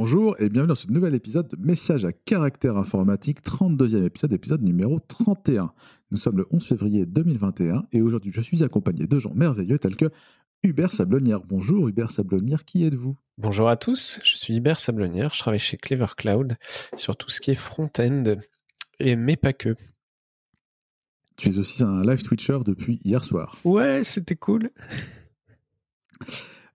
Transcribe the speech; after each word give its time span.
Bonjour 0.00 0.40
et 0.40 0.48
bienvenue 0.48 0.68
dans 0.68 0.74
ce 0.76 0.86
nouvel 0.86 1.12
épisode 1.16 1.48
de 1.48 1.56
Message 1.56 2.04
à 2.04 2.12
caractère 2.12 2.76
informatique, 2.76 3.42
32e 3.42 4.04
épisode, 4.04 4.32
épisode 4.32 4.62
numéro 4.62 5.00
31. 5.00 5.72
Nous 6.12 6.18
sommes 6.18 6.36
le 6.36 6.46
11 6.52 6.64
février 6.64 7.04
2021 7.04 7.84
et 7.90 8.00
aujourd'hui 8.00 8.30
je 8.32 8.40
suis 8.40 8.62
accompagné 8.62 9.08
de 9.08 9.18
gens 9.18 9.34
merveilleux 9.34 9.76
tels 9.80 9.96
que 9.96 10.12
Hubert 10.62 10.92
Sablonnière. 10.92 11.40
Bonjour 11.40 11.88
Hubert 11.88 12.12
Sablonnière, 12.12 12.64
qui 12.64 12.84
êtes-vous? 12.84 13.16
Bonjour 13.38 13.68
à 13.68 13.76
tous, 13.76 14.20
je 14.22 14.36
suis 14.36 14.56
Hubert 14.56 14.78
Sablonnière, 14.78 15.34
je 15.34 15.40
travaille 15.40 15.58
chez 15.58 15.76
Clever 15.76 16.06
Cloud 16.16 16.54
sur 16.94 17.16
tout 17.16 17.28
ce 17.28 17.40
qui 17.40 17.50
est 17.50 17.56
front-end 17.56 18.36
et 19.00 19.16
mais 19.16 19.34
pas 19.34 19.52
que. 19.52 19.74
Tu 21.36 21.48
es 21.48 21.58
aussi 21.58 21.82
un 21.82 22.02
live 22.02 22.22
Twitcher 22.22 22.60
depuis 22.64 23.00
hier 23.02 23.24
soir. 23.24 23.56
Ouais, 23.64 24.04
c'était 24.04 24.36
cool. 24.36 24.70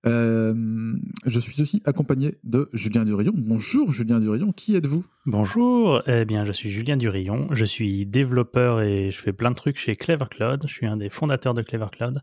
Euh, 0.05 0.93
je 1.25 1.39
suis 1.39 1.62
aussi 1.62 1.81
accompagné 1.85 2.35
de 2.44 2.70
Julien 2.73 3.05
Durillon. 3.05 3.31
Bonjour 3.35 3.91
Julien 3.91 4.20
Durillon, 4.20 4.52
qui 4.52 4.75
êtes-vous? 4.75 5.05
Bonjour, 5.25 6.02
eh 6.07 6.25
bien 6.25 6.44
je 6.44 6.52
suis 6.52 6.70
Julien 6.70 6.98
Durillon, 6.98 7.48
je 7.52 7.63
suis 7.63 8.05
développeur 8.05 8.81
et 8.81 9.11
je 9.11 9.17
fais 9.17 9.31
plein 9.31 9.49
de 9.49 9.55
trucs 9.55 9.77
chez 9.77 9.95
Clever 9.95 10.25
Cloud, 10.30 10.63
je 10.67 10.73
suis 10.73 10.85
un 10.85 10.97
des 10.97 11.09
fondateurs 11.09 11.53
de 11.53 11.61
Clever 11.61 11.88
Cloud 11.89 12.21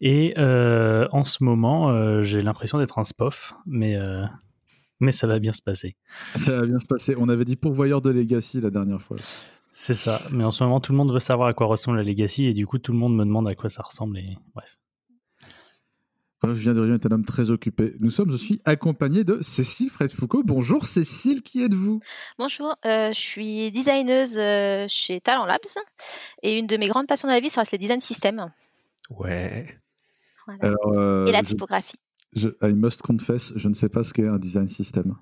et 0.00 0.34
euh, 0.36 1.06
en 1.12 1.22
ce 1.24 1.44
moment 1.44 1.90
euh, 1.90 2.24
j'ai 2.24 2.42
l'impression 2.42 2.78
d'être 2.78 2.98
un 2.98 3.04
spof, 3.04 3.54
mais, 3.66 3.96
mais 4.98 5.12
ça 5.12 5.28
va 5.28 5.38
bien 5.38 5.52
se 5.52 5.62
passer. 5.62 5.94
Ça 6.34 6.60
va 6.60 6.66
bien 6.66 6.80
se 6.80 6.86
passer, 6.86 7.14
on 7.16 7.28
avait 7.28 7.44
dit 7.44 7.54
pourvoyeur 7.54 8.02
de 8.02 8.10
Legacy 8.10 8.60
la 8.60 8.70
dernière 8.70 9.00
fois. 9.00 9.16
C'est 9.74 9.94
ça, 9.94 10.20
mais 10.32 10.42
en 10.42 10.50
ce 10.50 10.64
moment 10.64 10.80
tout 10.80 10.90
le 10.90 10.98
monde 10.98 11.12
veut 11.12 11.20
savoir 11.20 11.46
à 11.46 11.54
quoi 11.54 11.68
ressemble 11.68 11.98
la 11.98 12.02
Legacy 12.02 12.46
et 12.46 12.52
du 12.52 12.66
coup 12.66 12.78
tout 12.78 12.90
le 12.90 12.98
monde 12.98 13.14
me 13.14 13.24
demande 13.24 13.46
à 13.46 13.54
quoi 13.54 13.70
ça 13.70 13.84
ressemble 13.84 14.18
et 14.18 14.36
bref. 14.56 14.76
Julien 16.50 16.72
Durion 16.72 16.94
est 16.94 17.06
un 17.06 17.12
homme 17.12 17.24
très 17.24 17.50
occupé. 17.50 17.94
Nous 18.00 18.10
sommes 18.10 18.30
aussi 18.30 18.60
accompagnés 18.64 19.22
de 19.24 19.40
Cécile 19.42 19.90
Fred-Foucault. 19.90 20.42
Bonjour 20.44 20.86
Cécile, 20.86 21.40
qui 21.42 21.62
êtes-vous? 21.62 22.00
Bonjour, 22.38 22.74
euh, 22.84 23.12
je 23.12 23.18
suis 23.18 23.70
designeuse 23.70 24.36
euh, 24.36 24.86
chez 24.88 25.20
Talent 25.20 25.46
Labs 25.46 25.60
et 26.42 26.58
une 26.58 26.66
de 26.66 26.76
mes 26.76 26.88
grandes 26.88 27.06
passions 27.06 27.28
dans 27.28 27.34
la 27.34 27.40
vie, 27.40 27.48
ça 27.48 27.60
reste 27.60 27.72
les 27.72 27.78
design 27.78 28.00
systems. 28.00 28.50
Ouais. 29.10 29.78
Voilà. 30.46 30.74
euh, 30.86 31.26
et 31.26 31.32
la 31.32 31.42
typographie. 31.42 31.98
Je, 32.34 32.48
je, 32.60 32.68
I 32.68 32.72
must 32.72 33.02
confess, 33.02 33.52
je 33.56 33.68
ne 33.68 33.74
sais 33.74 33.88
pas 33.88 34.02
ce 34.02 34.12
qu'est 34.12 34.26
un 34.26 34.38
design 34.38 34.66
system. 34.66 35.14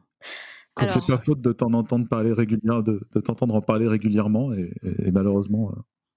C'est 0.88 1.12
pas 1.12 1.18
faute 1.18 1.42
de 1.42 1.52
t'en 1.52 1.74
entendre 1.74 2.08
parler 2.08 2.32
régulièrement, 2.32 2.80
de, 2.80 3.06
de 3.14 3.20
t'entendre 3.20 3.54
en 3.54 3.60
parler 3.60 3.86
régulièrement 3.86 4.54
et, 4.54 4.72
et, 4.82 5.08
et 5.08 5.10
malheureusement. 5.10 5.74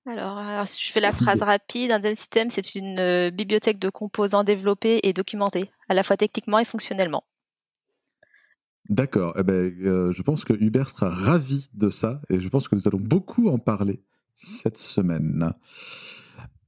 Euh, 0.07 0.11
alors, 0.11 0.37
alors, 0.37 0.67
si 0.67 0.85
je 0.85 0.91
fais 0.91 0.99
la 0.99 1.11
phrase 1.11 1.41
rapide, 1.43 1.91
un 1.91 1.99
design 1.99 2.15
system, 2.15 2.49
c'est 2.49 2.75
une 2.75 2.99
euh, 2.99 3.31
bibliothèque 3.31 3.79
de 3.79 3.89
composants 3.89 4.43
développés 4.43 4.99
et 5.03 5.13
documentés, 5.13 5.71
à 5.89 5.93
la 5.93 6.03
fois 6.03 6.17
techniquement 6.17 6.59
et 6.59 6.65
fonctionnellement. 6.65 7.23
D'accord. 8.89 9.33
Eh 9.37 9.43
ben, 9.43 9.73
euh, 9.85 10.11
je 10.11 10.21
pense 10.21 10.43
que 10.43 10.53
Hubert 10.53 10.89
sera 10.89 11.09
ravi 11.09 11.69
de 11.73 11.89
ça 11.89 12.21
et 12.29 12.39
je 12.39 12.49
pense 12.49 12.67
que 12.67 12.75
nous 12.75 12.87
allons 12.87 12.99
beaucoup 12.99 13.47
en 13.47 13.57
parler 13.57 14.03
cette 14.35 14.77
semaine. 14.77 15.53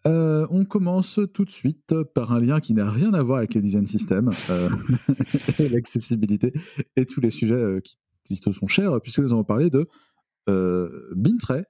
Euh, 0.08 0.47
on 0.49 0.66
commence 0.66 1.20
tout 1.33 1.45
de 1.45 1.49
suite 1.49 1.94
par 2.14 2.31
un 2.31 2.39
lien 2.39 2.59
qui 2.59 2.73
n'a 2.73 2.89
rien 2.89 3.14
à 3.14 3.23
voir 3.23 3.39
avec 3.39 3.53
les 3.53 3.61
design 3.61 3.86
systems, 3.86 4.30
euh, 4.49 4.70
l'accessibilité 5.72 6.53
et 6.95 7.05
tous 7.05 7.20
les 7.20 7.31
sujets 7.31 7.81
qui, 7.83 7.97
qui 8.23 8.39
te 8.39 8.52
sont 8.52 8.67
chers, 8.67 9.02
puisque 9.02 9.20
nous 9.20 9.33
allons 9.33 9.44
parler 9.44 9.70
de 9.70 9.89
Bintray, 11.16 11.64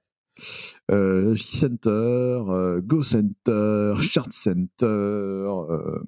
euh, 0.90 1.34
J-Center, 1.34 1.90
euh, 1.90 2.80
Go 2.80 3.02
Center, 3.02 3.94
Chart 4.00 4.32
Center. 4.32 4.84
Euh, 4.84 6.00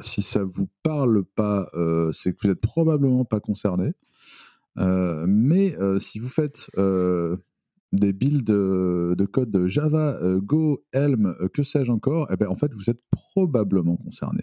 si 0.00 0.22
ça 0.22 0.42
vous 0.42 0.68
parle 0.82 1.24
pas, 1.24 1.68
c'est 2.12 2.32
que 2.32 2.38
vous 2.42 2.48
n'êtes 2.48 2.60
probablement 2.60 3.24
pas 3.24 3.38
concerné. 3.38 3.92
mais 4.76 5.76
si 5.98 6.18
vous 6.18 6.28
faites 6.28 6.68
des 7.92 8.12
builds 8.12 8.42
de, 8.42 9.14
de, 9.16 9.24
code 9.24 9.66
Java, 9.68 10.18
Go, 10.38 10.84
Helm, 10.92 11.36
que 11.54 11.62
sais-je 11.62 11.92
encore, 11.92 12.26
eh 12.32 12.36
ben, 12.36 12.48
en 12.48 12.56
fait, 12.56 12.74
vous 12.74 12.90
êtes 12.90 13.00
probablement 13.12 13.96
concerné. 13.96 14.42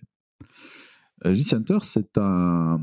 J-Center, 1.25 1.79
c'est 1.81 2.17
un, 2.17 2.79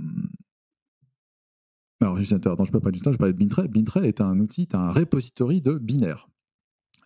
alors, 2.01 2.23
Center, 2.23 2.51
non, 2.59 2.65
je 2.65 2.71
ne 2.71 2.73
peux 2.73 2.81
pas 2.81 2.91
dire 2.91 3.03
ça, 3.03 3.13
je 3.13 3.17
parlais 3.17 3.33
de 3.33 3.39
Bintray. 3.39 3.67
Bintray 3.69 4.07
est 4.07 4.21
un 4.21 4.39
outil, 4.39 4.69
un 4.73 4.91
repository 4.91 5.61
de 5.61 5.79
binaire. 5.79 6.29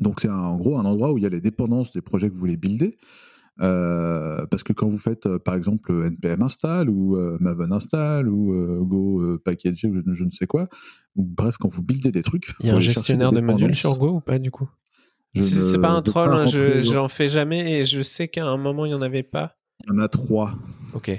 Donc, 0.00 0.20
c'est 0.20 0.28
en 0.28 0.56
gros 0.56 0.78
un 0.78 0.84
endroit 0.84 1.12
où 1.12 1.18
il 1.18 1.24
y 1.24 1.26
a 1.26 1.30
les 1.30 1.40
dépendances 1.40 1.92
des 1.92 2.02
projets 2.02 2.28
que 2.28 2.34
vous 2.34 2.40
voulez 2.40 2.56
builder. 2.56 2.98
Euh, 3.60 4.46
parce 4.46 4.62
que 4.62 4.72
quand 4.72 4.88
vous 4.88 4.98
faites 4.98 5.26
euh, 5.26 5.38
par 5.38 5.54
exemple 5.54 5.92
npm 5.92 6.42
install 6.42 6.88
ou 6.88 7.18
euh, 7.18 7.36
maven 7.38 7.70
install 7.70 8.26
ou 8.26 8.54
euh, 8.54 8.80
go 8.80 9.38
package 9.44 9.84
ou 9.84 9.94
je, 9.94 10.00
je, 10.14 10.24
ne 10.24 10.30
sais 10.30 10.46
quoi, 10.46 10.68
ou 11.16 11.22
bref, 11.22 11.58
quand 11.58 11.68
vous 11.68 11.82
buildez 11.82 12.10
des 12.10 12.22
trucs. 12.22 12.54
Il 12.60 12.66
y 12.66 12.70
a 12.70 12.76
un 12.76 12.80
gestionnaire 12.80 13.30
de 13.30 13.42
modules 13.42 13.74
sur 13.74 13.98
Go 13.98 14.08
ou 14.08 14.20
pas 14.20 14.38
du 14.38 14.50
coup? 14.50 14.68
C'est 15.38 15.78
pas 15.80 15.90
un 15.90 16.02
troll, 16.02 16.30
pas 16.30 16.42
hein, 16.42 16.46
je 16.46 16.94
n'en 16.94 17.08
fais 17.08 17.28
jamais 17.28 17.80
et 17.80 17.84
je 17.84 18.02
sais 18.02 18.28
qu'à 18.28 18.46
un 18.46 18.56
moment 18.56 18.86
il 18.86 18.90
n'y 18.90 18.94
en 18.94 19.02
avait 19.02 19.22
pas. 19.22 19.56
Il 19.84 19.92
y 19.92 19.96
en 19.96 19.98
a 19.98 20.08
trois. 20.08 20.54
Ok. 20.94 21.10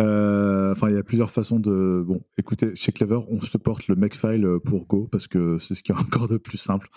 Euh, 0.00 0.72
enfin, 0.72 0.88
il 0.88 0.96
y 0.96 0.98
a 0.98 1.02
plusieurs 1.02 1.30
façons 1.30 1.60
de. 1.60 2.02
Bon, 2.06 2.22
écoutez, 2.38 2.74
chez 2.74 2.92
Clever, 2.92 3.20
on 3.28 3.40
supporte 3.40 3.86
le 3.86 3.94
makefile 3.94 4.58
pour 4.64 4.86
Go 4.86 5.08
parce 5.10 5.28
que 5.28 5.58
c'est 5.58 5.74
ce 5.74 5.82
qui 5.82 5.92
est 5.92 5.94
encore 6.00 6.28
de 6.28 6.38
plus 6.38 6.58
simple. 6.58 6.88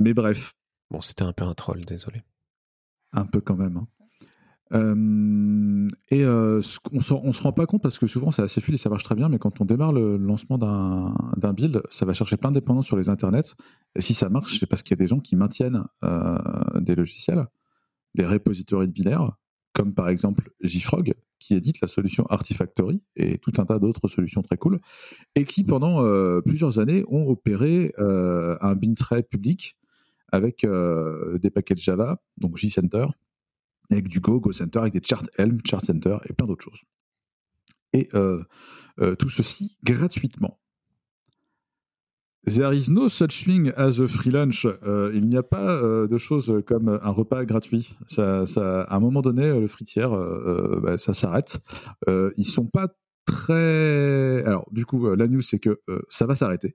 Mais 0.00 0.14
bref. 0.14 0.54
Bon, 0.90 1.00
c'était 1.00 1.22
un 1.22 1.32
peu 1.32 1.44
un 1.44 1.54
troll, 1.54 1.80
désolé. 1.80 2.22
Un 3.12 3.24
peu 3.24 3.40
quand 3.40 3.56
même. 3.56 3.76
Hein. 3.76 3.86
Euh, 4.74 5.88
et 6.10 6.24
euh, 6.24 6.62
on, 6.92 6.98
on 6.98 7.32
se 7.32 7.42
rend 7.42 7.52
pas 7.52 7.66
compte 7.66 7.82
parce 7.82 7.98
que 7.98 8.06
souvent 8.06 8.30
c'est 8.30 8.42
assez 8.42 8.60
fluide 8.62 8.76
et 8.76 8.78
ça 8.78 8.88
marche 8.88 9.04
très 9.04 9.14
bien, 9.14 9.28
mais 9.28 9.38
quand 9.38 9.60
on 9.60 9.64
démarre 9.64 9.92
le 9.92 10.16
lancement 10.16 10.56
d'un 10.56 11.52
build, 11.52 11.82
ça 11.90 12.06
va 12.06 12.14
chercher 12.14 12.36
plein 12.38 12.50
de 12.50 12.54
dépendances 12.54 12.86
sur 12.86 12.96
les 12.96 13.08
internets. 13.08 13.54
Et 13.96 14.00
si 14.00 14.14
ça 14.14 14.28
marche, 14.28 14.58
c'est 14.58 14.66
parce 14.66 14.82
qu'il 14.82 14.92
y 14.92 14.98
a 14.98 15.02
des 15.02 15.08
gens 15.08 15.20
qui 15.20 15.36
maintiennent 15.36 15.84
euh, 16.04 16.38
des 16.80 16.94
logiciels, 16.94 17.46
des 18.14 18.24
repositories 18.24 18.88
de 18.88 18.92
binaires, 18.92 19.32
comme 19.74 19.92
par 19.92 20.08
exemple 20.08 20.50
JFrog, 20.62 21.14
qui 21.42 21.54
édite 21.54 21.80
la 21.80 21.88
solution 21.88 22.24
Artifactory 22.26 23.02
et 23.16 23.38
tout 23.38 23.52
un 23.58 23.66
tas 23.66 23.78
d'autres 23.78 24.08
solutions 24.08 24.42
très 24.42 24.56
cool, 24.56 24.80
et 25.34 25.44
qui 25.44 25.64
pendant 25.64 26.04
euh, 26.04 26.40
plusieurs 26.40 26.78
années 26.78 27.04
ont 27.08 27.28
opéré 27.28 27.92
euh, 27.98 28.56
un 28.60 28.74
bintray 28.74 29.22
public 29.22 29.76
avec 30.30 30.64
euh, 30.64 31.38
des 31.38 31.50
paquets 31.50 31.76
Java, 31.76 32.22
donc 32.38 32.56
JCenter, 32.56 33.04
avec 33.90 34.08
du 34.08 34.20
Go, 34.20 34.40
GoCenter, 34.40 34.78
avec 34.78 34.92
des 34.94 35.02
chart 35.02 35.28
Helm, 35.36 35.58
Chart 35.64 35.84
Center 35.84 36.16
et 36.28 36.32
plein 36.32 36.46
d'autres 36.46 36.64
choses. 36.64 36.80
Et 37.92 38.08
euh, 38.14 38.44
tout 39.18 39.28
ceci 39.28 39.76
gratuitement. 39.84 40.58
There 42.44 42.74
is 42.74 42.90
no 42.90 43.08
such 43.08 43.44
thing 43.44 43.70
as 43.76 44.00
a 44.00 44.08
free 44.08 44.32
lunch. 44.32 44.66
Euh, 44.66 45.12
il 45.14 45.28
n'y 45.28 45.36
a 45.36 45.44
pas 45.44 45.76
euh, 45.76 46.08
de 46.08 46.18
choses 46.18 46.52
comme 46.66 46.88
un 46.88 47.10
repas 47.10 47.44
gratuit. 47.44 47.94
Ça, 48.08 48.46
ça, 48.46 48.82
à 48.82 48.96
un 48.96 49.00
moment 49.00 49.22
donné, 49.22 49.60
le 49.60 49.68
fritière, 49.68 50.12
euh, 50.12 50.80
bah, 50.82 50.98
ça 50.98 51.14
s'arrête. 51.14 51.60
ils 52.08 52.44
sont 52.44 52.66
pas 52.66 52.88
très. 53.26 54.42
Alors, 54.44 54.66
du 54.72 54.84
coup, 54.84 55.14
la 55.14 55.28
news, 55.28 55.40
c'est 55.40 55.60
que 55.60 55.80
ça 56.08 56.26
va 56.26 56.34
s'arrêter. 56.34 56.74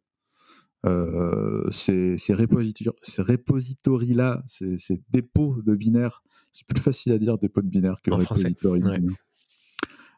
ces, 1.71 2.17
ces 2.17 2.33
repositories-là, 2.33 4.43
ces, 4.47 4.77
ces, 4.77 5.01
dépôts 5.09 5.57
de 5.65 5.75
binaires, 5.75 6.23
c'est 6.53 6.65
plus 6.65 6.81
facile 6.81 7.11
à 7.11 7.17
dire 7.17 7.37
dépôt 7.37 7.61
de 7.61 7.67
binaire 7.67 8.01
que 8.01 8.11
repository. 8.11 8.83
Ouais. 8.83 9.01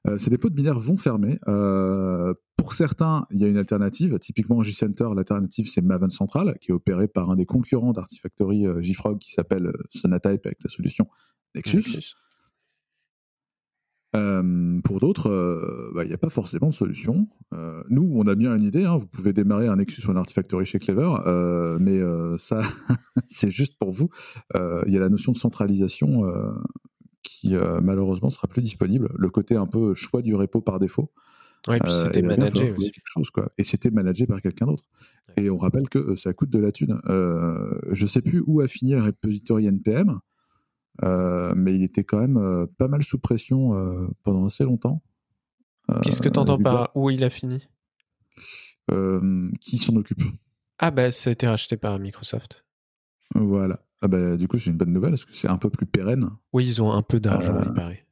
Euh, 0.08 0.18
ces 0.18 0.30
dépôts 0.30 0.50
de 0.50 0.56
binaires 0.56 0.80
vont 0.80 0.98
fermer. 0.98 1.40
Euh, 1.48 2.34
pour 2.58 2.74
certains, 2.74 3.26
il 3.32 3.42
y 3.42 3.46
a 3.46 3.48
une 3.48 3.58
alternative. 3.58 4.18
Typiquement, 4.20 4.64
JCenter, 4.64 5.10
l'alternative, 5.16 5.68
c'est 5.70 5.82
Maven 5.82 6.10
Central, 6.10 6.58
qui 6.60 6.72
est 6.72 6.74
opéré 6.74 7.08
par 7.08 7.30
un 7.30 7.36
des 7.36 7.46
concurrents 7.46 7.92
d'Artifactory 7.92 8.66
euh, 8.66 8.82
JFrog 8.82 9.20
qui 9.20 9.32
s'appelle 9.32 9.72
Sonatype 9.92 10.46
avec 10.46 10.64
la 10.64 10.70
solution 10.70 11.08
Nexus. 11.56 11.78
Nexus. 11.78 12.16
Euh, 14.16 14.82
pour 14.82 15.00
d'autres, 15.00 15.29
il 15.96 16.02
n'y 16.02 16.09
bah, 16.09 16.14
a 16.16 16.18
pas 16.18 16.29
forcément 16.29 16.70
de 16.70 16.73
solution. 16.73 17.28
Euh, 17.53 17.84
nous, 17.90 18.12
on 18.16 18.23
a 18.23 18.35
bien 18.35 18.56
une 18.56 18.64
idée. 18.64 18.85
Hein, 18.85 18.97
vous 18.97 19.08
pouvez 19.08 19.34
démarrer 19.34 19.68
un 19.68 19.76
Nexus 19.76 20.08
ou 20.08 20.12
un 20.12 20.16
Artifactory 20.16 20.66
chez 20.66 20.79
Clever, 20.79 21.12
euh, 21.28 21.78
mais 21.79 22.00
ça, 22.38 22.62
c'est 23.26 23.52
juste 23.52 23.78
pour 23.78 23.91
vous. 23.91 24.09
Il 24.56 24.91
y 24.91 24.97
a 24.97 25.00
la 25.00 25.09
notion 25.09 25.32
de 25.32 25.38
centralisation 25.38 26.23
qui 27.24 27.56
euh, 27.56 27.80
malheureusement 27.82 28.30
sera 28.30 28.48
plus 28.48 28.62
disponible. 28.62 29.10
Le 29.18 29.30
côté 29.30 29.56
un 29.56 29.68
peu 29.68 29.94
choix 29.94 30.22
du 30.22 30.36
repo 30.36 30.62
par 30.62 30.80
défaut. 30.80 31.12
Ouais, 31.68 31.78
et 31.78 31.80
puis 31.80 31.92
c'était 31.92 32.24
euh, 32.24 32.28
managé 32.28 32.72
aussi. 32.72 32.92
Quelque 32.92 33.08
chose, 33.08 33.30
quoi. 33.32 33.52
Et 33.58 33.64
c'était 33.64 33.92
managé 33.92 34.26
par 34.26 34.42
quelqu'un 34.42 34.66
d'autre. 34.66 34.86
Ouais. 35.30 35.44
Et 35.44 35.50
on 35.50 35.58
rappelle 35.58 35.90
que 35.90 36.00
euh, 36.00 36.16
ça 36.16 36.34
coûte 36.34 36.50
de 36.50 36.60
la 36.60 36.72
thune. 36.72 37.00
Je 37.06 38.06
sais 38.06 38.22
plus 38.22 38.44
où 38.46 38.62
a 38.62 38.68
fini 38.68 38.94
le 38.94 39.02
repository 39.02 39.68
NPM, 39.68 40.20
mais 41.04 41.76
il 41.76 41.84
était 41.84 42.04
quand 42.04 42.20
même 42.20 42.68
pas 42.78 42.88
mal 42.88 43.04
sous 43.04 43.20
pression 43.20 44.10
pendant 44.24 44.46
assez 44.46 44.64
longtemps. 44.64 45.02
Qu'est-ce 46.04 46.22
que 46.22 46.30
tu 46.30 46.40
entends 46.40 46.60
par 46.60 46.92
où 46.96 47.10
il 47.10 47.24
a 47.24 47.30
fini? 47.30 47.68
Qui 49.60 49.78
s'en 49.78 49.96
occupe? 49.96 50.22
Ah 50.82 50.92
bah 50.92 51.12
ça 51.12 51.30
a 51.30 51.34
été 51.34 51.46
racheté 51.46 51.76
par 51.76 52.00
Microsoft. 52.00 52.64
Voilà. 53.35 53.79
Ah 54.02 54.08
bah, 54.08 54.37
du 54.37 54.47
coup, 54.47 54.58
c'est 54.58 54.70
une 54.70 54.78
bonne 54.78 54.93
nouvelle 54.93 55.11
parce 55.11 55.26
que 55.26 55.34
c'est 55.34 55.49
un 55.49 55.58
peu 55.58 55.70
plus 55.70 55.85
pérenne. 55.85 56.29
Oui, 56.53 56.66
ils 56.66 56.81
ont 56.81 56.91
un 56.91 57.02
peu 57.02 57.20
d'argent, 57.20 57.55
euh, 57.55 57.64
il 57.66 57.73
paraît. 57.73 58.05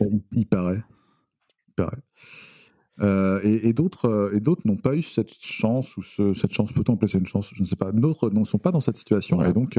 Il, 0.00 0.22
il, 0.32 0.46
paraît. 0.46 0.82
Il 1.68 1.74
paraît. 1.74 2.02
et, 3.44 3.72
d'autres 3.72 4.30
et 4.34 4.40
d'autres 4.40 4.62
n'ont 4.64 4.76
pas 4.76 4.94
eu 4.94 5.02
cette 5.02 5.34
chance 5.34 5.96
ou 5.96 6.02
cette 6.02 6.52
chance 6.52 6.72
peut-on 6.72 6.94
appeler 6.94 7.08
ça 7.08 7.18
une 7.18 7.26
chance 7.26 7.50
je 7.54 7.62
ne 7.62 7.66
sais 7.66 7.76
pas 7.76 7.92
d'autres 7.92 8.30
ne 8.30 8.42
sont 8.44 8.58
pas 8.58 8.72
dans 8.72 8.80
cette 8.80 8.96
situation 8.96 9.44
et 9.44 9.52
donc 9.52 9.78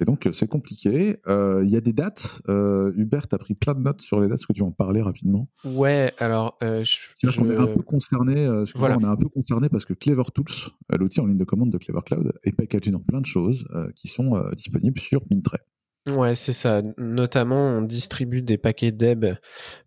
et 0.00 0.04
donc, 0.04 0.28
c'est 0.32 0.46
compliqué. 0.46 1.16
Il 1.26 1.68
y 1.68 1.76
a 1.76 1.80
des 1.80 1.92
dates. 1.92 2.42
Hubert 2.48 3.26
a 3.32 3.38
pris 3.38 3.54
plein 3.54 3.74
de 3.74 3.80
notes 3.80 4.02
sur 4.02 4.20
les 4.20 4.28
dates. 4.28 4.38
Est-ce 4.38 4.46
que 4.46 4.52
tu 4.52 4.60
veux 4.60 4.66
en 4.66 4.72
parler 4.72 5.02
rapidement? 5.02 5.48
Ouais, 5.64 6.12
alors. 6.18 6.58
je, 6.60 7.40
on 7.40 7.50
est 7.50 7.56
un 7.56 7.66
peu 7.66 7.82
concerné. 7.82 8.46
voilà. 8.74 8.96
On 8.98 9.00
est 9.00 9.04
un 9.04 9.16
peu 9.16 9.28
concerné 9.28 9.68
parce 9.68 9.84
que 9.84 9.94
Clever 9.94 10.24
Tools, 10.34 10.70
l'outil 10.90 11.20
en 11.20 11.26
ligne 11.26 11.38
de 11.38 11.44
commande 11.44 11.70
de 11.70 11.78
Clever 11.78 12.00
Cloud, 12.04 12.32
est 12.44 12.52
packagé 12.52 12.90
dans 12.90 13.00
plein 13.00 13.20
de 13.20 13.26
choses 13.26 13.66
qui 13.94 14.08
sont 14.08 14.42
disponibles 14.54 15.00
sur 15.00 15.22
Mintray. 15.30 15.60
Ouais, 16.08 16.36
c'est 16.36 16.52
ça. 16.52 16.82
Notamment, 16.98 17.78
on 17.78 17.82
distribue 17.82 18.40
des 18.40 18.58
paquets 18.58 18.92
Deb 18.92 19.26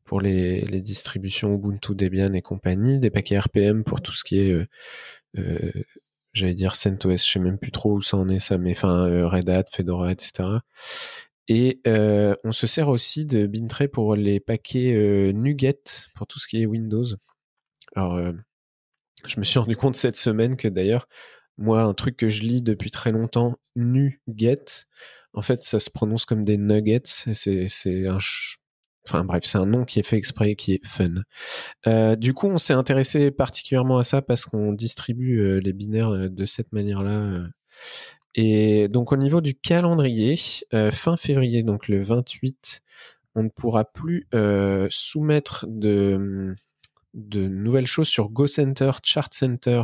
pour 0.03 0.19
les, 0.19 0.61
les, 0.61 0.81
distributions 0.81 1.55
Ubuntu, 1.55 1.95
Debian 1.95 2.33
et 2.33 2.41
compagnie, 2.41 2.99
des 2.99 3.09
paquets 3.09 3.39
RPM 3.39 3.85
pour 3.85 4.01
tout 4.01 4.11
ce 4.11 4.25
qui 4.25 4.39
est 4.39 4.67
euh, 5.37 5.71
j'allais 6.33 6.53
dire 6.53 6.75
CentOS, 6.75 7.17
je 7.17 7.31
sais 7.31 7.39
même 7.39 7.57
plus 7.57 7.71
trop 7.71 7.93
où 7.93 8.01
ça 8.01 8.17
en 8.17 8.29
est 8.29 8.39
ça, 8.39 8.57
mais 8.57 8.71
enfin 8.71 9.07
euh, 9.07 9.27
Red 9.27 9.49
Hat, 9.49 9.65
Fedora, 9.71 10.11
etc. 10.11 10.59
Et 11.47 11.81
euh, 11.87 12.35
on 12.43 12.51
se 12.51 12.67
sert 12.67 12.89
aussi 12.89 13.25
de 13.25 13.47
Bintray 13.47 13.87
pour 13.87 14.15
les 14.15 14.39
paquets 14.39 14.93
euh, 14.93 15.31
NuGet 15.33 15.81
pour 16.15 16.27
tout 16.27 16.39
ce 16.39 16.47
qui 16.47 16.61
est 16.61 16.65
Windows. 16.65 17.05
Alors, 17.95 18.21
je 19.25 19.39
me 19.39 19.43
suis 19.43 19.59
rendu 19.59 19.75
compte 19.75 19.95
cette 19.95 20.15
semaine 20.15 20.57
que 20.57 20.67
d'ailleurs, 20.67 21.07
moi, 21.57 21.81
un 21.81 21.93
truc 21.93 22.17
que 22.17 22.29
je 22.29 22.43
lis 22.43 22.61
depuis 22.61 22.91
très 22.91 23.11
longtemps, 23.11 23.57
NuGet, 23.75 24.85
en 25.33 25.41
fait, 25.41 25.63
ça 25.63 25.79
se 25.79 25.89
prononce 25.89 26.25
comme 26.25 26.43
des 26.45 26.57
nuggets. 26.57 27.01
C'est 27.05 28.07
un, 28.07 28.19
Enfin 29.07 29.23
bref, 29.23 29.43
c'est 29.43 29.57
un 29.57 29.65
nom 29.65 29.85
qui 29.85 29.99
est 29.99 30.03
fait 30.03 30.17
exprès, 30.17 30.55
qui 30.55 30.73
est 30.73 30.85
fun. 30.85 31.13
Euh, 31.87 32.15
du 32.15 32.33
coup, 32.33 32.47
on 32.47 32.57
s'est 32.57 32.73
intéressé 32.73 33.31
particulièrement 33.31 33.97
à 33.97 34.03
ça 34.03 34.21
parce 34.21 34.45
qu'on 34.45 34.73
distribue 34.73 35.39
euh, 35.39 35.59
les 35.59 35.73
binaires 35.73 36.09
euh, 36.09 36.29
de 36.29 36.45
cette 36.45 36.71
manière-là. 36.73 37.41
Et 38.35 38.87
donc 38.89 39.11
au 39.11 39.17
niveau 39.17 39.41
du 39.41 39.55
calendrier, 39.55 40.35
fin 40.91 41.17
février, 41.17 41.63
donc 41.63 41.87
le 41.87 42.01
28, 42.01 42.81
on 43.35 43.43
ne 43.43 43.49
pourra 43.49 43.85
plus 43.85 44.27
soumettre 44.91 45.65
de, 45.67 46.55
nouvelles 47.13 47.87
choses 47.87 48.07
sur 48.07 48.29
GoCenter, 48.29 48.91
Chart 49.03 49.33
Center, 49.33 49.81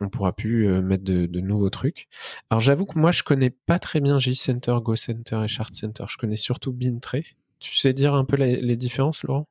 on 0.00 0.08
pourra 0.08 0.32
plus 0.32 0.66
euh, 0.66 0.82
mettre 0.82 1.04
de, 1.04 1.40
nouveaux 1.40 1.70
trucs. 1.70 2.08
Alors 2.50 2.60
j'avoue 2.60 2.86
que 2.86 2.98
moi 2.98 3.12
je 3.12 3.22
connais 3.22 3.50
pas 3.50 3.78
très 3.78 4.00
bien 4.00 4.18
G-Center, 4.18 4.76
Go-Center 4.82 5.42
et 5.44 5.48
Chart 5.48 5.72
Center. 5.72 6.04
Je 6.08 6.16
connais 6.16 6.36
surtout 6.36 6.72
Bintray. 6.72 7.24
Tu 7.60 7.74
sais 7.76 7.92
dire 7.92 8.14
un 8.14 8.24
peu 8.24 8.36
les, 8.36 8.76
différences, 8.76 9.22
Laurent? 9.24 9.48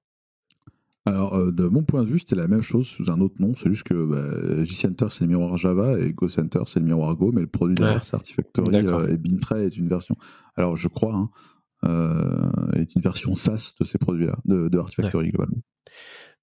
Alors, 1.06 1.34
euh, 1.34 1.52
de 1.52 1.68
mon 1.68 1.84
point 1.84 2.04
de 2.04 2.08
vue, 2.08 2.20
c'était 2.20 2.36
la 2.36 2.48
même 2.48 2.62
chose 2.62 2.88
sous 2.88 3.10
un 3.10 3.20
autre 3.20 3.36
nom. 3.40 3.54
C'est 3.58 3.70
juste 3.70 3.84
que 3.84 3.94
bah, 3.94 4.64
G-Center, 4.64 5.08
c'est 5.10 5.22
le 5.22 5.30
miroir 5.30 5.58
Java 5.58 6.00
et 6.00 6.14
Go-Center, 6.14 6.62
c'est 6.68 6.80
le 6.80 6.86
miroir 6.86 7.16
Go, 7.16 7.32
mais 7.34 7.42
le 7.42 7.48
produit 7.48 7.76
derrière, 7.76 8.04
c'est 8.04 8.16
Artifactory 8.16 8.86
euh, 8.88 9.10
et 9.10 9.18
Bintray 9.18 9.66
est 9.66 9.78
une 9.78 9.90
version. 9.90 10.16
Alors, 10.56 10.78
je 10.78 10.88
crois, 10.88 11.14
hein, 11.14 11.30
est 12.76 12.96
une 12.96 13.02
version 13.02 13.36
SaaS 13.36 13.74
de 13.80 13.86
ces 13.86 13.98
produits-là, 13.98 14.38
de, 14.46 14.78
Artifactory 14.78 15.30
globalement. 15.30 15.62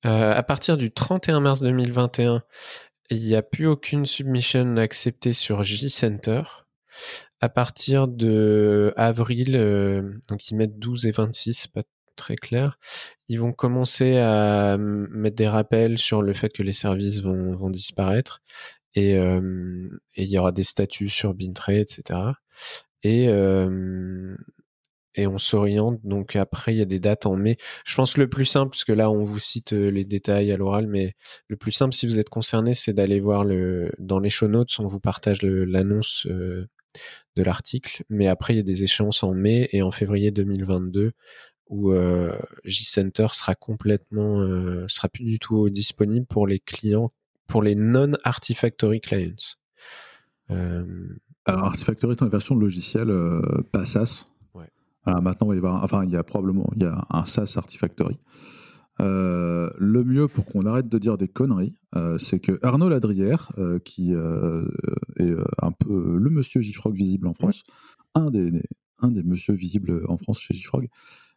à 0.03 0.43
partir 0.43 0.77
du 0.77 0.91
31 0.91 1.41
mars 1.41 1.63
2021, 1.63 2.43
il 3.11 3.25
n'y 3.25 3.35
a 3.35 3.43
plus 3.43 3.67
aucune 3.67 4.07
submission 4.07 4.77
acceptée 4.77 5.33
sur 5.33 5.63
J-Center. 5.63 6.43
À 7.41 7.49
partir 7.49 8.07
de 8.07 8.93
avril, 8.97 9.57
euh, 9.57 10.19
donc 10.29 10.51
ils 10.51 10.57
mettent 10.57 10.79
12 10.79 11.07
et 11.07 11.11
26, 11.11 11.69
pas 11.69 11.83
très 12.17 12.37
clair, 12.37 12.79
ils 13.29 13.41
vont 13.41 13.53
commencer 13.53 14.19
à 14.19 14.77
mettre 14.79 15.37
des 15.37 15.49
rappels 15.49 15.97
sur 15.99 16.23
le 16.23 16.35
fait 16.35 16.53
que 16.53 16.63
les 16.63 16.75
services 16.75 17.23
vont, 17.23 17.71
disparaître 17.71 18.43
et, 18.95 19.17
euh, 19.17 19.89
et, 20.15 20.25
il 20.25 20.29
y 20.29 20.39
aura 20.39 20.53
des 20.53 20.65
statuts 20.65 21.09
sur 21.09 21.33
Bintray, 21.35 21.81
etc. 21.81 22.21
Et, 23.03 23.29
euh, 23.29 24.37
et 25.15 25.27
on 25.27 25.39
s'oriente. 25.39 26.01
Donc 26.05 26.37
après, 26.37 26.75
il 26.75 26.79
y 26.79 26.83
a 26.83 26.87
des 26.87 27.01
dates 27.01 27.27
en 27.27 27.37
mai. 27.37 27.57
Je 27.85 27.95
pense 27.95 28.15
que 28.15 28.21
le 28.21 28.29
plus 28.29 28.45
simple, 28.45 28.71
parce 28.71 28.85
que 28.85 28.93
là, 28.93 29.11
on 29.11 29.23
vous 29.23 29.39
cite 29.39 29.73
euh, 29.73 29.91
les 29.91 30.05
détails 30.05 30.53
à 30.53 30.57
l'oral, 30.57 30.87
mais 30.87 31.15
le 31.49 31.57
plus 31.57 31.73
simple, 31.73 31.95
si 31.95 32.07
vous 32.07 32.19
êtes 32.19 32.29
concerné, 32.29 32.75
c'est 32.75 32.93
d'aller 32.93 33.21
voir 33.21 33.45
le 33.45 33.93
dans 33.99 34.19
les 34.19 34.31
show 34.31 34.49
notes, 34.49 34.75
on 34.79 34.87
vous 34.87 35.01
partage 35.01 35.43
l'annonce 35.43 36.27
euh, 36.27 36.69
de 37.37 37.43
l'article. 37.43 38.05
Mais 38.09 38.29
après, 38.29 38.55
il 38.55 38.57
y 38.57 38.61
a 38.61 38.65
des 38.65 38.85
échéances 38.85 39.23
en 39.23 39.35
mai 39.35 39.69
et 39.73 39.83
en 39.83 39.91
février 39.91 40.31
2022 40.31 41.13
où 41.69 41.93
euh, 41.93 42.33
J-Center 42.65 43.29
sera 43.33 43.55
complètement, 43.55 44.45
sera 44.89 45.09
plus 45.09 45.23
du 45.23 45.39
tout 45.39 45.71
disponible 45.71 46.27
pour 46.27 46.49
les 46.49 46.59
clients, 46.59 47.13
pour 47.47 47.63
les 47.63 47.77
non-Artifactory 47.77 49.01
clients. 49.01 49.57
Alors, 50.49 51.67
Artifactory 51.67 52.15
est 52.15 52.23
une 52.23 52.29
version 52.29 52.57
logicielle 52.57 53.13
pas 53.71 53.85
Maintenant, 55.07 55.53
il 55.53 55.61
va 55.61 55.69
y 55.69 55.71
avoir, 55.71 55.85
enfin, 55.85 56.05
il 56.05 56.11
y 56.11 56.17
a 56.17 56.23
probablement 56.23 56.71
il 56.77 56.83
y 56.83 56.87
a 56.87 57.07
un 57.11 57.25
SaaS 57.25 57.55
Artifactory. 57.57 58.19
Euh, 59.01 59.71
le 59.79 60.05
mieux 60.05 60.29
pour 60.29 60.45
qu'on 60.45 60.67
arrête 60.67 60.89
de 60.89 60.99
dire 60.99 61.17
des 61.17 61.29
conneries, 61.29 61.75
euh, 61.97 62.19
c'est 62.19 62.39
que 62.39 62.59
Arnaud 62.63 62.89
Ladrière, 62.89 63.53
euh, 63.59 63.79
qui 63.79 64.13
est 64.13 65.37
un 65.63 65.73
peu 65.73 66.17
le 66.19 66.31
monsieur 66.31 66.61
JFrog 66.61 66.95
visible 66.95 67.27
en 67.27 67.35
France, 67.35 67.63
un, 68.15 68.31
des, 68.31 68.63
un 69.01 69.11
des 69.11 69.23
monsieur 69.23 69.55
visibles 69.55 70.05
en 70.09 70.19
France 70.19 70.41
chez 70.41 70.55
JFrog, 70.55 70.89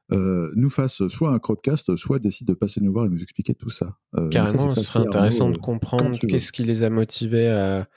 nous 0.10 0.70
fasse 0.70 1.08
soit 1.08 1.32
un 1.32 1.40
crowdcast, 1.40 1.96
soit 1.96 2.20
décide 2.20 2.48
de 2.48 2.54
passer 2.54 2.82
nous 2.82 2.92
voir 2.92 3.06
et 3.06 3.10
nous 3.10 3.24
expliquer 3.24 3.56
tout 3.56 3.70
ça. 3.70 3.98
Carrément, 4.30 4.76
ce 4.76 4.84
serait 4.84 5.00
intéressant 5.00 5.50
de 5.50 5.58
comprendre 5.58 6.20
qu'est-ce 6.20 6.52
qui 6.52 6.64
les 6.64 6.84
a 6.84 6.90
motivés 6.90 7.48
à, 7.48 7.88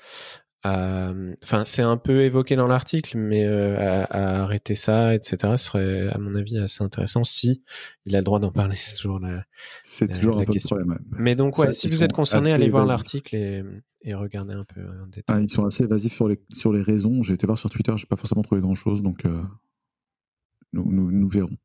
enfin, 1.43 1.65
c'est 1.65 1.83
un 1.83 1.97
peu 1.97 2.23
évoqué 2.23 2.57
dans 2.57 2.67
l'article, 2.67 3.19
mais 3.19 3.45
euh, 3.45 4.05
à, 4.11 4.43
arrêter 4.43 4.75
ça, 4.75 5.15
etc. 5.15 5.55
Ce 5.57 5.67
serait, 5.67 6.09
à 6.09 6.19
mon 6.19 6.35
avis, 6.35 6.59
assez 6.59 6.83
intéressant 6.83 7.25
si 7.25 7.63
il 8.05 8.15
a 8.15 8.19
le 8.19 8.25
droit 8.25 8.39
d'en 8.39 8.53
parler. 8.53 8.77
C'est 8.77 8.97
toujours 8.97 9.19
la, 9.19 9.45
c'est 9.83 10.09
toujours 10.09 10.39
un 10.39 10.45
question. 10.45 10.77
Problème, 10.77 10.99
mais 11.11 11.35
donc, 11.35 11.59
ouais, 11.59 11.73
si 11.73 11.89
vous 11.89 12.03
êtes 12.03 12.13
concerné, 12.13 12.53
allez 12.53 12.69
voir 12.69 12.87
l'article 12.87 13.37
et, 13.37 13.65
et 14.03 14.15
regardez 14.15 14.55
un 14.55 14.65
peu 14.65 14.81
en 14.81 15.07
détail. 15.07 15.37
Ah, 15.37 15.41
ils 15.41 15.51
sont 15.51 15.67
assez 15.67 15.85
évasifs 15.85 16.15
sur 16.15 16.29
les, 16.29 16.41
sur 16.51 16.73
les 16.73 16.83
raisons. 16.83 17.23
J'ai 17.23 17.35
été 17.35 17.47
voir 17.47 17.59
sur 17.59 17.71
Twitter, 17.71 17.93
j'ai 17.97 18.07
pas 18.07 18.17
forcément 18.17 18.43
trouvé 18.43 18.61
grand 18.61 18.75
chose, 18.75 19.03
donc 19.03 19.25
euh, 19.25 19.43
nous, 20.73 20.91
nous, 20.91 21.11
nous, 21.11 21.29
verrons. 21.29 21.57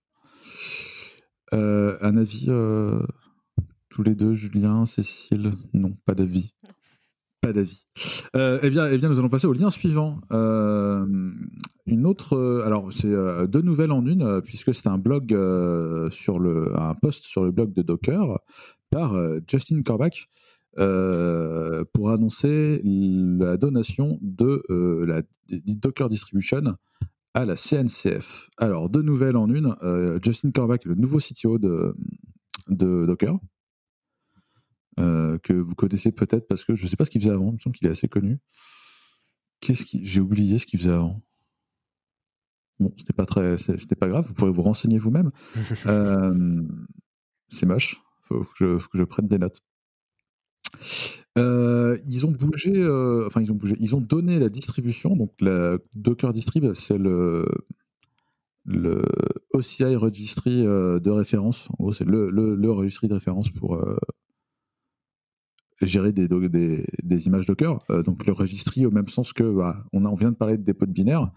Euh, 1.54 1.98
un 2.02 2.18
avis 2.18 2.50
tous 3.92 4.04
les 4.04 4.16
deux, 4.16 4.34
Julien, 4.34 4.86
Cécile? 4.86 5.52
Non, 5.74 5.96
pas 6.06 6.16
d'avis. 6.16 6.54
Pas 7.42 7.54
d'avis. 7.54 7.88
Euh, 8.36 8.60
eh, 8.62 8.70
bien, 8.70 8.88
eh 8.88 9.00
bien, 9.00 9.10
nous 9.10 9.18
allons 9.18 9.30
passer 9.30 9.48
au 9.48 9.54
lien 9.54 9.72
suivant. 9.72 10.22
Euh, 10.32 11.06
une 11.88 12.06
autre, 12.06 12.38
euh, 12.38 12.64
alors 12.66 12.94
c'est 12.94 13.12
deux 13.48 13.62
nouvelles 13.62 13.92
en 13.92 14.06
une, 14.06 14.42
puisque 14.44 14.76
c'est 14.76 14.88
un 14.88 15.00
blog 15.00 15.30
sur 16.12 16.40
le, 16.40 16.78
un 16.80 16.94
post 16.94 17.24
sur 17.24 17.44
le 17.44 17.52
blog 17.52 17.74
de 17.74 17.82
Docker 17.82 18.40
par 18.92 19.16
Justin 19.50 19.82
Korbach 19.82 20.30
pour 20.76 22.12
annoncer 22.12 22.80
la 22.84 23.58
donation 23.58 24.20
de 24.22 24.64
la 25.06 25.24
Docker 25.50 26.10
Distribution 26.10 26.76
à 27.34 27.46
la 27.46 27.56
CNCF. 27.56 28.50
Alors 28.58 28.90
deux 28.90 29.02
nouvelles 29.02 29.38
en 29.38 29.50
une. 29.50 29.76
Justin 30.24 30.52
Korbach, 30.52 30.86
le 30.86 30.94
nouveau 30.94 31.18
CTO 31.18 31.58
de 31.58 31.96
Docker, 32.70 33.40
euh, 35.00 35.38
que 35.40 35.54
vous 35.54 35.74
connaissez 35.74 36.12
peut-être 36.12 36.48
parce 36.48 36.66
que 36.66 36.76
je 36.76 36.84
ne 36.84 36.90
sais 36.90 36.98
pas 36.98 37.06
ce 37.06 37.12
qu'il 37.12 37.22
faisait 37.22 37.34
avant, 37.34 37.50
il 37.50 37.54
me 37.54 37.60
semble 37.60 37.76
qu'il 37.76 37.88
est 37.88 37.92
assez 37.92 38.10
connu. 38.10 38.40
Qu'est-ce 39.62 39.86
qui... 39.86 40.06
J'ai 40.06 40.20
oublié 40.20 40.58
ce 40.58 40.66
qu'il 40.66 40.80
faisait 40.80 40.92
avant. 40.92 41.22
Bon, 42.80 42.92
ce 42.98 43.04
n'est 43.04 43.16
pas 43.16 43.26
très, 43.26 43.58
c'était 43.58 43.96
pas 43.96 44.10
grave, 44.10 44.26
vous 44.28 44.34
pourrez 44.34 44.52
vous 44.52 44.64
renseigner 44.64 44.98
vous-même. 44.98 45.32
euh, 45.86 46.62
c'est 47.50 47.66
moche, 47.66 48.02
faut, 48.24 48.44
faut, 48.44 48.54
que 48.56 48.98
je, 48.98 49.04
prenne 49.04 49.28
des 49.28 49.38
notes. 49.38 49.62
Euh, 51.38 51.98
ils 52.08 52.26
ont 52.26 52.32
bougé, 52.32 52.72
enfin 53.28 53.42
ils 53.42 53.52
ont 53.52 53.56
bougé, 53.56 53.78
ils 53.80 53.96
ont 53.96 54.02
donné 54.02 54.40
la 54.40 54.50
distribution, 54.50 55.16
donc 55.16 55.32
la 55.40 55.78
Docker 55.94 56.34
Distrib, 56.34 56.74
c'est 56.74 56.98
le, 56.98 57.46
le 58.66 59.04
OCI 59.54 59.96
Registry 59.96 60.64
de 60.64 61.10
référence. 61.10 61.70
En 61.72 61.84
gros, 61.84 61.94
c'est 61.94 62.06
le, 62.06 62.30
le, 62.30 62.56
le, 62.56 62.72
registry 62.72 63.08
de 63.08 63.14
référence 63.14 63.50
pour, 63.52 63.78
gérer 65.82 66.12
des, 66.12 66.28
des, 66.28 66.86
des 67.04 67.28
images 67.28 67.46
Docker. 67.46 67.80
Euh, 67.90 68.04
donc 68.04 68.26
le 68.26 68.34
registry 68.34 68.86
au 68.86 68.92
même 68.92 69.08
sens 69.08 69.34
que 69.34 69.44
bah, 69.44 69.84
on, 69.94 70.06
a, 70.06 70.10
on 70.10 70.16
vient 70.16 70.32
de 70.32 70.36
parler 70.36 70.58
de 70.58 70.64
dépôt 70.64 70.86
de 70.86 70.92
binaire. 70.92 71.32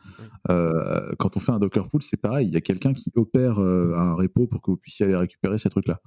Euh, 0.50 1.12
quand 1.18 1.36
on 1.36 1.40
fait 1.40 1.52
un 1.52 1.58
Docker 1.58 1.88
pool, 1.88 2.02
c'est 2.02 2.16
pareil. 2.16 2.48
Il 2.48 2.54
y 2.54 2.56
a 2.56 2.60
quelqu'un 2.60 2.92
qui 2.92 3.10
opère 3.16 3.58
euh, 3.58 3.94
un 3.96 4.14
repo 4.14 4.46
pour 4.46 4.60
que 4.62 4.70
vous 4.70 4.76
puissiez 4.76 5.06
aller 5.06 5.16
récupérer 5.16 5.58
ces 5.58 5.70
trucs-là. 5.70 6.00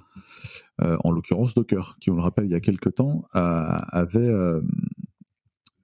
en 0.80 1.12
l'occurrence, 1.12 1.54
Docker, 1.54 1.98
qui 2.00 2.12
on 2.12 2.16
le 2.16 2.22
rappelle 2.22 2.46
il 2.46 2.52
y 2.52 2.56
a 2.56 2.60
quelques 2.60 2.96
temps, 2.96 3.24
avait 3.34 4.32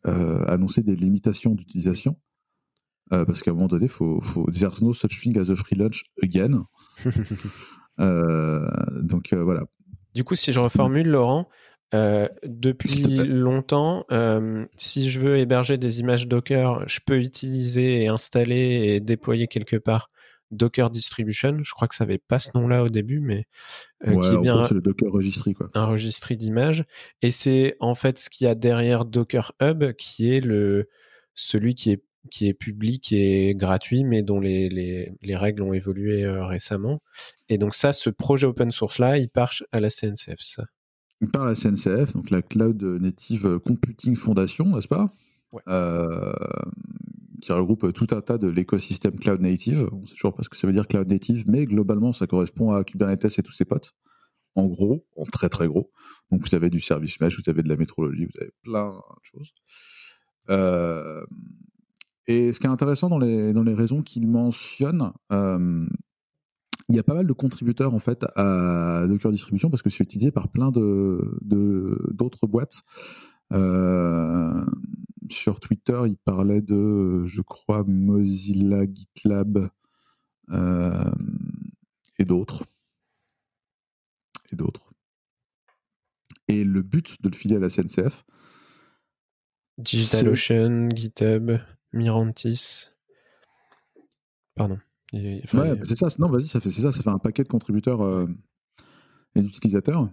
annoncé 0.04 0.84
des 0.84 0.96
limitations 0.96 1.56
d'utilisation. 1.56 2.18
parce 3.10 3.42
qu'à 3.42 3.52
un 3.52 3.56
moment 3.56 3.68
donné, 3.68 3.88
faut, 3.88 4.22
faut, 4.22 4.50
there's 4.52 4.82
no 4.82 4.94
such 4.94 5.20
thing 5.20 5.38
as 5.40 5.50
a 5.50 5.56
free 5.56 5.76
lunch 5.76 6.04
again. 6.22 6.64
donc 7.98 9.34
voilà. 9.34 9.64
Du 10.14 10.24
coup, 10.24 10.36
si 10.36 10.54
je 10.54 10.60
reformule, 10.60 11.08
Laurent, 11.08 11.50
depuis 12.44 13.18
longtemps, 13.18 14.06
si 14.76 15.10
je 15.10 15.20
veux 15.20 15.38
héberger 15.38 15.78
des 15.78 16.00
images 16.00 16.28
Docker, 16.28 16.88
je 16.88 17.00
peux 17.06 17.20
utiliser 17.20 18.04
et 18.04 18.08
installer 18.08 18.94
et 18.96 19.00
déployer 19.00 19.48
quelque 19.48 19.78
part 19.78 20.08
Docker 20.54 20.90
Distribution. 20.90 21.60
Je 21.64 21.72
crois 21.72 21.88
que 21.88 21.96
ça 21.96 22.06
n'avait 22.06 22.20
pas 22.20 22.40
ce 22.40 22.50
nom-là 22.56 22.84
au 22.84 22.90
début, 22.90 23.20
mais 23.20 23.46
euh, 24.08 24.20
qui 24.20 24.28
est 24.30 24.38
bien 24.38 24.64
c'est 24.64 24.74
le 24.74 24.82
Docker 24.82 25.12
registry 25.12 25.54
quoi. 25.54 25.70
Un 25.74 25.86
registry 25.86 26.38
d'images. 26.38 26.86
Et 27.22 27.32
c'est 27.32 27.76
en 27.80 27.96
fait 27.96 28.20
ce 28.20 28.30
qu'il 28.30 28.46
y 28.46 28.50
a 28.50 28.56
derrière 28.56 29.06
Docker 29.06 29.54
Hub, 29.62 29.92
qui 29.94 30.34
est 30.34 30.42
le 30.42 30.90
celui 31.36 31.76
qui 31.76 31.92
est 31.92 32.04
qui 32.32 32.48
est 32.48 32.54
public 32.54 33.12
et 33.12 33.54
gratuit, 33.54 34.06
mais 34.06 34.22
dont 34.22 34.40
les, 34.40 34.70
les, 34.70 35.12
les 35.22 35.36
règles 35.36 35.62
ont 35.62 35.74
évolué 35.74 36.24
euh, 36.24 36.46
récemment. 36.46 37.02
Et 37.50 37.58
donc 37.58 37.76
ça, 37.76 37.92
ce 37.92 38.10
projet 38.10 38.48
open 38.48 38.72
source 38.72 38.98
là, 38.98 39.18
il 39.18 39.30
part 39.30 39.52
à 39.74 39.82
la 39.82 39.90
CNCF. 39.90 40.40
Ça. 40.40 40.64
À 41.34 41.46
la 41.46 41.56
CNCF, 41.56 42.14
donc 42.14 42.30
la 42.30 42.42
Cloud 42.42 42.84
Native 42.84 43.60
Computing 43.66 44.16
Foundation, 44.16 44.66
n'est-ce 44.66 44.88
pas? 44.88 45.14
Ouais. 45.52 45.62
Euh, 45.68 46.34
qui 47.44 47.52
regroupe 47.52 47.92
tout 47.92 48.08
un 48.12 48.22
tas 48.22 48.38
de 48.38 48.48
l'écosystème 48.48 49.20
cloud 49.20 49.42
native. 49.42 49.90
On 49.92 50.00
ne 50.02 50.06
sait 50.06 50.14
toujours 50.14 50.34
pas 50.34 50.44
ce 50.44 50.50
que 50.50 50.56
ça 50.56 50.66
veut 50.66 50.74
dire 50.74 50.88
cloud 50.88 51.08
native, 51.10 51.44
mais 51.48 51.66
globalement, 51.66 52.14
ça 52.14 52.26
correspond 52.26 52.72
à 52.72 52.84
Kubernetes 52.84 53.38
et 53.38 53.44
tous 53.44 53.52
ses 53.52 53.66
potes. 53.66 53.94
En 54.56 54.68
gros, 54.68 55.06
en 55.18 55.24
très 55.24 55.50
très 55.50 55.68
gros. 55.68 55.92
Donc 56.32 56.48
vous 56.48 56.56
avez 56.56 56.70
du 56.70 56.80
service 56.80 57.20
mesh, 57.20 57.38
vous 57.38 57.50
avez 57.50 57.62
de 57.62 57.70
la 57.70 57.76
métrologie, 57.76 58.26
vous 58.26 58.40
avez 58.40 58.52
plein 58.62 58.92
de 58.92 59.24
choses. 59.24 59.54
Euh, 60.50 61.26
et 62.28 62.54
ce 62.54 62.60
qui 62.60 62.68
est 62.68 62.70
intéressant 62.70 63.10
dans 63.10 63.20
les, 63.20 63.52
dans 63.52 63.64
les 63.64 63.74
raisons 63.74 64.02
qu'il 64.02 64.28
mentionne, 64.28 65.12
euh, 65.32 65.86
il 66.90 66.96
y 66.96 67.00
a 67.00 67.04
pas 67.04 67.14
mal 67.14 67.28
de 67.28 67.34
contributeurs 67.34 67.94
en 67.94 68.00
fait 68.00 68.26
à 68.36 69.06
Docker 69.08 69.32
Distribution 69.32 69.70
parce 69.70 69.82
que 69.82 69.90
c'est 69.90 70.04
utilisé 70.04 70.32
par 70.32 70.50
plein 70.50 70.72
de 70.72 71.38
d'autres 72.12 72.48
boîtes. 72.48 72.84
Euh, 73.52 74.66
sur 75.30 75.60
Twitter, 75.60 76.02
il 76.08 76.18
parlait 76.18 76.62
de, 76.62 77.26
je 77.26 77.42
crois, 77.42 77.84
Mozilla, 77.84 78.84
GitLab 78.86 79.70
euh, 80.50 81.12
et 82.20 82.26
d'autres. 82.26 82.66
Et 84.52 84.56
d'autres. 84.56 84.94
Et 86.48 86.64
le 86.64 86.82
but 86.82 87.22
de 87.22 87.30
le 87.30 87.36
filer 87.36 87.56
à 87.56 87.60
la 87.60 87.70
CNCF. 87.70 88.26
DigitalOcean, 89.78 90.90
GitHub, 90.94 91.58
Mirantis. 91.94 92.90
Pardon. 94.56 94.80
Ouais, 95.14 95.80
c'est 95.84 95.98
ça. 95.98 96.08
Non, 96.20 96.30
vas-y, 96.30 96.48
ça 96.48 96.60
fait, 96.60 96.72
ça. 96.72 96.92
Ça 96.92 97.04
fait 97.04 97.10
un 97.10 97.20
paquet 97.20 97.44
de 97.44 97.50
contributeurs 97.50 98.02
euh, 98.02 98.28
et 99.36 99.42
d'utilisateurs. 99.42 100.10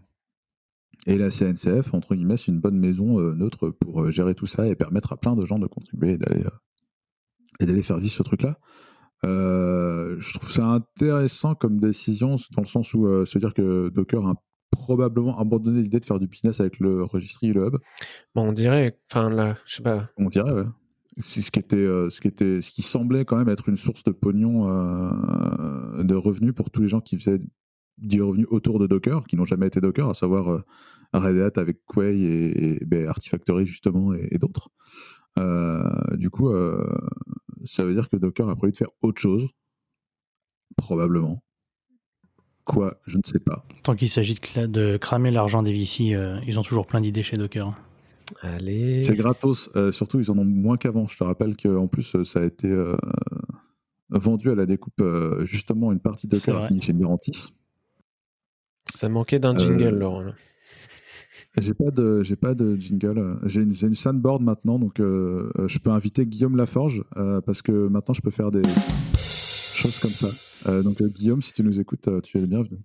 Et 1.07 1.17
la 1.17 1.31
CNCF, 1.31 1.95
entre 1.95 2.15
guillemets, 2.15 2.37
c'est 2.37 2.49
une 2.49 2.61
bonne 2.61 2.79
maison 2.79 3.19
euh, 3.19 3.35
neutre 3.35 3.71
pour 3.71 4.03
euh, 4.03 4.11
gérer 4.11 4.35
tout 4.35 4.47
ça 4.47 4.67
et 4.67 4.75
permettre 4.75 5.13
à 5.13 5.17
plein 5.17 5.35
de 5.35 5.47
gens 5.47 5.59
de 5.59 5.67
contribuer 5.67 6.13
et 6.13 6.19
d'aller 6.19 6.45
euh, 6.45 6.51
et 7.59 7.67
d'aller 7.67 7.83
faire 7.83 7.99
vivre 7.99 8.13
ce 8.13 8.23
truc-là. 8.23 8.59
je 9.23 10.35
trouve 10.35 10.51
ça 10.51 10.65
intéressant 10.67 11.55
comme 11.55 11.79
décision 11.79 12.37
dans 12.57 12.63
le 12.63 12.67
sens 12.67 12.95
où 12.95 13.27
se 13.27 13.39
dire 13.39 13.53
que 13.53 13.91
Docker 13.91 14.27
a 14.27 14.35
probablement 14.71 15.39
abandonné 15.39 15.83
l'idée 15.83 16.01
de 16.01 16.07
faire 16.07 16.19
du 16.19 16.27
business 16.27 16.61
avec 16.61 16.81
le 16.81 17.05
registry 17.05 17.49
et 17.49 17.53
le 17.53 17.67
hub. 17.67 17.77
Bon, 18.35 18.49
on 18.49 18.53
dirait, 18.53 18.99
enfin 19.11 19.29
là, 19.29 19.57
je 19.67 19.77
sais 19.77 19.83
pas. 19.83 20.09
On 20.17 20.29
dirait, 20.29 20.53
ouais. 20.53 20.65
Ce 21.21 21.51
qui 21.51 21.59
était, 21.59 21.77
ce 21.77 22.21
qui 22.21 22.29
était, 22.29 22.61
ce 22.61 22.71
qui 22.71 22.83
semblait 22.83 23.25
quand 23.25 23.37
même 23.37 23.49
être 23.49 23.69
une 23.69 23.77
source 23.77 24.03
de 24.05 24.13
pognon, 24.13 24.65
de 24.67 26.15
revenus 26.15 26.55
pour 26.55 26.71
tous 26.71 26.83
les 26.83 26.89
gens 26.89 27.01
qui 27.01 27.19
faisaient 27.19 27.41
du 28.01 28.23
revenu 28.23 28.47
autour 28.51 28.79
de 28.79 28.87
Docker, 28.87 29.25
qui 29.27 29.37
n'ont 29.37 29.45
jamais 29.45 29.67
été 29.67 29.81
Docker, 29.81 30.09
à 30.09 30.15
savoir 30.15 30.49
euh, 30.49 30.65
Red 31.13 31.39
Hat 31.39 31.61
avec 31.61 31.79
Quay 31.87 32.21
et, 32.21 32.85
ben, 32.85 33.07
Artifactory 33.09 33.67
justement 33.67 34.15
et, 34.15 34.39
d'autres. 34.39 34.71
Euh, 35.39 35.83
du 36.17 36.31
coup, 36.31 36.49
euh, 36.49 36.85
ça 37.65 37.85
veut 37.85 37.95
dire 37.95 38.09
que 38.09 38.17
Docker 38.17 38.49
a 38.49 38.57
prévu 38.57 38.73
de 38.73 38.77
faire 38.77 38.91
autre 39.03 39.21
chose, 39.21 39.47
probablement. 40.77 41.43
Quoi, 42.65 43.01
je 43.07 43.17
ne 43.19 43.23
sais 43.25 43.41
pas. 43.41 43.67
Tant 43.83 43.97
qu'il 43.97 44.09
s'agit 44.09 44.35
de, 44.35 44.67
de, 44.67 44.97
cramer 44.97 45.31
l'argent 45.31 45.63
des 45.63 45.73
VC, 45.73 46.17
ils 46.47 46.59
ont 46.59 46.63
toujours 46.63 46.87
plein 46.87 47.01
d'idées 47.01 47.23
chez 47.23 47.37
Docker. 47.37 47.75
Allez. 48.43 49.03
C'est 49.03 49.17
gratos. 49.17 49.71
surtout, 49.91 50.21
ils 50.21 50.31
en 50.31 50.39
ont 50.39 50.45
moins 50.45 50.77
qu'avant. 50.77 51.07
Je 51.07 51.17
te 51.17 51.25
rappelle 51.25 51.57
qu'en 51.57 51.87
plus, 51.89 52.23
ça 52.25 52.41
a 52.41 52.45
été 52.45 52.69
vendu 54.11 54.51
à 54.51 54.55
la 54.55 54.67
découpe. 54.67 55.03
justement, 55.43 55.93
une 55.93 56.01
partie 56.01 56.27
de 56.27 56.37
Docker 56.37 56.57
a 56.57 56.67
fini 56.69 56.81
chez 56.81 56.93
Mirantis. 56.93 57.55
Ça 58.91 59.09
manquait 59.09 59.39
d'un 59.39 59.57
jingle, 59.57 59.83
euh, 59.83 59.91
Laurent. 59.91 60.25
J'ai 61.59 61.75
pas 61.75 61.91
de, 61.91 62.23
j'ai 62.23 62.37
pas 62.37 62.55
de 62.55 62.77
jingle. 62.77 63.39
J'ai 63.45 63.63
une, 63.63 63.75
une 63.83 63.95
sandboard 63.95 64.43
maintenant, 64.43 64.79
donc 64.79 65.01
euh, 65.01 65.51
je 65.67 65.79
peux 65.79 65.91
inviter 65.91 66.25
Guillaume 66.27 66.57
Laforge 66.57 67.05
euh, 67.17 67.41
parce 67.41 67.61
que 67.63 67.89
maintenant 67.89 68.15
je 68.15 68.23
peux 68.23 68.31
faire 68.31 68.51
des 68.51 68.63
choses 69.75 69.99
comme 69.99 70.13
ça. 70.13 70.29
donc 70.83 71.03
Guillaume, 71.03 71.43
si 71.43 71.53
tu 71.53 71.63
nous 71.63 71.81
écoutes, 71.81 72.09
tu 72.23 72.39
es 72.39 72.41
le 72.41 72.47
bienvenu. 72.47 72.79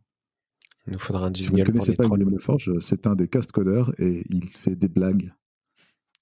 Il 0.87 0.93
nous 0.93 0.99
faudra 0.99 1.27
un 1.27 1.33
jingle. 1.33 1.43
Si 1.43 1.49
vous 1.49 1.57
ne 1.57 1.63
connaissez 1.65 1.93
pas 1.93 2.07
Guillaume 2.07 2.31
Laforge, 2.31 2.79
c'est 2.79 3.07
un 3.07 3.15
des 3.15 3.27
cast 3.27 3.51
codeurs 3.51 3.93
et 3.99 4.23
il 4.29 4.47
fait 4.49 4.75
des 4.75 4.87
blagues. 4.87 5.31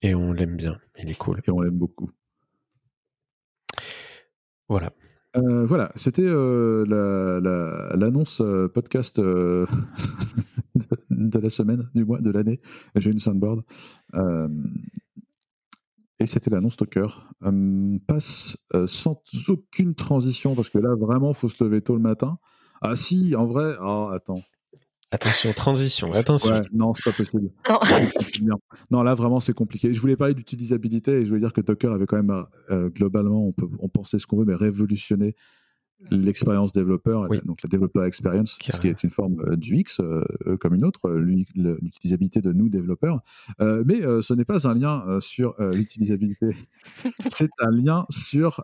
Et 0.02 0.16
on 0.16 0.32
l'aime 0.32 0.56
bien. 0.56 0.80
Il 1.02 1.10
est 1.10 1.18
cool. 1.18 1.42
Et 1.48 1.52
on 1.52 1.62
l'aime 1.62 1.78
beaucoup. 1.78 2.12
Voilà. 4.70 4.92
Euh, 5.36 5.66
voilà, 5.66 5.92
c'était 5.96 6.22
euh, 6.26 6.86
l'annonce 7.96 8.40
euh, 8.42 8.68
podcast 8.68 9.20
de, 9.20 9.68
la 11.10 11.50
semaine, 11.50 11.90
du 11.96 12.06
mois, 12.06 12.20
de 12.22 12.30
l'année. 12.30 12.60
J'ai 12.96 13.10
une 13.12 13.20
soundboard. 13.20 13.64
et 16.20 16.26
c'était 16.26 16.52
l'annonce 16.52 16.78
Docker. 16.78 17.34
passe 18.08 18.58
sans 18.86 19.22
aucune 19.48 19.96
transition, 19.96 20.56
parce 20.56 20.70
que 20.70 20.78
là, 20.78 20.96
vraiment, 20.96 21.32
il 21.32 21.36
faut 21.36 21.50
se 21.50 21.64
lever 21.64 21.82
tôt 21.82 21.96
le 21.96 22.02
matin. 22.02 22.38
Ah 22.84 22.96
si, 22.96 23.36
en 23.36 23.46
vrai, 23.46 23.76
oh, 23.82 24.10
attends. 24.14 24.42
Attention, 25.12 25.54
transition, 25.54 26.12
attention. 26.12 26.50
non, 26.74 26.94
c'est 26.96 27.04
pas 27.06 27.16
possible. 27.16 27.50
Non. 28.90 29.04
là 29.04 29.14
vraiment 29.14 29.40
c'est 29.40 29.54
compliqué. 29.54 29.94
Je 29.94 30.02
voulais 30.02 30.16
parler 30.16 30.34
d'utilisabilité 30.34 31.12
et 31.12 31.24
je 31.24 31.30
voulais 31.30 31.40
dire 31.40 31.54
que 31.54 31.62
Docker 31.62 31.94
avait 31.94 32.08
quand 32.08 32.18
même, 32.18 32.46
euh, 32.72 32.90
globalement, 32.90 33.46
on 33.46 33.52
peut 33.52 33.68
on 33.80 33.90
pensait 33.90 34.18
ce 34.18 34.26
qu'on 34.26 34.38
veut, 34.38 34.46
mais 34.46 34.56
révolutionné 34.56 35.36
l'expérience 36.12 36.72
développeur, 36.72 37.28
donc 37.46 37.62
la 37.64 37.70
développeur 37.70 38.06
experience, 38.06 38.58
ce 38.62 38.80
qui 38.80 38.88
est 38.88 39.04
une 39.04 39.10
forme 39.10 39.42
euh, 39.48 39.56
du 39.56 39.76
X 39.78 40.00
euh, 40.00 40.24
euh, 40.48 40.58
comme 40.58 40.74
une 40.74 40.86
autre, 40.86 41.10
l'utilisabilité 41.10 42.42
de 42.42 42.52
nous 42.52 42.70
développeurs. 42.70 43.22
mais 43.60 44.02
ce 44.22 44.34
n'est 44.34 44.46
pas 44.46 44.68
un 44.68 44.74
lien 44.74 45.20
sur 45.20 45.56
l'utilisabilité, 45.60 46.56
c'est 47.28 47.52
un 47.60 47.72
lien 47.72 48.06
sur 48.10 48.64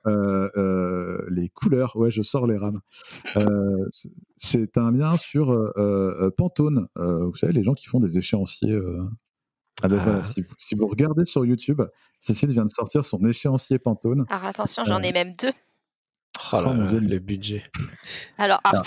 les 1.30 1.50
couleurs. 1.50 1.96
Ouais, 1.96 2.12
je 2.12 2.22
sors 2.22 2.48
les 2.48 2.58
rames. 2.58 2.80
c'est 4.38 4.78
un 4.78 4.92
lien 4.92 5.12
sur 5.12 5.74
Pantone. 6.38 6.88
vous 6.96 7.36
savez, 7.36 7.54
les 7.54 7.64
gens 7.64 7.74
qui 7.74 7.88
font 7.88 8.00
des 8.00 8.18
échéanciers. 8.18 8.80
Ah 9.82 9.88
ben 9.88 10.02
ah. 10.06 10.24
si, 10.26 10.42
vous, 10.42 10.54
si, 10.58 10.76
vous, 10.76 10.88
regardez 10.88 11.24
sur 11.26 11.46
YouTube, 11.46 11.82
Cécile 12.20 12.52
vient 12.52 12.66
de 12.66 12.70
sortir 12.70 13.06
son 13.06 13.24
échéancier 13.26 13.80
Pantone. 13.80 14.26
Alors 14.30 14.46
attention, 14.46 14.84
j'en 14.86 15.02
ai 15.02 15.14
même 15.14 15.32
deux. 15.42 15.52
Oh 16.54 16.74
le 16.74 17.20
budget. 17.20 17.64
Alors, 18.38 18.60
ah. 18.64 18.82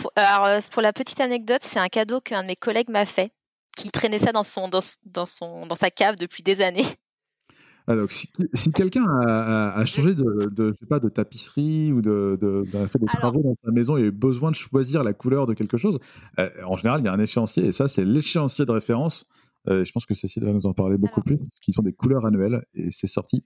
euh, 0.57 0.61
pour, 0.71 0.83
la 0.83 0.92
petite 0.92 1.21
anecdote, 1.21 1.61
c'est 1.62 1.78
un 1.78 1.88
cadeau 1.88 2.21
qu'un 2.21 2.42
de 2.42 2.49
mes 2.49 2.57
collègues 2.57 2.88
m'a 2.88 3.04
fait, 3.04 3.33
qui 3.76 3.90
traînait 3.90 4.19
ça 4.19 4.33
dans, 4.33 4.42
son, 4.42 4.69
dans, 4.69 5.26
son, 5.26 5.66
dans 5.66 5.76
sa 5.76 5.90
cave 5.90 6.16
depuis 6.16 6.42
des 6.42 6.61
années. 6.61 6.85
Alors, 7.88 8.07
si, 8.12 8.28
quelqu'un 8.73 9.04
a, 9.26 9.85
changé 9.87 10.14
de, 10.14 10.49
de, 10.50 10.73
sais 10.78 10.87
pas, 10.87 11.00
de 11.00 11.09
tapisserie 11.09 11.92
ou 11.92 12.00
de, 12.00 12.38
de, 12.40 12.64
fait 12.87 13.00
des 13.00 13.07
travaux 13.07 13.42
dans 13.42 13.57
sa 13.64 13.73
maison 13.73 13.97
et 13.97 14.07
a 14.07 14.11
besoin 14.12 14.52
de 14.52 14.57
choisir 14.57 15.02
la 15.02 15.12
couleur 15.12 15.47
de 15.47 15.54
quelque 15.54 15.76
chose, 15.76 15.99
euh, 16.38 16.49
en 16.64 16.76
général, 16.76 17.00
il 17.00 17.07
y 17.07 17.09
a 17.09 17.12
un 17.12 17.19
échéancier 17.19 17.66
et 17.66 17.73
ça, 17.73 17.88
c'est 17.88 18.04
l'échéancier 18.04 18.66
de 18.66 18.71
référence. 18.71 19.26
Euh, 19.69 19.85
je 19.85 19.90
pense 19.90 20.07
que 20.07 20.14
Cécile 20.14 20.45
va 20.45 20.52
nous 20.52 20.66
en 20.66 20.75
parler 20.75 20.97
beaucoup 20.97 21.23
plus, 21.23 21.38
qui 21.61 21.73
sont 21.73 21.83
des 21.83 21.92
couleurs 21.92 22.25
annuelles 22.25 22.64
et 22.75 22.90
c'est 22.92 23.09
sorti 23.09 23.45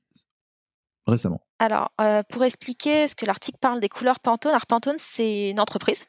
récemment 1.07 1.41
Alors, 1.59 1.91
euh, 2.01 2.23
pour 2.29 2.45
expliquer 2.45 3.07
ce 3.09 3.15
que 3.15 3.27
l'article 3.27 3.59
parle 3.61 3.81
des 3.81 3.89
couleurs 3.89 4.21
Pantone, 4.21 4.51
alors 4.51 4.67
Pantone, 4.67 4.97
c'est 4.99 5.51
une 5.51 5.61
entreprise 5.61 6.07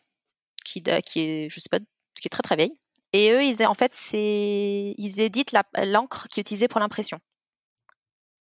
qui, 0.65 0.83
est, 0.85 1.49
je 1.49 1.59
sais 1.59 1.69
pas, 1.69 1.79
qui 1.79 2.27
est 2.27 2.29
très 2.29 2.41
très 2.41 2.55
vieille. 2.55 2.73
Et 3.13 3.31
eux, 3.31 3.41
ils, 3.41 3.65
en 3.65 3.73
fait, 3.73 3.95
ils 4.13 5.19
éditent 5.19 5.53
l'encre 5.77 6.27
qui 6.27 6.39
est 6.39 6.41
utilisée 6.41 6.67
pour 6.67 6.79
l'impression. 6.79 7.19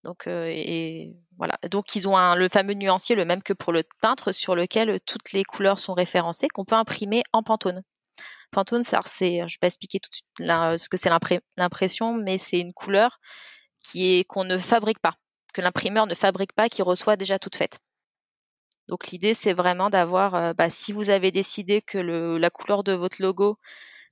Donc, 0.03 0.27
euh, 0.27 1.05
voilà. 1.39 1.57
Donc, 1.71 1.95
ils 1.95 2.09
ont 2.09 2.17
un, 2.17 2.35
le 2.35 2.49
fameux 2.49 2.75
nuancier, 2.75 3.15
le 3.15 3.25
même 3.25 3.43
que 3.43 3.53
pour 3.53 3.73
le 3.73 3.83
peintre, 4.01 4.33
sur 4.33 4.57
lequel 4.57 5.01
toutes 5.01 5.33
les 5.33 5.45
couleurs 5.45 5.79
sont 5.79 5.95
référencées, 5.95 6.49
qu'on 6.49 6.65
peut 6.65 6.75
imprimer 6.75 7.23
en 7.33 7.43
Pantone. 7.43 7.83
Pantone, 8.51 8.83
c'est, 8.83 9.01
je 9.47 9.55
vais 9.55 9.59
pas 9.61 9.67
expliquer 9.67 10.01
tout 10.01 10.11
de 10.11 10.15
suite 10.15 10.27
ce 10.39 10.89
que 10.89 10.97
c'est 10.97 11.11
l'impression, 11.57 12.15
mais 12.15 12.39
c'est 12.39 12.59
une 12.59 12.73
couleur 12.73 13.21
qui 13.81 14.19
est 14.19 14.25
qu'on 14.25 14.45
ne 14.45 14.59
fabrique 14.59 15.01
pas 15.01 15.15
que 15.57 15.63
l'imprimeur 15.63 16.07
ne 16.07 16.15
fabrique 16.15 16.53
pas, 16.53 16.69
qui 16.69 16.83
reçoit 16.83 17.17
déjà 17.17 17.39
toute 17.39 17.57
faite. 17.57 17.79
Donc 18.89 19.09
l'idée, 19.09 19.33
c'est 19.33 19.55
vraiment 19.55 19.89
d'avoir, 19.89 20.55
bah, 20.55 20.69
si 20.69 20.93
vous 20.93 21.09
avez 21.09 21.31
décidé 21.31 21.81
que 21.81 21.97
le, 21.99 22.37
la 22.37 22.51
couleur 22.51 22.85
de 22.85 22.93
votre 22.93 23.23
logo, 23.23 23.59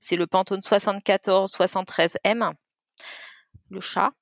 c'est 0.01 0.17
le 0.17 0.27
Pantone 0.27 0.63
74 0.63 1.53
73M, 1.53 2.53
le 3.71 3.81
chat. 3.81 4.13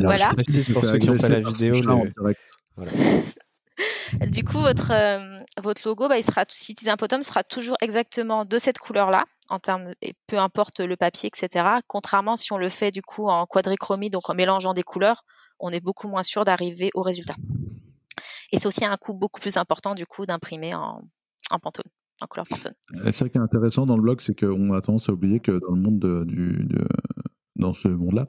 voilà. 0.00 0.30
pour 0.72 0.84
ceux 0.84 0.98
qui 0.98 1.06
n'ont 1.06 1.18
pas 1.18 1.28
la 1.28 1.40
vidéo. 1.40 1.74
Voilà. 2.76 2.92
Du 4.28 4.44
coup, 4.44 4.60
votre, 4.60 4.92
euh, 4.92 5.36
votre 5.60 5.86
logo, 5.86 6.08
bah, 6.08 6.16
il 6.18 6.24
sera, 6.24 6.44
si 6.48 6.72
utilisez 6.72 6.90
un 6.90 6.96
potom, 6.96 7.22
sera 7.22 7.42
toujours 7.42 7.76
exactement 7.80 8.44
de 8.44 8.58
cette 8.58 8.78
couleur-là, 8.78 9.24
en 9.48 9.58
termes, 9.58 9.92
peu 10.26 10.38
importe 10.38 10.80
le 10.80 10.96
papier, 10.96 11.30
etc. 11.32 11.66
Contrairement 11.86 12.36
si 12.36 12.52
on 12.52 12.58
le 12.58 12.68
fait 12.68 12.90
du 12.90 13.02
coup 13.02 13.28
en 13.28 13.46
quadrichromie, 13.46 14.10
donc 14.10 14.28
en 14.30 14.34
mélangeant 14.34 14.74
des 14.74 14.82
couleurs, 14.82 15.24
on 15.58 15.70
est 15.70 15.80
beaucoup 15.80 16.08
moins 16.08 16.22
sûr 16.22 16.44
d'arriver 16.44 16.90
au 16.94 17.02
résultat. 17.02 17.36
Et 18.52 18.58
c'est 18.58 18.66
aussi 18.66 18.84
un 18.84 18.96
coût 18.96 19.14
beaucoup 19.14 19.40
plus 19.40 19.56
important 19.56 19.94
du 19.94 20.06
coup 20.06 20.26
d'imprimer 20.26 20.74
en, 20.74 21.02
en 21.50 21.58
Pantone, 21.58 21.90
en 22.20 22.26
couleur 22.26 22.46
Pantone. 22.48 22.74
C'est 23.04 23.12
ça 23.12 23.28
qui 23.28 23.38
est 23.38 23.40
intéressant 23.40 23.86
dans 23.86 23.96
le 23.96 24.02
blog, 24.02 24.20
c'est 24.20 24.38
qu'on 24.38 24.72
a 24.72 24.80
tendance 24.80 25.08
à 25.08 25.12
oublier 25.12 25.40
que 25.40 25.52
dans 25.52 25.74
le 25.74 25.80
monde 25.80 25.98
de, 25.98 26.24
du, 26.24 26.64
de, 26.64 26.86
dans 27.58 27.74
ce 27.74 27.88
monde-là. 27.88 28.28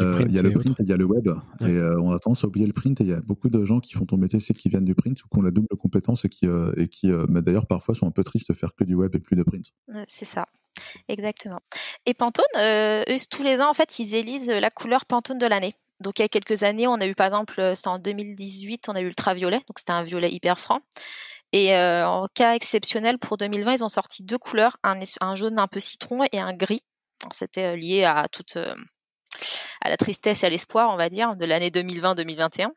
Euh, 0.00 0.24
il 0.26 0.32
y 0.32 0.38
a 0.38 0.42
le 0.42 0.52
print 0.52 0.78
et 0.78 0.82
il 0.82 0.88
y 0.88 0.92
a 0.92 0.96
le 0.96 1.04
web. 1.04 1.28
Et 1.60 1.64
euh, 1.64 2.00
on 2.00 2.12
a 2.12 2.18
tendance 2.18 2.44
à 2.44 2.46
oublier 2.46 2.66
le 2.66 2.72
print. 2.72 3.00
Et 3.00 3.04
il 3.04 3.10
y 3.10 3.12
a 3.12 3.20
beaucoup 3.20 3.48
de 3.48 3.64
gens 3.64 3.80
qui 3.80 3.94
font 3.94 4.04
ton 4.04 4.16
métier, 4.16 4.40
c'est 4.40 4.54
qui 4.54 4.68
viennent 4.68 4.84
du 4.84 4.94
print 4.94 5.22
ou 5.22 5.28
qui 5.28 5.38
ont 5.38 5.42
la 5.42 5.50
double 5.50 5.68
compétence 5.78 6.24
et 6.24 6.28
qui, 6.28 6.46
euh, 6.46 6.72
et 6.76 6.88
qui 6.88 7.10
d'ailleurs, 7.28 7.66
parfois 7.66 7.94
sont 7.94 8.06
un 8.06 8.10
peu 8.10 8.24
tristes 8.24 8.48
de 8.48 8.54
faire 8.54 8.74
que 8.74 8.84
du 8.84 8.94
web 8.94 9.14
et 9.14 9.18
plus 9.18 9.36
de 9.36 9.42
print. 9.42 9.72
C'est 10.06 10.24
ça. 10.24 10.46
Exactement. 11.08 11.60
Et 12.06 12.14
Pantone, 12.14 12.44
eux, 12.56 13.16
tous 13.30 13.42
les 13.42 13.60
ans, 13.60 13.70
en 13.70 13.74
fait, 13.74 13.98
ils 13.98 14.14
élisent 14.14 14.50
la 14.50 14.70
couleur 14.70 15.06
Pantone 15.06 15.38
de 15.38 15.46
l'année. 15.46 15.74
Donc, 16.00 16.18
il 16.18 16.22
y 16.22 16.24
a 16.24 16.28
quelques 16.28 16.62
années, 16.62 16.86
on 16.86 16.94
a 16.94 17.06
eu, 17.06 17.14
par 17.14 17.26
exemple, 17.26 17.72
c'est 17.74 17.88
en 17.88 17.98
2018, 17.98 18.88
on 18.88 18.94
a 18.94 19.00
eu 19.00 19.06
ultraviolet. 19.06 19.58
Donc, 19.58 19.78
c'était 19.78 19.92
un 19.92 20.02
violet 20.02 20.30
hyper 20.32 20.58
franc. 20.58 20.80
Et 21.52 21.74
en 21.74 22.26
cas 22.32 22.54
exceptionnel, 22.54 23.18
pour 23.18 23.36
2020, 23.36 23.72
ils 23.72 23.84
ont 23.84 23.88
sorti 23.88 24.22
deux 24.22 24.38
couleurs, 24.38 24.76
un, 24.84 24.98
un 25.20 25.34
jaune 25.34 25.58
un 25.58 25.66
peu 25.66 25.80
citron 25.80 26.22
et 26.32 26.38
un 26.38 26.54
gris. 26.54 26.82
C'était 27.32 27.76
lié 27.76 28.04
à 28.04 28.26
toute 28.28 28.56
à 29.82 29.88
la 29.88 29.96
tristesse 29.96 30.42
et 30.42 30.46
à 30.46 30.50
l'espoir, 30.50 30.90
on 30.90 30.96
va 30.96 31.08
dire, 31.08 31.36
de 31.36 31.44
l'année 31.44 31.70
2020-2021. 31.70 32.70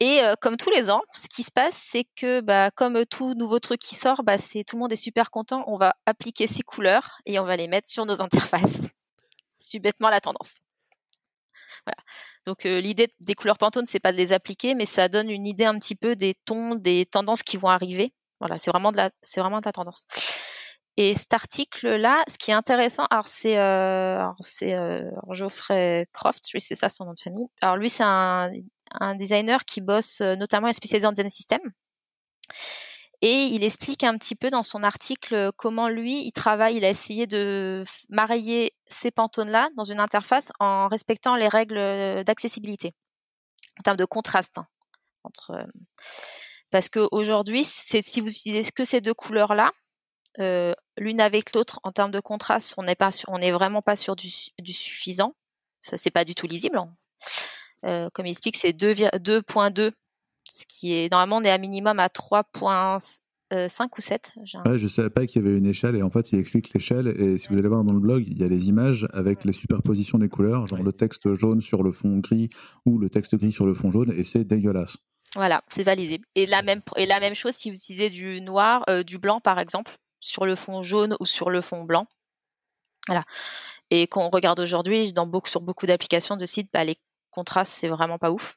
Et 0.00 0.20
comme 0.40 0.56
tous 0.56 0.70
les 0.70 0.90
ans, 0.90 1.02
ce 1.12 1.28
qui 1.28 1.42
se 1.44 1.52
passe, 1.52 1.74
c'est 1.76 2.04
que 2.16 2.40
bah, 2.40 2.70
comme 2.72 3.04
tout 3.06 3.34
nouveau 3.34 3.60
truc 3.60 3.80
qui 3.80 3.94
sort, 3.94 4.24
bah, 4.24 4.38
c'est 4.38 4.64
tout 4.64 4.76
le 4.76 4.80
monde 4.80 4.92
est 4.92 4.96
super 4.96 5.30
content. 5.30 5.62
On 5.68 5.76
va 5.76 5.94
appliquer 6.06 6.46
ces 6.46 6.62
couleurs 6.62 7.18
et 7.26 7.38
on 7.38 7.44
va 7.44 7.56
les 7.56 7.68
mettre 7.68 7.88
sur 7.88 8.04
nos 8.04 8.20
interfaces. 8.20 8.90
C'est 9.58 9.78
bêtement 9.78 10.10
la 10.10 10.20
tendance. 10.20 10.58
Voilà. 11.86 11.96
Donc 12.44 12.64
l'idée 12.64 13.08
des 13.20 13.34
couleurs 13.34 13.56
Pantone, 13.56 13.86
c'est 13.86 14.00
pas 14.00 14.12
de 14.12 14.16
les 14.16 14.32
appliquer, 14.32 14.74
mais 14.74 14.84
ça 14.84 15.08
donne 15.08 15.30
une 15.30 15.46
idée 15.46 15.64
un 15.64 15.78
petit 15.78 15.94
peu 15.94 16.16
des 16.16 16.34
tons, 16.44 16.74
des 16.74 17.06
tendances 17.06 17.42
qui 17.42 17.56
vont 17.56 17.68
arriver. 17.68 18.12
Voilà, 18.40 18.58
c'est 18.58 18.70
vraiment 18.70 18.92
de 18.92 18.98
la, 18.98 19.10
c'est 19.22 19.40
vraiment 19.40 19.60
de 19.60 19.64
la 19.64 19.72
tendance. 19.72 20.06
Et 20.96 21.14
cet 21.14 21.34
article-là, 21.34 22.22
ce 22.28 22.38
qui 22.38 22.52
est 22.52 22.54
intéressant, 22.54 23.04
alors 23.10 23.26
c'est 23.26 23.58
euh, 23.58 24.28
euh, 24.62 25.10
Geoffrey 25.30 26.06
Croft, 26.12 26.44
c'est 26.58 26.76
ça 26.76 26.88
son 26.88 27.06
nom 27.06 27.14
de 27.14 27.20
famille. 27.20 27.46
Alors 27.62 27.76
lui, 27.76 27.90
c'est 27.90 28.04
un, 28.04 28.50
un 28.92 29.16
designer 29.16 29.64
qui 29.64 29.80
bosse 29.80 30.20
euh, 30.20 30.36
notamment 30.36 30.72
spécialisé 30.72 31.06
en 31.06 31.12
design 31.12 31.30
system. 31.30 31.60
Et 33.22 33.44
il 33.46 33.64
explique 33.64 34.04
un 34.04 34.16
petit 34.18 34.36
peu 34.36 34.50
dans 34.50 34.62
son 34.62 34.82
article 34.82 35.50
comment 35.56 35.88
lui, 35.88 36.24
il 36.26 36.32
travaille, 36.32 36.76
il 36.76 36.84
a 36.84 36.90
essayé 36.90 37.26
de 37.26 37.82
marier 38.08 38.74
ces 38.86 39.10
pantones-là 39.10 39.70
dans 39.76 39.84
une 39.84 40.00
interface 40.00 40.52
en 40.60 40.88
respectant 40.88 41.34
les 41.34 41.48
règles 41.48 42.22
d'accessibilité, 42.24 42.92
en 43.78 43.82
termes 43.82 43.96
de 43.96 44.04
contraste. 44.04 44.58
Hein, 44.58 44.66
entre, 45.22 45.66
parce 46.70 46.90
qu'aujourd'hui, 46.90 47.64
si 47.64 48.20
vous 48.20 48.28
utilisez 48.28 48.70
que 48.72 48.84
ces 48.84 49.00
deux 49.00 49.14
couleurs-là, 49.14 49.72
euh, 50.40 50.74
l'une 50.96 51.20
avec 51.20 51.54
l'autre 51.54 51.80
en 51.82 51.92
termes 51.92 52.10
de 52.10 52.20
contraste, 52.20 52.74
on 52.76 52.82
n'est 52.82 52.94
pas, 52.94 53.10
on 53.28 53.38
n'est 53.38 53.52
vraiment 53.52 53.82
pas 53.82 53.96
sur 53.96 54.16
du, 54.16 54.28
du 54.60 54.72
suffisant. 54.72 55.34
Ça, 55.80 55.96
c'est 55.96 56.10
pas 56.10 56.24
du 56.24 56.34
tout 56.34 56.46
lisible. 56.46 56.78
Hein. 56.78 56.90
Euh, 57.84 58.08
comme 58.14 58.26
il 58.26 58.30
explique, 58.30 58.56
c'est 58.56 58.76
2.2, 58.76 59.92
ce 60.48 60.64
qui 60.66 60.94
est 60.94 61.10
normalement 61.10 61.36
on 61.36 61.42
est 61.42 61.50
à 61.50 61.58
minimum 61.58 61.98
à 61.98 62.08
3.5 62.08 63.20
euh, 63.52 63.66
ou 63.66 64.00
7. 64.00 64.32
Ouais, 64.64 64.78
je 64.78 64.88
savais 64.88 65.10
pas 65.10 65.26
qu'il 65.26 65.42
y 65.42 65.46
avait 65.46 65.56
une 65.56 65.66
échelle 65.66 65.96
et 65.96 66.02
en 66.02 66.10
fait 66.10 66.32
il 66.32 66.38
explique 66.38 66.72
l'échelle 66.72 67.08
et 67.08 67.38
si 67.38 67.48
vous 67.48 67.58
allez 67.58 67.68
voir 67.68 67.84
dans 67.84 67.92
le 67.92 68.00
blog 68.00 68.24
il 68.26 68.38
y 68.38 68.44
a 68.44 68.48
les 68.48 68.68
images 68.68 69.06
avec 69.12 69.44
les 69.44 69.52
superpositions 69.52 70.18
des 70.18 70.28
couleurs, 70.28 70.66
genre 70.66 70.82
le 70.82 70.92
texte 70.92 71.34
jaune 71.34 71.60
sur 71.60 71.82
le 71.82 71.92
fond 71.92 72.18
gris 72.18 72.48
ou 72.86 72.98
le 72.98 73.10
texte 73.10 73.36
gris 73.36 73.52
sur 73.52 73.66
le 73.66 73.74
fond 73.74 73.90
jaune 73.90 74.12
et 74.16 74.22
c'est 74.22 74.44
dégueulasse. 74.44 74.96
Voilà, 75.34 75.62
c'est 75.66 75.84
lisible. 75.96 76.24
Et 76.36 76.46
la 76.46 76.62
même 76.62 76.80
et 76.96 77.06
la 77.06 77.20
même 77.20 77.34
chose 77.34 77.54
si 77.54 77.70
vous 77.70 77.76
utilisez 77.76 78.08
du 78.08 78.40
noir, 78.40 78.84
euh, 78.88 79.02
du 79.02 79.18
blanc 79.18 79.40
par 79.40 79.58
exemple, 79.58 79.92
sur 80.24 80.46
le 80.46 80.56
fond 80.56 80.82
jaune 80.82 81.16
ou 81.20 81.26
sur 81.26 81.50
le 81.50 81.60
fond 81.60 81.84
blanc. 81.84 82.06
Voilà. 83.06 83.24
Et 83.90 84.06
quand 84.06 84.24
on 84.24 84.30
regarde 84.30 84.58
aujourd'hui, 84.58 85.12
sur 85.44 85.60
beaucoup 85.60 85.86
d'applications 85.86 86.36
de 86.36 86.46
sites, 86.46 86.70
bah, 86.72 86.84
les 86.84 86.96
contrastes, 87.30 87.72
c'est 87.72 87.88
vraiment 87.88 88.18
pas 88.18 88.30
ouf. 88.30 88.56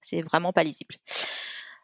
C'est 0.00 0.22
vraiment 0.22 0.52
pas 0.52 0.64
lisible. 0.64 0.94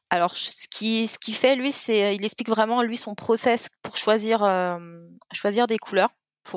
Alors, 0.09 0.35
ce 0.35 0.67
qui, 0.71 1.07
ce 1.07 1.19
qui 1.19 1.35
fait, 1.35 1.57
lui, 1.57 1.73
c'est, 1.73 2.17
il 2.17 2.25
explique 2.25 2.49
vraiment, 2.49 2.81
lui, 2.81 2.97
son 2.97 3.15
process 3.15 3.69
pour 3.83 3.97
choisir, 3.97 4.43
euh, 4.43 4.79
des 5.69 5.79
couleurs 5.79 6.11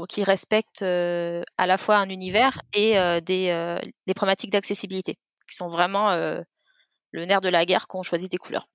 qui 0.07 0.23
respectent 0.23 0.83
euh, 0.83 1.41
à 1.57 1.65
la 1.65 1.77
fois 1.77 1.97
un 1.97 2.09
univers 2.09 2.61
et 2.73 2.97
euh, 2.99 3.19
des, 3.19 3.75
des 4.05 4.13
problématiques 4.13 4.51
d'accessibilité, 4.51 5.17
qui 5.49 5.55
sont 5.55 5.67
vraiment 5.67 6.11
le 6.11 7.25
nerf 7.25 7.41
de 7.41 7.49
la 7.49 7.65
guerre 7.65 7.87
quand 7.87 7.99
on 7.99 8.03
choisit 8.03 8.31
des 8.31 8.37
couleurs 8.37 8.67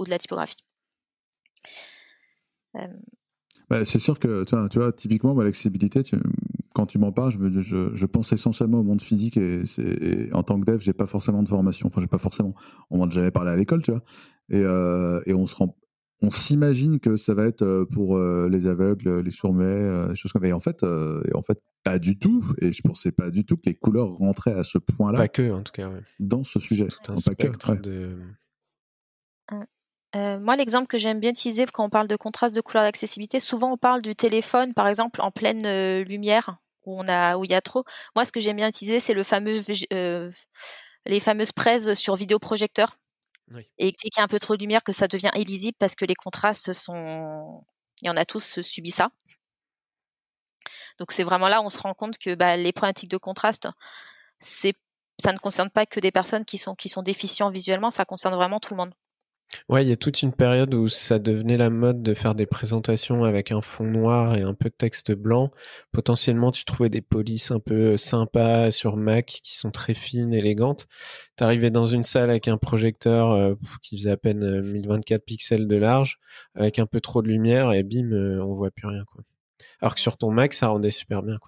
ou 0.00 0.04
de 0.04 0.10
la 0.10 0.18
typographie. 0.18 0.64
Euh, 2.76 2.86
bah, 3.70 3.84
c'est 3.84 3.98
sûr 3.98 4.18
que, 4.18 4.44
tu 4.44 4.54
vois, 4.54 4.68
tu 4.68 4.78
vois 4.78 4.92
typiquement, 4.92 5.34
l'accessibilité, 5.40 6.02
quand 6.74 6.86
tu 6.86 6.98
m'en 6.98 7.12
parles, 7.12 7.30
je, 7.30 7.60
je, 7.60 7.94
je, 7.94 8.06
pense 8.06 8.32
essentiellement 8.32 8.80
au 8.80 8.82
monde 8.82 9.00
physique 9.00 9.36
et, 9.36 9.62
en 10.32 10.42
tant 10.42 10.60
que 10.60 10.66
dev, 10.66 10.80
j'ai 10.80 10.92
pas 10.92 11.06
forcément 11.06 11.42
de 11.42 11.48
formation. 11.48 11.86
Enfin, 11.86 12.00
j'ai 12.00 12.06
pas 12.06 12.18
forcément. 12.18 12.54
On 12.90 12.98
m'en 12.98 13.06
a 13.06 13.10
jamais 13.10 13.30
parlé 13.30 13.50
à 13.50 13.56
l'école, 13.56 13.82
tu 13.82 13.90
vois. 13.90 14.02
Et, 14.50 14.60
euh, 14.62 15.22
et 15.24 15.32
on 15.32 15.46
se 15.46 15.54
rend, 15.54 15.76
on 16.20 16.30
s'imagine 16.30 17.00
que 17.00 17.16
ça 17.16 17.32
va 17.32 17.46
être 17.46 17.62
euh, 17.62 17.86
pour 17.86 18.18
les 18.18 18.66
aveugles, 18.66 19.20
les 19.20 19.30
sourds-muets, 19.30 20.08
des 20.08 20.16
choses 20.16 20.32
comme 20.32 20.42
ça. 20.42 20.48
Et 20.48 20.52
en 20.52 20.60
fait, 20.60 20.82
et 20.82 21.34
en 21.34 21.42
fait, 21.42 21.58
pas 21.84 21.98
du 21.98 22.18
tout. 22.18 22.44
Et 22.60 22.70
je 22.70 22.82
pensais 22.82 23.12
pas 23.12 23.30
du 23.30 23.46
tout 23.46 23.56
que 23.56 23.66
les 23.66 23.74
couleurs 23.74 24.08
rentraient 24.08 24.58
à 24.58 24.62
ce 24.62 24.78
point-là. 24.78 25.18
Pas 25.18 25.28
que, 25.28 25.50
en 25.52 25.62
tout 25.62 25.72
cas. 25.72 25.90
Dans 26.20 26.44
ce 26.44 26.60
sujet. 26.60 26.88
Tout 26.88 27.12
un 27.12 27.16
spectre 27.16 27.76
de 27.76 28.18
euh, 30.14 30.38
moi, 30.38 30.56
l'exemple 30.56 30.86
que 30.86 30.98
j'aime 30.98 31.18
bien 31.20 31.30
utiliser 31.30 31.66
quand 31.66 31.84
on 31.84 31.90
parle 31.90 32.06
de 32.06 32.16
contraste 32.16 32.54
de 32.54 32.60
couleur 32.60 32.84
d'accessibilité, 32.84 33.40
souvent 33.40 33.72
on 33.72 33.76
parle 33.76 34.02
du 34.02 34.14
téléphone, 34.14 34.74
par 34.74 34.88
exemple, 34.88 35.20
en 35.20 35.30
pleine 35.30 35.66
euh, 35.66 36.04
lumière, 36.04 36.58
où 36.84 37.00
on 37.00 37.08
a, 37.08 37.36
où 37.36 37.44
il 37.44 37.50
y 37.50 37.54
a 37.54 37.60
trop. 37.60 37.84
Moi, 38.14 38.24
ce 38.24 38.32
que 38.32 38.40
j'aime 38.40 38.56
bien 38.56 38.68
utiliser, 38.68 39.00
c'est 39.00 39.14
le 39.14 39.24
fameux, 39.24 39.58
euh, 39.92 40.30
les 41.06 41.20
fameuses 41.20 41.52
prises 41.52 41.94
sur 41.94 42.14
vidéoprojecteur. 42.14 42.96
Oui. 43.52 43.66
Et 43.78 43.86
dès 43.86 43.92
qu'il 43.92 44.18
y 44.18 44.20
a 44.20 44.24
un 44.24 44.28
peu 44.28 44.38
trop 44.38 44.56
de 44.56 44.60
lumière, 44.60 44.84
que 44.84 44.92
ça 44.92 45.08
devient 45.08 45.30
illisible 45.34 45.76
parce 45.78 45.94
que 45.94 46.04
les 46.04 46.14
contrastes 46.14 46.72
sont, 46.72 47.64
y 48.02 48.08
en 48.08 48.16
a 48.16 48.24
tous 48.24 48.60
subi 48.62 48.90
ça. 48.90 49.10
Donc 50.98 51.12
c'est 51.12 51.24
vraiment 51.24 51.48
là 51.48 51.60
où 51.60 51.64
on 51.64 51.68
se 51.68 51.80
rend 51.80 51.94
compte 51.94 52.18
que 52.18 52.34
bah, 52.34 52.56
les 52.56 52.72
problématiques 52.72 53.10
de 53.10 53.16
contraste, 53.16 53.68
c'est, 54.38 54.74
ça 55.22 55.32
ne 55.32 55.38
concerne 55.38 55.70
pas 55.70 55.86
que 55.86 56.00
des 56.00 56.12
personnes 56.12 56.44
qui 56.44 56.58
sont 56.58 56.74
qui 56.74 56.88
sont 56.88 57.02
déficients 57.02 57.50
visuellement, 57.50 57.90
ça 57.90 58.04
concerne 58.04 58.34
vraiment 58.34 58.60
tout 58.60 58.74
le 58.74 58.78
monde. 58.78 58.94
Ouais, 59.68 59.84
il 59.84 59.88
y 59.88 59.92
a 59.92 59.96
toute 59.96 60.22
une 60.22 60.32
période 60.32 60.74
où 60.74 60.88
ça 60.88 61.18
devenait 61.18 61.56
la 61.56 61.70
mode 61.70 62.02
de 62.02 62.14
faire 62.14 62.34
des 62.34 62.46
présentations 62.46 63.24
avec 63.24 63.50
un 63.52 63.60
fond 63.60 63.84
noir 63.84 64.36
et 64.36 64.42
un 64.42 64.54
peu 64.54 64.68
de 64.68 64.74
texte 64.74 65.12
blanc. 65.12 65.50
Potentiellement, 65.92 66.50
tu 66.50 66.64
trouvais 66.64 66.88
des 66.88 67.00
polices 67.00 67.50
un 67.50 67.60
peu 67.60 67.92
euh, 67.92 67.96
sympas 67.96 68.70
sur 68.70 68.96
Mac 68.96 69.26
qui 69.26 69.56
sont 69.56 69.70
très 69.70 69.94
fines, 69.94 70.34
élégantes. 70.34 70.86
T'arrivais 71.36 71.70
dans 71.70 71.86
une 71.86 72.04
salle 72.04 72.30
avec 72.30 72.48
un 72.48 72.58
projecteur 72.58 73.30
euh, 73.32 73.54
qui 73.82 73.96
faisait 73.96 74.10
à 74.10 74.16
peine 74.16 74.60
1024 74.60 75.20
euh, 75.20 75.24
pixels 75.24 75.68
de 75.68 75.76
large, 75.76 76.18
avec 76.54 76.78
un 76.78 76.86
peu 76.86 77.00
trop 77.00 77.22
de 77.22 77.28
lumière 77.28 77.72
et 77.72 77.82
bim, 77.82 78.12
on 78.12 78.54
voit 78.54 78.70
plus 78.70 78.86
rien. 78.86 79.04
Alors 79.80 79.94
que 79.94 80.00
sur 80.00 80.16
ton 80.16 80.30
Mac, 80.30 80.54
ça 80.54 80.68
rendait 80.68 80.90
super 80.90 81.22
bien. 81.22 81.38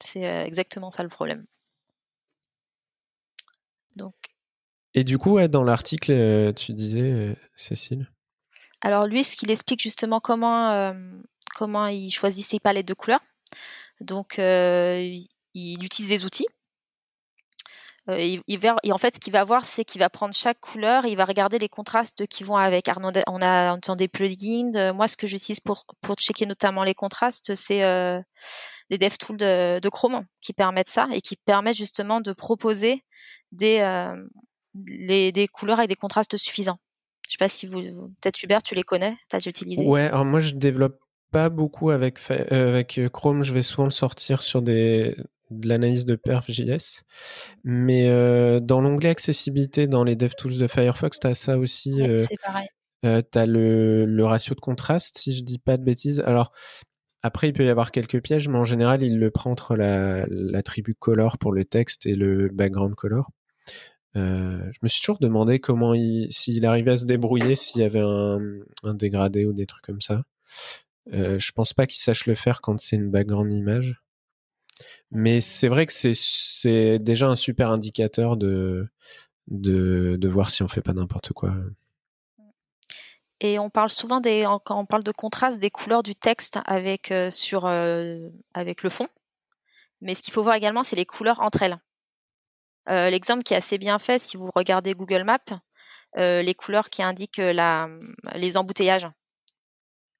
C'est 0.00 0.24
exactement 0.46 0.90
ça 0.90 1.02
le 1.02 1.08
problème. 1.08 1.46
Donc, 3.96 4.14
et 4.96 5.04
du 5.04 5.18
coup, 5.18 5.38
dans 5.46 5.62
l'article, 5.62 6.10
euh, 6.10 6.52
tu 6.54 6.72
disais, 6.72 7.02
euh, 7.02 7.34
Cécile? 7.54 8.10
Alors 8.80 9.06
lui, 9.06 9.24
ce 9.24 9.36
qu'il 9.36 9.50
explique 9.50 9.82
justement 9.82 10.20
comment, 10.20 10.70
euh, 10.70 10.94
comment 11.54 11.86
il 11.88 12.10
choisit 12.10 12.46
ses 12.46 12.58
palettes 12.60 12.88
de 12.88 12.94
couleurs. 12.94 13.20
Donc, 14.00 14.38
il 14.38 15.28
utilise 15.54 16.08
des 16.08 16.24
outils. 16.24 16.46
Il, 18.08 18.40
et 18.48 18.92
en 18.92 18.98
fait, 18.98 19.16
ce 19.16 19.20
qu'il 19.20 19.32
va 19.32 19.44
voir, 19.44 19.64
c'est 19.64 19.84
qu'il 19.84 20.00
va 20.00 20.08
prendre 20.08 20.32
chaque 20.32 20.60
couleur 20.60 21.04
et 21.04 21.10
il 21.10 21.16
va 21.16 21.24
regarder 21.24 21.58
les 21.58 21.68
contrastes 21.68 22.26
qui 22.26 22.44
vont 22.44 22.56
avec. 22.56 22.88
on 22.96 23.42
a, 23.42 23.78
on 23.88 23.96
des 23.96 24.08
plugins. 24.08 24.92
moi, 24.94 25.08
ce 25.08 25.16
que 25.16 25.26
j'utilise 25.26 25.60
pour, 25.60 25.84
pour 26.00 26.14
checker 26.14 26.46
notamment 26.46 26.84
les 26.84 26.94
contrastes, 26.94 27.54
c'est 27.54 27.82
des 28.90 28.98
DevTools 28.98 29.36
de, 29.36 29.80
de 29.80 29.88
Chrome 29.88 30.24
qui 30.40 30.52
permettent 30.52 30.88
ça 30.88 31.08
et 31.12 31.20
qui 31.20 31.36
permettent 31.36 31.76
justement 31.76 32.20
de 32.20 32.32
proposer 32.32 33.02
des, 33.50 33.80
les, 34.86 35.32
des 35.32 35.48
couleurs 35.48 35.78
avec 35.78 35.88
des 35.88 35.96
contrastes 35.96 36.36
suffisants. 36.36 36.78
Je 37.26 37.32
sais 37.32 37.38
pas 37.38 37.48
si 37.48 37.66
vous, 37.66 37.80
peut-être 38.20 38.42
Hubert, 38.42 38.62
tu 38.62 38.74
les 38.74 38.84
connais, 38.84 39.16
tu 39.28 39.36
as 39.36 39.38
déjà 39.38 39.50
utilisé. 39.50 39.84
Ouais, 39.84 40.02
alors 40.02 40.24
moi 40.24 40.40
je 40.40 40.54
développe 40.54 40.98
pas 41.32 41.48
beaucoup 41.48 41.90
avec 41.90 42.18
euh, 42.30 42.68
avec 42.68 43.00
Chrome, 43.12 43.42
je 43.42 43.52
vais 43.52 43.62
souvent 43.62 43.84
le 43.84 43.90
sortir 43.90 44.42
sur 44.42 44.62
des 44.62 45.16
de 45.50 45.68
l'analyse 45.68 46.04
de 46.04 46.16
perf.js. 46.16 47.02
Mais 47.64 48.08
euh, 48.08 48.60
dans 48.60 48.80
l'onglet 48.80 49.10
accessibilité 49.10 49.86
dans 49.86 50.04
les 50.04 50.16
DevTools 50.16 50.58
de 50.58 50.66
Firefox, 50.66 51.20
tu 51.20 51.26
as 51.26 51.34
ça 51.34 51.58
aussi. 51.58 52.02
Euh, 52.02 52.14
c'est 52.14 52.40
pareil. 52.40 52.68
Euh, 53.04 53.22
tu 53.30 53.38
as 53.38 53.46
le, 53.46 54.04
le, 54.04 54.24
ratio 54.24 54.54
de 54.54 54.60
contraste, 54.60 55.18
si 55.18 55.34
je 55.34 55.42
dis 55.42 55.58
pas 55.58 55.76
de 55.76 55.84
bêtises. 55.84 56.20
Alors, 56.20 56.52
après, 57.22 57.48
il 57.48 57.52
peut 57.52 57.64
y 57.64 57.68
avoir 57.68 57.90
quelques 57.90 58.20
pièges, 58.22 58.48
mais 58.48 58.58
en 58.58 58.64
général, 58.64 59.02
il 59.02 59.18
le 59.18 59.30
prend 59.30 59.50
entre 59.50 59.76
l'attribut 59.76 60.94
color 60.94 61.38
pour 61.38 61.52
le 61.52 61.64
texte 61.64 62.06
et 62.06 62.14
le 62.14 62.48
background 62.48 62.94
color. 62.94 63.30
Euh, 64.16 64.58
je 64.72 64.78
me 64.82 64.88
suis 64.88 65.00
toujours 65.00 65.18
demandé 65.18 65.60
comment 65.60 65.94
il, 65.94 66.32
s'il 66.32 66.64
arrivait 66.66 66.92
à 66.92 66.98
se 66.98 67.04
débrouiller 67.04 67.54
s'il 67.54 67.82
y 67.82 67.84
avait 67.84 68.00
un, 68.00 68.94
dégradé 68.94 69.46
ou 69.46 69.52
des 69.52 69.66
trucs 69.66 69.84
comme 69.84 70.00
ça. 70.00 70.22
Euh, 71.12 71.38
je 71.38 71.52
pense 71.52 71.72
pas 71.72 71.86
qu'il 71.86 72.00
sache 72.00 72.26
le 72.26 72.34
faire 72.34 72.60
quand 72.60 72.80
c'est 72.80 72.96
une 72.96 73.10
background 73.10 73.52
image. 73.52 74.02
Mais 75.10 75.40
c'est 75.40 75.68
vrai 75.68 75.86
que 75.86 75.92
c'est 75.92 76.98
déjà 76.98 77.28
un 77.28 77.36
super 77.36 77.70
indicateur 77.70 78.36
de, 78.36 78.88
de, 79.48 80.16
de 80.18 80.28
voir 80.28 80.50
si 80.50 80.62
on 80.62 80.68
fait 80.68 80.82
pas 80.82 80.92
n'importe 80.92 81.32
quoi. 81.32 81.54
Et 83.40 83.58
on 83.58 83.68
parle 83.68 83.90
souvent 83.90 84.20
des, 84.20 84.46
quand 84.64 84.80
on 84.80 84.86
parle 84.86 85.02
de 85.02 85.12
contraste 85.12 85.58
des 85.58 85.70
couleurs 85.70 86.02
du 86.02 86.14
texte 86.14 86.58
avec 86.64 87.10
euh, 87.10 87.30
sur 87.30 87.66
euh, 87.66 88.30
avec 88.54 88.82
le 88.82 88.88
fond. 88.90 89.08
Mais 90.00 90.14
ce 90.14 90.22
qu'il 90.22 90.32
faut 90.32 90.42
voir 90.42 90.54
également, 90.54 90.82
c'est 90.82 90.96
les 90.96 91.06
couleurs 91.06 91.40
entre 91.40 91.62
elles. 91.62 91.76
Euh, 92.88 93.10
L'exemple 93.10 93.42
qui 93.42 93.54
est 93.54 93.58
assez 93.58 93.78
bien 93.78 93.98
fait, 93.98 94.18
si 94.18 94.36
vous 94.36 94.50
regardez 94.54 94.94
Google 94.94 95.24
Maps, 95.24 95.38
euh, 96.16 96.42
les 96.42 96.54
couleurs 96.54 96.88
qui 96.90 97.02
indiquent 97.02 97.38
la, 97.38 97.88
les 98.34 98.56
embouteillages. 98.56 99.08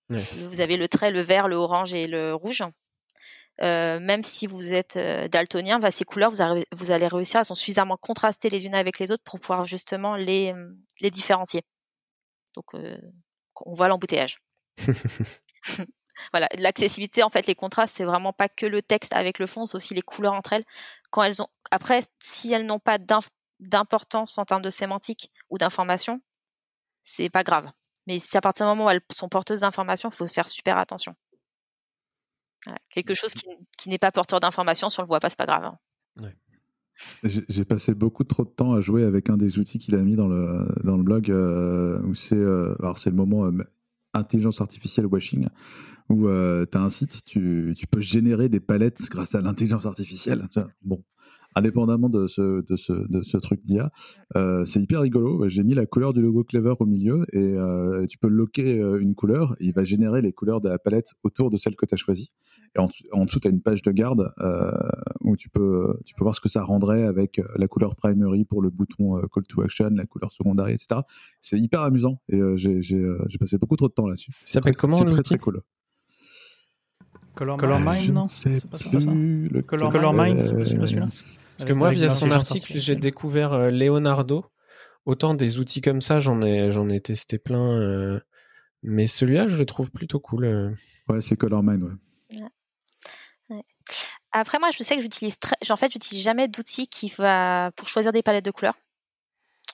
Vous 0.09 0.61
avez 0.61 0.77
le 0.77 0.89
trait, 0.89 1.11
le 1.11 1.21
vert, 1.21 1.49
le 1.49 1.57
orange 1.57 1.95
et 1.95 2.07
le 2.07 2.35
rouge. 2.35 2.63
Euh, 3.63 3.99
même 4.01 4.23
si 4.23 4.47
vous 4.47 4.75
êtes 4.75 4.97
euh, 4.97 5.29
daltonien, 5.29 5.79
bah, 5.79 5.91
ces 5.91 6.05
couleurs, 6.05 6.31
vous, 6.31 6.63
vous, 6.73 6.91
allez 6.91 7.07
réussir, 7.09 7.41
elles 7.41 7.47
sont 7.47 7.55
suffisamment 7.55 7.97
contrastées 7.97 8.51
les 8.51 8.67
unes 8.67 8.75
avec 8.75 8.99
les 8.99 9.11
autres 9.11 9.23
pour 9.25 9.41
pouvoir 9.41 9.65
justement 9.65 10.15
les, 10.15 10.53
les 11.01 11.11
différencier. 11.11 11.63
Donc, 12.55 12.75
euh, 12.75 12.99
on 13.65 13.73
voit 13.73 13.89
l'embouteillage. 13.89 14.39
voilà, 16.33 16.49
l'accessibilité, 16.59 17.23
en 17.23 17.31
fait, 17.31 17.47
les 17.47 17.55
contrastes, 17.55 17.97
c'est 17.97 18.05
vraiment 18.05 18.35
pas 18.35 18.51
que 18.51 18.67
le 18.67 18.83
texte 18.83 19.15
avec 19.15 19.39
le 19.39 19.47
fond, 19.47 19.65
c'est 19.65 19.77
aussi 19.77 19.95
les 19.95 20.03
couleurs 20.03 20.35
entre 20.35 20.53
elles. 20.53 20.65
Quand 21.17 21.23
elles 21.23 21.41
ont, 21.41 21.49
après, 21.71 22.03
si 22.19 22.53
elles 22.53 22.67
n'ont 22.67 22.79
pas 22.79 22.99
d'importance 23.59 24.37
en 24.37 24.45
termes 24.45 24.61
de 24.61 24.69
sémantique 24.69 25.33
ou 25.49 25.57
d'information, 25.57 26.21
c'est 27.03 27.31
pas 27.31 27.43
grave. 27.43 27.71
Mais 28.07 28.19
si 28.19 28.37
à 28.37 28.43
partir 28.43 28.67
du 28.67 28.69
moment 28.69 28.85
où 28.85 28.91
elles 28.91 29.01
sont 29.11 29.31
porteuses 29.31 29.61
d'informations, 29.61 30.11
il 30.11 30.15
faut 30.15 30.27
faire 30.27 30.47
super 30.47 30.77
attention. 30.77 31.15
Quelque 32.91 33.15
chose 33.15 33.33
qui, 33.33 33.47
qui 33.79 33.89
n'est 33.89 33.97
pas 33.97 34.13
porteur 34.13 34.41
d'information, 34.41 34.91
si 34.91 35.01
on 35.01 35.05
le 35.05 35.09
voit 35.09 35.21
pas, 35.21 35.31
c'est 35.31 35.39
pas 35.39 35.47
grave. 35.47 35.65
Hein. 35.65 35.79
Ouais. 36.21 36.37
J'ai 37.25 37.65
passé 37.65 37.95
beaucoup 37.95 38.25
trop 38.25 38.45
de 38.45 38.51
temps 38.51 38.75
à 38.75 38.81
jouer 38.81 39.03
avec 39.03 39.31
un 39.31 39.39
des 39.39 39.59
outils 39.59 39.79
qu'il 39.79 39.95
a 39.95 40.03
mis 40.03 40.17
dans 40.17 40.29
le, 40.29 40.69
dans 40.85 40.99
le 40.99 41.03
blog, 41.03 41.31
euh, 41.31 41.99
où 42.03 42.15
c'est 42.15 42.37
euh, 42.37 42.77
alors 42.81 42.99
c'est 42.99 43.09
le 43.09 43.17
moment 43.17 43.47
euh, 43.47 43.53
intelligence 44.19 44.61
artificielle 44.61 45.07
washing, 45.07 45.49
où 46.09 46.29
euh, 46.29 46.65
tu 46.71 46.79
as 46.79 46.83
un 46.83 46.91
site, 46.91 47.25
tu, 47.25 47.75
tu, 47.77 47.87
peux 47.87 48.01
générer 48.01 48.49
des 48.49 48.61
palettes 48.61 49.09
grâce 49.11 49.35
à 49.35 49.41
l'intelligence 49.41 49.87
artificielle. 49.87 50.47
Bon, 50.83 51.03
indépendamment 51.57 52.11
de 52.11 52.27
ce, 52.27 52.63
de 52.63 52.77
ce, 52.77 52.93
de 52.93 53.23
ce 53.23 53.37
truc 53.39 53.63
d'IA. 53.63 53.91
Euh, 54.37 54.65
c'est 54.65 54.81
hyper 54.81 55.01
rigolo. 55.01 55.49
J'ai 55.49 55.65
mis 55.65 55.75
la 55.75 55.87
couleur 55.87 56.13
du 56.13 56.21
logo 56.21 56.45
Clever 56.45 56.75
au 56.79 56.85
milieu 56.85 57.27
et 57.33 57.39
euh, 57.39 58.07
tu 58.07 58.19
peux 58.19 58.29
loquer 58.29 58.79
euh, 58.79 59.01
une 59.01 59.15
couleur 59.15 59.57
et 59.59 59.67
il 59.67 59.73
va 59.73 59.83
générer 59.83 60.21
les 60.21 60.33
couleurs 60.33 60.61
de 60.61 60.69
la 60.69 60.79
palette 60.79 61.15
autour 61.25 61.51
de 61.51 61.57
celle 61.57 61.75
que 61.75 61.87
tu 61.87 61.95
as 61.95 61.97
choisie. 61.97 62.31
Et 62.77 62.79
en, 62.79 62.89
en 63.13 63.25
dessous, 63.25 63.41
tu 63.41 63.49
as 63.49 63.51
une 63.51 63.63
page 63.63 63.81
de 63.81 63.91
garde 63.91 64.33
euh, 64.41 64.71
où 65.23 65.35
tu 65.37 65.49
peux, 65.49 65.99
tu 66.05 66.15
peux 66.15 66.25
voir 66.25 66.35
ce 66.35 66.43
que 66.43 66.51
ça 66.51 66.63
rendrait 66.63 67.05
avec 67.05 67.41
la 67.57 67.67
couleur 67.69 67.97
primary 67.97 68.45
pour 68.45 68.61
le 68.61 68.69
bouton 68.69 69.19
call 69.33 69.45
to 69.45 69.63
action, 69.63 69.89
la 69.95 70.05
couleur 70.05 70.31
secondaire, 70.33 70.69
etc. 70.69 71.01
C'est 71.41 71.59
hyper 71.59 71.81
amusant 71.81 72.21
et 72.29 72.39
j'ai 72.57 73.39
passé 73.41 73.57
beaucoup 73.57 73.77
trop 73.77 73.89
de 73.89 73.95
temps 73.95 74.07
là-dessus. 74.07 74.33
Ça 74.45 74.55
s'appelle 74.55 74.77
comment 74.77 74.99
C'est 74.99 75.07
très 75.07 75.23
très 75.23 75.39
cool. 75.39 75.63
Color, 77.35 77.59
Color 77.59 77.81
Mine, 77.81 78.13
non 78.15 78.29
C'est 78.29 78.67
pas, 78.67 78.79
pas 78.79 79.01
ça. 79.01 79.11
Le 79.11 79.61
Color, 79.61 79.93
Color 79.93 80.13
Mine, 80.15 80.45
c'est 80.47 80.79
pas 80.79 80.87
celui-là 80.87 81.07
parce 81.57 81.67
que 81.67 81.73
moi, 81.73 81.91
via 81.91 82.11
son 82.11 82.31
article, 82.31 82.77
j'ai 82.77 82.97
découvert 82.97 83.55
euh, 83.55 83.71
Leonardo. 83.71 84.45
Autant 85.07 85.35
des 85.35 85.59
outils 85.59 85.81
comme 85.81 86.03
ça, 86.03 86.21
j'en 86.21 86.43
ai, 86.43 86.71
j'en 86.71 86.89
ai 86.89 87.01
testé 87.01 87.39
plein. 87.39 87.81
Euh, 87.81 88.21
mais 88.83 89.07
celui-là, 89.07 89.49
je 89.49 89.57
le 89.57 89.65
trouve 89.65 89.91
plutôt 89.91 90.21
cool. 90.21 90.45
Euh. 90.45 90.71
Ouais, 91.09 91.21
c'est 91.21 91.37
ColorMine, 91.37 91.83
ouais. 91.83 92.41
ouais. 93.51 93.63
Après, 94.33 94.59
moi, 94.59 94.71
je 94.71 94.83
sais 94.83 94.97
que 94.97 95.03
j'utilise 95.03 95.39
très... 95.39 95.57
En 95.71 95.77
fait, 95.77 95.93
j'utilise 95.93 96.23
jamais 96.23 96.49
d'outils 96.49 96.89
qui 96.89 97.09
va 97.17 97.71
pour 97.77 97.89
choisir 97.89 98.13
des 98.13 98.23
palettes 98.23 98.45
de 98.45 98.51
couleurs. 98.51 98.77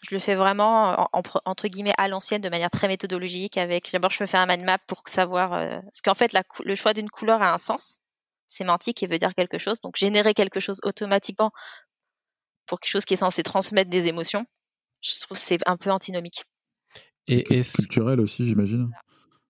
Je 0.09 0.15
le 0.15 0.21
fais 0.21 0.35
vraiment 0.35 1.09
entre 1.13 1.69
guillemets 1.69 1.95
à 1.97 2.09
l'ancienne, 2.09 2.41
de 2.41 2.49
manière 2.49 2.71
très 2.71 2.89
méthodologique. 2.89 3.57
Avec 3.57 3.91
d'abord, 3.93 4.11
je 4.11 4.23
me 4.23 4.27
fais 4.27 4.37
un 4.37 4.47
mind 4.47 4.65
map 4.65 4.79
pour 4.87 5.03
savoir 5.07 5.53
euh... 5.53 5.81
parce 5.81 6.01
qu'en 6.03 6.15
fait, 6.15 6.33
la... 6.33 6.43
le 6.65 6.75
choix 6.75 6.93
d'une 6.93 7.11
couleur 7.11 7.43
a 7.43 7.53
un 7.53 7.59
sens 7.59 7.99
sémantique 8.53 9.03
et 9.03 9.07
veut 9.07 9.19
dire 9.19 9.35
quelque 9.35 9.59
chose. 9.59 9.81
Donc 9.81 9.97
générer 9.97 10.35
quelque 10.35 10.61
chose 10.61 10.81
automatiquement 10.85 11.53
pour 12.67 12.81
quelque 12.81 12.93
chose 12.93 13.05
qui 13.05 13.15
est 13.15 13.19
censé 13.19 13.43
transmettre 13.43 13.91
des 13.91 14.07
émotions, 14.07 14.47
je 15.03 15.21
trouve 15.23 15.37
que 15.37 15.43
c'est 15.43 15.59
un 15.67 15.77
peu 15.77 15.91
antinomique. 15.91 16.45
Et, 17.27 17.59
et 17.59 17.63
culturel 17.63 18.21
aussi, 18.21 18.47
j'imagine. 18.47 18.91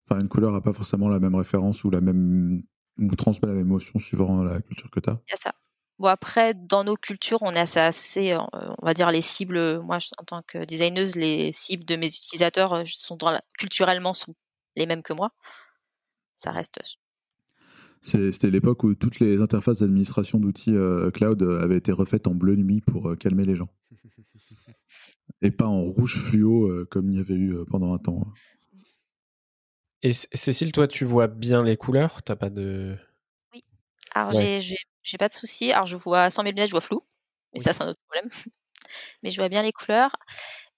Enfin, 0.07 0.21
une 0.21 0.29
couleur 0.29 0.53
n'a 0.53 0.61
pas 0.61 0.73
forcément 0.73 1.09
la 1.09 1.21
même 1.21 1.35
référence 1.35 1.85
ou 1.85 1.91
la 1.91 2.01
même 2.01 2.63
ou 2.99 3.17
transmet 3.17 3.49
la 3.49 3.55
même 3.55 3.67
émotion 3.67 3.99
suivant 3.99 4.43
la 4.43 4.61
culture 4.61 4.91
que 4.91 5.01
tu 5.01 5.11
as. 5.11 5.19
Il 5.29 5.31
y 5.31 5.35
a 5.35 5.37
ça. 5.37 5.53
Bon 5.99 6.09
après, 6.09 6.55
dans 6.55 6.85
nos 6.85 6.97
cultures, 6.97 7.43
on 7.43 7.53
est 7.53 7.61
assez, 7.61 7.81
assez, 7.81 8.33
euh, 8.33 8.41
on 8.53 8.87
va 8.87 8.95
dire 8.95 9.11
les 9.11 9.21
cibles. 9.21 9.81
Moi, 9.81 9.99
en 10.19 10.25
tant 10.25 10.43
que 10.43 10.65
designeuse, 10.65 11.17
les 11.17 11.53
cibles 11.53 11.85
de 11.85 11.97
mes 11.97 12.07
utilisateurs 12.07 12.73
euh, 12.73 12.83
sont 12.87 13.17
dans 13.17 13.31
la, 13.31 13.41
culturellement 13.59 14.13
sont 14.13 14.35
les 14.77 14.87
mêmes 14.87 15.03
que 15.03 15.13
moi. 15.13 15.31
Ça 16.37 16.51
reste 16.51 16.81
c'était 18.03 18.51
l'époque 18.51 18.83
où 18.83 18.95
toutes 18.95 19.21
les 19.21 19.41
interfaces 19.41 19.79
d'administration 19.79 20.41
d'outils 20.41 20.75
euh, 20.75 21.11
cloud 21.13 21.41
euh, 21.43 21.63
avaient 21.63 21.77
été 21.77 21.93
refaites 21.93 22.27
en 22.27 22.35
bleu 22.35 22.57
nuit 22.57 22.81
pour 22.81 23.11
euh, 23.11 23.17
calmer 23.17 23.45
les 23.45 23.55
gens. 23.55 23.69
Et 25.41 25.53
pas 25.53 25.67
en 25.67 25.83
rouge 25.83 26.17
fluo 26.17 26.85
comme 26.87 27.11
il 27.11 27.17
y 27.17 27.21
avait 27.21 27.35
eu 27.35 27.57
pendant 27.69 27.95
un 27.95 27.99
temps. 27.99 28.25
Et 30.03 30.13
Cécile, 30.13 30.73
toi, 30.73 30.87
tu 30.87 31.05
vois 31.05 31.27
bien 31.27 31.63
les 31.65 31.77
couleurs? 31.77 32.23
T'as 32.23 32.37
pas 32.37 32.51
de. 32.51 32.97
Oui. 33.53 33.65
Alors, 34.15 34.35
ouais. 34.35 34.61
j'ai 34.61 35.19
pas 35.19 35.29
de 35.29 35.33
souci. 35.33 35.73
Alors, 35.73 35.87
je 35.87 35.97
vois 35.97 36.31
sans 36.31 36.45
mes 36.45 36.51
lunettes, 36.51 36.69
je 36.69 36.73
vois 36.73 36.81
flou. 36.81 37.03
Mais 37.53 37.59
oui. 37.59 37.65
ça, 37.65 37.73
c'est 37.73 37.83
un 37.83 37.89
autre 37.89 38.01
problème. 38.09 38.31
Mais 39.23 39.31
je 39.31 39.37
vois 39.37 39.49
bien 39.49 39.63
les 39.63 39.73
couleurs. 39.73 40.13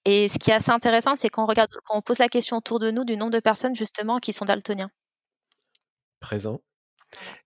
Et 0.06 0.30
ce 0.30 0.38
qui 0.38 0.50
est 0.50 0.54
assez 0.54 0.70
intéressant, 0.70 1.14
c'est 1.14 1.28
qu'on 1.28 1.44
regarde, 1.44 1.70
quand 1.84 1.98
on 1.98 2.02
pose 2.02 2.18
la 2.18 2.28
question 2.28 2.56
autour 2.56 2.78
de 2.78 2.90
nous 2.90 3.04
du 3.04 3.18
nombre 3.18 3.32
de 3.32 3.40
personnes 3.40 3.76
justement 3.76 4.18
qui 4.18 4.32
sont 4.32 4.44
daltoniens. 4.46 4.90
Présent. 6.20 6.60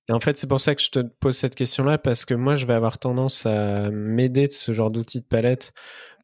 Et 0.09 0.13
en 0.13 0.21
fait, 0.21 0.39
c'est 0.39 0.47
pour 0.47 0.61
ça 0.61 0.75
que 0.75 0.83
je 0.83 0.91
te 0.91 1.01
pose 1.01 1.37
cette 1.37 1.55
question-là, 1.55 1.99
parce 1.99 2.25
que 2.25 2.35
moi, 2.35 2.57
je 2.57 2.67
vais 2.67 2.75
avoir 2.75 2.99
tendance 2.99 3.47
à 3.47 3.91
m'aider 3.91 4.49
de 4.49 4.53
ce 4.53 4.73
genre 4.73 4.91
d'outils 4.91 5.21
de 5.21 5.27
palette 5.27 5.73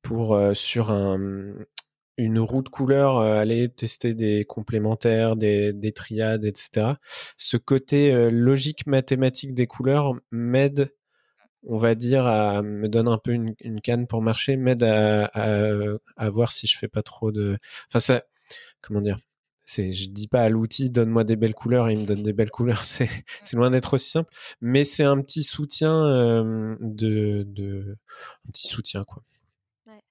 pour, 0.02 0.34
euh, 0.34 0.54
sur 0.54 0.90
un, 0.90 1.18
une 2.16 2.38
roue 2.38 2.62
de 2.62 2.68
couleurs, 2.68 3.18
euh, 3.18 3.40
aller 3.40 3.68
tester 3.68 4.14
des 4.14 4.44
complémentaires, 4.44 5.36
des, 5.36 5.72
des 5.72 5.92
triades, 5.92 6.44
etc. 6.44 6.94
Ce 7.36 7.56
côté 7.56 8.12
euh, 8.14 8.30
logique 8.30 8.86
mathématique 8.86 9.54
des 9.54 9.66
couleurs 9.66 10.14
m'aide, 10.30 10.94
on 11.64 11.78
va 11.78 11.94
dire, 11.94 12.26
à 12.26 12.62
me 12.62 12.88
donne 12.88 13.08
un 13.08 13.18
peu 13.18 13.32
une, 13.32 13.80
canne 13.82 14.06
pour 14.06 14.22
marcher, 14.22 14.56
m'aide 14.56 14.82
à, 14.84 15.30
voir 16.30 16.52
si 16.52 16.66
je 16.66 16.78
fais 16.78 16.88
pas 16.88 17.02
trop 17.02 17.32
de. 17.32 17.58
Enfin, 17.88 18.00
ça, 18.00 18.24
comment 18.82 19.00
dire? 19.00 19.18
C'est 19.64 19.92
je 19.92 20.08
dis 20.08 20.28
pas 20.28 20.42
à 20.42 20.48
l'outil 20.48 20.90
donne-moi 20.90 21.24
des 21.24 21.36
belles 21.36 21.54
couleurs 21.54 21.90
il 21.90 22.00
me 22.00 22.06
donne 22.06 22.22
des 22.22 22.32
belles 22.32 22.50
couleurs 22.50 22.84
c'est 22.84 23.08
c'est 23.44 23.56
loin 23.56 23.70
d'être 23.70 23.94
aussi 23.94 24.10
simple 24.10 24.32
mais 24.60 24.84
c'est 24.84 25.04
un 25.04 25.20
petit 25.20 25.44
soutien 25.44 26.04
euh, 26.04 26.76
de, 26.80 27.44
de 27.46 27.96
un 28.46 28.50
petit 28.50 28.68
soutien 28.68 29.04
quoi 29.04 29.22
ouais. 29.86 30.02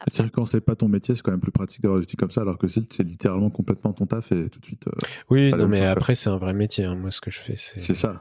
Après... 0.00 0.30
quand 0.30 0.44
c'est 0.44 0.60
pas 0.60 0.76
ton 0.76 0.88
métier 0.88 1.14
c'est 1.14 1.22
quand 1.22 1.30
même 1.30 1.40
plus 1.40 1.52
pratique 1.52 1.82
d'avoir 1.82 2.00
des 2.00 2.04
outils 2.04 2.16
comme 2.16 2.30
ça 2.30 2.42
alors 2.42 2.58
que 2.58 2.68
c'est 2.68 2.98
littéralement 3.00 3.50
complètement 3.50 3.92
ton 3.92 4.06
taf 4.06 4.32
et 4.32 4.48
tout 4.48 4.60
de 4.60 4.66
suite 4.66 4.88
euh, 4.88 4.92
oui 5.30 5.52
non 5.52 5.68
mais 5.68 5.84
après 5.84 6.14
c'est 6.14 6.30
un 6.30 6.38
vrai 6.38 6.54
métier 6.54 6.84
hein. 6.84 6.96
moi 6.96 7.10
ce 7.10 7.20
que 7.20 7.30
je 7.30 7.38
fais 7.38 7.56
c'est 7.56 7.80
c'est 7.80 7.94
ça 7.94 8.20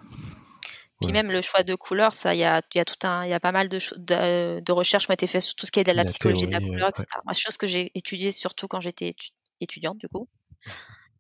puis 1.04 1.08
ouais. 1.08 1.14
même 1.22 1.32
le 1.32 1.42
choix 1.42 1.64
de 1.64 1.76
couleurs, 1.76 2.14
ça, 2.14 2.34
il 2.34 2.40
y 2.40 2.44
a, 2.44 2.62
y 2.76 2.80
a 2.80 2.86
tout 2.86 3.06
un, 3.06 3.26
il 3.26 3.30
y 3.30 3.34
a 3.34 3.40
pas 3.40 3.52
mal 3.52 3.68
de, 3.68 3.78
de, 3.98 4.62
de 4.62 4.72
recherches 4.72 5.06
qui 5.06 5.12
ont 5.12 5.14
été 5.14 5.28
faites 5.28 5.42
sur 5.42 5.56
tout 5.56 5.66
ce 5.66 5.72
qui 5.72 5.80
est 5.80 5.84
de 5.84 5.90
la, 5.90 5.96
la 5.96 6.06
psychologie 6.06 6.48
théorie, 6.48 6.66
de 6.66 6.66
la 6.66 6.72
couleur, 6.72 6.88
ouais. 6.88 7.04
etc. 7.04 7.06
Moi, 7.26 7.34
chose 7.34 7.58
que 7.58 7.68
j'ai 7.68 7.92
étudiée 7.96 8.32
surtout 8.32 8.68
quand 8.68 8.80
j'étais 8.80 9.14
étudiante, 9.60 9.98
du 9.98 10.08
coup. 10.08 10.30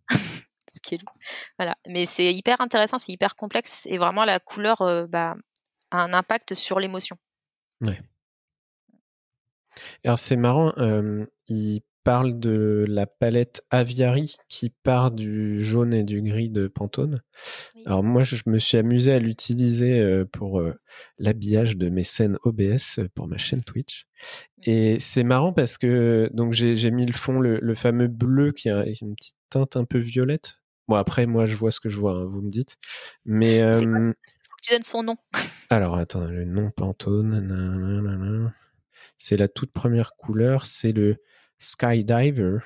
Voilà. 1.58 1.75
Mais 1.88 2.06
c'est 2.06 2.34
hyper 2.34 2.60
intéressant, 2.60 2.97
c'est 2.97 3.12
hyper 3.12 3.36
complexe 3.36 3.86
et 3.86 3.97
vraiment 3.97 4.25
la 4.25 4.39
couleur 4.39 4.82
euh, 4.82 5.08
bah, 5.08 5.36
a 5.91 5.97
un 5.97 6.13
impact 6.13 6.56
sur 6.56 6.79
l'émotion. 6.79 7.17
Ouais. 7.82 8.01
Alors 10.03 10.19
c'est 10.19 10.36
marrant, 10.36 10.73
il 11.47 11.82
parle 12.04 12.39
de 12.39 12.86
la 12.88 13.08
palette 13.08 13.63
Aviary 13.70 14.36
qui 14.50 14.70
part 14.70 15.12
du 15.12 15.63
jaune 15.63 15.94
et 15.94 16.04
du 16.04 16.22
gris 16.22 16.50
de 16.50 16.68
Pantone. 16.68 17.22
Alors 17.86 18.04
moi, 18.04 18.24
je 18.24 18.36
me 18.46 18.60
suis 18.60 18.78
amusé 18.78 19.13
à 19.13 19.20
l'utiliser 19.20 20.00
euh, 20.00 20.26
pour 20.26 20.60
euh, 20.60 20.74
l'habillage 21.18 21.78
de 21.78 21.89
mes 21.89 22.04
scènes 22.04 22.38
OBS 22.44 23.00
pour 23.16 23.28
ma 23.28 23.38
chaîne 23.38 23.63
Twitch. 23.63 24.06
Mmh. 24.06 24.62
Et 24.70 25.00
c'est 25.00 25.24
marrant 25.24 25.54
parce 25.54 25.78
que 25.78 26.30
donc 26.34 26.54
j'ai 26.54 26.92
mis 26.92 27.06
le 27.06 27.13
fond, 27.13 27.39
le, 27.39 27.74
fameux 27.74 28.08
bleu 28.08 28.52
qui 28.52 28.70
a 28.70 28.86
une 29.02 29.16
petite 29.16 29.38
teinte 29.50 29.78
un 29.78 29.86
peu 29.86 29.98
violette. 29.98 30.62
Bon 30.88 30.96
après, 30.96 31.26
moi, 31.26 31.46
je 31.46 31.56
vois 31.56 31.72
ce 31.72 31.80
que 31.80 31.89
je 31.89 31.98
vois, 31.98 32.13
hein, 32.13 32.26
vous 32.26 32.42
me 32.42 32.50
dites. 32.50 32.76
Mais 33.26 33.62
tu 34.63 34.72
donnes 34.72 34.84
son 34.84 35.04
nom. 35.04 35.18
Alors, 35.70 35.96
attends, 35.98 36.26
le 36.26 36.46
nom 36.46 36.72
Pantone. 36.72 38.54
C'est 39.18 39.38
la 39.38 39.48
toute 39.48 39.72
première 39.72 40.16
couleur, 40.16 40.66
c'est 40.66 40.92
le 40.92 41.18
Skydiver. 41.63 42.60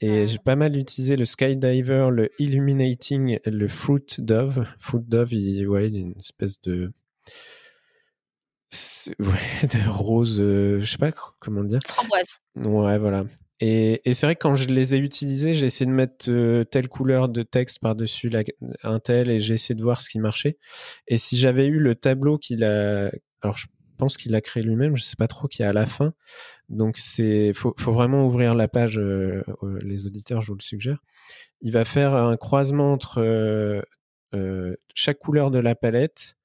Et 0.00 0.22
ah. 0.22 0.26
j'ai 0.26 0.38
pas 0.38 0.56
mal 0.56 0.76
utilisé 0.76 1.16
le 1.16 1.24
Skydiver, 1.24 2.08
le 2.10 2.30
Illuminating, 2.38 3.38
le 3.44 3.68
Fruit 3.68 4.06
Dove. 4.18 4.66
Fruit 4.78 5.04
Dove, 5.06 5.32
il, 5.32 5.66
ouais, 5.68 5.88
il 5.88 5.96
a 5.96 6.00
une 6.00 6.18
espèce 6.18 6.60
de. 6.60 6.92
Ouais, 9.20 9.26
de 9.62 9.88
rose, 9.88 10.40
euh, 10.40 10.80
je 10.80 10.86
sais 10.86 10.98
pas 10.98 11.12
comment 11.38 11.64
dire. 11.64 11.80
Framboise. 11.86 12.40
Ouais, 12.56 12.98
voilà. 12.98 13.24
Et, 13.60 14.02
c'est 14.12 14.26
vrai 14.26 14.34
que 14.34 14.42
quand 14.42 14.56
je 14.56 14.68
les 14.68 14.94
ai 14.94 14.98
utilisés, 14.98 15.54
j'ai 15.54 15.66
essayé 15.66 15.86
de 15.86 15.94
mettre 15.94 16.26
euh, 16.28 16.64
telle 16.64 16.88
couleur 16.88 17.28
de 17.28 17.42
texte 17.42 17.78
par-dessus 17.78 18.30
un 18.82 18.98
tel 18.98 19.30
et 19.30 19.40
j'ai 19.40 19.54
essayé 19.54 19.74
de 19.74 19.82
voir 19.82 20.02
ce 20.02 20.10
qui 20.10 20.18
marchait. 20.18 20.58
Et 21.06 21.18
si 21.18 21.38
j'avais 21.38 21.66
eu 21.66 21.78
le 21.78 21.94
tableau 21.94 22.36
qu'il 22.36 22.64
a, 22.64 23.10
alors 23.42 23.56
je 23.56 23.66
pense 23.96 24.16
qu'il 24.16 24.32
l'a 24.32 24.40
créé 24.40 24.62
lui-même, 24.62 24.96
je 24.96 25.02
sais 25.04 25.16
pas 25.16 25.28
trop, 25.28 25.46
qui 25.46 25.62
est 25.62 25.66
à 25.66 25.72
la 25.72 25.86
fin. 25.86 26.14
Donc 26.68 26.98
c'est, 26.98 27.52
faut, 27.52 27.74
vraiment 27.78 28.24
ouvrir 28.24 28.54
la 28.54 28.68
page, 28.68 28.98
euh, 28.98 29.42
les 29.82 30.06
auditeurs, 30.06 30.42
je 30.42 30.48
vous 30.48 30.56
le 30.56 30.62
suggère. 30.62 31.02
Il 31.60 31.72
va 31.72 31.84
faire 31.84 32.14
un 32.14 32.36
croisement 32.36 32.92
entre 32.92 33.20
euh, 34.34 34.76
chaque 34.94 35.18
couleur 35.18 35.50
de 35.50 35.58
la 35.58 35.74
palette 35.74 36.36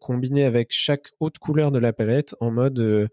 combiné 0.00 0.44
avec 0.44 0.68
chaque 0.70 1.10
autre 1.20 1.38
couleur 1.38 1.70
de 1.70 1.78
la 1.78 1.92
palette 1.92 2.34
en 2.40 2.50
mode 2.50 3.10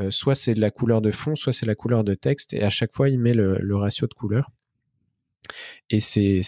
euh, 0.00 0.10
soit 0.10 0.34
c'est 0.34 0.54
la 0.54 0.70
couleur 0.70 1.00
de 1.00 1.10
fond, 1.12 1.36
soit 1.36 1.52
c'est 1.52 1.66
la 1.66 1.76
couleur 1.76 2.02
de 2.02 2.14
texte, 2.14 2.52
et 2.52 2.62
à 2.62 2.70
chaque 2.70 2.92
fois 2.92 3.08
il 3.08 3.20
met 3.20 3.34
le, 3.34 3.76
ratio 3.76 4.06
de 4.06 4.14
couleurs. 4.14 4.50
Et 5.90 6.00
c'est 6.00 6.40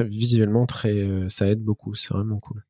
visuellement 0.00 0.66
très 0.66 0.92
euh, 0.92 1.28
ça 1.28 1.46
aide 1.48 1.62
beaucoup, 1.62 1.94
c'est 1.94 2.14
vraiment 2.14 2.38
cool. 2.40 2.64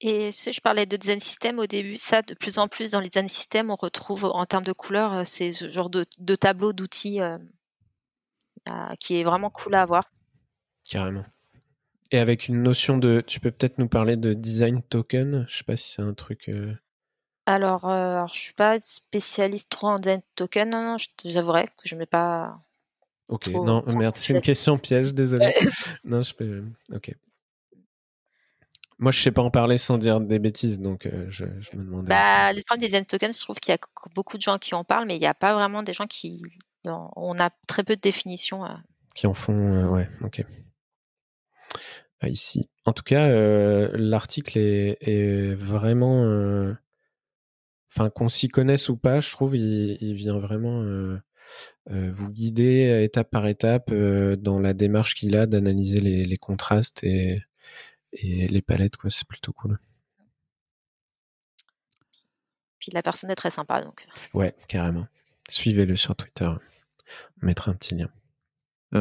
Et 0.00 0.30
si 0.30 0.52
je 0.52 0.60
parlais 0.60 0.86
de 0.86 0.96
design 0.96 1.20
system 1.20 1.58
au 1.58 1.66
début, 1.66 1.96
ça 1.96 2.22
de 2.22 2.34
plus 2.34 2.58
en 2.58 2.68
plus 2.68 2.92
dans 2.92 3.00
les 3.00 3.08
design 3.08 3.28
systems, 3.28 3.70
on 3.70 3.76
retrouve 3.76 4.24
en 4.24 4.44
termes 4.44 4.64
de 4.64 4.72
couleurs, 4.72 5.12
euh, 5.12 5.22
c'est 5.24 5.52
ce 5.52 5.70
genre 5.70 5.90
de, 5.90 6.04
tableau 6.34 6.72
d'outils 6.72 7.20
qui 9.00 9.20
est 9.20 9.24
vraiment 9.24 9.50
cool 9.50 9.74
à 9.74 9.82
avoir. 9.82 10.10
Carrément. 10.88 11.24
Et 12.12 12.18
avec 12.18 12.48
une 12.48 12.62
notion 12.62 12.98
de, 12.98 13.22
tu 13.26 13.40
peux 13.40 13.50
peut-être 13.50 13.78
nous 13.78 13.88
parler 13.88 14.16
de 14.16 14.32
design 14.32 14.82
token? 14.82 15.46
Je 15.48 15.58
sais 15.58 15.64
pas 15.64 15.76
si 15.76 15.92
c'est 15.92 16.02
un 16.02 16.14
truc. 16.14 16.50
Alors, 17.46 17.80
je 17.82 17.86
euh, 17.86 18.16
alors, 18.16 18.28
je 18.28 18.38
suis 18.38 18.52
pas 18.54 18.76
spécialiste 18.80 19.70
trop 19.70 19.88
en 19.88 19.96
design 19.96 20.20
token, 20.34 20.70
non, 20.70 20.98
je 20.98 21.08
j'avouerai 21.24 21.66
que 21.66 21.88
je 21.88 21.96
mets 21.96 22.06
pas 22.06 22.58
Ok, 23.28 23.48
non, 23.48 23.84
merde, 23.86 24.16
c'est 24.16 24.34
une 24.34 24.40
question 24.40 24.78
piège, 24.78 25.12
désolé. 25.12 25.52
non, 26.04 26.22
je 26.22 26.34
peux. 26.34 26.64
Ok. 26.92 27.12
Moi, 28.98 29.12
je 29.12 29.20
sais 29.20 29.30
pas 29.30 29.42
en 29.42 29.50
parler 29.50 29.76
sans 29.76 29.98
dire 29.98 30.20
des 30.20 30.38
bêtises, 30.38 30.80
donc 30.80 31.06
euh, 31.06 31.26
je, 31.28 31.44
me 31.44 31.84
demandais. 31.84 32.08
Bah, 32.08 32.52
les 32.52 32.62
problèmes 32.62 32.80
des 32.80 32.86
design 32.86 33.04
tokens, 33.04 33.36
je 33.38 33.42
trouve 33.42 33.60
qu'il 33.60 33.72
y 33.72 33.74
a 33.74 33.78
beaucoup 34.14 34.36
de 34.36 34.42
gens 34.42 34.58
qui 34.58 34.74
en 34.74 34.84
parlent, 34.84 35.06
mais 35.06 35.16
il 35.16 35.20
n'y 35.20 35.26
a 35.26 35.34
pas 35.34 35.54
vraiment 35.54 35.82
des 35.82 35.92
gens 35.92 36.06
qui. 36.06 36.42
On 36.84 37.36
a 37.38 37.50
très 37.66 37.82
peu 37.82 37.96
de 37.96 38.00
définitions. 38.00 38.64
Euh. 38.64 38.74
Qui 39.14 39.26
en 39.26 39.34
font, 39.34 39.88
ouais, 39.88 40.08
ok. 40.22 40.44
Ah, 42.20 42.28
ici. 42.28 42.70
En 42.84 42.92
tout 42.92 43.02
cas, 43.02 43.28
l'article 43.92 44.58
est, 44.58 44.96
est, 45.00 45.54
vraiment 45.54 46.76
enfin 47.96 48.10
qu'on 48.10 48.28
s'y 48.28 48.48
connaisse 48.48 48.88
ou 48.88 48.96
pas, 48.96 49.20
je 49.20 49.30
trouve, 49.30 49.56
il, 49.56 50.14
vient 50.14 50.38
vraiment 50.38 50.82
euh, 50.82 51.18
euh, 51.90 52.10
vous 52.12 52.30
guider 52.30 53.02
étape 53.04 53.30
par 53.30 53.46
étape 53.46 53.90
euh, 53.90 54.36
dans 54.36 54.60
la 54.60 54.74
démarche 54.74 55.14
qu'il 55.14 55.36
a 55.36 55.46
d'analyser 55.46 56.00
les, 56.00 56.38
contrastes 56.38 57.02
et, 57.04 57.40
les 58.22 58.62
palettes, 58.62 58.96
quoi. 58.96 59.10
C'est 59.10 59.26
plutôt 59.26 59.52
cool. 59.52 59.78
Puis 62.78 62.90
la 62.92 63.02
personne 63.02 63.30
est 63.30 63.36
très 63.36 63.50
sympa, 63.50 63.82
donc. 63.82 64.06
Ouais, 64.34 64.54
carrément. 64.68 65.06
Suivez-le 65.48 65.96
sur 65.96 66.16
Twitter. 66.16 66.50
On 67.42 67.46
mettra 67.46 67.70
un 67.70 67.74
petit 67.74 67.94
lien. 67.94 68.10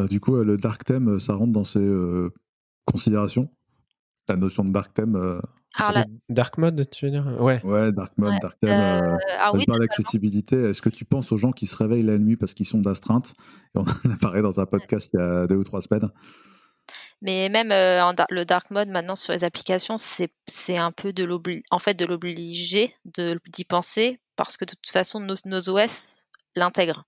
du 0.07 0.19
coup, 0.19 0.35
le 0.35 0.57
dark 0.57 0.83
theme, 0.83 1.19
ça 1.19 1.33
rentre 1.33 1.53
dans 1.53 1.63
ses 1.63 1.87
considérations? 2.85 3.49
La 4.27 4.35
notion 4.35 4.63
de 4.63 4.71
dark 4.71 4.93
theme 4.93 5.39
Dark 6.29 6.57
mode, 6.57 6.89
tu 6.89 7.05
veux 7.05 7.11
dire? 7.11 7.25
Ouais. 7.39 7.63
Ouais, 7.63 7.91
dark 7.91 8.17
mode, 8.17 8.33
dark 8.41 8.57
theme. 8.59 8.71
Euh, 8.71 9.01
euh, 9.01 9.17
ah 9.39 9.51
oui, 9.53 9.63
l'accessibilité. 9.67 10.55
Est-ce 10.55 10.81
que 10.81 10.89
tu 10.89 11.05
penses 11.05 11.31
aux 11.31 11.37
gens 11.37 11.51
qui 11.51 11.67
se 11.67 11.75
réveillent 11.75 12.03
la 12.03 12.17
nuit 12.17 12.37
parce 12.37 12.53
qu'ils 12.53 12.65
sont 12.65 12.79
d'astreinte? 12.79 13.33
On 13.75 13.81
en 13.81 14.11
a 14.11 14.17
parlé 14.19 14.41
dans 14.41 14.59
un 14.59 14.65
podcast 14.65 15.11
il 15.13 15.19
y 15.19 15.23
a 15.23 15.47
deux 15.47 15.55
ou 15.55 15.63
trois 15.63 15.81
semaines. 15.81 16.09
Mais 17.25 17.49
même 17.49 17.71
euh, 17.71 18.13
le 18.29 18.45
dark 18.45 18.69
mode 18.71 18.89
maintenant 18.89 19.15
sur 19.15 19.33
les 19.33 19.43
applications, 19.43 19.97
c'est 19.97 20.77
un 20.77 20.91
peu 20.91 21.11
de 21.11 21.27
en 21.71 21.79
fait 21.79 21.95
de 21.95 22.05
l'obliger 22.05 22.95
d'y 23.05 23.65
penser 23.65 24.19
parce 24.35 24.57
que 24.57 24.65
de 24.65 24.71
toute 24.71 24.89
façon 24.89 25.19
nos, 25.19 25.69
OS 25.69 26.25
l'intègrent. 26.55 27.05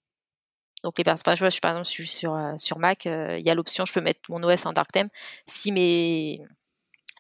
Donc 0.84 0.98
les 0.98 1.04
personnes, 1.04 1.36
je 1.36 1.50
suis 1.50 1.62
par 1.62 1.72
exemple 1.72 1.88
sur 1.88 2.36
sur 2.58 2.80
Mac, 2.80 3.06
il 3.06 3.46
y 3.46 3.50
a 3.50 3.56
l'option 3.56 3.86
je 3.86 3.94
peux 3.94 4.02
mettre 4.02 4.22
mon 4.30 4.44
OS 4.44 4.66
en 4.66 4.74
dark 4.74 4.92
theme 4.92 5.10
si 5.46 5.72
mes 5.72 6.42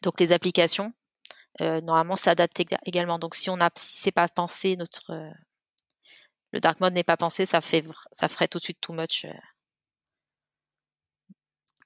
donc 0.01 0.19
les 0.19 0.31
applications 0.31 0.93
euh, 1.61 1.81
normalement 1.81 2.15
s'adapte 2.15 2.59
également. 2.85 3.19
Donc 3.19 3.35
si 3.35 3.49
on 3.49 3.59
a, 3.59 3.69
si 3.77 4.01
c'est 4.01 4.11
pas 4.11 4.27
pensé, 4.27 4.75
notre 4.75 5.11
euh, 5.11 5.31
le 6.51 6.59
dark 6.59 6.79
mode 6.79 6.93
n'est 6.93 7.03
pas 7.03 7.17
pensé, 7.17 7.45
ça 7.45 7.61
fait, 7.61 7.83
ça 8.11 8.27
ferait 8.27 8.47
tout 8.47 8.59
de 8.59 8.63
suite 8.63 8.79
too 8.81 8.93
much. 8.93 9.25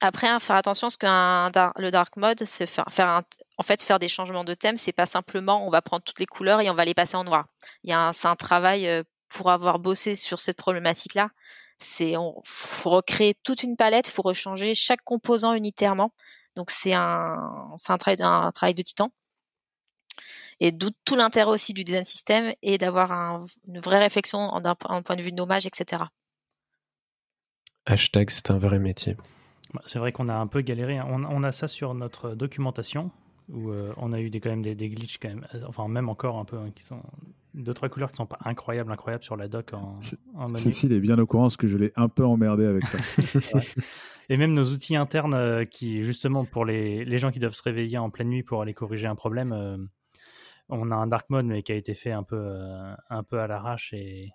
Euh. 0.04 0.08
Après, 0.08 0.28
hein, 0.28 0.40
faire 0.40 0.56
attention, 0.56 0.88
parce 0.88 0.98
que 0.98 1.82
le 1.82 1.92
dark 1.92 2.18
mode, 2.18 2.44
c'est 2.46 2.66
faire, 2.66 2.86
faire 2.90 3.22
en 3.58 3.64
fait 3.64 3.82
faire 3.82 4.00
des 4.00 4.08
changements 4.08 4.44
de 4.44 4.54
thème, 4.54 4.78
c'est 4.78 4.94
pas 4.94 5.06
simplement 5.06 5.66
on 5.66 5.70
va 5.70 5.82
prendre 5.82 6.04
toutes 6.04 6.20
les 6.20 6.26
couleurs 6.26 6.62
et 6.62 6.70
on 6.70 6.76
va 6.76 6.86
les 6.86 6.94
passer 6.94 7.16
en 7.16 7.24
noir. 7.24 7.46
C'est 7.84 8.28
un 8.28 8.36
travail 8.36 9.04
pour 9.30 9.52
avoir 9.52 9.80
bossé 9.80 10.16
sur 10.16 10.40
cette 10.40 10.58
problématique-là. 10.58 11.30
C'est 11.78 12.18
on 12.18 12.42
faut 12.44 12.92
recréer 12.92 13.34
toute 13.44 13.64
une 13.64 13.76
palette, 13.76 14.08
faut 14.08 14.22
rechanger 14.22 14.76
chaque 14.76 15.02
composant 15.04 15.54
unitairement. 15.54 16.12
Donc 16.56 16.70
c'est 16.70 16.94
un, 16.94 17.38
un 17.38 17.98
un 17.98 18.50
travail 18.52 18.76
de 18.76 18.82
titan. 18.82 19.12
Et 20.60 20.72
d'où 20.72 20.90
tout 21.06 21.16
l'intérêt 21.16 21.50
aussi 21.50 21.74
du 21.74 21.84
design 21.84 22.04
system 22.04 22.54
et 22.62 22.78
d'avoir 22.78 23.42
une 23.68 23.80
vraie 23.80 23.98
réflexion 23.98 24.48
d'un 24.60 24.76
point 24.76 25.16
de 25.16 25.22
vue 25.22 25.32
de 25.32 25.38
nommage, 25.38 25.66
etc. 25.66 26.04
Hashtag, 27.88 28.30
c'est 28.30 28.52
un 28.52 28.60
vrai 28.60 28.78
métier. 28.78 29.18
Bah, 29.74 29.82
c'est 29.86 30.00
vrai 30.00 30.12
qu'on 30.12 30.28
a 30.28 30.36
un 30.36 30.48
peu 30.48 30.62
galéré. 30.62 30.98
Hein. 30.98 31.08
On, 31.08 31.44
a 31.44 31.52
ça 31.52 31.68
sur 31.68 31.94
notre 31.94 32.36
documentation 32.36 33.12
où 33.50 33.70
euh, 33.70 33.94
on 33.98 34.14
a 34.14 34.20
eu 34.20 34.30
des, 34.30 34.40
quand 34.40 34.50
même 34.50 34.62
des, 34.62 34.90
glitches 34.90 35.18
quand 35.18 35.30
même, 35.30 35.48
euh, 35.56 35.64
enfin 35.68 35.88
même 35.88 36.10
encore 36.10 36.38
un 36.38 36.46
peu 36.46 36.58
hein, 36.58 36.72
qui 36.74 36.84
sont 36.84 37.02
deux 37.54 37.74
trois 37.74 37.90
couleurs 37.90 38.12
qui 38.12 38.18
sont 38.18 38.26
pas 38.26 38.40
incroyables, 38.46 38.92
incroyables 38.92 39.24
sur 39.24 39.36
la 39.36 39.50
doc 39.50 39.74
en, 39.74 40.00
en 40.36 40.56
Cécile 40.56 40.94
est 40.94 41.00
bien 41.00 41.18
au 41.20 41.26
courant 41.26 41.44
parce 41.44 41.58
que 41.58 41.68
je 41.68 41.78
l'ai 41.78 41.92
un 41.98 42.08
peu 42.08 42.26
emmerdé 42.26 42.66
avec 42.66 42.86
ça. 42.86 43.60
Et 44.30 44.38
même 44.38 44.54
nos 44.54 44.64
outils 44.64 44.96
internes 44.96 45.34
euh, 45.34 45.66
qui 45.66 46.04
justement 46.04 46.46
pour 46.46 46.64
les, 46.64 47.04
les, 47.04 47.18
gens 47.18 47.32
qui 47.32 47.40
doivent 47.40 47.54
se 47.54 47.64
réveiller 47.64 47.98
en 47.98 48.10
pleine 48.10 48.30
nuit 48.30 48.44
pour 48.44 48.62
aller 48.62 48.74
corriger 48.74 49.08
un 49.08 49.16
problème, 49.16 49.90
on 50.70 50.92
a 50.92 50.96
un 50.96 51.08
dark 51.08 51.30
mode, 51.30 51.48
mais 51.48 51.64
qui 51.64 51.74
a 51.74 51.76
été 51.76 51.94
fait 51.94 52.12
un 52.12 52.24
peu, 52.24 52.56
un 53.10 53.24
peu 53.24 53.40
à 53.40 53.48
l'arrache. 53.48 53.92
Et, 53.92 54.30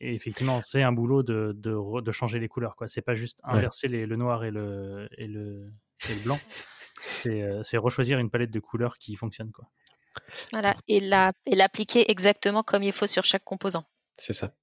effectivement, 0.00 0.60
c'est 0.62 0.82
un 0.82 0.92
boulot 0.92 1.22
de, 1.22 1.52
de, 1.54 2.12
changer 2.12 2.38
les 2.38 2.48
couleurs. 2.48 2.76
Ce 2.86 2.98
n'est 2.98 3.02
pas 3.02 3.14
juste 3.14 3.38
inverser 3.44 3.88
le 3.88 4.16
noir 4.16 4.44
et 4.44 4.50
le, 4.50 5.08
et 5.16 5.26
le, 5.26 5.72
blanc. 6.24 6.38
Euh, 7.26 7.62
c'est 7.62 7.76
rechoisir 7.76 8.18
une 8.18 8.30
palette 8.30 8.50
de 8.50 8.60
couleurs 8.60 8.98
qui 8.98 9.16
fonctionne. 9.16 9.52
Quoi. 9.52 9.66
Voilà, 10.52 10.74
et 10.88 11.00
l'appliquer 11.00 12.10
exactement 12.10 12.62
comme 12.62 12.82
il 12.82 12.92
faut 12.92 13.06
sur 13.06 13.24
chaque 13.24 13.44
composant. 13.44 13.84
C'est 14.16 14.32
ça. 14.32 14.54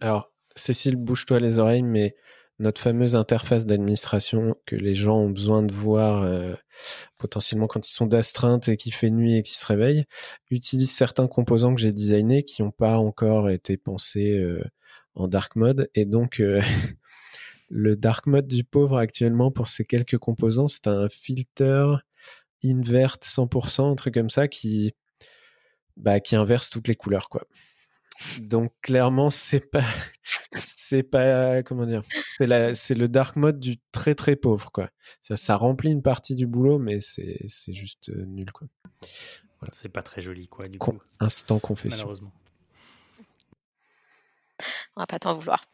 Alors, 0.00 0.32
Cécile, 0.54 0.96
bouge-toi 0.96 1.38
les 1.38 1.58
oreilles, 1.58 1.82
mais 1.82 2.14
notre 2.58 2.80
fameuse 2.80 3.16
interface 3.16 3.66
d'administration 3.66 4.56
que 4.64 4.76
les 4.76 4.94
gens 4.94 5.18
ont 5.18 5.30
besoin 5.30 5.62
de 5.62 5.72
voir 5.72 6.22
euh, 6.22 6.54
potentiellement 7.18 7.66
quand 7.66 7.86
ils 7.86 7.92
sont 7.92 8.06
d'astreinte 8.06 8.68
et 8.68 8.76
qu'il 8.76 8.94
fait 8.94 9.10
nuit 9.10 9.36
et 9.36 9.42
qu'ils 9.42 9.56
se 9.56 9.66
réveillent, 9.66 10.04
utilise 10.50 10.90
certains 10.90 11.28
composants 11.28 11.74
que 11.74 11.80
j'ai 11.80 11.92
designés 11.92 12.44
qui 12.44 12.62
n'ont 12.62 12.70
pas 12.70 12.98
encore 12.98 13.50
été 13.50 13.76
pensés 13.76 14.38
euh, 14.38 14.64
en 15.14 15.28
dark 15.28 15.56
mode. 15.56 15.90
Et 15.94 16.06
donc, 16.06 16.40
euh, 16.40 16.62
le 17.70 17.96
dark 17.96 18.26
mode 18.26 18.46
du 18.46 18.64
pauvre 18.64 18.96
actuellement 18.98 19.50
pour 19.50 19.68
ces 19.68 19.84
quelques 19.84 20.18
composants, 20.18 20.68
c'est 20.68 20.86
un 20.86 21.08
filter 21.08 21.96
invert 22.64 23.16
100%, 23.22 23.92
un 23.92 23.94
truc 23.94 24.14
comme 24.14 24.30
ça 24.30 24.48
qui, 24.48 24.94
bah, 25.96 26.20
qui 26.20 26.36
inverse 26.36 26.70
toutes 26.70 26.88
les 26.88 26.94
couleurs. 26.94 27.28
quoi. 27.28 27.46
Donc 28.40 28.72
clairement, 28.82 29.30
c'est 29.30 29.70
pas, 29.70 29.84
c'est 30.52 31.02
pas, 31.02 31.62
comment 31.62 31.86
dire, 31.86 32.02
c'est 32.38 32.74
c'est 32.74 32.94
le 32.94 33.08
dark 33.08 33.36
mode 33.36 33.60
du 33.60 33.76
très 33.92 34.14
très 34.14 34.36
pauvre 34.36 34.70
quoi. 34.72 34.90
Ça, 35.22 35.36
ça 35.36 35.56
remplit 35.56 35.90
une 35.90 36.02
partie 36.02 36.34
du 36.34 36.46
boulot, 36.46 36.78
mais 36.78 37.00
c'est, 37.00 37.44
c'est 37.48 37.72
juste 37.72 38.10
euh, 38.10 38.24
nul 38.24 38.50
quoi. 38.52 38.68
Voilà. 39.60 39.72
C'est 39.72 39.88
pas 39.88 40.02
très 40.02 40.22
joli 40.22 40.46
quoi 40.48 40.66
du 40.66 40.78
coup. 40.78 40.98
Instant 41.20 41.58
confession. 41.58 42.06
Malheureusement. 42.06 42.32
On 44.96 45.02
va 45.02 45.06
pas 45.06 45.18
t'en 45.18 45.34
vouloir. 45.34 45.64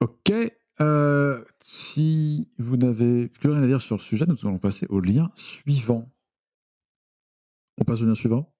Ok. 0.00 0.32
Euh, 0.80 1.42
si 1.62 2.48
vous 2.58 2.76
n'avez 2.76 3.28
plus 3.28 3.50
rien 3.50 3.62
à 3.62 3.66
dire 3.66 3.80
sur 3.80 3.96
le 3.96 4.02
sujet, 4.02 4.26
nous 4.26 4.36
allons 4.42 4.58
passer 4.58 4.86
au 4.90 5.00
lien 5.00 5.30
suivant. 5.34 6.10
On 7.78 7.84
passe 7.84 8.02
au 8.02 8.06
lien 8.06 8.14
suivant? 8.14 8.52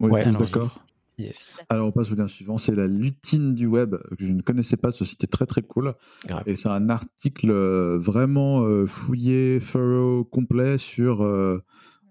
Oui, 0.00 0.10
ouais, 0.10 0.24
d'accord. 0.32 0.82
Yes. 1.18 1.60
Alors 1.68 1.88
on 1.88 1.92
passe 1.92 2.10
au 2.10 2.14
lien 2.14 2.26
suivant, 2.26 2.56
c'est 2.56 2.74
la 2.74 2.86
lutine 2.86 3.54
du 3.54 3.66
web 3.66 3.94
que 4.18 4.24
je 4.24 4.32
ne 4.32 4.40
connaissais 4.40 4.78
pas, 4.78 4.90
ce 4.90 5.04
site 5.04 5.22
est 5.22 5.26
très 5.26 5.44
très 5.44 5.60
cool. 5.60 5.94
Grave. 6.26 6.42
Et 6.46 6.56
c'est 6.56 6.70
un 6.70 6.88
article 6.88 7.50
euh, 7.50 7.98
vraiment 7.98 8.62
euh, 8.62 8.86
fouillé, 8.86 9.58
thorough, 9.60 10.26
complet 10.30 10.78
sur 10.78 11.22
euh, 11.22 11.62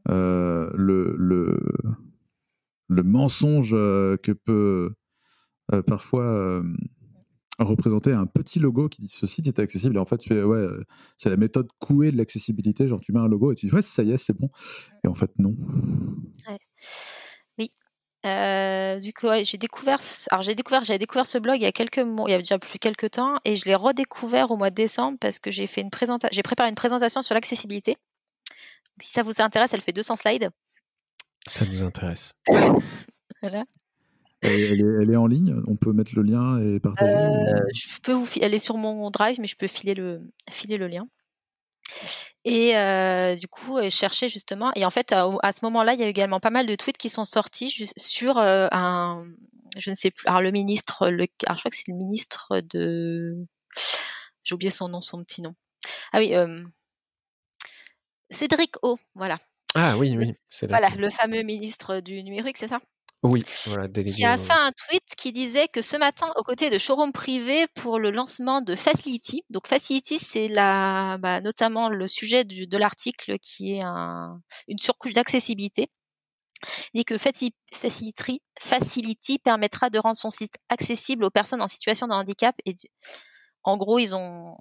euh, 0.09 0.69
le, 0.75 1.15
le, 1.17 1.59
le, 2.87 3.03
mensonge 3.03 3.71
euh, 3.73 4.15
que 4.17 4.31
peut 4.31 4.93
euh, 5.73 5.81
parfois 5.81 6.61
représenter 7.57 8.11
un 8.11 8.27
petit 8.27 8.59
logo 8.59 8.89
qui 8.89 9.01
dit 9.01 9.09
ce 9.09 9.25
site 9.25 9.47
est 9.47 9.59
accessible. 9.59 9.95
Et 9.95 9.99
en 9.99 10.05
fait, 10.05 10.17
tu 10.17 10.29
fais, 10.29 10.43
ouais, 10.43 10.67
c'est 11.17 11.29
la 11.29 11.37
méthode 11.37 11.67
couée 11.79 12.11
de 12.11 12.17
l'accessibilité. 12.17 12.87
Genre, 12.87 13.01
tu 13.01 13.11
mets 13.11 13.19
un 13.19 13.27
logo 13.27 13.51
et 13.51 13.55
tu 13.55 13.67
dis, 13.67 13.73
ouais, 13.73 13.81
ça 13.81 14.03
y 14.03 14.11
est, 14.11 14.17
c'est 14.17 14.37
bon. 14.37 14.49
Et 15.03 15.07
en 15.07 15.15
fait, 15.15 15.31
non. 15.39 15.55
Ouais. 16.47 16.57
Euh, 18.25 18.99
du 18.99 19.13
coup, 19.13 19.27
ouais, 19.27 19.45
j'ai 19.45 19.57
découvert, 19.57 19.97
alors 20.29 20.41
j'ai 20.41 20.53
découvert, 20.53 20.83
j'avais 20.83 20.99
découvert 20.99 21.25
ce 21.25 21.37
blog 21.37 21.55
il 21.57 21.63
y 21.63 21.65
a 21.65 21.71
quelques 21.71 21.99
mois, 21.99 22.25
il 22.27 22.31
y 22.31 22.35
a 22.35 22.37
déjà 22.37 22.59
plus 22.59 22.77
quelques 22.77 23.11
temps, 23.11 23.35
et 23.45 23.55
je 23.55 23.65
l'ai 23.65 23.75
redécouvert 23.75 24.51
au 24.51 24.57
mois 24.57 24.69
de 24.69 24.75
décembre 24.75 25.17
parce 25.21 25.39
que 25.39 25.51
j'ai 25.51 25.67
fait 25.67 25.81
une 25.81 25.89
présentation, 25.89 26.29
j'ai 26.33 26.43
préparé 26.43 26.69
une 26.69 26.75
présentation 26.75 27.21
sur 27.21 27.33
l'accessibilité. 27.33 27.95
Si 29.01 29.13
ça 29.13 29.23
vous 29.23 29.41
intéresse, 29.41 29.73
elle 29.73 29.81
fait 29.81 29.93
200 29.93 30.15
slides. 30.15 30.49
Ça 31.47 31.65
nous 31.65 31.81
intéresse. 31.81 32.33
voilà. 33.41 33.63
Elle, 34.41 34.51
elle, 34.51 34.79
est, 34.81 35.01
elle, 35.01 35.11
est, 35.11 35.15
en 35.15 35.27
ligne 35.27 35.55
On 35.67 35.75
peut 35.75 35.91
mettre 35.93 36.11
le 36.15 36.23
lien 36.23 36.59
et 36.59 36.79
partager 36.79 37.11
euh, 37.11 37.59
je 37.73 37.99
peux 38.01 38.13
vous, 38.13 38.25
Elle 38.41 38.53
est 38.53 38.59
sur 38.59 38.77
mon 38.77 39.09
drive, 39.11 39.37
mais 39.39 39.47
je 39.47 39.55
peux 39.55 39.67
filer 39.67 39.93
le, 39.93 40.21
filer 40.49 40.77
le 40.77 40.87
lien. 40.87 41.07
Et 42.45 42.77
euh, 42.77 43.35
du 43.35 43.47
coup, 43.47 43.81
je 43.81 43.89
cherchais 43.89 44.29
justement. 44.29 44.71
Et 44.75 44.85
en 44.85 44.89
fait, 44.89 45.11
à, 45.11 45.29
à 45.43 45.51
ce 45.51 45.59
moment-là, 45.63 45.93
il 45.93 45.99
y 45.99 46.03
a 46.03 46.07
également 46.07 46.39
pas 46.39 46.49
mal 46.49 46.65
de 46.65 46.75
tweets 46.75 46.97
qui 46.97 47.09
sont 47.09 47.25
sortis 47.25 47.91
sur 47.97 48.37
euh, 48.37 48.67
un, 48.71 49.25
je 49.77 49.89
ne 49.89 49.95
sais 49.95 50.11
plus, 50.11 50.27
alors 50.27 50.41
le 50.41 50.51
ministre, 50.51 51.09
le, 51.09 51.27
alors 51.45 51.57
je 51.57 51.61
crois 51.61 51.71
que 51.71 51.77
c'est 51.77 51.87
le 51.87 51.95
ministre 51.95 52.61
de, 52.61 53.35
j'ai 54.43 54.55
oublié 54.55 54.69
son 54.69 54.87
nom, 54.87 55.01
son 55.01 55.23
petit 55.23 55.41
nom. 55.41 55.53
Ah 56.11 56.19
oui, 56.19 56.35
euh, 56.35 56.63
Cédric 58.29 58.75
O, 58.83 58.97
voilà. 59.15 59.39
Ah 59.75 59.97
oui, 59.97 60.15
oui. 60.17 60.33
Voilà, 60.67 60.89
le 60.89 61.09
fameux 61.09 61.43
ministre 61.43 61.99
du 61.99 62.23
numérique, 62.23 62.57
c'est 62.57 62.67
ça? 62.67 62.79
Oui, 63.23 63.41
voilà. 63.65 63.89
Qui 63.89 64.23
a 64.23 64.37
fait 64.37 64.53
un 64.53 64.71
tweet 64.71 65.03
qui 65.17 65.33
disait 65.33 65.67
que 65.67 65.81
ce 65.81 65.97
matin, 65.97 66.31
aux 66.37 66.43
côtés 66.43 66.69
de 66.69 66.77
showroom 66.77 67.11
privé 67.11 67.67
pour 67.75 67.99
le 67.99 68.11
lancement 68.11 68.61
de 68.61 68.75
Facility. 68.75 69.43
Donc 69.49 69.67
Facility, 69.67 70.17
c'est 70.17 70.47
la, 70.47 71.17
bah, 71.19 71.41
notamment 71.41 71.89
le 71.89 72.07
sujet 72.07 72.45
du, 72.45 72.65
de 72.65 72.77
l'article 72.77 73.37
qui 73.39 73.73
est 73.75 73.83
un, 73.83 74.41
une 74.69 74.77
surcouche 74.77 75.11
d'accessibilité. 75.11 75.89
Il 76.93 76.99
dit 76.99 77.05
que 77.05 77.17
Facility, 77.17 78.41
Facility 78.57 79.39
permettra 79.39 79.89
de 79.89 79.99
rendre 79.99 80.15
son 80.15 80.29
site 80.29 80.55
accessible 80.69 81.25
aux 81.25 81.29
personnes 81.29 81.61
en 81.61 81.67
situation 81.67 82.07
de 82.07 82.13
handicap. 82.13 82.55
Et 82.65 82.73
du... 82.73 82.87
en 83.63 83.75
gros, 83.75 83.99
ils 83.99 84.15
ont 84.15 84.55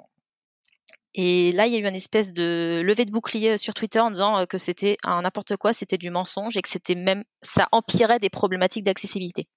et 1.14 1.52
là, 1.52 1.66
il 1.66 1.72
y 1.72 1.76
a 1.76 1.78
eu 1.78 1.86
une 1.86 1.94
espèce 1.94 2.32
de 2.32 2.82
levée 2.84 3.04
de 3.04 3.10
bouclier 3.10 3.56
sur 3.56 3.74
Twitter 3.74 4.00
en 4.00 4.10
disant 4.10 4.46
que 4.46 4.58
c'était 4.58 4.96
un 5.04 5.22
n'importe 5.22 5.56
quoi, 5.56 5.72
c'était 5.72 5.98
du 5.98 6.10
mensonge 6.10 6.56
et 6.56 6.62
que 6.62 6.68
c'était 6.68 6.94
même 6.94 7.24
ça 7.42 7.68
empirait 7.72 8.18
des 8.18 8.30
problématiques 8.30 8.84
d'accessibilité. 8.84 9.48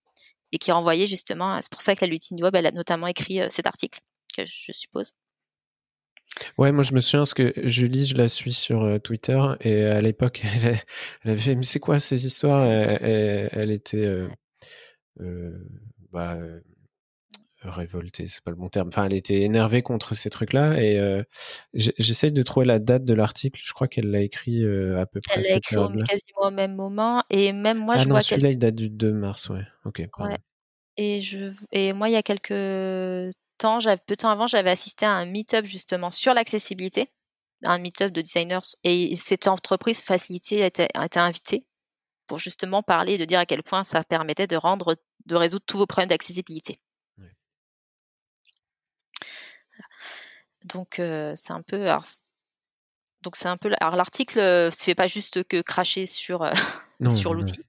Et 0.54 0.58
qui 0.58 0.72
renvoyait 0.72 1.08
justement, 1.08 1.62
c'est 1.62 1.72
pour 1.72 1.82
ça 1.82 1.96
que 1.96 2.04
la 2.04 2.12
lutine 2.12 2.38
du 2.38 2.44
web, 2.44 2.56
elle 2.56 2.66
a 2.66 2.72
notamment 2.72 3.08
écrit 3.08 3.40
cet 3.50 3.68
article, 3.68 4.00
je 4.38 4.72
suppose. 4.74 5.14
Ouais, 6.58 6.72
moi 6.72 6.84
je 6.84 6.94
me 6.94 7.02
souviens 7.02 7.22
parce 7.22 7.34
que 7.34 7.54
Julie, 7.68 8.06
je 8.06 8.16
la 8.16 8.30
suis 8.30 8.54
sur 8.54 8.84
euh, 8.84 9.00
Twitter 9.00 9.40
et 9.62 9.84
à 9.84 10.02
l'époque, 10.02 10.44
elle, 11.24 11.32
avait 11.32 11.56
mais 11.56 11.64
c'est 11.64 11.80
quoi 11.80 12.00
ces 12.00 12.26
histoires? 12.26 12.64
Elle, 12.66 13.72
était 13.72 14.06
euh, 14.06 14.28
euh, 15.20 15.52
bah, 16.12 16.38
révoltée, 17.64 18.28
c'est 18.28 18.44
pas 18.44 18.52
le 18.52 18.58
bon 18.58 18.70
terme. 18.70 18.88
Enfin, 18.88 19.06
elle 19.06 19.14
était 19.14 19.42
énervée 19.42 19.82
contre 19.82 20.16
ces 20.16 20.30
trucs-là 20.30 20.82
et 20.82 21.00
euh, 21.00 21.24
j'essaye 21.74 22.32
de 22.32 22.44
trouver 22.44 22.66
la 22.66 22.80
date 22.80 23.06
de 23.06 23.14
l'article. 23.14 23.62
Je 23.64 23.74
crois 23.74 23.88
qu'elle 23.88 24.10
l'a 24.10 24.22
écrit 24.22 24.64
euh, 24.64 25.00
à 25.00 25.06
peu 25.06 25.22
près. 25.22 25.40
Elle 25.40 25.48
l'a 25.48 25.56
écrit 25.58 25.78
au, 25.78 25.90
quasiment 25.90 26.42
au 26.42 26.52
même 26.52 26.76
moment 26.76 27.24
et 27.30 27.54
même 27.54 27.78
moi 27.78 27.96
ah 27.98 28.02
je 28.02 28.08
non, 28.08 28.16
vois 28.16 28.22
celui-là 28.22 28.52
il 28.52 28.58
date 28.58 28.76
du 28.76 28.90
2 28.90 29.12
mars, 29.14 29.50
ouais. 29.50 29.66
Ok. 29.86 30.08
Pardon. 30.18 30.34
Ouais. 30.34 30.40
Et 30.98 31.22
je 31.22 31.52
et 31.72 31.94
moi 31.94 32.10
il 32.10 32.14
y 32.14 32.16
a 32.16 32.24
quelques 32.24 33.34
temps, 33.58 33.78
peu 33.80 34.16
de 34.16 34.16
temps 34.16 34.32
avant, 34.32 34.48
j'avais 34.48 34.72
assisté 34.72 35.06
à 35.06 35.12
un 35.12 35.26
meet-up 35.26 35.66
justement 35.66 36.10
sur 36.10 36.34
l'accessibilité, 36.34 37.12
un 37.64 37.78
meet-up 37.78 38.12
de 38.12 38.22
designers 38.22 38.60
et 38.84 39.16
cette 39.16 39.48
entreprise 39.48 40.00
Facility 40.00 40.56
était, 40.56 40.88
était 41.02 41.20
invitée 41.20 41.66
pour 42.26 42.40
justement 42.40 42.82
parler 42.82 43.14
et 43.14 43.18
de 43.18 43.26
dire 43.26 43.40
à 43.40 43.46
quel 43.46 43.62
point 43.62 43.84
ça 43.84 44.04
permettait 44.04 44.48
de 44.48 44.56
rendre 44.56 44.96
de 45.28 45.36
résoudre 45.36 45.64
tous 45.68 45.78
vos 45.78 45.86
problèmes 45.86 46.10
d'accessibilité. 46.10 46.78
Donc 50.66 51.00
euh, 51.00 51.34
c'est 51.36 51.54
un 51.54 51.62
peu 51.62 51.82
alors, 51.82 52.06
donc 53.22 53.36
c'est 53.36 53.48
un 53.48 53.58
peu 53.58 53.72
alors 53.80 53.96
l'article 53.96 54.40
ne 54.40 54.70
fait 54.72 54.96
pas 54.96 55.08
juste 55.08 55.44
que 55.46 55.62
cracher 55.62 56.06
sur 56.06 56.50
sur 57.10 57.34
l'outil. 57.34 57.62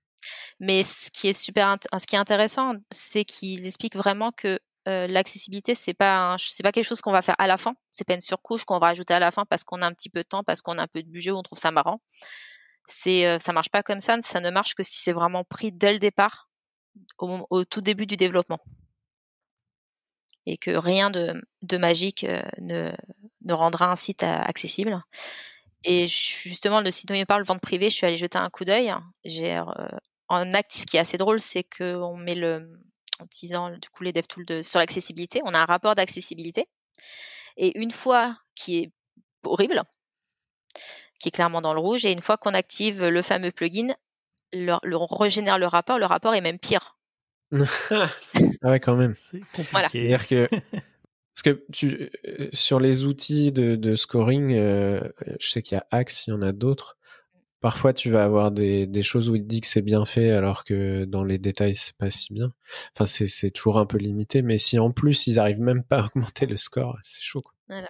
Mais 0.61 0.85
ce 0.85 1.11
qui 1.11 1.29
est 1.29 1.33
super 1.33 1.77
ce 1.97 2.07
qui 2.07 2.17
est 2.17 2.19
intéressant, 2.19 2.75
c'est 2.91 3.25
qu'il 3.25 3.67
explique 3.67 3.97
vraiment 3.97 4.31
que 4.31 4.59
euh, 4.89 5.07
l'accessibilité 5.07 5.75
c'est 5.75 5.95
pas 5.95 6.37
c'est 6.39 6.63
pas 6.63 6.73
quelque 6.73 6.85
chose 6.85 7.01
qu'on 7.01 7.13
va 7.13 7.23
faire 7.23 7.37
à 7.39 7.47
la 7.47 7.57
fin, 7.57 7.75
c'est 7.93 8.07
pas 8.07 8.15
une 8.15 8.21
surcouche 8.21 8.65
qu'on 8.65 8.79
va 8.79 8.89
rajouter 8.89 9.15
à 9.15 9.21
la 9.21 9.31
fin 9.31 9.45
parce 9.47 9.65
qu'on 9.65 9.81
a 9.81 9.87
un 9.87 9.93
petit 9.93 10.11
peu 10.11 10.21
de 10.21 10.29
temps, 10.29 10.45
parce 10.45 10.61
qu'on 10.61 10.79
a 10.79 10.83
un 10.83 10.87
peu 10.87 11.03
de 11.03 11.09
budget 11.09 11.31
ou 11.31 11.37
on 11.37 11.43
trouve 11.43 11.59
ça 11.59 11.71
marrant. 11.71 12.01
C'est 12.85 13.27
euh, 13.27 13.39
ça 13.39 13.53
marche 13.53 13.71
pas 13.71 13.83
comme 13.83 14.01
ça, 14.01 14.21
ça 14.21 14.41
ne 14.41 14.51
marche 14.51 14.75
que 14.75 14.83
si 14.83 15.01
c'est 15.01 15.13
vraiment 15.13 15.45
pris 15.45 15.73
dès 15.73 15.93
le 15.93 15.99
départ 15.99 16.51
au, 17.19 17.47
au 17.51 17.65
tout 17.65 17.81
début 17.81 18.07
du 18.07 18.17
développement 18.17 18.59
et 20.47 20.57
que 20.57 20.71
rien 20.71 21.11
de, 21.11 21.41
de 21.63 21.77
magique 21.77 22.25
euh, 22.25 22.43
ne, 22.61 22.91
ne, 23.45 23.53
rendra 23.53 23.91
un 23.91 23.97
site 23.97 24.23
accessible. 24.23 25.03
Et 25.85 26.07
justement, 26.07 26.81
le 26.81 26.91
site 26.91 27.09
dont 27.09 27.15
il 27.15 27.27
parle, 27.27 27.43
vente 27.45 27.61
privée, 27.61 27.91
je 27.91 27.97
suis 27.97 28.07
allée 28.07 28.19
jeter 28.19 28.39
un 28.39 28.51
coup 28.51 28.65
d'œil. 28.65 28.93
J'ai 29.25 29.57
euh, 29.57 29.65
en 30.29 30.53
acte, 30.53 30.73
ce 30.73 30.87
qui 30.87 30.97
est 30.97 31.01
assez 31.01 31.17
drôle, 31.17 31.41
c'est 31.41 31.65
qu'on 31.65 32.17
met 32.17 32.35
le, 32.35 32.71
en 33.21 33.25
utilisant 33.25 33.71
du 33.71 33.89
coup 33.89 34.05
les 34.05 34.13
DevTools 34.13 34.47
de, 34.47 34.63
sur 34.63 34.79
l'accessibilité, 34.79 35.41
on 35.45 35.55
a 35.55 35.59
un 35.59 35.65
rapport 35.65 35.95
d'accessibilité. 35.95 36.67
Et 37.57 37.79
une 37.79 37.91
fois 37.91 38.37
qui 38.55 38.79
est 38.79 38.93
horrible, 39.45 39.83
qui 41.19 41.29
est 41.29 41.33
clairement 41.33 41.61
dans 41.61 41.75
le 41.75 41.81
rouge, 41.81 42.07
et 42.07 42.13
une 42.13 42.23
fois 42.23 42.37
qu'on 42.37 42.55
active 42.55 43.05
le 43.05 43.23
fameux 43.23 43.51
plugin, 43.51 43.95
le, 44.53 44.75
le, 44.83 44.97
on 44.97 45.07
régénère 45.07 45.59
le 45.59 45.67
rapport, 45.67 45.99
le 45.99 46.07
rapport 46.07 46.35
est 46.35 46.41
même 46.41 46.59
pire 46.59 46.97
ah 48.63 48.71
ouais, 48.71 48.81
quand 48.81 48.97
même. 48.97 49.15
Voilà. 49.71 49.89
C'est-à-dire 49.89 50.27
que 50.27 50.49
parce 51.35 51.43
que 51.45 51.65
tu, 51.73 52.11
sur 52.53 52.81
les 52.81 53.05
outils 53.05 53.53
de, 53.53 53.77
de 53.77 53.95
scoring, 53.95 54.55
euh, 54.55 55.01
je 55.41 55.51
sais 55.51 55.63
qu'il 55.63 55.77
y 55.77 55.79
a 55.81 55.87
Axe, 55.91 56.27
il 56.27 56.31
y 56.31 56.33
en 56.35 56.43
a 56.43 56.53
d'autres. 56.53 56.99
Parfois, 57.61 57.93
tu 57.93 58.11
vas 58.11 58.25
avoir 58.25 58.51
des, 58.53 58.87
des 58.89 59.03
choses 59.05 59.31
où 59.31 59.37
il 59.37 59.43
te 59.43 59.47
dit 59.49 59.61
que 59.61 59.69
c'est 59.69 59.83
bien 59.83 60.05
fait, 60.05 60.31
alors 60.33 60.65
que 60.65 61.05
dans 61.05 61.25
les 61.25 61.39
détails, 61.39 61.77
c'est 61.77 61.97
pas 61.97 62.11
si 62.11 62.33
bien. 62.33 62.53
Enfin, 62.97 63.07
c'est 63.07 63.51
toujours 63.53 63.79
un 63.79 63.87
peu 63.87 63.99
limité. 63.99 64.43
Mais 64.43 64.59
si 64.59 64.79
en 64.81 64.91
plus, 64.93 65.29
ils 65.29 65.39
arrivent 65.39 65.61
même 65.61 65.85
pas 65.85 66.01
à 66.01 66.07
augmenter 66.07 66.47
le 66.47 66.57
score, 66.57 66.99
c'est 67.05 67.23
chaud. 67.23 67.41
Quoi. 67.43 67.53
Voilà. 67.69 67.89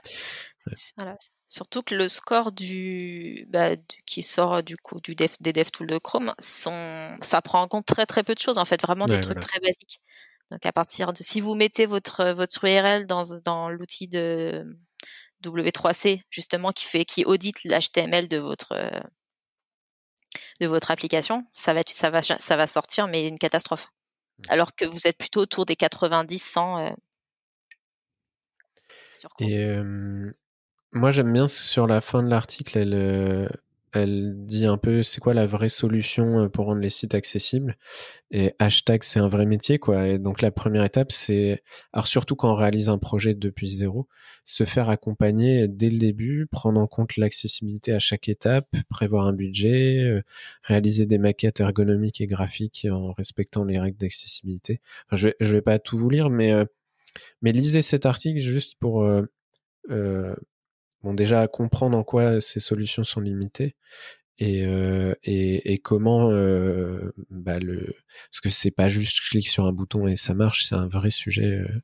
Ouais. 0.67 0.73
voilà. 0.97 1.17
Surtout 1.49 1.83
que 1.83 1.95
le 1.95 2.09
score 2.09 2.53
du, 2.53 3.47
bah, 3.51 3.77
du 3.77 3.85
qui 4.07 4.23
sort 4.23 4.63
du 4.63 4.77
coup 4.77 5.01
du 5.01 5.15
dev, 5.15 5.31
des 5.41 5.53
DevTools 5.53 5.87
de 5.89 5.99
Chrome, 5.99 6.33
son, 6.39 7.17
ça 7.21 7.43
prend 7.43 7.63
en 7.63 7.69
compte 7.69 7.87
très 7.87 8.07
très 8.07 8.23
peu 8.23 8.35
de 8.35 8.39
choses 8.41 8.59
en 8.59 8.65
fait, 8.65 8.81
vraiment 8.83 9.09
des 9.09 9.17
Ouais, 9.17 9.21
trucs 9.21 9.41
voilà. 9.41 9.41
très 9.41 9.61
basiques. 9.61 10.01
Donc 10.53 10.65
à 10.67 10.73
partir 10.73 11.13
de, 11.13 11.23
si 11.23 11.41
vous 11.41 11.55
mettez 11.55 11.87
votre 11.87 12.31
votre 12.33 12.65
URL 12.65 13.07
dans 13.07 13.23
dans 13.45 13.69
l'outil 13.71 14.07
de 14.07 14.65
W3C 15.43 16.23
justement 16.31 16.71
qui 16.71 16.85
fait 16.85 17.05
qui 17.05 17.25
audite 17.25 17.65
l'HTML 17.65 18.29
de 18.29 18.39
votre 18.39 18.75
de 20.61 20.67
votre 20.67 20.91
application, 20.91 21.45
ça 21.53 21.75
va 21.75 21.81
ça 21.87 22.11
va 22.11 22.23
ça 22.23 22.57
va 22.57 22.67
sortir 22.67 23.09
mais 23.09 23.27
une 23.27 23.39
catastrophe. 23.39 23.89
Alors 24.49 24.75
que 24.75 24.85
vous 24.85 25.07
êtes 25.07 25.19
plutôt 25.19 25.41
autour 25.41 25.65
des 25.65 25.77
90 25.77 26.39
100 26.39 26.79
euh, 26.79 26.91
sur. 29.15 29.31
Et 29.39 29.65
euh, 29.65 30.33
moi, 30.93 31.11
j'aime 31.11 31.33
bien 31.33 31.49
sur 31.49 31.87
la 31.87 32.01
fin 32.01 32.23
de 32.23 32.29
l'article, 32.29 32.79
elle, 32.79 32.95
euh, 32.95 33.49
elle 33.93 34.35
dit 34.47 34.67
un 34.67 34.77
peu 34.79 35.03
c'est 35.03 35.21
quoi 35.21 35.35
la 35.35 35.47
vraie 35.47 35.69
solution 35.69 36.49
pour 36.49 36.67
rendre 36.67 36.81
les 36.81 36.91
sites 36.91 37.15
accessibles? 37.15 37.77
Et 38.31 38.55
hashtag 38.59 39.03
c'est 39.03 39.21
un 39.21 39.29
vrai 39.29 39.47
métier 39.47 39.79
quoi. 39.79 40.09
Et 40.09 40.19
donc 40.19 40.43
la 40.43 40.51
première 40.51 40.85
étape 40.85 41.13
c'est 41.13 41.63
alors 41.93 42.07
surtout 42.07 42.37
quand 42.37 42.51
on 42.53 42.55
réalise 42.55 42.89
un 42.89 42.99
projet 42.99 43.35
depuis 43.35 43.69
zéro 43.69 44.09
se 44.45 44.65
faire 44.65 44.89
accompagner 44.89 45.69
dès 45.69 45.91
le 45.91 45.99
début 45.99 46.47
prendre 46.47 46.81
en 46.81 46.87
compte 46.87 47.17
l'accessibilité 47.17 47.93
à 47.93 47.99
chaque 47.99 48.29
étape 48.29 48.69
prévoir 48.89 49.27
un 49.27 49.33
budget 49.33 50.23
réaliser 50.63 51.07
des 51.07 51.19
maquettes 51.19 51.61
ergonomiques 51.61 52.21
et 52.21 52.27
graphiques 52.27 52.87
en 52.91 53.13
respectant 53.13 53.65
les 53.65 53.79
règles 53.79 53.99
d'accessibilité. 53.99 54.81
Je 55.13 55.29
je 55.41 55.53
vais 55.53 55.63
pas 55.63 55.79
tout 55.79 55.99
vous 55.99 56.11
lire 56.11 56.31
mais 56.31 56.53
mais 57.43 57.53
lisez 57.53 57.83
cet 57.83 58.07
article 58.07 58.41
juste 58.41 58.77
pour 58.81 59.05
euh, 59.91 60.35
bon 61.03 61.15
déjà 61.15 61.47
comprendre 61.49 61.97
en 61.97 62.05
quoi 62.05 62.41
ces 62.41 62.61
solutions 62.61 63.05
sont 63.05 63.21
limitées 63.21 63.77
et, 64.39 64.65
euh, 64.67 65.15
et, 65.23 65.73
et, 65.73 65.79
comment 65.79 66.31
euh, 66.31 67.13
bah 67.31 67.59
le 67.59 67.95
parce 68.31 68.41
que 68.41 68.49
c'est 68.49 68.71
pas 68.71 68.89
juste 68.89 69.17
je 69.23 69.31
clique 69.31 69.49
sur 69.49 69.67
un 69.67 69.73
bouton 69.73 70.07
et 70.07 70.17
ça 70.17 70.35
marche 70.35 70.65
c'est 70.65 70.75
un 70.75 70.89
vrai 70.89 71.11
sujet 71.11 71.59
euh, 71.59 71.83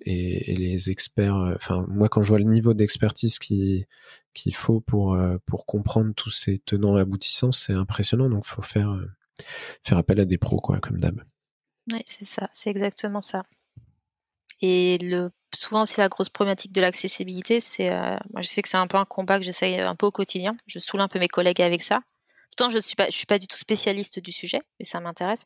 et, 0.00 0.52
et, 0.52 0.56
les 0.56 0.90
experts 0.90 1.36
enfin 1.54 1.84
moi 1.88 2.08
quand 2.08 2.22
je 2.22 2.30
vois 2.30 2.38
le 2.38 2.44
niveau 2.44 2.74
d'expertise 2.74 3.38
qui 3.38 3.86
qu'il 4.34 4.54
faut 4.54 4.80
pour 4.80 5.16
pour 5.46 5.66
comprendre 5.66 6.12
tous 6.14 6.30
ces 6.30 6.58
tenants 6.58 6.96
aboutissants 6.96 7.52
c'est 7.52 7.74
impressionnant. 7.74 8.28
Donc 8.28 8.46
faut 8.46 8.62
faire 8.62 8.98
faire 9.84 9.98
appel 9.98 10.18
à 10.18 10.24
des 10.24 10.38
pros 10.38 10.56
quoi 10.56 10.80
comme 10.80 10.98
d'hab. 10.98 11.22
Oui 11.92 12.00
c'est 12.08 12.24
ça 12.24 12.48
c'est 12.52 12.70
exactement 12.70 13.20
ça. 13.20 13.44
Et 14.60 14.98
le 14.98 15.30
souvent 15.54 15.82
aussi 15.82 16.00
la 16.00 16.08
grosse 16.08 16.28
problématique 16.28 16.72
de 16.72 16.80
l'accessibilité, 16.80 17.60
c'est, 17.60 17.92
euh, 17.92 18.16
moi 18.32 18.42
je 18.42 18.48
sais 18.48 18.62
que 18.62 18.68
c'est 18.68 18.76
un 18.76 18.86
peu 18.86 18.96
un 18.96 19.04
combat 19.04 19.38
que 19.38 19.44
j'essaye 19.44 19.80
un 19.80 19.94
peu 19.94 20.06
au 20.06 20.10
quotidien. 20.10 20.56
Je 20.66 20.78
saoule 20.78 21.00
un 21.00 21.08
peu 21.08 21.18
mes 21.18 21.28
collègues 21.28 21.62
avec 21.62 21.82
ça. 21.82 22.00
Pourtant, 22.50 22.68
je 22.68 22.78
suis 22.78 22.96
pas, 22.96 23.06
je 23.06 23.16
suis 23.16 23.26
pas 23.26 23.38
du 23.38 23.46
tout 23.46 23.56
spécialiste 23.56 24.18
du 24.18 24.30
sujet, 24.30 24.58
mais 24.78 24.84
ça 24.84 25.00
m'intéresse. 25.00 25.44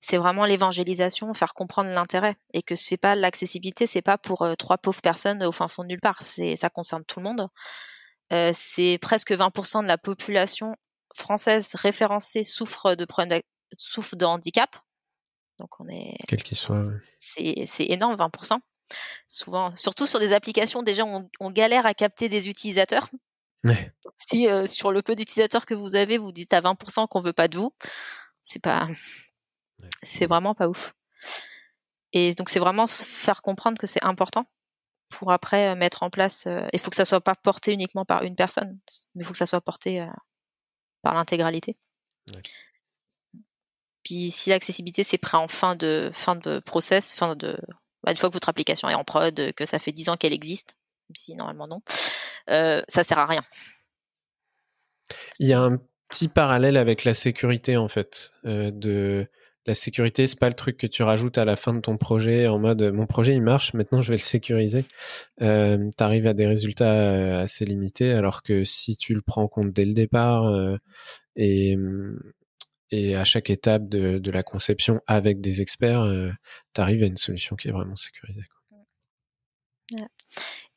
C'est 0.00 0.16
vraiment 0.16 0.44
l'évangélisation, 0.44 1.32
faire 1.32 1.54
comprendre 1.54 1.90
l'intérêt 1.90 2.36
et 2.52 2.62
que 2.62 2.74
c'est 2.74 2.96
pas 2.96 3.14
l'accessibilité, 3.14 3.86
c'est 3.86 4.02
pas 4.02 4.18
pour 4.18 4.42
euh, 4.42 4.54
trois 4.56 4.76
pauvres 4.78 5.00
personnes 5.00 5.44
au 5.44 5.52
fin 5.52 5.68
fond 5.68 5.84
de 5.84 5.88
nulle 5.88 6.00
part. 6.00 6.22
C'est, 6.22 6.56
ça 6.56 6.68
concerne 6.68 7.04
tout 7.04 7.20
le 7.20 7.24
monde. 7.24 7.48
Euh, 8.32 8.50
c'est 8.52 8.98
presque 9.00 9.30
20% 9.30 9.82
de 9.82 9.88
la 9.88 9.98
population 9.98 10.74
française 11.14 11.74
référencée 11.74 12.42
souffre 12.42 12.96
de 12.96 13.04
problèmes, 13.04 13.42
souffre 13.76 14.16
de 14.16 14.24
handicap. 14.24 14.76
Donc 15.60 15.78
on 15.78 15.88
est. 15.88 16.16
Quel 16.26 16.42
qu'il 16.42 16.56
soit. 16.56 16.84
C'est, 17.20 17.64
c'est 17.66 17.86
énorme, 17.86 18.16
20% 18.16 18.58
souvent, 19.26 19.74
surtout 19.76 20.06
sur 20.06 20.18
des 20.18 20.32
applications, 20.32 20.82
déjà 20.82 21.04
on, 21.04 21.50
galère 21.50 21.86
à 21.86 21.94
capter 21.94 22.28
des 22.28 22.48
utilisateurs. 22.48 23.08
Si 24.16 24.48
euh, 24.48 24.66
sur 24.66 24.92
le 24.92 25.02
peu 25.02 25.14
d'utilisateurs 25.14 25.66
que 25.66 25.74
vous 25.74 25.94
avez, 25.94 26.18
vous 26.18 26.32
dites 26.32 26.52
à 26.52 26.60
20% 26.60 27.08
qu'on 27.08 27.20
veut 27.20 27.32
pas 27.32 27.48
de 27.48 27.58
vous, 27.58 27.74
c'est 28.44 28.58
pas, 28.58 28.88
c'est 30.02 30.26
vraiment 30.26 30.54
pas 30.54 30.68
ouf. 30.68 30.94
Et 32.12 32.34
donc 32.34 32.48
c'est 32.48 32.58
vraiment 32.58 32.86
faire 32.86 33.42
comprendre 33.42 33.78
que 33.78 33.86
c'est 33.86 34.04
important 34.04 34.46
pour 35.08 35.32
après 35.32 35.68
euh, 35.68 35.74
mettre 35.74 36.02
en 36.02 36.10
place. 36.10 36.46
Euh, 36.46 36.66
il 36.72 36.78
faut 36.78 36.90
que 36.90 36.96
ça 36.96 37.04
soit 37.04 37.20
pas 37.20 37.34
porté 37.34 37.72
uniquement 37.72 38.04
par 38.04 38.22
une 38.22 38.36
personne, 38.36 38.78
mais 39.14 39.22
il 39.22 39.26
faut 39.26 39.32
que 39.32 39.38
ça 39.38 39.46
soit 39.46 39.60
porté 39.60 40.06
par 41.02 41.14
l'intégralité. 41.14 41.76
Puis 44.02 44.30
si 44.30 44.50
l'accessibilité 44.50 45.02
c'est 45.02 45.18
prêt 45.18 45.38
en 45.38 45.48
fin 45.48 45.76
de 45.76 46.10
fin 46.14 46.36
de 46.36 46.58
process, 46.60 47.14
fin 47.14 47.36
de 47.36 47.58
bah, 48.04 48.10
une 48.10 48.16
fois 48.16 48.28
que 48.28 48.34
votre 48.34 48.48
application 48.48 48.88
est 48.88 48.94
en 48.94 49.04
prod, 49.04 49.52
que 49.52 49.66
ça 49.66 49.78
fait 49.78 49.92
10 49.92 50.08
ans 50.08 50.16
qu'elle 50.16 50.32
existe, 50.32 50.76
si 51.14 51.34
normalement 51.34 51.66
non, 51.66 51.82
euh, 52.50 52.82
ça 52.88 53.04
sert 53.04 53.18
à 53.18 53.26
rien. 53.26 53.42
Il 55.38 55.48
y 55.48 55.52
a 55.52 55.60
un 55.60 55.78
petit 56.08 56.28
parallèle 56.28 56.76
avec 56.76 57.04
la 57.04 57.14
sécurité 57.14 57.76
en 57.76 57.88
fait. 57.88 58.32
Euh, 58.44 58.70
de 58.70 59.28
la 59.66 59.74
sécurité, 59.74 60.26
c'est 60.26 60.38
pas 60.38 60.48
le 60.48 60.54
truc 60.54 60.78
que 60.78 60.86
tu 60.86 61.02
rajoutes 61.02 61.36
à 61.36 61.44
la 61.44 61.54
fin 61.54 61.74
de 61.74 61.80
ton 61.80 61.98
projet 61.98 62.48
en 62.48 62.58
mode 62.58 62.82
mon 62.94 63.06
projet 63.06 63.34
il 63.34 63.42
marche, 63.42 63.74
maintenant 63.74 64.00
je 64.00 64.08
vais 64.08 64.16
le 64.16 64.22
sécuriser. 64.22 64.84
Euh, 65.42 65.90
tu 65.96 66.02
arrives 66.02 66.26
à 66.26 66.32
des 66.32 66.46
résultats 66.46 66.92
euh, 66.92 67.42
assez 67.42 67.66
limités, 67.66 68.12
alors 68.12 68.42
que 68.42 68.64
si 68.64 68.96
tu 68.96 69.14
le 69.14 69.20
prends 69.20 69.42
en 69.42 69.48
compte 69.48 69.72
dès 69.72 69.84
le 69.84 69.92
départ 69.92 70.46
euh, 70.46 70.76
et 71.36 71.76
hum, 71.76 72.18
et 72.90 73.16
à 73.16 73.24
chaque 73.24 73.50
étape 73.50 73.88
de, 73.88 74.30
la 74.30 74.42
conception 74.42 75.00
avec 75.06 75.40
des 75.40 75.60
experts, 75.62 76.02
euh, 76.02 76.30
tu 76.74 76.80
arrives 76.80 77.02
à 77.02 77.06
une 77.06 77.16
solution 77.16 77.56
qui 77.56 77.68
est 77.68 77.72
vraiment 77.72 77.96
sécurisée. 77.96 78.44
Quoi. 78.48 80.06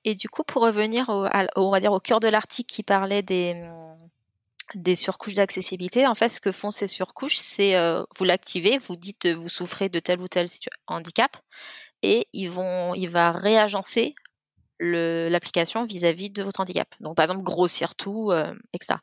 Et 0.05 0.16
du 0.16 0.28
coup, 0.28 0.43
pour 0.43 0.64
revenir 0.64 1.09
au, 1.09 1.28
on 1.55 1.72
va 1.72 1.80
dire 1.80 1.93
au 1.93 1.99
cœur 1.99 2.20
de 2.20 2.28
l'article 2.28 2.74
qui 2.74 2.84
parlait 2.84 3.22
des, 3.22 3.55
des 4.76 4.95
surcouches 4.95 5.36
d'accessibilité, 5.36 6.07
en 6.07 6.16
fait, 6.16 6.30
ce 6.30 6.41
que 6.41 6.51
font 6.51 6.72
ces 6.72 6.88
surcouches, 6.88 7.38
c'est 7.38 7.76
euh, 7.76 8.03
vous 8.18 8.26
l'activez, 8.26 8.78
vous 8.78 8.95
dites 8.95 9.28
vous 9.28 9.49
souffrez 9.49 9.89
de 9.89 9.99
tel 9.99 10.20
ou 10.20 10.28
tel 10.28 10.47
handicap, 10.88 11.38
et 12.01 12.28
ils 12.34 12.49
vont, 12.49 12.93
il 12.95 13.09
va 13.09 13.32
réagencer 13.32 14.16
l'application 14.80 15.86
vis-à-vis 15.86 16.30
de 16.30 16.43
votre 16.43 16.59
handicap. 16.59 16.88
Donc, 16.99 17.16
par 17.16 17.24
exemple, 17.24 17.43
grossir 17.43 17.95
tout, 17.95 18.32
euh, 18.32 18.53
etc. 18.74 18.95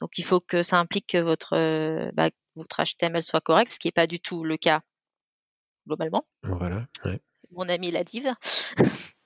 Donc, 0.00 0.18
il 0.18 0.24
faut 0.24 0.40
que 0.40 0.62
ça 0.62 0.78
implique 0.78 1.06
que 1.08 1.18
votre, 1.18 1.54
euh, 1.56 2.10
bah, 2.12 2.28
votre 2.56 2.82
HTML 2.82 3.22
soit 3.22 3.40
correct, 3.40 3.70
ce 3.70 3.78
qui 3.78 3.88
n'est 3.88 3.92
pas 3.92 4.06
du 4.06 4.20
tout 4.20 4.44
le 4.44 4.56
cas 4.56 4.82
globalement. 5.86 6.26
Voilà. 6.42 6.86
Mon 7.50 7.68
ami 7.68 7.90
la 7.90 8.04
div. 8.04 8.28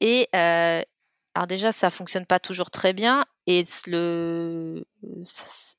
et 0.00 0.28
euh, 0.34 0.82
alors 1.34 1.46
déjà, 1.46 1.72
ça 1.72 1.90
fonctionne 1.90 2.26
pas 2.26 2.40
toujours 2.40 2.70
très 2.70 2.92
bien. 2.92 3.24
Et 3.46 3.62
le, 3.86 4.84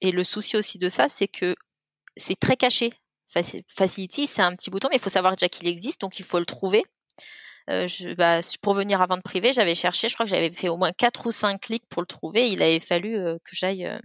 et 0.02 0.12
le 0.12 0.24
souci 0.24 0.58
aussi 0.58 0.80
de 0.80 0.89
ça, 0.89 1.10
c'est 1.10 1.28
que 1.28 1.56
c'est 2.16 2.39
très 2.39 2.56
caché. 2.56 2.91
Facility, 3.68 4.28
c'est 4.28 4.41
un 4.41 4.54
petit 4.56 4.70
bouton, 4.70 4.89
mais 4.89 4.97
il 4.97 5.02
faut 5.02 5.10
savoir 5.10 5.36
déjà 5.36 5.47
qu'il 5.47 5.68
existe, 5.68 6.02
donc 6.02 6.20
il 6.20 6.26
faut 6.26 6.39
le 6.39 6.45
trouver. 6.45 6.84
Euh, 7.70 7.88
je, 7.88 8.14
bah, 8.14 8.39
pour 8.62 8.74
venir 8.74 9.02
à 9.02 9.08
vente 9.08 9.24
privée, 9.24 9.54
j'avais 9.54 9.76
cherché, 9.76 10.10
je 10.10 10.16
crois 10.16 10.26
que 10.26 10.30
j'avais 10.30 10.52
fait 10.52 10.68
au 10.68 10.76
moins 10.76 10.91
4 10.91 11.28
ou 11.28 11.32
5 11.32 11.62
clics 11.62 11.88
pour 11.88 12.02
le 12.02 12.08
trouver. 12.08 12.49
Il 12.49 12.62
avait 12.62 12.80
fallu 12.80 13.18
euh, 13.18 13.38
que 13.43 13.56
j'aille 13.56 13.86
euh, 13.86 13.99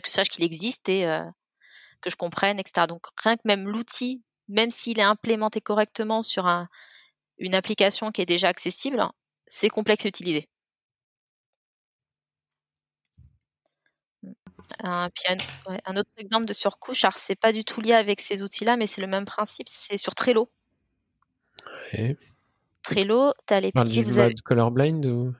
que 0.00 0.08
je 0.08 0.12
sache 0.12 0.28
qu'il 0.28 0.44
existe 0.44 0.88
et 0.88 1.06
euh, 1.06 1.24
que 2.00 2.10
je 2.10 2.16
comprenne, 2.16 2.58
etc. 2.58 2.86
Donc 2.88 3.06
rien 3.16 3.36
que 3.36 3.42
même 3.44 3.68
l'outil, 3.68 4.22
même 4.48 4.70
s'il 4.70 4.98
est 4.98 5.04
implémenté 5.04 5.60
correctement 5.60 6.22
sur 6.22 6.46
un, 6.46 6.68
une 7.38 7.54
application 7.54 8.10
qui 8.12 8.22
est 8.22 8.26
déjà 8.26 8.48
accessible, 8.48 9.04
c'est 9.46 9.68
complexe 9.68 10.04
à 10.06 10.08
utiliser. 10.08 10.48
Un, 14.84 15.10
un, 15.84 15.96
autre 15.96 16.10
exemple 16.16 16.46
de 16.46 16.52
surcouche, 16.52 17.04
alors 17.04 17.16
c'est 17.16 17.36
pas 17.36 17.52
du 17.52 17.64
tout 17.64 17.80
lié 17.80 17.92
avec 17.92 18.20
ces 18.20 18.42
outils-là, 18.42 18.76
mais 18.76 18.86
c'est 18.86 19.00
le 19.00 19.06
même 19.06 19.26
principe, 19.26 19.68
c'est 19.68 19.98
sur 19.98 20.14
Trello. 20.14 20.50
Trello, 22.82 23.32
tu 23.46 23.54
as 23.54 23.60
les 23.60 23.70
petits. 23.70 24.02
Vous 24.02 24.18
avez... 24.18 24.34
colorblind 24.44 25.04
ou? 25.06 25.34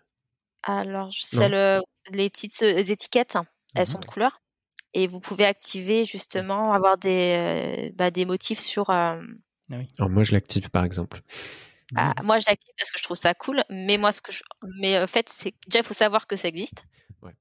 Alors, 0.64 1.10
c'est 1.12 1.48
le, 1.48 1.82
les 2.10 2.30
petites 2.30 2.62
étiquettes, 2.62 3.36
elles 3.74 3.86
sont 3.86 3.98
mmh 3.98 4.02
de 4.02 4.06
couleur 4.06 4.41
et 4.94 5.06
vous 5.06 5.20
pouvez 5.20 5.44
activer 5.44 6.04
justement 6.04 6.72
avoir 6.72 6.98
des 6.98 7.88
euh, 7.88 7.90
bah, 7.94 8.10
des 8.10 8.24
motifs 8.24 8.60
sur. 8.60 8.90
Euh, 8.90 9.20
ah 9.70 9.76
oui. 9.76 9.88
Alors 9.98 10.10
moi 10.10 10.24
je 10.24 10.32
l'active 10.32 10.70
par 10.70 10.84
exemple. 10.84 11.20
Ah, 11.94 12.14
moi 12.22 12.38
je 12.38 12.44
l'active 12.46 12.72
parce 12.78 12.90
que 12.90 12.98
je 12.98 13.04
trouve 13.04 13.16
ça 13.16 13.34
cool, 13.34 13.62
mais 13.68 13.98
moi 13.98 14.12
ce 14.12 14.22
que 14.22 14.32
je... 14.32 14.42
mais 14.80 14.98
en 14.98 15.06
fait 15.06 15.28
c'est 15.28 15.54
déjà 15.66 15.80
il 15.80 15.84
faut 15.84 15.94
savoir 15.94 16.26
que 16.26 16.36
ça 16.36 16.48
existe. 16.48 16.86
Ouais. 17.22 17.34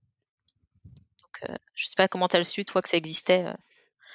Donc 0.86 1.50
euh, 1.50 1.56
je 1.74 1.88
sais 1.88 1.96
pas 1.96 2.08
comment 2.08 2.28
tu 2.28 2.36
as 2.36 2.40
le 2.40 2.44
su 2.44 2.66
toi 2.66 2.82
que 2.82 2.90
ça 2.90 2.98
existait. 2.98 3.46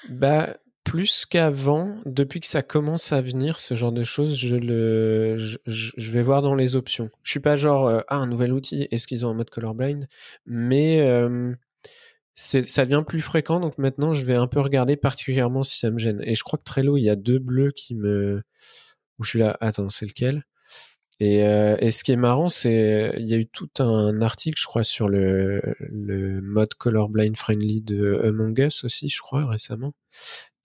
Bah 0.08 0.56
plus 0.84 1.26
qu'avant, 1.26 2.00
depuis 2.04 2.38
que 2.38 2.46
ça 2.46 2.62
commence 2.62 3.10
à 3.10 3.20
venir, 3.20 3.58
ce 3.58 3.74
genre 3.74 3.90
de 3.90 4.04
choses, 4.04 4.36
je 4.36 4.54
le, 4.54 5.36
je, 5.36 5.58
je 5.66 6.10
vais 6.12 6.22
voir 6.22 6.42
dans 6.42 6.54
les 6.54 6.76
options. 6.76 7.10
Je 7.24 7.32
suis 7.32 7.40
pas 7.40 7.56
genre 7.56 8.02
ah 8.06 8.16
un 8.16 8.26
nouvel 8.26 8.52
outil, 8.52 8.86
est-ce 8.90 9.08
qu'ils 9.08 9.26
ont 9.26 9.30
un 9.30 9.34
mode 9.34 9.50
colorblind, 9.50 10.06
mais 10.44 11.00
ça 12.36 12.84
vient 12.84 13.02
plus 13.02 13.22
fréquent, 13.22 13.60
donc 13.60 13.78
maintenant 13.78 14.12
je 14.12 14.24
vais 14.24 14.34
un 14.34 14.46
peu 14.46 14.60
regarder 14.60 14.96
particulièrement 14.96 15.64
si 15.64 15.78
ça 15.78 15.90
me 15.90 15.98
gêne. 15.98 16.20
Et 16.24 16.34
je 16.34 16.44
crois 16.44 16.58
que 16.58 16.64
Trello, 16.64 16.96
il 16.98 17.02
y 17.02 17.10
a 17.10 17.16
deux 17.16 17.38
bleus 17.38 17.72
qui 17.72 17.94
me, 17.94 18.42
où 19.18 19.24
je 19.24 19.30
suis 19.30 19.38
là, 19.38 19.56
attends, 19.60 19.90
c'est 19.90 20.06
lequel? 20.06 20.44
Et, 21.18 21.44
euh, 21.44 21.76
et, 21.80 21.90
ce 21.90 22.04
qui 22.04 22.12
est 22.12 22.16
marrant, 22.16 22.50
c'est 22.50 23.14
il 23.16 23.24
y 23.26 23.32
a 23.32 23.38
eu 23.38 23.46
tout 23.46 23.70
un 23.78 24.20
article, 24.20 24.60
je 24.60 24.66
crois, 24.66 24.84
sur 24.84 25.08
le, 25.08 25.62
le 25.80 26.42
mode 26.42 26.74
colorblind 26.74 27.36
friendly 27.38 27.80
de 27.80 28.20
Among 28.22 28.58
Us 28.58 28.84
aussi, 28.84 29.08
je 29.08 29.20
crois, 29.20 29.46
récemment. 29.46 29.94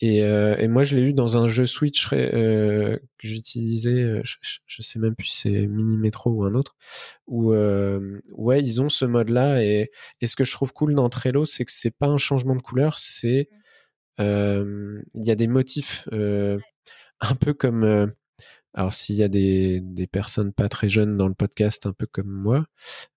Et, 0.01 0.23
euh, 0.23 0.55
et 0.57 0.67
moi, 0.67 0.83
je 0.83 0.95
l'ai 0.95 1.03
eu 1.03 1.13
dans 1.13 1.37
un 1.37 1.47
jeu 1.47 1.67
Switch 1.67 2.07
euh, 2.11 2.97
que 2.97 3.27
j'utilisais, 3.27 4.01
euh, 4.03 4.21
je, 4.23 4.37
je, 4.65 4.81
sais 4.81 4.97
même 4.97 5.15
plus 5.15 5.27
si 5.27 5.41
c'est 5.41 5.67
Mini 5.67 5.95
Metro 5.97 6.31
ou 6.31 6.43
un 6.43 6.55
autre, 6.55 6.75
où 7.27 7.53
euh, 7.53 8.19
ouais, 8.31 8.61
ils 8.61 8.81
ont 8.81 8.89
ce 8.89 9.05
mode-là. 9.05 9.63
Et, 9.63 9.91
et 10.19 10.27
ce 10.27 10.35
que 10.35 10.43
je 10.43 10.51
trouve 10.53 10.73
cool 10.73 10.95
dans 10.95 11.07
Trello, 11.09 11.45
c'est 11.45 11.65
que 11.65 11.71
c'est 11.71 11.95
pas 11.95 12.07
un 12.07 12.17
changement 12.17 12.55
de 12.55 12.61
couleur, 12.61 12.97
c'est 12.99 13.49
il 14.19 15.25
y 15.25 15.31
a 15.31 15.35
des 15.35 15.47
motifs 15.47 16.07
un 16.11 17.35
peu 17.39 17.53
comme 17.55 18.13
Alors 18.73 18.93
s'il 18.93 19.15
y 19.15 19.23
a 19.23 19.27
des, 19.27 19.81
des 19.81 20.07
personnes 20.07 20.53
pas 20.53 20.69
très 20.69 20.89
jeunes 20.89 21.17
dans 21.17 21.27
le 21.27 21.33
podcast, 21.33 21.85
un 21.85 21.93
peu 21.93 22.05
comme 22.05 22.29
moi, 22.29 22.65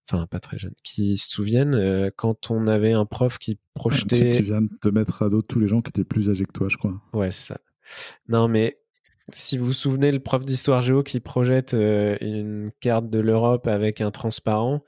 enfin 0.09 0.27
pas 0.27 0.41
très 0.41 0.59
jeunes, 0.59 0.75
qui 0.83 1.17
se 1.17 1.29
souviennent 1.29 1.75
euh, 1.75 2.11
quand 2.15 2.51
on 2.51 2.67
avait 2.67 2.93
un 2.93 3.07
prof 3.07 3.39
qui 3.39 3.59
projetait. 3.75 4.33
Tu, 4.33 4.39
tu 4.39 4.43
viens 4.45 4.63
de 4.63 4.71
te 4.81 4.89
mettre 4.89 5.23
à 5.23 5.29
dos 5.29 5.43
tous 5.43 5.61
les 5.61 5.69
gens 5.69 5.81
qui 5.81 5.91
étaient 5.91 6.05
plus 6.05 6.31
âgés 6.31 6.45
que 6.45 6.53
toi, 6.53 6.69
je 6.69 6.77
crois. 6.77 7.01
Ouais, 7.13 7.31
c'est 7.31 7.55
ça. 7.55 7.61
Non, 8.29 8.49
mais 8.49 8.79
si 9.33 9.57
vous 9.57 9.67
vous 9.67 9.73
souvenez, 9.73 10.13
le 10.13 10.21
prof 10.21 10.45
d'histoire 10.45 10.83
géo 10.83 11.03
qui 11.03 11.19
projette 11.19 11.73
euh, 11.73 12.19
une 12.21 12.71
carte 12.81 13.09
de 13.09 13.21
l'Europe 13.21 13.67
avec 13.67 14.03
un 14.03 14.11
transparent, 14.11 14.85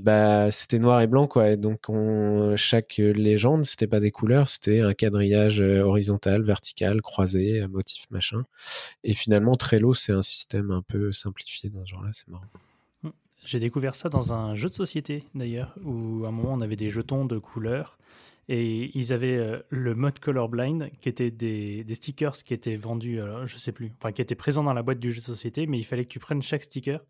bah 0.00 0.50
c'était 0.50 0.78
noir 0.78 1.00
et 1.00 1.06
blanc 1.06 1.26
quoi. 1.26 1.48
Et 1.48 1.56
donc 1.56 1.88
on, 1.88 2.56
chaque 2.56 2.98
légende, 2.98 3.64
c'était 3.64 3.86
pas 3.86 4.00
des 4.00 4.10
couleurs, 4.10 4.50
c'était 4.50 4.80
un 4.80 4.92
quadrillage 4.92 5.62
euh, 5.62 5.80
horizontal, 5.80 6.42
vertical, 6.42 7.00
croisé, 7.00 7.60
un 7.60 7.68
motif 7.68 8.04
machin. 8.10 8.44
Et 9.02 9.14
finalement, 9.14 9.54
Trello, 9.54 9.94
c'est 9.94 10.12
un 10.12 10.22
système 10.22 10.70
un 10.70 10.82
peu 10.82 11.10
simplifié 11.12 11.70
dans 11.70 11.84
ce 11.86 11.92
genre-là. 11.92 12.10
C'est 12.12 12.28
marrant. 12.28 12.44
Hum, 13.04 13.12
j'ai 13.46 13.60
découvert 13.60 13.94
ça 13.94 14.10
dans 14.10 14.34
un 14.34 14.54
jeu 14.54 14.68
de 14.68 14.74
société 14.74 15.24
d'ailleurs, 15.34 15.74
où 15.82 16.26
à 16.26 16.28
un 16.28 16.32
moment 16.32 16.52
on 16.52 16.60
avait 16.60 16.76
des 16.76 16.90
jetons 16.90 17.24
de 17.24 17.38
couleurs 17.38 17.96
et 18.52 18.90
ils 18.98 19.12
avaient 19.12 19.36
euh, 19.36 19.62
le 19.68 19.94
mode 19.94 20.18
colorblind 20.18 20.90
qui 21.00 21.08
était 21.08 21.30
des, 21.30 21.84
des, 21.84 21.94
stickers 21.94 22.32
qui 22.32 22.52
étaient 22.52 22.74
vendus, 22.74 23.20
euh, 23.20 23.46
je 23.46 23.56
sais 23.56 23.70
plus, 23.70 23.92
enfin 23.96 24.10
qui 24.10 24.20
étaient 24.20 24.34
présents 24.34 24.64
dans 24.64 24.72
la 24.72 24.82
boîte 24.82 24.98
du 24.98 25.12
jeu 25.12 25.20
de 25.20 25.24
société, 25.24 25.68
mais 25.68 25.78
il 25.78 25.84
fallait 25.84 26.04
que 26.04 26.10
tu 26.10 26.18
prennes 26.18 26.42
chaque 26.42 26.64
sticker 26.64 27.00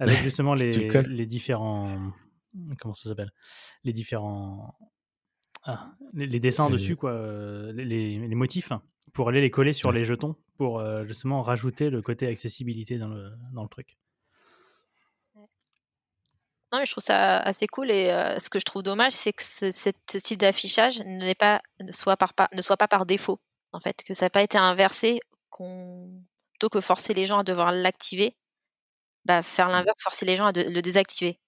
avec 0.00 0.18
justement 0.24 0.52
les, 0.52 0.72
les 0.72 1.26
différents. 1.26 2.12
Comment 2.80 2.92
ça 2.92 3.08
s'appelle 3.08 3.30
Les 3.84 3.92
différents. 3.92 4.76
Ah, 5.62 5.92
les, 6.12 6.40
dessins 6.40 6.68
dessus, 6.68 6.96
quoi, 6.96 7.12
euh, 7.12 7.72
les, 7.72 8.18
les, 8.18 8.34
motifs, 8.34 8.72
pour 9.12 9.28
aller 9.28 9.40
les 9.40 9.50
coller 9.50 9.74
sur 9.74 9.92
les 9.92 10.04
jetons, 10.04 10.34
pour 10.56 10.84
justement 11.06 11.40
rajouter 11.40 11.88
le 11.88 12.02
côté 12.02 12.26
accessibilité 12.26 12.98
dans 12.98 13.08
le, 13.08 13.30
dans 13.52 13.62
le 13.62 13.68
truc 13.68 13.96
je 16.84 16.90
trouve 16.90 17.04
ça 17.04 17.38
assez 17.38 17.66
cool 17.66 17.90
et 17.90 18.10
euh, 18.10 18.38
ce 18.38 18.48
que 18.48 18.58
je 18.58 18.64
trouve 18.64 18.82
dommage, 18.82 19.12
c'est 19.12 19.32
que 19.32 19.42
ce, 19.42 19.90
type 20.18 20.38
d'affichage 20.38 21.02
n'est 21.04 21.34
pas 21.34 21.60
ne 21.80 21.92
soit 21.92 22.16
par, 22.16 22.32
ne 22.52 22.62
soit 22.62 22.76
pas 22.76 22.88
par 22.88 23.06
défaut 23.06 23.40
en 23.72 23.80
fait, 23.80 24.02
que 24.04 24.14
ça 24.14 24.26
n'a 24.26 24.30
pas 24.30 24.42
été 24.42 24.58
inversé, 24.58 25.20
qu'on 25.50 26.10
plutôt 26.52 26.68
que 26.68 26.80
forcer 26.80 27.14
les 27.14 27.26
gens 27.26 27.40
à 27.40 27.44
devoir 27.44 27.72
l'activer, 27.72 28.36
bah, 29.24 29.42
faire 29.42 29.68
mmh. 29.68 29.72
l'inverse, 29.72 30.02
forcer 30.02 30.26
les 30.26 30.36
gens 30.36 30.46
à 30.46 30.52
le 30.52 30.80
désactiver. 30.80 31.38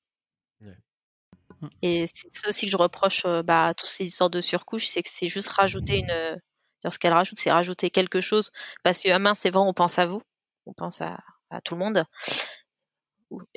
Et 1.82 2.06
c'est 2.06 2.28
ça 2.36 2.48
aussi 2.48 2.66
que 2.66 2.72
je 2.72 2.76
reproche 2.76 3.24
euh, 3.24 3.42
bah, 3.42 3.66
à 3.66 3.74
toutes 3.74 3.88
ces 3.88 4.04
histoires 4.04 4.30
de 4.30 4.40
surcouches, 4.40 4.86
c'est 4.86 5.02
que 5.02 5.08
c'est 5.10 5.28
juste 5.28 5.48
rajouter 5.48 5.98
une. 5.98 6.90
ce 6.90 6.98
qu'elle 6.98 7.14
rajoute, 7.14 7.38
c'est 7.38 7.50
rajouter 7.50 7.90
quelque 7.90 8.20
chose. 8.20 8.50
Parce 8.82 9.00
que, 9.00 9.08
ah 9.08 9.34
c'est 9.34 9.50
vrai, 9.50 9.62
on 9.62 9.72
pense 9.72 9.98
à 9.98 10.06
vous, 10.06 10.20
on 10.66 10.74
pense 10.74 11.00
à, 11.00 11.18
à 11.50 11.60
tout 11.60 11.74
le 11.74 11.80
monde 11.80 12.04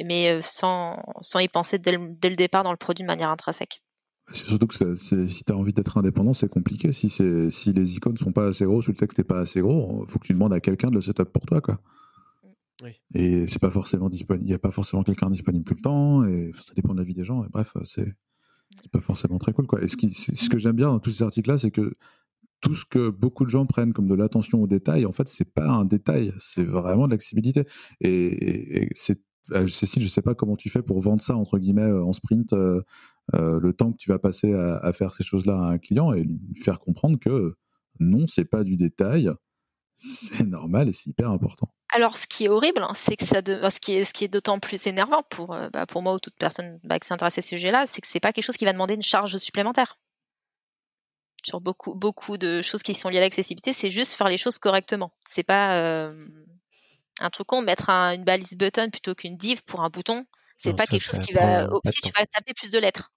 mais 0.03 0.39
sans, 0.41 1.01
sans 1.22 1.39
y 1.39 1.47
penser 1.47 1.80
dès 1.80 1.97
le, 1.97 2.15
dès 2.20 2.30
le, 2.30 2.36
départ 2.36 2.63
dans 2.63 2.72
le 2.72 2.78
produit 2.78 3.03
de 3.03 3.07
manière 3.07 3.30
intrinsèque. 3.30 3.82
C'est 4.32 4.45
surtout 4.45 4.67
que 4.67 4.95
si 4.95 5.43
tu 5.43 5.53
as 5.53 5.55
envie 5.55 5.74
d'être 5.74 5.97
indépendant, 5.97 6.34
c'est 6.34 6.49
compliqué. 6.49 6.91
Si, 6.91 7.09
si 7.09 7.74
les 7.74 7.95
icônes 7.95 8.17
sont 8.17 8.32
pas 8.32 8.47
assez 8.47 8.65
grosses 8.65 8.88
ou 8.88 8.91
le 8.91 8.97
texte 8.97 9.17
n'est 9.17 9.24
pas 9.24 9.39
assez 9.39 9.59
gros, 9.59 10.05
il 10.07 10.11
faut 10.11 10.20
que 10.20 10.28
tu 10.28 10.34
demandes 10.34 10.53
à 10.53 10.59
quelqu'un 10.59 10.89
de 10.89 10.95
le 10.95 11.01
setup 11.01 11.32
pour 11.32 11.45
toi. 11.45 11.61
Quoi. 11.61 11.80
Oui. 12.84 12.91
Et 13.13 13.47
c'est 13.47 13.59
pas 13.59 13.72
forcément 13.72 14.09
disponible. 14.09 14.45
Il 14.45 14.49
n'y 14.49 14.53
a 14.53 14.59
pas 14.59 14.72
forcément 14.72 15.03
quelqu'un 15.03 15.30
disponible 15.30 15.65
tout 15.65 15.74
le 15.74 15.82
temps. 15.82 16.24
Et 16.26 16.51
ça 16.53 16.74
dépend 16.76 16.93
de 16.93 16.99
la 16.99 17.03
vie 17.03 17.13
des 17.13 17.26
gens. 17.26 17.43
Et 17.43 17.49
bref, 17.49 17.74
c'est 17.86 18.13
pas 18.91 19.01
forcément 19.01 19.39
très 19.39 19.53
cool. 19.53 19.67
Quoi. 19.67 19.82
Et 19.82 19.88
ce, 19.88 19.97
qui, 19.97 20.13
ce 20.13 20.49
que 20.49 20.57
j'aime 20.57 20.76
bien 20.76 20.88
dans 20.88 20.99
tous 20.99 21.11
ces 21.11 21.24
articles-là, 21.24 21.57
c'est 21.57 21.72
que 21.72 21.95
tout 22.61 22.76
ce 22.76 22.86
que 22.86 23.09
beaucoup 23.09 23.45
de 23.45 23.49
gens 23.49 23.65
prennent 23.65 23.93
comme 23.93 24.07
de 24.07 24.15
l'attention 24.15 24.61
au 24.61 24.67
détail, 24.67 25.05
en 25.05 25.13
fait, 25.13 25.28
c'est 25.30 25.51
pas 25.51 25.67
un 25.67 25.86
détail, 25.86 26.34
c'est 26.38 26.63
vraiment 26.63 27.07
de 27.07 27.11
l'accessibilité. 27.11 27.63
Et, 28.01 28.84
et 28.84 28.89
c'est 28.93 29.20
euh, 29.20 29.29
Cécile, 29.68 30.04
je 30.04 30.08
sais 30.08 30.22
pas 30.22 30.36
comment 30.36 30.56
tu 30.56 30.70
fais 30.70 30.82
pour 30.82 31.00
vendre 31.02 31.22
ça 31.22 31.36
entre 31.36 31.58
guillemets 31.58 31.82
euh, 31.82 32.04
en 32.04 32.14
sprint, 32.14 32.54
euh, 32.54 32.82
le 33.34 33.74
temps 33.74 33.91
que 33.91 33.97
tu 33.97 34.10
vas 34.10 34.20
passer 34.20 34.54
à, 34.54 34.91
faire 34.93 35.14
ces 35.14 35.24
choses-là 35.24 35.54
à 35.54 35.72
un 35.72 35.78
client 35.78 36.14
et 36.14 36.24
lui 36.24 36.62
faire 36.62 36.80
comprendre 36.80 37.20
que 37.20 37.56
non, 38.00 38.28
c'est 38.28 38.45
pas 38.45 38.64
du 38.64 38.76
détail, 38.76 39.30
c'est 39.97 40.45
normal 40.45 40.89
et 40.89 40.93
c'est 40.93 41.10
hyper 41.10 41.30
important. 41.30 41.70
Alors, 41.93 42.18
ce 42.18 42.28
qui 42.28 42.45
est 42.45 42.50
horrible, 42.50 42.82
hein, 42.82 42.93
c'est 42.93 43.16
que 43.16 43.26
ça, 43.26 43.41
ce 43.45 43.80
qui 43.80 43.93
est, 43.93 44.22
est 44.22 44.28
d'autant 44.28 44.60
plus 44.60 44.88
énervant 44.88 45.24
pour, 45.30 45.56
bah, 45.74 45.86
pour 45.86 46.02
moi 46.02 46.14
ou 46.14 46.20
toute 46.20 46.36
personne 46.38 46.80
bah, 46.84 47.00
qui 47.00 47.08
s'intéresse 47.08 47.38
à 47.38 47.41
ce 47.41 47.50
sujet-là, 47.50 47.86
c'est 47.88 48.02
que 48.02 48.08
c'est 48.08 48.20
pas 48.20 48.32
quelque 48.32 48.45
chose 48.45 48.58
qui 48.58 48.66
va 48.66 48.74
demander 48.74 48.95
une 48.95 49.04
charge 49.04 49.38
supplémentaire. 49.38 50.00
Sur 51.43 51.62
beaucoup, 51.62 51.95
beaucoup 51.95 52.38
de 52.38 52.62
choses 52.62 52.84
qui 52.84 52.93
sont 52.93 53.10
liées 53.10 53.18
à 53.18 53.22
l'accessibilité, 53.22 53.74
c'est 53.74 53.89
juste 53.89 54.14
faire 54.14 54.28
les 54.28 54.38
choses 54.38 54.58
correctement. 54.58 55.14
C'est 55.26 55.43
pas, 55.43 56.12
un 57.20 57.30
truc 57.30 57.47
con, 57.47 57.61
mettre 57.61 57.89
une 57.89 58.24
balise 58.24 58.55
button 58.55 58.89
plutôt 58.89 59.15
qu'une 59.15 59.38
div 59.38 59.63
pour 59.63 59.82
un 59.82 59.89
bouton, 59.89 60.26
c'est 60.57 60.76
pas 60.76 60.86
quelque 60.86 61.03
chose 61.03 61.20
qui 61.20 61.34
va. 61.34 61.67
Si 61.86 62.01
tu 62.01 62.11
vas 62.15 62.26
taper 62.26 62.53
plus 62.53 62.70
de 62.70 62.80
lettres. 62.80 63.11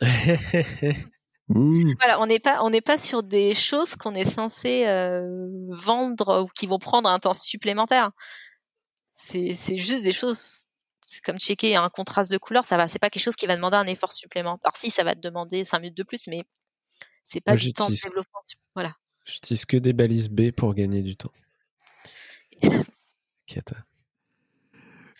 voilà, 1.50 2.20
on 2.20 2.26
n'est 2.26 2.38
pas, 2.38 2.62
on 2.62 2.70
n'est 2.70 2.80
pas 2.80 2.96
sur 2.96 3.22
des 3.22 3.54
choses 3.54 3.96
qu'on 3.96 4.14
est 4.14 4.28
censé 4.28 4.86
euh, 4.86 5.36
vendre 5.70 6.42
ou 6.42 6.46
qui 6.46 6.66
vont 6.66 6.78
prendre 6.78 7.08
un 7.08 7.18
temps 7.18 7.34
supplémentaire. 7.34 8.12
C'est, 9.12 9.54
juste 9.76 10.04
des 10.04 10.12
choses 10.12 10.68
comme 11.24 11.38
checker 11.38 11.76
un 11.76 11.88
contraste 11.88 12.30
de 12.30 12.38
couleur, 12.38 12.64
ça 12.64 12.76
va, 12.76 12.88
c'est 12.88 12.98
pas 12.98 13.10
quelque 13.10 13.22
chose 13.22 13.36
qui 13.36 13.46
va 13.46 13.56
demander 13.56 13.76
un 13.76 13.86
effort 13.86 14.12
supplémentaire. 14.12 14.60
Alors 14.64 14.76
si, 14.76 14.90
ça 14.90 15.02
va 15.02 15.14
te 15.14 15.20
demander 15.20 15.64
5 15.64 15.80
minutes 15.80 15.96
de 15.96 16.02
plus, 16.04 16.28
mais 16.28 16.42
c'est 17.24 17.40
pas 17.40 17.56
du 17.56 17.72
temps 17.72 17.88
de 17.88 17.94
développement. 17.94 18.40
Voilà. 18.74 18.94
J'utilise 19.24 19.64
que 19.64 19.76
des 19.76 19.92
balises 19.92 20.28
B 20.28 20.52
pour 20.52 20.74
gagner 20.74 21.02
du 21.02 21.16
temps. 21.16 21.32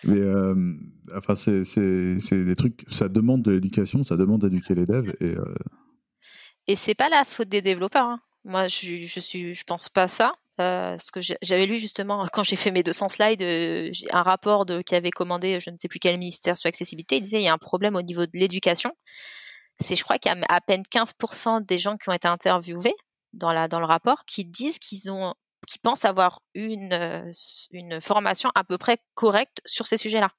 Mais 0.04 0.18
euh, 0.18 0.74
enfin, 1.14 1.34
c'est 1.34 1.60
des 1.60 2.56
trucs, 2.56 2.84
ça 2.88 3.08
demande 3.08 3.42
de 3.42 3.52
l'éducation, 3.52 4.02
ça 4.02 4.16
demande 4.16 4.42
d'éduquer 4.42 4.74
les 4.74 4.84
devs. 4.84 5.14
Et, 5.20 5.36
euh... 5.36 5.54
et 6.66 6.76
c'est 6.76 6.94
pas 6.94 7.08
la 7.08 7.24
faute 7.24 7.48
des 7.48 7.60
développeurs. 7.60 8.06
Hein. 8.06 8.20
Moi, 8.44 8.68
je, 8.68 9.04
je, 9.04 9.20
suis, 9.20 9.52
je 9.52 9.64
pense 9.64 9.88
pas 9.88 10.08
ça. 10.08 10.32
Euh, 10.60 10.98
ce 10.98 11.10
que 11.10 11.20
j'avais 11.42 11.64
lu 11.64 11.78
justement 11.78 12.26
quand 12.32 12.42
j'ai 12.42 12.56
fait 12.56 12.70
mes 12.70 12.82
200 12.82 13.08
slides, 13.08 13.42
euh, 13.42 13.90
un 14.12 14.22
rapport 14.22 14.66
de, 14.66 14.82
qui 14.82 14.94
avait 14.94 15.10
commandé, 15.10 15.58
je 15.60 15.70
ne 15.70 15.76
sais 15.76 15.88
plus 15.88 16.00
quel 16.00 16.18
ministère 16.18 16.56
sur 16.56 16.68
l'accessibilité, 16.68 17.16
il 17.16 17.22
disait 17.22 17.40
il 17.40 17.44
y 17.44 17.48
a 17.48 17.52
un 17.52 17.58
problème 17.58 17.96
au 17.96 18.02
niveau 18.02 18.26
de 18.26 18.32
l'éducation. 18.34 18.92
C'est, 19.78 19.96
je 19.96 20.04
crois 20.04 20.18
qu'il 20.18 20.30
y 20.30 20.34
a 20.34 20.44
à 20.48 20.60
peine 20.60 20.82
15% 20.82 21.64
des 21.64 21.78
gens 21.78 21.96
qui 21.96 22.10
ont 22.10 22.12
été 22.12 22.28
interviewés 22.28 22.94
dans, 23.32 23.52
la, 23.52 23.68
dans 23.68 23.80
le 23.80 23.86
rapport 23.86 24.24
qui 24.26 24.44
disent 24.44 24.78
qu'ils 24.78 25.10
ont 25.10 25.34
qui 25.70 25.78
pensent 25.78 26.04
avoir 26.04 26.42
une, 26.54 27.32
une 27.70 28.00
formation 28.00 28.50
à 28.56 28.64
peu 28.64 28.76
près 28.76 28.98
correcte 29.14 29.60
sur 29.64 29.86
ces 29.86 29.96
sujets-là. 29.96 30.32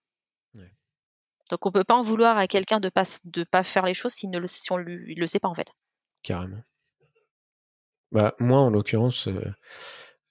Donc 1.49 1.65
on 1.65 1.71
peut 1.71 1.83
pas 1.83 1.95
en 1.95 2.01
vouloir 2.01 2.37
à 2.37 2.47
quelqu'un 2.47 2.79
de 2.79 2.87
pas 2.87 3.03
de 3.25 3.43
pas 3.43 3.63
faire 3.63 3.85
les 3.85 3.93
choses 3.93 4.13
s'il 4.13 4.29
ne 4.29 4.39
le, 4.39 4.47
si 4.47 4.71
on 4.71 4.77
lui, 4.77 5.15
le 5.15 5.27
sait 5.27 5.39
pas 5.39 5.49
en 5.49 5.53
fait. 5.53 5.73
Carrément. 6.23 6.63
Bah 8.11 8.35
moi 8.39 8.59
en 8.59 8.69
l'occurrence, 8.69 9.27
euh, 9.27 9.53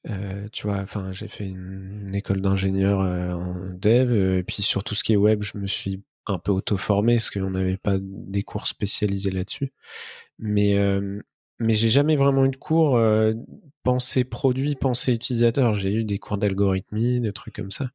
euh, 0.08 0.48
tu 0.50 0.66
vois, 0.66 0.78
enfin 0.78 1.12
j'ai 1.12 1.28
fait 1.28 1.46
une, 1.46 2.14
école 2.14 2.40
d'ingénieur 2.40 3.00
en 3.00 3.54
dev 3.74 4.38
et 4.38 4.42
puis 4.42 4.62
sur 4.62 4.82
tout 4.82 4.94
ce 4.94 5.04
qui 5.04 5.12
est 5.12 5.16
web, 5.16 5.42
je 5.42 5.58
me 5.58 5.66
suis 5.66 6.02
un 6.26 6.38
peu 6.38 6.52
auto-formé 6.52 7.16
parce 7.16 7.30
qu'on 7.30 7.50
n'avait 7.50 7.76
pas 7.76 7.96
des 8.00 8.42
cours 8.42 8.66
spécialisés 8.66 9.30
là-dessus. 9.30 9.72
Mais 10.38 10.74
mais 11.60 11.74
j'ai 11.74 11.88
jamais 11.88 12.16
vraiment 12.16 12.46
eu 12.46 12.50
de 12.50 12.56
cours 12.56 12.96
euh, 12.96 13.34
pensée 13.82 14.24
produit, 14.24 14.74
pensée 14.74 15.12
utilisateur. 15.12 15.74
J'ai 15.74 15.92
eu 15.92 16.04
des 16.04 16.18
cours 16.18 16.38
d'algorithmie, 16.38 17.20
des 17.20 17.32
trucs 17.32 17.54
comme 17.54 17.70
ça. 17.70 17.90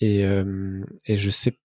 Et, 0.00 0.26
euh, 0.26 0.82
et 1.06 1.16
je 1.16 1.30
sais, 1.30 1.58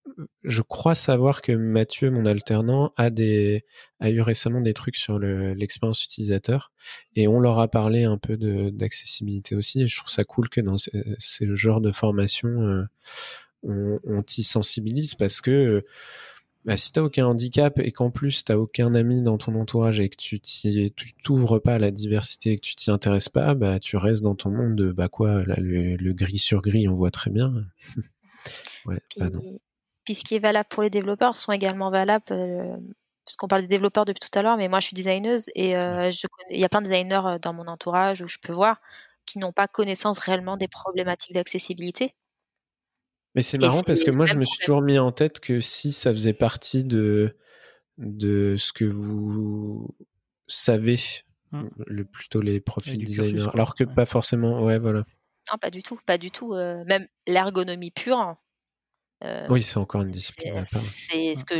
je 0.44 0.62
crois 0.62 0.96
savoir 0.96 1.42
que 1.42 1.52
Mathieu, 1.52 2.12
mon 2.12 2.26
alternant, 2.26 2.94
a 2.96 3.10
des, 3.10 3.66
a 4.00 4.10
eu 4.10 4.22
récemment 4.22 4.62
des 4.62 4.74
trucs 4.74 4.96
sur 4.96 5.20
l'expérience 5.20 6.04
utilisateur, 6.06 6.72
et 7.16 7.28
on 7.28 7.40
leur 7.40 7.60
a 7.60 7.68
parlé 7.68 8.06
un 8.06 8.18
peu 8.18 8.38
d'accessibilité 8.72 9.56
aussi. 9.56 9.82
Et 9.82 9.88
je 9.88 9.98
trouve 9.98 10.10
ça 10.10 10.24
cool 10.24 10.50
que 10.50 10.62
dans 10.62 10.78
ces, 10.78 10.92
ces 11.20 11.48
genres 11.56 11.82
de 11.82 11.92
formation, 11.92 12.50
euh, 12.50 12.84
on, 13.64 14.00
on 14.06 14.24
t'y 14.24 14.44
sensibilise 14.44 15.16
parce 15.16 15.42
que 15.42 15.84
bah, 16.66 16.78
si 16.78 16.92
t'as 16.92 17.02
aucun 17.02 17.26
handicap 17.26 17.80
et 17.80 17.92
qu'en 17.92 18.12
plus 18.12 18.44
t'as 18.44 18.56
aucun 18.56 18.94
ami 18.94 19.22
dans 19.22 19.38
ton 19.38 19.56
entourage 19.56 20.00
et 20.00 20.10
que 20.10 20.16
tu 20.16 20.40
t'ouvres 21.24 21.60
pas 21.60 21.76
à 21.76 21.80
la 21.80 21.92
diversité 21.92 22.52
et 22.52 22.56
que 22.58 22.62
tu 22.62 22.76
t'y 22.76 22.92
intéresses 22.92 23.30
pas, 23.30 23.56
bah 23.56 23.80
tu 23.80 23.98
restes 23.98 24.22
dans 24.22 24.36
ton 24.36 24.52
monde 24.52 24.76
de 24.76 24.92
bah 24.92 25.10
quoi, 25.10 25.44
là 25.46 25.56
le, 25.58 26.14
gris 26.14 26.38
sur 26.38 26.62
gris 26.62 26.88
on 26.88 26.94
voit 26.94 27.12
très 27.12 27.32
bien. 27.32 27.54
ouais, 28.86 29.00
puis, 29.10 29.22
puis, 30.04 30.16
ce 30.16 30.24
qui 30.24 30.36
est 30.36 30.40
valable 30.40 30.68
pour 30.70 30.84
les 30.84 30.90
développeurs 30.90 31.36
sont 31.36 31.52
également 31.52 31.90
valables. 31.90 32.26
Euh, 32.32 32.76
parce 33.26 33.36
qu'on 33.36 33.48
parle 33.48 33.62
des 33.62 33.68
développeurs 33.68 34.06
depuis 34.06 34.20
tout 34.20 34.38
à 34.38 34.42
l'heure, 34.42 34.58
mais 34.58 34.68
moi 34.68 34.80
je 34.80 34.88
suis 34.88 34.96
designeuse 34.96 35.50
et 35.56 35.78
euh, 35.78 36.10
il 36.50 36.60
y 36.60 36.66
a 36.66 36.70
plein 36.70 36.82
de 36.82 36.88
designers 36.88 37.22
euh, 37.26 37.40
dans 37.40 37.54
mon 37.54 37.68
entourage 37.68 38.22
où 38.22 38.28
je 38.28 38.38
peux 38.42 38.54
voir 38.54 38.82
qui 39.26 39.40
n'ont 39.40 39.52
pas 39.52 39.68
connaissance 39.68 40.20
réellement 40.20 40.58
des 40.58 40.68
problématiques 40.68 41.34
d'accessibilité 41.34 42.16
mais 43.36 43.42
c'est 43.42 43.60
marrant 43.60 43.82
parce 43.84 44.04
que 44.04 44.12
moi, 44.12 44.26
je 44.26 44.36
me 44.36 44.46
suis 44.46 44.60
toujours 44.60 44.82
mis 44.82 45.00
en 45.00 45.12
tête 45.12 45.40
que 45.40 45.62
si 45.62 45.94
ça 45.94 46.12
faisait 46.12 46.34
partie 46.34 46.84
de, 46.84 47.38
de 47.98 48.58
ce 48.58 48.74
que 48.74 48.84
vous 48.84 49.96
savez, 50.48 51.00
mmh. 51.52 51.68
le, 51.88 52.06
plutôt 52.06 52.42
les 52.42 52.60
profils 52.60 53.02
designers, 53.02 53.48
alors 53.54 53.76
que 53.76 53.84
pas 53.84 54.06
forcément, 54.06 54.64
ouais, 54.64 54.80
voilà. 54.80 55.06
Non, 55.52 55.58
pas 55.60 55.70
du 55.70 55.82
tout, 55.82 56.00
pas 56.06 56.18
du 56.18 56.30
tout. 56.30 56.54
même 56.54 57.08
l'ergonomie 57.26 57.92
pure. 57.92 58.36
oui, 59.50 59.64
c'est 59.64 59.78
encore 59.78 60.02
une 60.02 60.12
discipline. 60.12 60.66
C'est 60.66 61.36
ce 61.36 61.46
que 61.46 61.56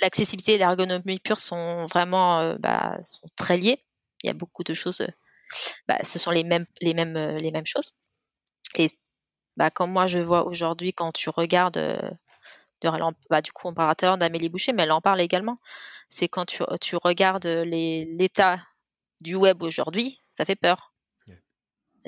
l'accessibilité 0.00 0.54
et 0.54 0.58
l'ergonomie 0.58 1.18
pure 1.18 1.38
sont 1.38 1.86
vraiment 1.86 2.56
bah, 2.60 2.98
sont 3.02 3.28
très 3.36 3.56
liés. 3.56 3.84
Il 4.22 4.28
y 4.28 4.30
a 4.30 4.34
beaucoup 4.34 4.62
de 4.62 4.74
choses. 4.74 5.06
Bah, 5.88 5.98
ce 6.04 6.20
sont 6.20 6.30
les 6.30 6.44
mêmes 6.44 6.66
les 6.80 6.94
mêmes 6.94 7.36
les 7.38 7.50
mêmes 7.50 7.66
choses. 7.66 7.92
Et 8.76 8.88
bah, 9.56 9.70
comme 9.70 9.92
moi 9.92 10.06
je 10.06 10.18
vois 10.18 10.46
aujourd'hui 10.46 10.92
quand 10.92 11.12
tu 11.12 11.30
regardes 11.30 11.78
de, 12.82 12.90
bah, 13.28 13.42
du 13.42 13.52
coup 13.52 13.68
comparateur 13.68 14.18
d'Amélie 14.18 14.48
Boucher, 14.48 14.72
mais 14.72 14.84
elle 14.84 14.92
en 14.92 15.00
parle 15.00 15.20
également. 15.20 15.56
C'est 16.08 16.28
quand 16.28 16.46
tu, 16.46 16.62
tu 16.80 16.96
regardes 16.96 17.46
l'état 17.46 18.60
du 19.20 19.34
web 19.34 19.62
aujourd'hui, 19.62 20.20
ça 20.30 20.44
fait 20.44 20.56
peur. 20.56 20.94
Mmh. 21.26 21.32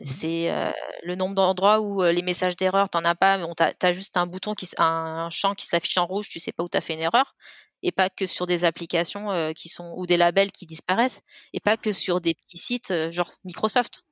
C'est 0.03 0.51
euh, 0.51 0.71
le 1.03 1.15
nombre 1.15 1.35
d'endroits 1.35 1.81
où 1.81 2.03
euh, 2.03 2.13
les 2.13 2.23
messages 2.23 2.57
d'erreur, 2.57 2.89
t'en 2.89 3.05
as 3.05 3.15
pas, 3.15 3.39
tu 3.39 3.87
as, 3.87 3.93
juste 3.93 4.17
un 4.17 4.27
bouton, 4.27 4.55
qui, 4.55 4.69
un 4.79 5.29
champ 5.31 5.55
qui 5.55 5.67
s'affiche 5.67 5.99
en 5.99 6.07
rouge, 6.07 6.29
tu 6.29 6.41
sais 6.41 6.53
pas 6.53 6.65
où 6.65 6.69
tu 6.69 6.79
as 6.79 6.81
fait 6.81 6.95
une 6.95 7.01
erreur, 7.01 7.35
et 7.83 7.93
pas 7.93 8.09
que 8.09 8.27
sur 8.27 8.47
des 8.47 8.65
applications 8.65 9.31
euh, 9.31 9.53
qui 9.53 9.69
sont 9.69 9.93
ou 9.97 10.07
des 10.07 10.17
labels 10.17 10.53
qui 10.53 10.67
disparaissent, 10.67 11.21
et 11.53 11.61
pas 11.61 11.77
que 11.77 11.93
sur 11.93 12.21
des 12.21 12.35
petits 12.35 12.59
sites 12.59 12.93
genre 13.11 13.29
Microsoft. 13.45 14.03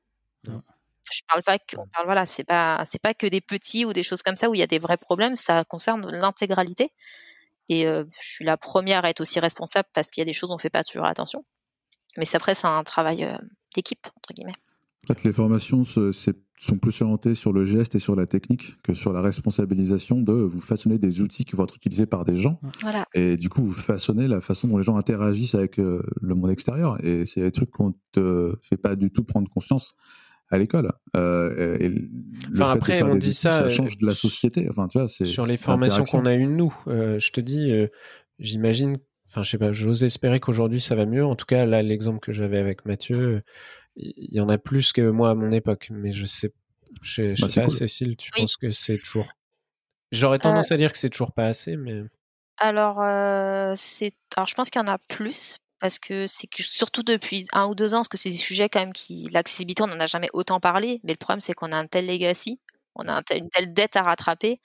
Je 1.10 1.20
parle 1.28 1.42
pas 1.42 1.58
que, 1.58 1.76
parle, 1.76 2.04
voilà, 2.04 2.26
c'est 2.26 2.44
pas, 2.44 2.82
c'est 2.86 3.00
pas 3.00 3.14
que 3.14 3.26
des 3.26 3.40
petits 3.40 3.84
ou 3.84 3.92
des 3.92 4.02
choses 4.02 4.22
comme 4.22 4.36
ça 4.36 4.48
où 4.48 4.54
il 4.54 4.58
y 4.58 4.62
a 4.62 4.66
des 4.66 4.78
vrais 4.78 4.96
problèmes. 4.96 5.36
Ça 5.36 5.64
concerne 5.64 6.08
l'intégralité. 6.10 6.92
Et 7.68 7.84
je 7.84 8.02
suis 8.18 8.44
la 8.44 8.56
première 8.56 9.04
à 9.04 9.10
être 9.10 9.20
aussi 9.20 9.38
responsable 9.38 9.88
parce 9.94 10.10
qu'il 10.10 10.20
y 10.20 10.22
a 10.22 10.24
des 10.24 10.32
choses 10.32 10.50
où 10.50 10.54
on 10.54 10.58
fait 10.58 10.70
pas 10.70 10.82
toujours 10.82 11.06
attention. 11.06 11.44
Mais 12.18 12.24
après, 12.34 12.54
c'est 12.54 12.66
un 12.66 12.82
travail 12.82 13.28
d'équipe 13.74 14.06
entre 14.16 14.32
guillemets. 14.34 14.52
En 15.08 15.14
fait, 15.14 15.24
les 15.24 15.32
formations 15.32 15.84
sont 15.84 16.76
plus 16.76 17.00
orientées 17.00 17.34
sur 17.34 17.52
le 17.52 17.64
geste 17.64 17.94
et 17.94 18.00
sur 18.00 18.16
la 18.16 18.26
technique 18.26 18.74
que 18.82 18.92
sur 18.92 19.12
la 19.12 19.20
responsabilisation 19.20 20.20
de 20.20 20.32
vous 20.32 20.60
façonner 20.60 20.98
des 20.98 21.20
outils 21.20 21.44
qui 21.44 21.56
vont 21.56 21.64
être 21.64 21.76
utilisés 21.76 22.06
par 22.06 22.24
des 22.24 22.36
gens. 22.36 22.60
Voilà. 22.80 23.06
Et 23.14 23.36
du 23.36 23.48
coup, 23.48 23.64
vous 23.64 23.72
façonnez 23.72 24.26
la 24.26 24.40
façon 24.40 24.68
dont 24.68 24.76
les 24.76 24.84
gens 24.84 24.96
interagissent 24.96 25.54
avec 25.54 25.76
le 25.76 26.02
monde 26.22 26.50
extérieur. 26.50 27.02
Et 27.04 27.24
c'est 27.24 27.40
des 27.40 27.52
trucs 27.52 27.70
qu'on 27.70 27.88
ne 27.90 27.94
te 28.12 28.58
fait 28.62 28.76
pas 28.76 28.96
du 28.96 29.10
tout 29.10 29.22
prendre 29.22 29.48
conscience 29.48 29.94
à 30.50 30.58
l'école. 30.58 30.92
Euh, 31.16 31.90
enfin, 32.52 32.72
après, 32.72 33.02
on 33.02 33.14
dit 33.14 33.34
ça, 33.34 33.52
ça 33.52 33.70
change 33.70 33.98
de 33.98 34.06
la 34.06 34.14
société. 34.14 34.66
Enfin, 34.68 34.88
tu 34.88 34.98
vois, 34.98 35.08
sur 35.08 35.46
les 35.46 35.56
formations 35.56 36.04
qu'on 36.04 36.26
a 36.26 36.34
eues 36.34 36.46
nous, 36.46 36.74
euh, 36.88 37.18
je 37.18 37.30
te 37.30 37.40
dis, 37.40 37.70
euh, 37.70 37.86
j'imagine, 38.38 38.98
enfin, 39.28 39.42
je 39.42 39.50
sais 39.50 39.58
pas, 39.58 39.72
j'ose 39.72 40.02
espérer 40.04 40.40
qu'aujourd'hui 40.40 40.80
ça 40.80 40.96
va 40.96 41.06
mieux. 41.06 41.24
En 41.24 41.36
tout 41.36 41.46
cas, 41.46 41.66
là, 41.66 41.82
l'exemple 41.82 42.18
que 42.18 42.32
j'avais 42.32 42.58
avec 42.58 42.84
Mathieu, 42.84 43.42
il 43.96 44.34
y 44.34 44.40
en 44.40 44.48
a 44.48 44.58
plus 44.58 44.92
que 44.92 45.08
moi 45.08 45.30
à 45.30 45.34
mon 45.34 45.52
époque, 45.52 45.88
mais 45.92 46.12
je 46.12 46.26
sais, 46.26 46.52
je, 47.00 47.34
je 47.34 47.42
bah, 47.42 47.48
sais 47.48 47.60
pas, 47.62 47.68
Cécile, 47.68 48.16
tu 48.16 48.30
penses 48.32 48.56
que 48.56 48.72
c'est 48.72 48.98
toujours. 48.98 49.32
J'aurais 50.10 50.40
tendance 50.40 50.72
à 50.72 50.76
dire 50.76 50.90
que 50.90 50.98
c'est 50.98 51.10
toujours 51.10 51.32
pas 51.32 51.46
assez, 51.46 51.76
mais. 51.76 52.02
Alors, 52.58 52.96
c'est, 53.76 54.10
alors 54.36 54.48
je 54.48 54.54
pense 54.54 54.68
qu'il 54.68 54.80
y 54.80 54.84
en 54.84 54.92
a 54.92 54.98
plus 54.98 55.58
parce 55.80 55.98
que 55.98 56.26
c'est 56.26 56.48
surtout 56.58 57.02
depuis 57.02 57.46
un 57.52 57.66
ou 57.66 57.74
deux 57.74 57.94
ans, 57.94 57.98
parce 57.98 58.08
que 58.08 58.18
c'est 58.18 58.30
des 58.30 58.36
sujets 58.36 58.68
quand 58.68 58.80
même 58.80 58.92
qui, 58.92 59.28
l'accessibilité, 59.32 59.82
on 59.82 59.86
n'en 59.88 59.98
a 60.00 60.06
jamais 60.06 60.28
autant 60.32 60.60
parlé, 60.60 61.00
mais 61.04 61.12
le 61.12 61.16
problème 61.16 61.40
c'est 61.40 61.54
qu'on 61.54 61.72
a 61.72 61.76
un 61.76 61.86
tel 61.86 62.06
legacy, 62.06 62.60
on 62.94 63.08
a 63.08 63.22
une 63.34 63.48
telle 63.50 63.72
dette 63.72 63.96
à 63.96 64.02
rattraper. 64.02 64.60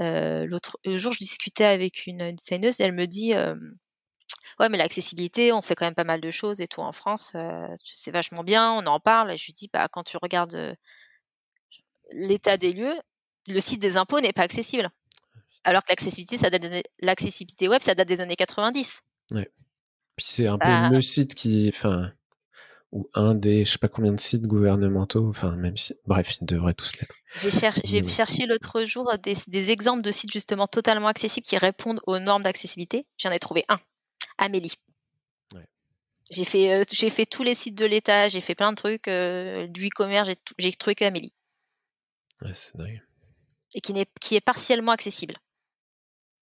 Euh, 0.00 0.46
l'autre 0.46 0.78
jour, 0.84 1.12
je 1.12 1.18
discutais 1.18 1.64
avec 1.64 2.06
une, 2.06 2.20
et 2.22 2.36
elle 2.80 2.92
me 2.92 3.06
dit, 3.06 3.34
euh, 3.34 3.54
ouais, 4.58 4.68
mais 4.68 4.78
l'accessibilité, 4.78 5.52
on 5.52 5.62
fait 5.62 5.74
quand 5.74 5.86
même 5.86 5.94
pas 5.94 6.04
mal 6.04 6.20
de 6.20 6.30
choses 6.30 6.60
et 6.60 6.68
tout 6.68 6.80
en 6.80 6.92
France, 6.92 7.32
euh, 7.36 7.68
c'est 7.84 8.10
vachement 8.10 8.44
bien, 8.44 8.72
on 8.72 8.86
en 8.86 9.00
parle. 9.00 9.32
Et 9.32 9.36
je 9.36 9.46
lui 9.46 9.52
dis, 9.52 9.68
bah 9.72 9.88
quand 9.88 10.02
tu 10.04 10.16
regardes 10.20 10.76
l'état 12.12 12.56
des 12.56 12.72
lieux, 12.72 12.94
le 13.48 13.60
site 13.60 13.80
des 13.80 13.96
impôts 13.96 14.20
n'est 14.20 14.32
pas 14.32 14.42
accessible. 14.42 14.88
Alors 15.64 15.84
que 15.84 15.90
l'accessibilité, 15.90 16.38
ça 16.38 16.50
date 16.50 16.64
l'accessibilité 17.00 17.68
web, 17.68 17.82
ça 17.82 17.94
date 17.94 18.08
des 18.08 18.20
années 18.20 18.36
90. 18.36 19.02
Ouais 19.32 19.48
c'est 20.20 20.46
un 20.46 20.58
peu 20.58 20.94
le 20.94 21.00
site 21.00 21.34
qui, 21.34 21.70
enfin, 21.72 22.12
ou 22.92 23.08
un 23.14 23.34
des, 23.34 23.64
je 23.64 23.72
sais 23.72 23.78
pas 23.78 23.88
combien 23.88 24.12
de 24.12 24.20
sites 24.20 24.46
gouvernementaux, 24.46 25.28
enfin, 25.28 25.56
même 25.56 25.76
si, 25.76 25.94
bref, 26.06 26.36
ils 26.40 26.44
devraient 26.44 26.74
tous 26.74 26.92
l'être. 26.96 27.14
J'ai 27.34 28.02
cherché, 28.08 28.46
l'autre 28.46 28.84
jour 28.84 29.12
des, 29.18 29.70
exemples 29.70 30.02
de 30.02 30.10
sites 30.10 30.32
justement 30.32 30.66
totalement 30.66 31.06
accessibles 31.06 31.46
qui 31.46 31.56
répondent 31.56 32.00
aux 32.06 32.18
normes 32.18 32.42
d'accessibilité. 32.42 33.06
J'en 33.16 33.30
ai 33.30 33.38
trouvé 33.38 33.64
un, 33.68 33.78
Amélie. 34.38 34.74
J'ai 36.32 36.44
fait, 36.44 36.72
euh, 36.72 36.84
j'ai 36.92 37.10
fait 37.10 37.26
tous 37.26 37.42
les 37.42 37.56
sites 37.56 37.74
de 37.74 37.84
l'État, 37.84 38.28
j'ai 38.28 38.40
fait 38.40 38.54
plein 38.54 38.70
de 38.70 38.76
trucs, 38.76 39.08
euh, 39.08 39.66
du 39.66 39.88
e-commerce, 39.88 40.30
j'ai 40.58 40.72
trouvé 40.72 40.94
que 40.94 41.04
Amélie. 41.04 41.32
Ouais, 42.40 42.52
c'est 42.54 42.76
dingue. 42.76 43.02
Et 43.74 43.80
qui, 43.80 43.92
est, 43.92 44.08
qui 44.20 44.36
est 44.36 44.40
partiellement 44.40 44.92
accessible. 44.92 45.34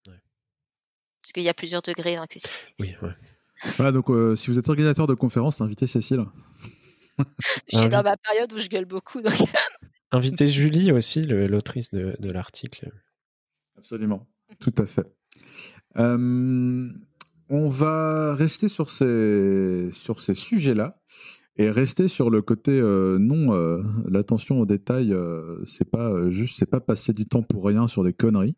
Parce 0.04 1.32
qu'il 1.32 1.42
y 1.42 1.48
a 1.48 1.54
plusieurs 1.54 1.82
degrés 1.82 2.16
d'accessibilité. 2.16 2.74
Oui, 2.78 2.94
ouais. 3.02 3.14
Voilà, 3.76 3.92
donc 3.92 4.10
euh, 4.10 4.36
si 4.36 4.50
vous 4.50 4.58
êtes 4.58 4.68
organisateur 4.68 5.06
de 5.06 5.14
conférences, 5.14 5.60
invitez 5.60 5.86
Cécile. 5.86 6.24
je 7.72 7.78
suis 7.78 7.88
dans 7.88 8.02
ma 8.02 8.16
période 8.16 8.52
où 8.52 8.58
je 8.58 8.68
gueule 8.68 8.84
beaucoup. 8.84 9.20
Donc... 9.20 9.32
invitez 10.12 10.46
Julie 10.46 10.92
aussi, 10.92 11.22
l'autrice 11.22 11.90
de, 11.90 12.16
de 12.18 12.30
l'article. 12.30 12.90
Absolument, 13.76 14.26
tout 14.60 14.74
à 14.78 14.86
fait. 14.86 15.06
Euh, 15.96 16.88
on 17.48 17.68
va 17.68 18.34
rester 18.34 18.68
sur 18.68 18.90
ces, 18.90 19.88
sur 19.92 20.20
ces 20.20 20.34
sujets-là 20.34 21.00
et 21.56 21.70
rester 21.70 22.06
sur 22.06 22.30
le 22.30 22.42
côté 22.42 22.72
euh, 22.72 23.18
non, 23.18 23.50
l'attention 24.08 24.60
aux 24.60 24.66
détails, 24.66 25.16
c'est 25.64 25.90
pas 25.90 26.30
juste, 26.30 26.58
c'est 26.58 26.70
pas 26.70 26.80
passer 26.80 27.12
du 27.12 27.26
temps 27.26 27.42
pour 27.42 27.64
rien 27.64 27.88
sur 27.88 28.04
des 28.04 28.12
conneries. 28.12 28.56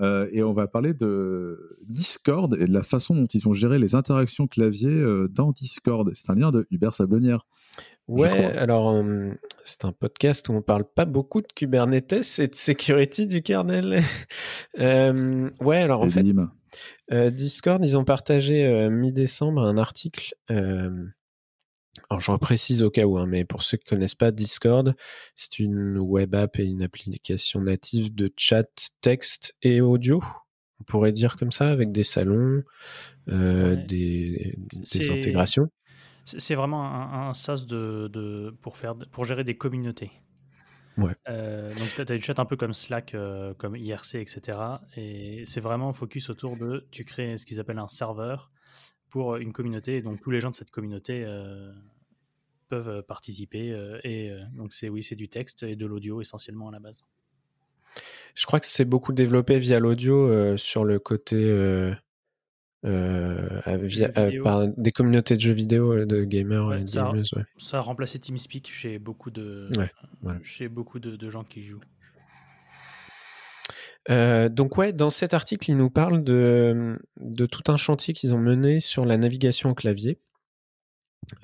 Euh, 0.00 0.28
et 0.32 0.42
on 0.42 0.52
va 0.52 0.68
parler 0.68 0.94
de 0.94 1.76
Discord 1.82 2.54
et 2.54 2.66
de 2.66 2.72
la 2.72 2.82
façon 2.82 3.14
dont 3.14 3.26
ils 3.26 3.48
ont 3.48 3.52
géré 3.52 3.78
les 3.78 3.94
interactions 3.94 4.46
clavier 4.46 4.90
euh, 4.90 5.28
dans 5.28 5.50
Discord. 5.50 6.10
C'est 6.14 6.30
un 6.30 6.34
lien 6.34 6.50
de 6.50 6.66
Hubert 6.70 6.94
Sablonnière. 6.94 7.46
Ouais, 8.06 8.56
alors 8.56 8.90
euh, 8.90 9.32
c'est 9.64 9.84
un 9.84 9.92
podcast 9.92 10.48
où 10.48 10.52
on 10.52 10.62
parle 10.62 10.84
pas 10.84 11.04
beaucoup 11.04 11.42
de 11.42 11.48
Kubernetes 11.54 12.38
et 12.38 12.48
de 12.48 12.54
security 12.54 13.26
du 13.26 13.42
kernel. 13.42 14.02
ouais, 14.78 15.82
alors 15.82 16.02
en 16.02 16.08
fait, 16.08 16.24
Discord, 17.30 17.84
ils 17.84 17.98
ont 17.98 18.04
partagé 18.04 18.88
mi-décembre 18.90 19.62
un 19.62 19.76
article 19.76 20.34
alors 22.10 22.20
je 22.20 22.30
reprécise 22.30 22.82
au 22.82 22.90
cas 22.90 23.04
où, 23.04 23.18
hein, 23.18 23.26
mais 23.26 23.44
pour 23.44 23.62
ceux 23.62 23.76
qui 23.76 23.84
ne 23.86 23.90
connaissent 23.90 24.14
pas 24.14 24.30
Discord, 24.30 24.94
c'est 25.34 25.58
une 25.58 25.98
web 25.98 26.34
app 26.34 26.58
et 26.58 26.64
une 26.64 26.82
application 26.82 27.60
native 27.60 28.14
de 28.14 28.32
chat, 28.36 28.90
texte 29.00 29.56
et 29.62 29.80
audio. 29.80 30.22
On 30.80 30.84
pourrait 30.84 31.12
dire 31.12 31.36
comme 31.36 31.52
ça, 31.52 31.70
avec 31.70 31.90
des 31.92 32.04
salons, 32.04 32.62
euh, 33.28 33.76
des, 33.76 34.56
intégrations. 35.10 35.68
C'est 36.24 36.54
vraiment 36.54 36.84
un, 36.84 37.34
SaaS 37.34 37.64
de, 37.66 38.54
pour, 38.62 38.76
faire, 38.76 38.94
pour 39.10 39.24
gérer 39.24 39.44
des 39.44 39.54
communautés. 39.54 40.10
Ouais. 40.98 41.14
Euh, 41.28 41.74
donc 41.74 41.88
tu 41.94 42.00
as 42.00 42.04
du 42.04 42.20
chat 42.20 42.38
un 42.38 42.44
peu 42.44 42.56
comme 42.56 42.74
Slack, 42.74 43.14
euh, 43.14 43.54
comme 43.54 43.76
IRC, 43.76 44.16
etc. 44.16 44.58
Et 44.96 45.44
c'est 45.46 45.60
vraiment 45.60 45.92
focus 45.92 46.28
autour 46.28 46.56
de, 46.56 46.86
tu 46.90 47.04
crées 47.04 47.36
ce 47.36 47.46
qu'ils 47.46 47.60
appellent 47.60 47.78
un 47.78 47.88
serveur 47.88 48.50
pour 49.10 49.36
une 49.36 49.52
communauté, 49.52 49.96
et 49.96 50.02
donc 50.02 50.20
tous 50.20 50.30
les 50.30 50.40
gens 50.40 50.50
de 50.50 50.54
cette 50.54 50.70
communauté 50.70 51.24
peuvent 52.68 52.88
euh, 52.88 53.02
participer. 53.02 53.72
Euh, 53.72 53.98
et 54.04 54.30
euh, 54.30 54.40
donc, 54.56 54.72
c'est 54.72 54.88
oui, 54.88 55.02
c'est 55.02 55.16
du 55.16 55.28
texte 55.28 55.64
et 55.64 55.74
de 55.74 55.86
l'audio 55.86 56.20
essentiellement 56.20 56.68
à 56.68 56.72
la 56.72 56.78
base. 56.78 57.04
Je 58.34 58.46
crois 58.46 58.60
que 58.60 58.66
c'est 58.66 58.84
beaucoup 58.84 59.12
développé 59.12 59.58
via 59.58 59.80
l'audio 59.80 60.56
sur 60.56 60.84
le 60.84 61.00
côté. 61.00 61.36
via, 62.84 64.08
par 64.44 64.68
des 64.68 64.92
communautés 64.92 65.34
de 65.34 65.40
jeux 65.40 65.54
vidéo, 65.54 66.04
de 66.04 66.22
gamers 66.22 66.74
et 66.74 66.86
ça, 66.86 67.06
gamers, 67.06 67.24
ça 67.56 67.78
a 67.78 67.80
remplacé 67.80 68.20
TeamSpeak 68.20 68.70
chez 68.70 69.00
beaucoup 69.00 69.30
de, 69.30 69.68
chez 70.42 70.68
beaucoup 70.68 71.00
de, 71.00 71.28
gens 71.28 71.42
qui 71.42 71.64
jouent. 71.64 71.80
Donc 74.08 74.76
ouais, 74.78 74.92
dans 74.92 75.10
cet 75.10 75.34
article, 75.34 75.70
il 75.70 75.76
nous 75.76 75.90
parle 75.90 76.24
de, 76.24 76.98
tout 77.50 77.70
un 77.70 77.76
chantier 77.76 78.14
qu'ils 78.14 78.34
ont 78.34 78.38
mené 78.38 78.80
sur 78.80 79.04
la 79.04 79.16
navigation 79.16 79.70
au 79.70 79.74
clavier. 79.74 80.18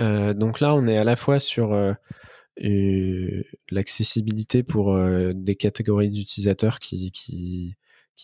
Euh, 0.00 0.34
donc 0.34 0.61
là, 0.61 0.74
on 0.74 0.86
est 0.86 0.96
à 0.96 1.05
la 1.05 1.16
fois 1.16 1.38
sur 1.38 1.72
euh, 1.72 3.42
l'accessibilité 3.70 4.62
pour 4.62 4.94
euh, 4.94 5.32
des 5.34 5.57
catégories 5.57 6.11
d'utilisateurs 6.11 6.78
qui 6.78 7.76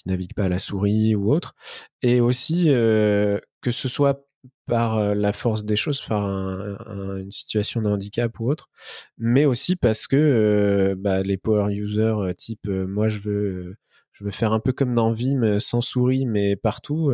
naviguent 0.06 0.34
pas 0.34 0.44
à 0.44 0.48
la 0.48 0.58
souris 0.58 1.14
ou 1.14 1.32
autre, 1.32 1.54
et 2.02 2.20
aussi 2.20 2.66
que 2.66 3.70
ce 3.70 3.88
soit 3.88 4.26
par 4.66 5.14
la 5.14 5.32
force 5.32 5.64
des 5.64 5.76
choses, 5.76 6.00
par 6.00 6.24
une 6.24 7.32
situation 7.32 7.82
de 7.82 7.88
handicap 7.88 8.38
ou 8.40 8.48
autre, 8.48 8.70
mais 9.18 9.44
aussi 9.44 9.76
parce 9.76 10.06
que 10.06 10.94
bah, 10.96 11.22
les 11.22 11.36
power 11.36 11.74
users 11.74 12.34
type 12.38 12.68
moi 12.68 13.08
je 13.08 13.18
veux 13.18 13.76
je 14.20 14.24
veux 14.24 14.30
faire 14.30 14.52
un 14.52 14.60
peu 14.60 14.72
comme 14.72 14.94
dans 14.94 15.12
Vim 15.12 15.58
sans 15.58 15.80
souris 15.80 16.26
mais 16.26 16.54
partout 16.54 17.12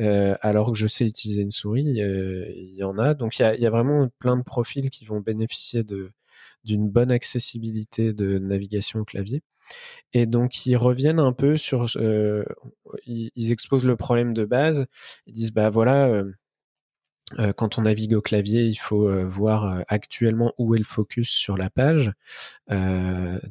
euh, 0.00 0.36
alors 0.40 0.72
que 0.72 0.78
je 0.78 0.86
sais 0.86 1.06
utiliser 1.06 1.42
une 1.42 1.50
souris, 1.50 2.02
euh, 2.02 2.50
il 2.54 2.74
y 2.74 2.84
en 2.84 2.98
a. 2.98 3.14
Donc 3.14 3.38
il 3.38 3.42
y 3.42 3.66
a, 3.66 3.70
vraiment 3.70 4.08
plein 4.18 4.36
de 4.36 4.42
profils 4.42 4.90
qui 4.90 5.04
vont 5.04 5.20
bénéficier 5.20 5.82
de, 5.84 6.10
d'une 6.64 6.88
bonne 6.88 7.10
accessibilité 7.10 8.12
de 8.12 8.38
navigation 8.38 9.00
au 9.00 9.04
clavier. 9.04 9.42
Et 10.12 10.26
donc 10.26 10.66
ils 10.66 10.76
reviennent 10.76 11.20
un 11.20 11.32
peu 11.32 11.56
sur, 11.56 11.86
ils, 13.06 13.52
exposent 13.52 13.84
le 13.84 13.96
problème 13.96 14.34
de 14.34 14.44
base. 14.44 14.86
Ils 15.26 15.34
disent 15.34 15.52
bah 15.52 15.70
voilà, 15.70 16.06
euh, 16.08 16.32
quand 17.56 17.78
on 17.78 17.82
navigue 17.82 18.14
au 18.14 18.20
clavier, 18.20 18.64
il 18.64 18.76
faut 18.76 19.08
euh, 19.08 19.24
voir 19.24 19.64
euh, 19.64 19.80
actuellement 19.88 20.52
où 20.58 20.74
est 20.74 20.78
le 20.78 20.84
focus 20.84 21.30
sur 21.30 21.56
la 21.56 21.70
page. 21.70 22.12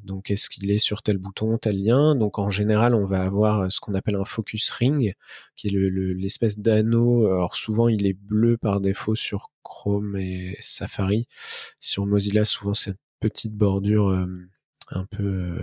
donc, 0.03 0.31
est-ce 0.31 0.49
qu'il 0.49 0.71
est 0.71 0.77
sur 0.77 1.03
tel 1.03 1.17
bouton, 1.17 1.57
tel 1.57 1.83
lien? 1.83 2.15
Donc, 2.15 2.39
en 2.39 2.49
général, 2.49 2.95
on 2.95 3.05
va 3.05 3.21
avoir 3.23 3.71
ce 3.71 3.79
qu'on 3.79 3.93
appelle 3.93 4.15
un 4.15 4.25
focus 4.25 4.69
ring, 4.71 5.13
qui 5.55 5.67
est 5.67 5.71
l'espèce 5.71 6.59
d'anneau. 6.59 7.25
Alors, 7.27 7.55
souvent, 7.55 7.87
il 7.87 8.05
est 8.05 8.13
bleu 8.13 8.57
par 8.57 8.81
défaut 8.81 9.15
sur 9.15 9.51
Chrome 9.63 10.17
et 10.17 10.57
Safari. 10.59 11.27
Sur 11.79 12.05
Mozilla, 12.05 12.45
souvent, 12.45 12.73
c'est 12.73 12.91
une 12.91 12.97
petite 13.19 13.53
bordure 13.53 14.09
un 14.89 15.05
peu 15.05 15.57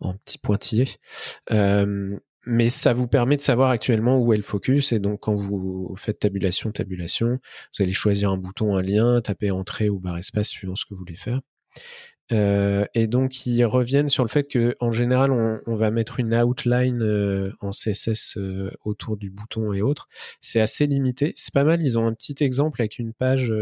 en 0.00 0.14
petit 0.14 0.38
pointillé 0.38 0.88
mais 2.46 2.70
ça 2.70 2.92
vous 2.92 3.06
permet 3.06 3.36
de 3.36 3.42
savoir 3.42 3.70
actuellement 3.70 4.18
où 4.18 4.32
est 4.32 4.36
le 4.36 4.42
focus. 4.42 4.92
Et 4.92 4.98
donc, 4.98 5.20
quand 5.20 5.34
vous 5.34 5.94
faites 5.96 6.18
tabulation, 6.18 6.72
tabulation, 6.72 7.38
vous 7.76 7.82
allez 7.82 7.92
choisir 7.92 8.30
un 8.30 8.36
bouton, 8.36 8.76
un 8.76 8.82
lien, 8.82 9.20
taper 9.20 9.50
entrée 9.50 9.88
ou 9.90 10.00
barre 10.00 10.18
espace 10.18 10.48
suivant 10.48 10.74
ce 10.74 10.84
que 10.84 10.94
vous 10.94 10.98
voulez 10.98 11.16
faire. 11.16 11.40
Euh, 12.32 12.84
et 12.94 13.06
donc, 13.06 13.46
ils 13.46 13.64
reviennent 13.64 14.08
sur 14.08 14.24
le 14.24 14.28
fait 14.28 14.44
que, 14.44 14.76
en 14.80 14.92
général, 14.92 15.32
on, 15.32 15.72
va 15.74 15.90
mettre 15.90 16.20
une 16.20 16.34
outline 16.34 17.02
euh, 17.02 17.50
en 17.60 17.70
CSS 17.70 18.36
euh, 18.36 18.70
autour 18.84 19.16
du 19.16 19.30
bouton 19.30 19.72
et 19.72 19.82
autres. 19.82 20.08
C'est 20.40 20.60
assez 20.60 20.86
limité. 20.86 21.32
C'est 21.36 21.52
pas 21.52 21.64
mal. 21.64 21.82
Ils 21.82 21.98
ont 21.98 22.06
un 22.06 22.14
petit 22.14 22.36
exemple 22.40 22.80
avec 22.80 22.98
une 22.98 23.12
page 23.12 23.52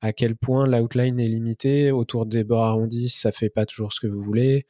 à 0.00 0.12
quel 0.12 0.36
point 0.36 0.66
l'outline 0.66 1.20
est 1.20 1.28
limité. 1.28 1.90
Autour 1.92 2.26
des 2.26 2.44
bords 2.44 2.64
arrondis, 2.64 3.08
ça 3.08 3.32
fait 3.32 3.50
pas 3.50 3.66
toujours 3.66 3.92
ce 3.92 4.00
que 4.00 4.06
vous 4.06 4.22
voulez. 4.22 4.66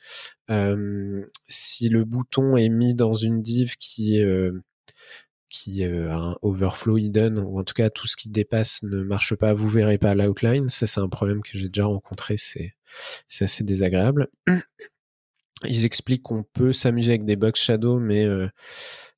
Euh, 0.50 1.24
si 1.48 1.88
le 1.88 2.04
bouton 2.04 2.56
est 2.56 2.68
mis 2.68 2.94
dans 2.94 3.14
une 3.14 3.42
div 3.42 3.76
qui 3.78 4.22
euh, 4.22 4.52
qui 5.48 5.84
euh, 5.84 6.10
a 6.12 6.16
un 6.16 6.36
overflow 6.42 6.96
hidden 6.98 7.38
ou 7.38 7.58
en 7.58 7.64
tout 7.64 7.74
cas 7.74 7.90
tout 7.90 8.06
ce 8.06 8.16
qui 8.16 8.30
dépasse 8.30 8.82
ne 8.82 9.02
marche 9.02 9.34
pas, 9.34 9.54
vous 9.54 9.68
verrez 9.68 9.98
pas 9.98 10.14
l'outline. 10.14 10.68
Ça 10.68 10.86
c'est 10.86 11.00
un 11.00 11.08
problème 11.08 11.42
que 11.42 11.58
j'ai 11.58 11.68
déjà 11.68 11.86
rencontré, 11.86 12.36
c'est 12.36 12.74
assez 13.40 13.64
désagréable. 13.64 14.28
Ils 15.66 15.84
expliquent 15.84 16.22
qu'on 16.22 16.42
peut 16.42 16.72
s'amuser 16.72 17.12
avec 17.12 17.24
des 17.24 17.36
box 17.36 17.60
shadow, 17.60 17.98
mais 17.98 18.24
euh, 18.24 18.48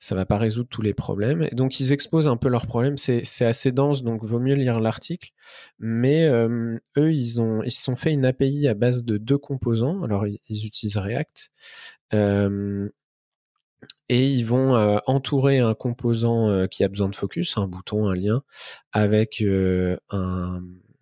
ça 0.00 0.16
va 0.16 0.26
pas 0.26 0.38
résoudre 0.38 0.68
tous 0.68 0.82
les 0.82 0.94
problèmes. 0.94 1.48
Donc 1.52 1.78
ils 1.78 1.92
exposent 1.92 2.26
un 2.26 2.36
peu 2.36 2.48
leurs 2.48 2.66
problèmes. 2.66 2.96
C'est, 2.98 3.44
assez 3.44 3.70
dense, 3.70 4.02
donc 4.02 4.24
vaut 4.24 4.40
mieux 4.40 4.54
lire 4.54 4.80
l'article. 4.80 5.30
Mais 5.78 6.24
euh, 6.24 6.78
eux, 6.98 7.12
ils 7.12 7.40
ont 7.40 7.62
se 7.62 7.82
sont 7.82 7.94
fait 7.94 8.12
une 8.12 8.24
API 8.24 8.66
à 8.66 8.74
base 8.74 9.04
de 9.04 9.18
deux 9.18 9.38
composants. 9.38 10.02
Alors 10.02 10.26
ils, 10.26 10.66
utilisent 10.66 10.96
React. 10.96 11.50
Euh, 12.12 12.88
et 14.08 14.28
ils 14.28 14.44
vont 14.44 14.74
entourer 15.06 15.58
un 15.60 15.74
composant 15.74 16.66
qui 16.68 16.84
a 16.84 16.88
besoin 16.88 17.08
de 17.08 17.14
focus, 17.16 17.56
un 17.56 17.66
bouton, 17.66 18.08
un 18.08 18.14
lien, 18.14 18.42
avec 18.92 19.42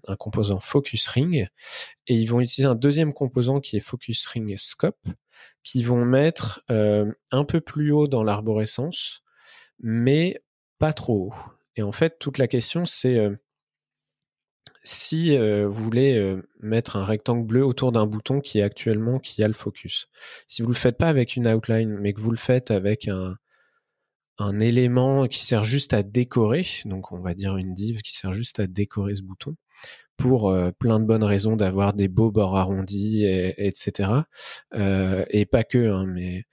un 0.08 0.16
composant 0.16 0.58
focus 0.58 1.08
ring 1.08 1.48
et 2.06 2.14
ils 2.14 2.26
vont 2.26 2.40
utiliser 2.40 2.68
un 2.68 2.74
deuxième 2.74 3.12
composant 3.12 3.60
qui 3.60 3.76
est 3.76 3.80
focus 3.80 4.26
ring 4.28 4.56
scope 4.56 5.08
qui 5.62 5.82
vont 5.82 6.04
mettre 6.04 6.64
un 6.68 7.44
peu 7.44 7.60
plus 7.60 7.92
haut 7.92 8.08
dans 8.08 8.22
l'arborescence, 8.22 9.22
mais 9.78 10.42
pas 10.78 10.92
trop 10.92 11.26
haut. 11.26 11.34
Et 11.76 11.82
en 11.82 11.92
fait, 11.92 12.18
toute 12.18 12.38
la 12.38 12.48
question, 12.48 12.84
c'est 12.84 13.28
si 14.82 15.36
vous 15.36 15.72
voulez 15.72 16.36
mettre 16.60 16.96
un 16.96 17.04
rectangle 17.04 17.46
bleu 17.46 17.64
autour 17.64 17.92
d'un 17.92 18.06
bouton 18.06 18.40
qui 18.40 18.58
est 18.58 18.62
actuellement 18.62 19.18
qui 19.18 19.42
a 19.42 19.48
le 19.48 19.54
focus. 19.54 20.08
Si 20.46 20.62
vous 20.62 20.68
le 20.68 20.74
faites 20.74 20.96
pas 20.96 21.08
avec 21.08 21.36
une 21.36 21.46
outline, 21.46 21.98
mais 22.00 22.14
que 22.14 22.20
vous 22.20 22.30
le 22.30 22.38
faites 22.38 22.70
avec 22.70 23.08
un 23.08 24.58
élément 24.60 25.26
qui 25.26 25.44
sert 25.44 25.64
juste 25.64 25.92
à 25.92 26.02
décorer, 26.02 26.66
donc 26.86 27.12
on 27.12 27.20
va 27.20 27.34
dire 27.34 27.58
une 27.58 27.74
div 27.74 28.00
qui 28.00 28.16
sert 28.16 28.32
juste 28.32 28.58
à 28.58 28.66
décorer 28.66 29.14
ce 29.14 29.22
bouton, 29.22 29.54
pour 30.20 30.50
euh, 30.50 30.70
plein 30.70 31.00
de 31.00 31.06
bonnes 31.06 31.24
raisons 31.24 31.56
d'avoir 31.56 31.94
des 31.94 32.08
beaux 32.08 32.30
bords 32.30 32.56
arrondis, 32.56 33.24
et, 33.24 33.66
etc. 33.66 34.10
Euh, 34.74 35.24
et 35.30 35.46
pas 35.46 35.64
que, 35.64 35.90
hein, 35.90 36.04
mais 36.06 36.44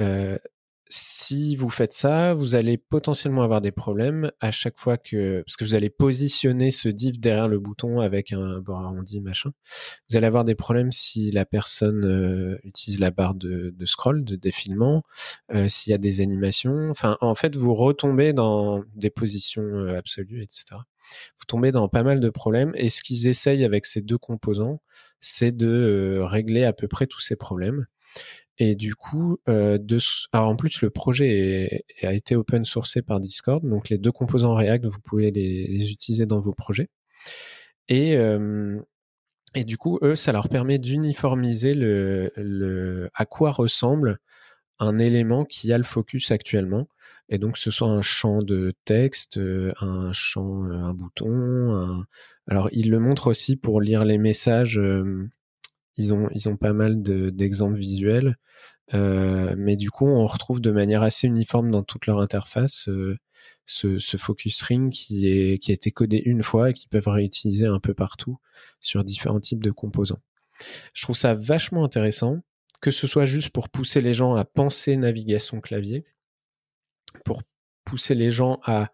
euh, 0.00 0.38
si 0.88 1.54
vous 1.56 1.68
faites 1.68 1.92
ça, 1.92 2.32
vous 2.34 2.54
allez 2.54 2.78
potentiellement 2.78 3.42
avoir 3.42 3.60
des 3.60 3.72
problèmes 3.72 4.30
à 4.40 4.52
chaque 4.52 4.78
fois 4.78 4.96
que, 4.96 5.42
parce 5.44 5.56
que 5.56 5.64
vous 5.64 5.74
allez 5.74 5.90
positionner 5.90 6.70
ce 6.70 6.88
div 6.88 7.20
derrière 7.20 7.48
le 7.48 7.58
bouton 7.58 8.00
avec 8.00 8.32
un 8.32 8.60
bord 8.60 8.80
arrondi, 8.80 9.20
machin. 9.20 9.50
Vous 10.08 10.16
allez 10.16 10.26
avoir 10.26 10.44
des 10.44 10.54
problèmes 10.54 10.92
si 10.92 11.30
la 11.30 11.44
personne 11.44 12.58
utilise 12.64 13.00
la 13.00 13.10
barre 13.10 13.34
de, 13.34 13.74
scroll, 13.84 14.24
de 14.24 14.36
défilement, 14.36 15.02
s'il 15.68 15.90
y 15.90 15.94
a 15.94 15.98
des 15.98 16.20
animations. 16.20 16.90
Enfin, 16.90 17.16
en 17.20 17.34
fait, 17.34 17.56
vous 17.56 17.74
retombez 17.74 18.32
dans 18.32 18.84
des 18.94 19.10
positions 19.10 19.88
absolues, 19.88 20.42
etc 20.42 20.76
vous 21.36 21.44
tombez 21.46 21.72
dans 21.72 21.88
pas 21.88 22.02
mal 22.02 22.20
de 22.20 22.30
problèmes. 22.30 22.72
Et 22.76 22.88
ce 22.88 23.02
qu'ils 23.02 23.26
essayent 23.26 23.64
avec 23.64 23.86
ces 23.86 24.00
deux 24.02 24.18
composants, 24.18 24.80
c'est 25.20 25.52
de 25.52 25.68
euh, 25.68 26.26
régler 26.26 26.64
à 26.64 26.72
peu 26.72 26.88
près 26.88 27.06
tous 27.06 27.20
ces 27.20 27.36
problèmes. 27.36 27.86
Et 28.58 28.76
du 28.76 28.94
coup, 28.94 29.38
euh, 29.48 29.78
en 30.32 30.54
plus, 30.56 30.82
le 30.82 30.90
projet 30.90 31.84
a 32.02 32.12
été 32.12 32.36
open 32.36 32.64
sourcé 32.64 33.02
par 33.02 33.18
Discord. 33.18 33.66
Donc, 33.68 33.88
les 33.88 33.98
deux 33.98 34.12
composants 34.12 34.54
React, 34.54 34.86
vous 34.86 35.00
pouvez 35.00 35.30
les, 35.32 35.90
utiliser 35.90 36.26
dans 36.26 36.38
vos 36.38 36.54
projets. 36.54 36.88
Et, 37.88 38.16
euh, 38.16 38.80
et 39.56 39.64
du 39.64 39.76
coup, 39.76 39.98
eux, 40.02 40.14
ça 40.14 40.30
leur 40.30 40.48
permet 40.48 40.78
d'uniformiser 40.78 41.74
à 43.14 43.26
quoi 43.26 43.50
ressemble 43.50 44.18
un 44.78 44.98
élément 44.98 45.44
qui 45.44 45.72
a 45.72 45.78
le 45.78 45.84
focus 45.84 46.30
actuellement. 46.30 46.86
Et 47.28 47.38
donc, 47.38 47.56
ce 47.56 47.70
soit 47.70 47.88
un 47.88 48.02
champ 48.02 48.42
de 48.42 48.74
texte, 48.84 49.38
euh, 49.38 49.72
un 49.80 50.12
champ, 50.12 50.64
euh, 50.64 50.74
un 50.74 50.94
bouton. 50.94 52.04
Alors, 52.46 52.68
ils 52.72 52.90
le 52.90 52.98
montrent 52.98 53.28
aussi 53.28 53.56
pour 53.56 53.80
lire 53.80 54.04
les 54.04 54.18
messages. 54.18 54.80
Ils 55.96 56.12
ont, 56.12 56.28
ils 56.32 56.56
pas 56.56 56.72
mal 56.72 57.02
d'exemples 57.02 57.78
visuels. 57.78 58.36
mais 58.92 59.76
du 59.76 59.90
coup, 59.90 60.06
on 60.06 60.26
retrouve 60.26 60.60
de 60.60 60.70
manière 60.70 61.02
assez 61.02 61.26
uniforme 61.26 61.70
dans 61.70 61.82
toute 61.82 62.06
leur 62.06 62.20
interface 62.20 62.88
ce, 63.66 64.16
focus 64.16 64.62
ring 64.62 64.92
qui, 64.92 65.28
est, 65.28 65.58
qui 65.58 65.70
a 65.70 65.74
été 65.74 65.90
codé 65.90 66.22
une 66.24 66.42
fois 66.42 66.70
et 66.70 66.72
qui 66.72 66.88
peuvent 66.88 67.08
réutiliser 67.08 67.66
un 67.66 67.80
peu 67.80 67.94
partout 67.94 68.38
sur 68.80 69.04
différents 69.04 69.40
types 69.40 69.62
de 69.62 69.70
composants. 69.70 70.20
Je 70.92 71.02
trouve 71.02 71.16
ça 71.16 71.34
vachement 71.34 71.84
intéressant, 71.84 72.38
que 72.80 72.90
ce 72.90 73.06
soit 73.06 73.26
juste 73.26 73.50
pour 73.50 73.68
pousser 73.68 74.00
les 74.00 74.14
gens 74.14 74.34
à 74.34 74.44
penser 74.44 74.96
navigation 74.96 75.60
clavier, 75.60 76.04
pour 77.24 77.42
pousser 77.84 78.14
les 78.14 78.30
gens 78.30 78.60
à 78.64 78.88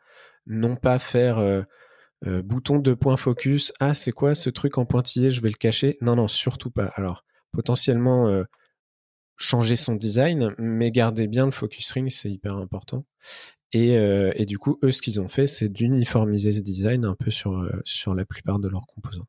non 0.47 0.77
pas 0.77 0.99
faire 0.99 1.39
euh, 1.39 1.63
euh, 2.27 2.43
bouton 2.43 2.79
de 2.79 2.95
point 2.95 3.17
focus. 3.17 3.73
Ah, 3.81 3.95
c'est 3.95 4.13
quoi 4.13 4.35
ce 4.35 4.51
truc 4.51 4.79
en 4.79 4.85
pointillé 4.85 5.31
Je 5.31 5.41
vais 5.41 5.49
le 5.49 5.55
cacher? 5.55 5.97
Non, 6.01 6.17
non, 6.17 6.29
surtout 6.29 6.71
pas. 6.71 6.87
Alors, 6.97 7.25
potentiellement 7.53 8.29
euh, 8.29 8.45
changer 9.37 9.77
son 9.77 9.95
design, 9.95 10.55
mais 10.59 10.91
garder 10.91 11.29
bien 11.29 11.47
le 11.47 11.53
focus 11.53 11.91
ring, 11.93 12.11
c'est 12.11 12.31
hyper 12.31 12.57
important. 12.57 13.07
Et, 13.73 13.93
et, 13.93 14.47
du 14.47 14.59
coup, 14.59 14.81
eux, 14.83 14.91
ce 14.91 15.01
qu'ils 15.01 15.21
ont 15.21 15.29
fait, 15.29 15.47
c'est 15.47 15.69
d'uniformiser 15.69 16.53
ce 16.53 16.59
design 16.59 17.05
un 17.05 17.15
peu 17.15 17.31
sur, 17.31 17.71
sur 17.85 18.17
la 18.17 18.25
plupart 18.25 18.59
de 18.59 18.67
leurs 18.67 18.85
composants. 18.85 19.29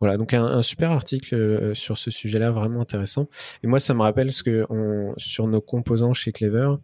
Voilà, 0.00 0.16
donc 0.16 0.32
un, 0.32 0.62
super 0.62 0.92
article 0.92 1.76
sur 1.76 1.98
ce 1.98 2.10
sujet-là, 2.10 2.52
vraiment 2.52 2.80
intéressant. 2.80 3.28
Et 3.62 3.66
moi, 3.66 3.78
ça 3.78 3.92
me 3.92 4.00
rappelle 4.00 4.32
ce 4.32 4.42
que 4.42 4.66
sur 5.18 5.46
nos 5.46 5.60
composants 5.60 6.14
chez 6.14 6.32
Clever, 6.32 6.76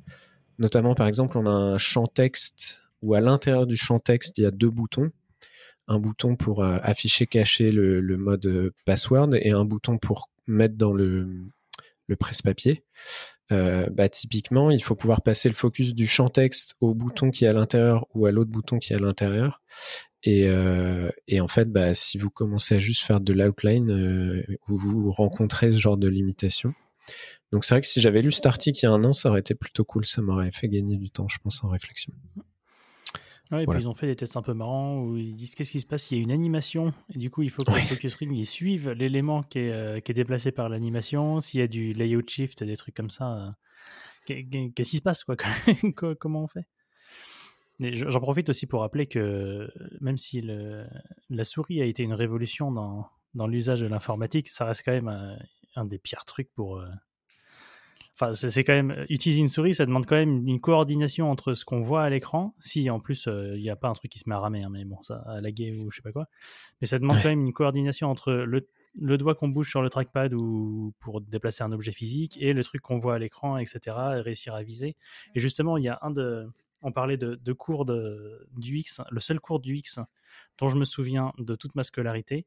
Notamment, 0.59 0.95
par 0.95 1.07
exemple, 1.07 1.37
on 1.39 1.47
a 1.47 1.51
un 1.51 1.79
champ 1.79 2.07
texte 2.07 2.81
où 3.03 3.15
à 3.15 3.21
l'intérieur 3.21 3.67
du 3.67 3.77
champ 3.77 3.99
texte, 3.99 4.39
il 4.39 4.43
y 4.43 4.47
a 4.47 4.51
deux 4.51 4.71
boutons. 4.71 5.11
Un 5.89 5.99
bouton 5.99 6.35
pour 6.35 6.65
euh, 6.65 6.79
afficher, 6.83 7.27
cacher 7.27 7.71
le, 7.71 8.01
mode 8.17 8.47
euh, 8.47 8.75
password 8.85 9.35
et 9.35 9.51
un 9.51 9.65
bouton 9.65 9.99
pour 9.99 10.31
mettre 10.47 10.77
dans 10.77 10.93
le, 10.93 11.29
presse-papier. 12.19 12.85
Euh, 13.53 13.87
bah, 13.93 14.09
typiquement, 14.09 14.71
il 14.71 14.83
faut 14.83 14.97
pouvoir 14.97 15.23
passer 15.23 15.49
le 15.49 15.55
focus 15.55 15.95
du 15.95 16.09
champ 16.09 16.29
texte 16.29 16.75
au 16.81 16.95
bouton 16.95 17.31
qui 17.31 17.45
est 17.45 17.49
à 17.49 17.53
l'intérieur 17.53 18.07
ou 18.15 18.27
à 18.27 18.33
l'autre 18.33 18.51
bouton 18.51 18.79
qui 18.79 18.93
est 18.93 18.97
à 18.97 19.01
l'intérieur. 19.01 19.63
Et, 20.25 20.51
en 20.51 21.47
fait, 21.47 21.71
bah, 21.71 21.95
si 21.95 22.19
vous 22.19 22.31
commencez 22.31 22.75
à 22.75 22.79
juste 22.81 23.03
faire 23.03 23.21
de 23.21 23.33
l'outline, 23.33 24.45
vous, 24.67 24.77
vous 24.77 25.13
rencontrez 25.13 25.71
ce 25.71 25.79
genre 25.79 25.97
de 25.97 26.09
limitation. 26.09 26.75
Donc 27.53 27.65
c'est 27.65 27.75
vrai 27.75 27.81
que 27.81 27.87
si 27.87 28.01
j'avais 28.01 28.23
lu 28.23 28.33
cet 28.33 28.47
article 28.47 28.79
il 28.81 28.83
y 28.85 28.87
a 28.87 28.93
un 28.93 29.05
an, 29.05 29.13
ça 29.13 29.29
aurait 29.31 29.41
été 29.41 29.55
plutôt 29.55 29.85
cool. 29.85 30.05
Ça 30.05 30.21
m'aurait 30.23 30.51
fait 30.51 30.69
gagner 30.69 30.97
du 30.97 31.11
temps, 31.11 31.29
je 31.29 31.39
pense, 31.39 31.63
en 31.63 31.69
réflexion. 31.69 32.13
Ouais, 33.53 33.63
et 33.63 33.67
puis 33.67 33.79
ils 33.79 33.87
ont 33.87 33.95
fait 33.95 34.09
des 34.09 34.17
tests 34.17 34.37
un 34.37 34.43
peu 34.43 34.55
marrants 34.55 35.03
où 35.03 35.17
ils 35.17 35.37
disent 35.37 35.55
qu'est-ce 35.55 35.71
qui 35.71 35.81
se 35.81 35.87
passe? 35.87 36.11
Il 36.11 36.17
y 36.17 36.21
a 36.21 36.23
une 36.23 36.33
animation 36.33 36.93
et 37.15 37.19
du 37.19 37.31
coup 37.31 37.43
il 37.43 37.51
faut 37.51 37.63
que 37.63 37.71
le 37.71 37.79
focus 37.79 38.15
ring 38.17 38.37
il 38.37 38.45
suive 38.45 38.91
l'élément 38.91 39.45
qui 39.45 39.61
est, 39.61 39.73
euh, 39.73 40.01
qui 40.01 40.11
est 40.11 40.15
déplacé 40.15 40.51
par 40.51 40.69
l'animation. 40.69 41.41
S'il 41.41 41.61
y 41.61 41.63
a 41.63 41.69
du 41.69 41.93
layout 41.93 42.27
shift, 42.27 42.65
des 42.65 42.77
trucs 42.77 42.97
comme 42.97 43.11
ça, 43.11 43.55
euh, 44.29 44.43
qu'est-ce 44.75 44.91
qui 44.91 44.97
se 44.97 45.03
passe 45.03 45.23
quoi? 45.23 45.37
Comment 46.19 46.43
on 46.43 46.49
fait? 46.49 46.67
J'en 47.79 48.21
profite 48.21 48.49
aussi 48.49 48.67
pour 48.67 48.81
rappeler 48.81 49.07
que 49.07 49.71
même 50.01 50.19
si 50.19 50.41
le, 50.41 50.85
la 51.31 51.45
souris 51.45 51.81
a 51.81 51.85
été 51.85 52.03
une 52.03 52.15
révolution 52.15 52.73
dans, 52.73 53.07
dans 53.35 53.47
l'usage 53.47 53.81
de 53.81 53.87
l'informatique, 53.87 54.49
ça 54.49 54.65
reste 54.65 54.83
quand 54.85 54.93
même 54.93 55.09
un, 55.09 55.39
un 55.77 55.85
des 55.85 55.99
pires 55.99 56.25
trucs 56.25 56.53
pour. 56.53 56.83
Euh, 58.23 58.31
Enfin, 58.31 58.35
c'est 58.35 58.65
quand 58.65 58.73
même 58.75 59.05
utiliser 59.11 59.41
une 59.43 59.49
souris, 59.49 59.75
ça 59.75 59.85
demande 59.87 60.07
quand 60.07 60.17
même 60.17 60.47
une 60.49 60.61
coordination 60.61 61.31
entre 61.31 61.55
ce 61.55 61.65
qu'on 61.65 61.83
voit 61.83 62.03
à 62.03 62.11
l'écran. 62.11 62.55
Si 62.59 62.89
en 62.91 62.99
plus 63.01 63.27
euh, 63.29 63.55
il 63.57 63.63
n'y 63.63 63.71
a 63.71 63.77
pas 63.77 63.89
un 63.89 63.93
truc 63.93 64.11
qui 64.11 64.19
se 64.19 64.29
met 64.29 64.35
à 64.35 64.39
ramer, 64.39 64.63
hein, 64.63 64.71
mais 64.71 64.85
bon, 64.85 65.03
ça 65.03 65.17
à 65.27 65.41
laguer 65.41 65.71
ou 65.79 65.91
je 65.91 65.97
sais 65.97 66.03
pas 66.03 66.13
quoi. 66.13 66.27
Mais 66.81 66.87
ça 66.87 66.99
demande 66.99 67.17
Ouais. 67.17 67.23
quand 67.23 67.29
même 67.29 67.45
une 67.45 67.53
coordination 67.53 68.11
entre 68.11 68.33
le, 68.33 68.69
le 68.99 69.19
doigt 69.19 69.35
qu'on 69.35 69.49
bouge 69.49 69.69
sur 69.69 69.83
le 69.83 69.91
trackpad 69.91 70.33
ou 70.35 70.95
pour 70.99 71.21
déplacer 71.21 71.63
un 71.63 71.73
objet 71.73 71.93
physique 71.93 72.39
et 72.41 72.55
le 72.55 72.65
truc 72.65 72.81
qu'on 72.81 72.99
voit 72.99 73.15
à 73.17 73.19
l'écran, 73.19 73.59
etc. 73.59 73.79
Et 74.17 74.21
réussir 74.21 74.55
à 74.55 74.63
viser. 74.63 74.97
Et 75.35 75.41
justement, 75.41 75.77
il 75.77 75.85
y 75.85 75.89
a 75.89 75.99
un 76.01 76.11
de, 76.11 76.49
on 76.81 76.93
parlait 76.93 77.19
de, 77.19 77.35
de 77.35 77.53
cours 77.53 77.85
de, 77.85 78.47
du 78.57 78.79
X, 78.79 79.03
le 79.11 79.21
seul 79.21 79.41
cours 79.41 79.61
du 79.61 79.77
X 79.77 79.99
dont 80.59 80.69
je 80.69 80.77
me 80.77 80.85
souviens 80.87 81.33
de 81.39 81.55
toute 81.55 81.75
ma 81.75 81.85
scolarité. 81.85 82.47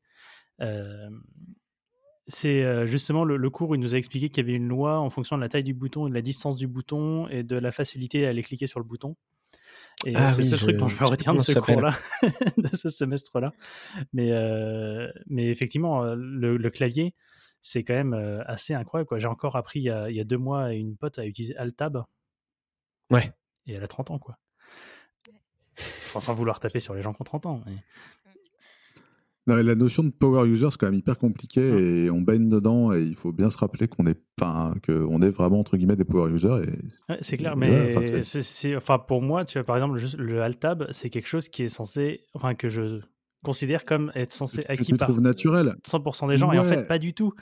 euh, 0.62 1.10
c'est 2.30 2.64
euh, 2.64 2.86
justement 2.86 3.26
le, 3.26 3.36
le 3.36 3.50
cours 3.50 3.72
où 3.72 3.76
il 3.76 3.82
nous 3.82 3.94
a 3.96 3.98
expliqué 3.98 4.30
qu'il 4.30 4.46
y 4.46 4.48
avait 4.48 4.56
une 4.56 4.68
loi 4.70 4.98
en 5.00 5.10
fonction 5.10 5.36
de 5.36 5.42
la 5.42 5.50
taille 5.50 5.64
du 5.66 5.74
bouton 5.74 6.08
et 6.08 6.10
de 6.10 6.16
la 6.16 6.22
distance 6.22 6.56
du 6.56 6.68
bouton 6.68 7.28
et 7.28 7.44
de 7.44 7.58
la 7.58 7.72
facilité 7.72 8.26
à 8.26 8.30
aller 8.30 8.44
cliquer 8.44 8.68
sur 8.68 8.80
le 8.80 8.86
bouton. 8.86 9.18
Et 10.06 10.16
euh, 10.16 10.20
Ah 10.22 10.30
c'est 10.30 10.44
oui, 10.44 10.48
je- 10.50 10.56
truc 10.56 10.78
dont 10.78 10.88
je 10.88 11.04
me 11.04 11.08
retiens 11.10 11.34
de 11.34 11.40
ce 11.40 11.60
cours-là, 11.60 11.94
de 12.58 12.70
ce 12.74 12.88
semestre-là. 12.90 13.52
Mais, 14.14 14.32
euh, 14.32 15.12
mais 15.28 15.48
effectivement, 15.50 16.04
le, 16.16 16.56
le 16.56 16.70
clavier, 16.70 17.14
c'est 17.62 17.84
quand 17.84 17.96
même 17.96 18.14
assez 18.46 18.74
incroyable. 18.74 19.10
J'ai 19.20 19.28
encore 19.28 19.56
appris 19.58 19.80
il 19.80 19.84
y, 19.84 19.90
a, 19.90 20.10
il 20.10 20.16
y 20.16 20.22
a 20.22 20.24
deux 20.24 20.38
mois 20.38 20.66
à 20.66 20.74
une 20.74 20.96
pote 20.96 21.20
à 21.20 21.26
utiliser 21.26 21.58
Altab 21.58 22.04
Ouais. 23.12 23.34
et 23.68 23.74
elle 23.74 23.84
a 23.84 23.88
30 23.88 24.12
ans. 24.12 24.20
quoi. 24.20 24.38
Enfin, 25.78 26.20
sans 26.20 26.34
vouloir 26.34 26.60
taper 26.60 26.80
sur 26.80 26.94
les 26.94 27.04
gens 27.04 27.14
qui 27.14 27.22
ont 27.22 27.26
30 27.26 27.46
ans. 27.48 27.62
mais- 27.66 27.76
Non, 29.50 29.56
la 29.56 29.76
notion 29.76 30.04
de 30.04 30.10
power 30.10 30.48
user, 30.48 30.68
c'est 30.72 30.80
quand 30.80 30.88
même 30.88 31.00
hyper 31.00 31.18
compliqué 31.18 31.62
et 31.62 32.10
on 32.10 32.22
baigne 32.22 32.50
dedans 32.50 32.94
et 32.94 33.02
il 33.02 33.16
faut 33.16 33.32
bien 33.32 33.50
se 33.50 33.58
rappeler 33.58 33.88
qu'on 33.88 34.06
est, 34.06 34.18
enfin, 34.40 34.74
qu'on 34.86 35.22
est 35.22 35.30
vraiment 35.30 35.60
entre 35.60 35.76
guillemets 35.78 35.96
des 35.96 36.06
power 36.06 36.32
users. 36.32 36.62
Et... 36.64 37.12
Ouais, 37.12 37.18
c'est 37.22 37.38
clair, 37.38 37.58
mais 37.58 37.96
enfin, 37.98 38.22
c'est- 38.24 38.78
pour 39.08 39.22
moi, 39.22 39.46
tu 39.46 39.58
vois, 39.58 39.66
par 39.66 39.76
exemple, 39.78 40.00
le 40.18 40.42
Altab, 40.42 40.88
c'est 40.92 41.10
quelque 41.10 41.28
chose 41.28 41.50
qui 41.50 41.64
est 41.64 41.70
censé, 41.70 42.26
enfin, 42.34 42.54
que 42.54 42.70
je 42.70 43.00
considère 43.44 43.86
comme 43.86 44.12
être 44.16 44.32
censé 44.34 44.64
acquis 44.68 44.94
par 44.94 45.20
naturel. 45.20 45.76
100% 45.88 46.28
des 46.28 46.38
gens, 46.38 46.52
et 46.52 46.60
en 46.60 46.64
fait, 46.64 46.88
pas 46.88 47.00
du 47.00 47.14
tout. 47.14 47.34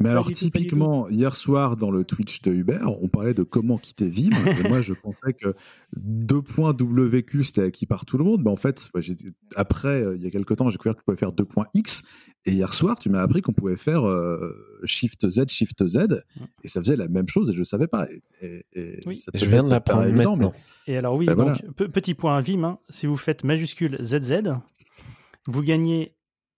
Mais 0.00 0.08
alors 0.08 0.26
pas 0.26 0.32
typiquement, 0.32 1.08
hier 1.08 1.36
soir 1.36 1.76
dans 1.76 1.90
le 1.90 2.04
Twitch 2.04 2.42
de 2.42 2.52
Hubert, 2.52 3.00
on 3.02 3.08
parlait 3.08 3.34
de 3.34 3.42
comment 3.44 3.78
quitter 3.78 4.08
Vim. 4.08 4.30
et 4.64 4.68
moi, 4.68 4.80
je 4.80 4.92
pensais 4.92 5.32
que 5.32 5.54
2.WQ 5.98 7.42
c'était 7.44 7.62
acquis 7.62 7.86
par 7.86 8.04
tout 8.04 8.18
le 8.18 8.24
monde. 8.24 8.42
Mais 8.44 8.50
en 8.50 8.56
fait, 8.56 8.88
après, 9.56 10.02
euh, 10.02 10.16
il 10.16 10.22
y 10.22 10.26
a 10.26 10.30
quelques 10.30 10.56
temps, 10.56 10.68
j'ai 10.68 10.74
découvert 10.76 10.96
qu'on 10.96 11.02
pouvait 11.02 11.16
faire 11.16 11.32
2.X. 11.32 12.02
Et 12.46 12.52
hier 12.52 12.74
soir, 12.74 12.98
tu 12.98 13.08
m'as 13.08 13.22
appris 13.22 13.40
qu'on 13.40 13.52
pouvait 13.54 13.76
faire 13.76 14.06
euh, 14.06 14.80
Shift 14.84 15.28
Z, 15.28 15.44
Shift 15.48 15.86
Z. 15.86 16.22
Et 16.62 16.68
ça 16.68 16.80
faisait 16.80 16.96
la 16.96 17.08
même 17.08 17.28
chose 17.28 17.48
et 17.48 17.52
je 17.54 17.60
ne 17.60 17.64
savais 17.64 17.86
pas. 17.86 18.06
Et, 18.10 18.64
et- 18.72 18.98
et 18.98 19.00
Oui. 19.06 19.16
ça 19.16 19.32
te 19.32 19.38
Je 19.38 19.44
fait- 19.44 19.50
viens 19.50 19.62
de 19.62 19.70
l'apprendre 19.70 20.10
maintenant. 20.12 20.52
Et 20.86 20.96
alors, 20.98 21.16
oui, 21.16 21.24
Ben 21.26 21.34
donc, 21.36 21.46
voilà. 21.46 21.72
pe- 21.76 21.88
petit 21.88 22.14
point 22.14 22.38
Vim, 22.42 22.64
hein, 22.64 22.78
si 22.90 23.06
vous 23.06 23.16
faites 23.16 23.44
majuscule 23.44 23.96
ZZ, 24.02 24.42
vous 25.46 25.62
gagnez 25.62 26.14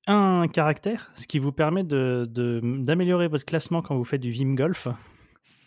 un 0.07 0.47
caractère, 0.49 1.11
ce 1.15 1.27
qui 1.27 1.39
vous 1.39 1.53
permet 1.53 1.83
de- 1.85 2.27
de- 2.31 2.61
d'améliorer 2.85 3.29
votre 3.29 3.45
classement 3.45 3.83
quand 3.83 3.97
vous 3.97 4.05
faites 4.05 4.21
du 4.21 4.31
Vim 4.31 4.55
Golf. 4.55 4.89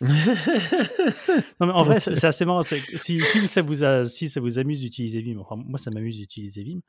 Non, 1.60 1.66
mais 1.66 1.72
en 1.72 1.82
vrai, 1.82 2.00
c'est 2.00 2.24
assez 2.24 2.44
marrant. 2.46 2.62
Si, 2.62 2.80
si, 2.96 3.20
ça 3.20 3.60
vous 3.62 3.84
a- 3.84 4.06
si 4.06 4.28
ça 4.28 4.40
vous 4.40 4.58
amuse 4.58 4.80
d'utiliser 4.80 5.20
Vim, 5.20 5.38
enfin, 5.38 5.56
moi, 5.56 5.78
ça 5.78 5.90
m'amuse 5.92 6.16
d'utiliser 6.18 6.62
Vim. 6.64 6.80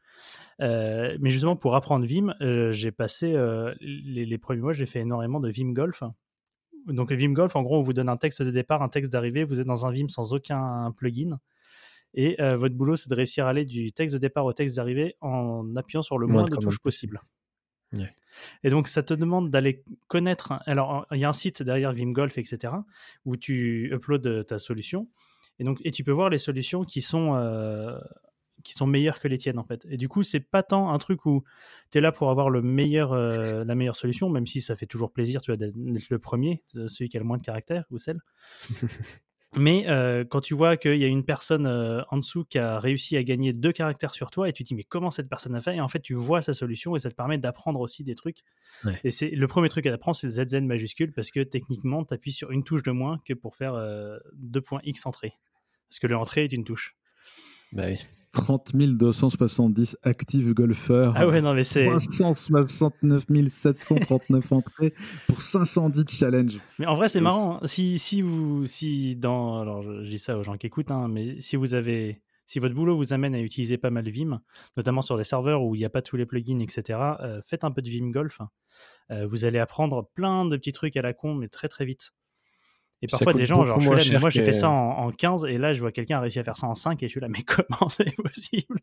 Euh, 0.62 1.18
mais 1.20 1.30
justement, 1.30 1.56
pour 1.56 1.76
apprendre 1.76 2.06
Vim, 2.06 2.34
euh, 2.41 2.72
j'ai 2.72 2.91
passé 2.91 3.34
euh, 3.34 3.74
les, 3.82 4.26
les 4.26 4.38
premiers 4.38 4.62
mois, 4.62 4.74
j'ai 4.74 4.86
fait 4.86 4.99
énormément 5.02 5.39
de 5.39 5.49
Vim 5.49 5.72
Golf. 5.74 6.04
Donc, 6.88 7.12
Vim 7.12 7.34
Golf, 7.34 7.56
en 7.56 7.64
gros, 7.64 7.80
on 7.80 7.82
vous 7.82 7.93
donne 7.93 8.10
un 8.10 8.18
texte 8.18 8.41
de 8.41 8.52
départ, 8.52 8.82
un 8.82 8.88
texte 8.89 9.12
d'arrivée. 9.12 9.43
Vous 9.43 9.60
êtes 9.60 9.68
dans 9.68 9.86
un 9.86 9.91
Vim 9.91 10.08
sans 10.08 10.34
aucun 10.34 10.91
plugin. 10.95 11.38
Et 12.14 12.36
votre 12.56 12.76
boulot, 12.76 12.95
c'est 12.97 13.10
de 13.10 13.16
réussir 13.16 13.45
à 13.45 13.49
aller 13.52 13.66
du 13.66 13.91
texte 13.93 14.14
de 14.16 14.20
départ 14.20 14.45
au 14.45 14.52
texte 14.54 14.76
d'arrivée 14.78 15.16
en 15.22 15.76
appuyant 15.76 16.02
sur 16.02 16.18
le 16.18 16.28
moins, 16.28 16.43
de 16.43 16.49
de 16.52 16.56
touches 16.62 16.80
possible. 16.80 17.22
Et 18.64 18.70
donc, 18.70 18.88
ça 18.88 19.04
te 19.04 19.14
demande 19.14 19.50
d'aller 19.50 19.84
connaître. 20.08 20.54
Alors, 20.66 21.06
il 21.12 21.20
y 21.20 21.26
a 21.26 21.30
un 21.30 21.34
site 21.34 21.64
derrière 21.64 21.94
Vimgolf, 21.94 22.38
etc., 22.38 22.74
où 23.26 23.38
tu 23.38 23.89
uploads 23.94 24.44
ta 24.46 24.60
solution. 24.60 25.08
Et, 25.60 25.64
donc, 25.64 25.80
et 25.84 25.92
tu 25.92 26.04
peux 26.04 26.12
voir 26.12 26.30
les 26.30 26.38
solutions 26.38 26.84
qui 26.84 27.02
sont, 27.02 27.36
euh, 27.36 28.00
qui 28.64 28.74
sont 28.74 28.88
meilleures 28.88 29.20
que 29.20 29.28
les 29.28 29.38
tiennes, 29.38 29.60
en 29.60 29.64
fait. 29.64 29.86
Et 29.89 29.98
du 29.98 30.08
coup, 30.08 30.24
c'est 30.24 30.39
pas 30.39 30.64
tant 30.64 30.94
un 30.94 30.98
truc 30.98 31.26
où 31.26 31.44
tu 31.92 31.98
es 31.98 32.02
là 32.02 32.12
pour 32.12 32.30
avoir 32.30 32.50
le 32.50 32.62
meilleur, 32.62 33.12
euh, 33.14 33.64
la 33.64 33.76
meilleure 33.76 33.96
solution, 33.96 34.30
même 34.30 34.48
si 34.48 34.62
ça 34.62 34.76
fait 34.76 34.86
toujours 34.86 35.12
plaisir 35.12 35.42
tu 35.42 35.52
vois, 35.52 35.58
d'être 35.58 35.76
le 35.76 36.20
premier, 36.20 36.64
celui 36.68 37.10
qui 37.10 37.18
a 37.18 37.20
le 37.20 37.26
moins 37.26 37.38
de 37.38 37.44
caractères 37.44 37.86
ou 37.92 37.98
celle. 37.98 38.22
Mais 39.58 39.86
euh, 39.89 40.24
quand 40.24 40.39
tu 40.39 40.54
vois 40.54 40.78
qu'il 40.78 40.95
y 40.95 41.04
a 41.04 41.08
une 41.08 41.26
personne 41.26 41.66
euh, 41.66 42.04
en 42.10 42.18
dessous 42.18 42.45
qui 42.45 42.58
a 42.58 42.80
réussi 42.80 43.18
à 43.18 43.24
gagner 43.24 43.52
deux 43.52 43.74
caractères 43.74 44.14
sur 44.14 44.32
toi, 44.32 44.47
et 44.47 44.54
tu 44.54 44.64
te 44.64 44.70
dis 44.70 44.76
mais 44.76 44.84
comment 44.84 45.12
cette 45.12 45.28
personne 45.28 45.56
a 45.56 45.62
fait? 45.62 45.76
Et 45.76 45.82
en 45.82 45.89
fait, 45.89 45.99
tu 45.99 46.14
vois 46.14 46.41
sa 46.41 46.54
solution 46.54 46.95
et 46.95 46.99
ça 46.99 47.10
te 47.10 47.16
permet 47.16 47.38
d'apprendre 47.38 47.82
aussi 47.82 48.04
des 48.04 48.16
trucs. 48.16 48.43
Ouais. 48.86 48.97
Et 49.04 49.12
c'est 49.12 49.30
le 49.30 49.47
premier 49.47 49.68
truc 49.68 49.86
à 49.88 49.93
apprendre, 49.93 50.16
c'est 50.16 50.28
le 50.28 50.32
ZZ 50.32 50.62
majuscule 50.62 51.12
parce 51.12 51.32
que 51.32 51.41
techniquement, 51.41 52.06
tu 52.06 52.14
appuies 52.14 52.32
sur 52.32 52.52
une 52.52 52.64
touche 52.64 52.84
de 52.84 52.91
moins 52.91 53.20
que 53.26 53.34
pour 53.34 53.58
faire 53.58 53.74
euh, 53.74 54.18
2.x 54.41 55.06
entrée. 55.06 55.34
Parce 55.89 55.99
que 55.99 56.08
le 56.08 56.16
entrée 56.16 56.45
est 56.45 56.54
une 56.54 56.64
touche. 56.64 56.95
Bah 57.74 57.84
oui. 57.88 57.97
30 58.32 58.76
270 58.76 59.98
actifs 60.04 60.54
golfeurs. 60.54 61.14
Ah 61.18 61.28
ouais, 61.28 61.42
non, 61.42 61.54
mais 61.54 61.64
c'est. 61.64 61.86
369 61.86 63.26
739 63.50 64.52
entrées 64.52 64.94
pour 65.28 65.42
510 65.42 66.06
challenges. 66.08 66.60
Mais 66.80 66.86
en 66.86 66.94
vrai, 66.94 67.10
c'est 67.10 67.22
marrant. 67.22 67.60
hein. 67.62 67.68
Si, 67.68 68.00
si 68.00 68.22
vous, 68.22 68.66
si 68.66 69.16
dans, 69.16 69.60
alors 69.62 69.82
je, 69.84 70.04
je 70.04 70.10
dis 70.10 70.20
ça 70.20 70.38
aux 70.38 70.44
gens 70.44 70.56
qui 70.56 70.68
écoutent, 70.68 70.92
hein, 70.92 71.08
mais 71.10 71.42
si 71.42 71.56
vous 71.58 71.74
avez, 71.74 72.22
si 72.46 72.60
votre 72.60 72.76
boulot 72.76 72.96
vous 72.96 73.14
amène 73.14 73.36
à 73.36 73.40
utiliser 73.40 73.78
pas 73.78 73.90
mal 73.90 74.10
Vim, 74.10 74.42
notamment 74.78 75.02
sur 75.02 75.18
des 75.18 75.24
serveurs 75.24 75.64
où 75.64 75.76
il 75.76 75.80
n'y 75.80 75.86
a 75.86 75.90
pas 75.90 76.02
tous 76.02 76.16
les 76.16 76.26
plugins, 76.26 76.60
etc., 76.60 77.00
euh, 77.22 77.42
faites 77.46 77.64
un 77.64 77.72
peu 77.72 77.82
de 77.82 77.90
Vim 77.90 78.10
Golf. 78.12 78.40
Euh, 79.12 79.28
vous 79.28 79.46
allez 79.46 79.60
apprendre 79.60 80.10
plein 80.16 80.46
de 80.46 80.56
petits 80.58 80.72
trucs 80.72 80.96
à 80.96 81.02
la 81.02 81.14
con, 81.14 81.36
mais 81.36 81.48
très 81.48 81.68
très 81.68 81.86
vite. 81.86 82.12
Et 83.02 83.08
parfois, 83.08 83.34
des 83.34 83.45
gens, 83.45 83.66
genre, 83.66 83.80
beaucoup 83.80 83.80
je 83.80 83.84
suis 83.84 83.89
moins 83.89 83.97
là, 83.97 84.04
mais 84.04 84.10
cher 84.12 84.20
moi 84.22 84.30
j'ai 84.30 84.43
fait 84.43 84.54
ça 84.54 84.70
en, 84.70 85.08
en 85.08 85.12
15, 85.12 85.45
et 85.45 85.58
là, 85.58 85.74
je 85.74 85.80
vois 85.82 85.91
quelqu'un 85.91 86.18
a 86.18 86.22
réussi 86.22 86.39
à 86.39 86.43
faire 86.43 86.58
ça 86.58 86.68
en 86.68 86.76
5, 86.76 87.02
et 87.02 87.08
je 87.08 87.12
suis 87.12 87.20
là, 87.20 87.28
mais 87.30 87.41
comment 87.43 87.89
c'est 87.89 88.16
possible? 88.16 88.76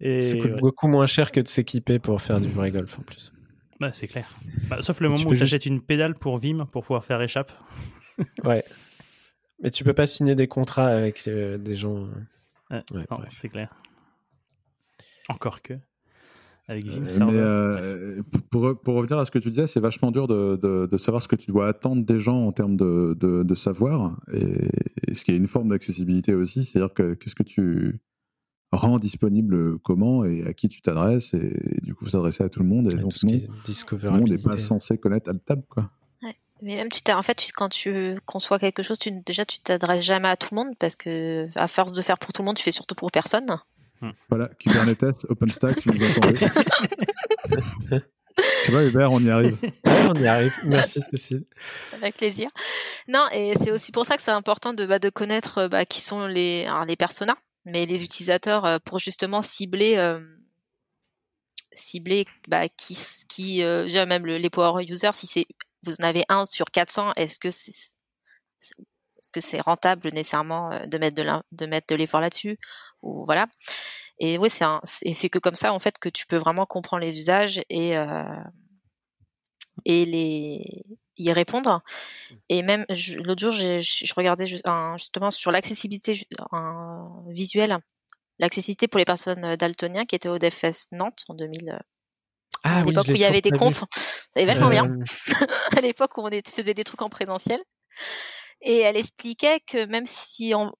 Et 0.00 0.20
Ça 0.22 0.36
coûte 0.38 0.50
ouais. 0.52 0.60
beaucoup 0.60 0.88
moins 0.88 1.06
cher 1.06 1.30
que 1.32 1.40
de 1.40 1.46
s'équiper 1.48 1.98
pour 1.98 2.20
faire 2.20 2.40
du 2.40 2.48
vrai 2.48 2.70
golf 2.70 2.98
en 2.98 3.02
plus. 3.02 3.32
Ouais, 3.80 3.90
c'est 3.92 4.06
clair. 4.08 4.26
Bah, 4.68 4.78
sauf 4.80 5.00
le 5.00 5.08
moment 5.08 5.22
où 5.22 5.28
tu 5.30 5.36
juste- 5.36 5.42
achètes 5.44 5.66
une 5.66 5.80
pédale 5.80 6.14
pour 6.14 6.38
Vim 6.38 6.66
pour 6.70 6.82
pouvoir 6.82 7.04
faire 7.04 7.20
échappe. 7.22 7.52
Ouais. 8.44 8.62
Mais 9.62 9.70
tu 9.70 9.82
peux 9.82 9.92
pas 9.94 10.06
signer 10.06 10.34
des 10.36 10.46
contrats 10.46 10.86
avec 10.88 11.26
euh, 11.26 11.58
des 11.58 11.74
gens. 11.74 12.06
Ouais, 12.70 12.82
Ouais, 12.92 13.04
bref. 13.08 13.32
c'est 13.36 13.48
clair. 13.48 13.74
Encore 15.28 15.62
que. 15.62 15.74
Avec 16.66 16.86
Euh, 16.86 17.12
Server. 17.12 17.32
euh, 17.36 18.22
pour, 18.50 18.78
pour 18.80 18.94
revenir 18.94 19.18
à 19.18 19.26
ce 19.26 19.30
que 19.30 19.38
tu 19.38 19.50
disais, 19.50 19.66
c'est 19.66 19.80
vachement 19.80 20.10
dur 20.10 20.26
de, 20.26 20.56
de- 20.56 20.86
de 20.90 20.96
savoir 20.96 21.22
ce 21.22 21.28
que 21.28 21.36
tu 21.36 21.50
dois 21.50 21.68
attendre 21.68 22.04
des 22.04 22.18
gens 22.18 22.46
en 22.46 22.52
termes 22.52 22.76
de, 22.76 23.14
de- 23.20 23.42
de 23.42 23.54
savoir, 23.54 24.18
et, 24.32 24.68
et 25.08 25.14
ce 25.14 25.24
qui 25.24 25.32
est 25.32 25.36
une 25.36 25.46
forme 25.46 25.68
d'accessibilité 25.68 26.34
aussi, 26.34 26.64
c'est-à-dire 26.64 26.94
que 26.94 27.14
qu'est-ce 27.14 27.34
que 27.34 27.42
tu 27.42 28.00
rends 28.72 28.98
disponible 28.98 29.78
comment 29.80 30.24
et 30.24 30.42
à 30.46 30.54
qui 30.54 30.68
tu 30.70 30.80
t'adresses, 30.80 31.34
et, 31.34 31.54
du 31.82 31.94
coup 31.94 32.08
s'adresser 32.08 32.44
à 32.44 32.48
tout 32.48 32.60
le 32.60 32.66
monde, 32.66 32.90
et 32.92 32.96
donc 32.96 33.12
tout 33.14 33.26
non, 33.26 33.32
le 34.02 34.10
monde 34.10 34.30
n'est 34.30 34.38
pas 34.38 34.56
censé 34.58 34.96
connaître 34.96 35.28
Altab, 35.30 35.62
quoi. 35.68 35.90
Mais 36.62 36.76
même 36.76 36.88
tu 36.88 37.02
t'as- 37.02 37.18
en 37.18 37.22
fait, 37.22 37.34
tu- 37.34 37.52
quand 37.52 37.68
tu 37.68 38.14
conçois 38.24 38.58
quelque 38.58 38.82
chose, 38.82 38.98
tu, 38.98 39.10
déjà 39.26 39.44
tu 39.44 39.58
t'adresses 39.60 40.02
jamais 40.04 40.28
à 40.28 40.36
tout 40.36 40.48
le 40.54 40.56
monde 40.64 40.74
parce 40.78 40.96
que 40.96 41.46
à 41.56 41.68
force 41.68 41.92
de 41.92 42.00
faire 42.00 42.16
pour 42.16 42.32
tout 42.32 42.40
le 42.40 42.46
monde, 42.46 42.56
tu 42.56 42.62
fais 42.62 42.70
surtout 42.70 42.94
pour 42.94 43.10
personne. 43.10 43.44
Voilà, 44.28 44.48
Kubernetes, 44.58 45.24
OpenStack, 45.28 45.80
si 45.80 45.88
vous 45.88 46.04
entendez. 46.04 46.38
tu 48.64 48.70
vois, 48.70 48.84
Hubert, 48.84 49.12
on 49.12 49.20
y 49.20 49.30
arrive. 49.30 49.56
On 50.08 50.14
y 50.14 50.26
arrive. 50.26 50.54
Merci 50.64 51.00
Cécile. 51.02 51.44
Avec 51.92 52.16
plaisir. 52.16 52.48
Non, 53.08 53.26
et 53.32 53.54
c'est 53.56 53.70
aussi 53.70 53.92
pour 53.92 54.06
ça 54.06 54.16
que 54.16 54.22
c'est 54.22 54.30
important 54.30 54.72
de, 54.72 54.86
bah, 54.86 54.98
de 54.98 55.10
connaître 55.10 55.58
euh, 55.58 55.68
bah, 55.68 55.84
qui 55.84 56.00
sont 56.00 56.26
les, 56.26 56.64
alors, 56.66 56.84
les 56.84 56.96
personas, 56.96 57.36
mais 57.64 57.86
les 57.86 58.02
utilisateurs 58.02 58.64
euh, 58.64 58.78
pour 58.84 58.98
justement 58.98 59.40
cibler, 59.42 59.96
euh, 59.98 60.20
cibler 61.72 62.24
bah, 62.48 62.68
qui, 62.68 62.96
qui 63.28 63.62
euh, 63.62 63.84
déjà 63.84 64.06
même 64.06 64.26
le- 64.26 64.36
les 64.38 64.50
power 64.50 64.84
users, 64.88 65.10
si 65.14 65.26
c'est 65.26 65.46
vous 65.84 65.94
en 66.00 66.04
avez 66.04 66.24
un 66.30 66.44
sur 66.46 66.66
400, 66.66 67.12
est-ce 67.16 67.38
que 67.38 67.50
c'est 67.50 67.72
c'est- 67.72 68.74
est-ce 69.18 69.30
que 69.30 69.40
c'est 69.40 69.60
rentable 69.60 70.10
nécessairement 70.12 70.70
de 70.86 70.98
mettre 70.98 71.14
de 71.16 71.22
l'in- 71.22 71.42
de 71.52 71.66
mettre 71.66 71.86
de 71.88 71.94
l'effort 71.96 72.20
là-dessus? 72.20 72.58
Ou 73.04 73.24
voilà. 73.26 73.46
Et 74.18 74.38
oui, 74.38 74.48
c'est 74.50 74.64
un- 74.64 74.80
c'est 74.84 75.12
c'est 75.12 75.28
que 75.28 75.38
comme 75.38 75.54
ça 75.54 75.72
en 75.72 75.78
fait 75.78 75.98
que 75.98 76.08
tu 76.08 76.26
peux 76.26 76.36
vraiment 76.36 76.66
comprendre 76.66 77.02
les 77.02 77.18
usages 77.18 77.60
et 77.68 77.96
euh, 77.98 78.24
et 79.84 80.04
les 80.04 80.62
y 81.16 81.32
répondre. 81.32 81.82
Et 82.48 82.62
même 82.62 82.84
l'autre 83.24 83.40
jour, 83.40 83.52
je, 83.52 83.80
je 83.80 84.14
regardais 84.16 84.46
un- 84.64 84.96
justement 84.96 85.30
sur 85.30 85.50
l'accessibilité 85.52 86.14
ju- 86.14 86.24
un 86.52 87.08
visuel, 87.28 87.78
l'accessibilité 88.38 88.88
pour 88.88 88.98
les 88.98 89.04
personnes 89.04 89.56
daltoniens 89.56 90.04
qui 90.06 90.16
était 90.16 90.28
au 90.28 90.38
DevFest 90.38 90.88
Nantes 90.92 91.24
en 91.28 91.34
2000, 91.34 91.78
Ah 92.64 92.78
à 92.78 92.82
l'époque 92.84 93.06
où 93.12 93.14
il 93.16 93.20
y 93.20 93.24
avait 93.24 93.40
des 93.42 93.50
confs. 93.58 93.84
C'était 93.94 94.46
vachement 94.46 94.70
bien. 94.70 94.84
Euh, 94.84 95.04
à 95.78 95.80
l'époque 95.80 96.16
où 96.18 96.22
on 96.26 96.30
faisait 96.30 96.74
des 96.74 96.84
trucs 96.84 97.02
en 97.02 97.08
présentiel. 97.10 97.60
Et 98.60 98.78
elle 98.78 98.96
expliquait 98.96 99.60
que 99.60 99.84
même 99.84 100.06
si 100.06 100.52
on, 100.56 100.72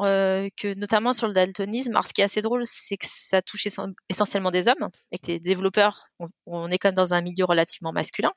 euh, 0.00 0.48
que 0.56 0.74
notamment 0.74 1.12
sur 1.12 1.26
le 1.26 1.32
daltonisme, 1.32 1.92
alors 1.92 2.06
ce 2.06 2.12
qui 2.12 2.20
est 2.20 2.24
assez 2.24 2.42
drôle, 2.42 2.62
c'est 2.64 2.96
que 2.96 3.06
ça 3.08 3.42
touche 3.42 3.66
essen- 3.66 3.94
essentiellement 4.08 4.50
des 4.50 4.68
hommes 4.68 4.90
et 5.12 5.18
que 5.18 5.28
les 5.28 5.40
développeurs, 5.40 6.08
on, 6.18 6.28
on 6.46 6.70
est 6.70 6.78
quand 6.78 6.88
même 6.88 6.94
dans 6.94 7.14
un 7.14 7.22
milieu 7.22 7.44
relativement 7.44 7.92
masculin, 7.92 8.32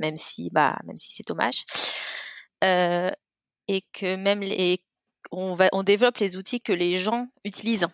même 0.00 0.16
si, 0.16 0.50
bah, 0.50 0.78
même 0.84 0.96
si 0.96 1.12
c'est 1.12 1.26
dommage. 1.26 1.64
Euh, 2.64 3.10
et 3.68 3.82
que 3.92 4.16
même 4.16 4.40
les, 4.40 4.82
on 5.30 5.54
va, 5.54 5.68
on 5.72 5.82
développe 5.82 6.18
les 6.18 6.36
outils 6.36 6.60
que 6.60 6.72
les 6.72 6.98
gens 6.98 7.28
utilisent. 7.44 7.86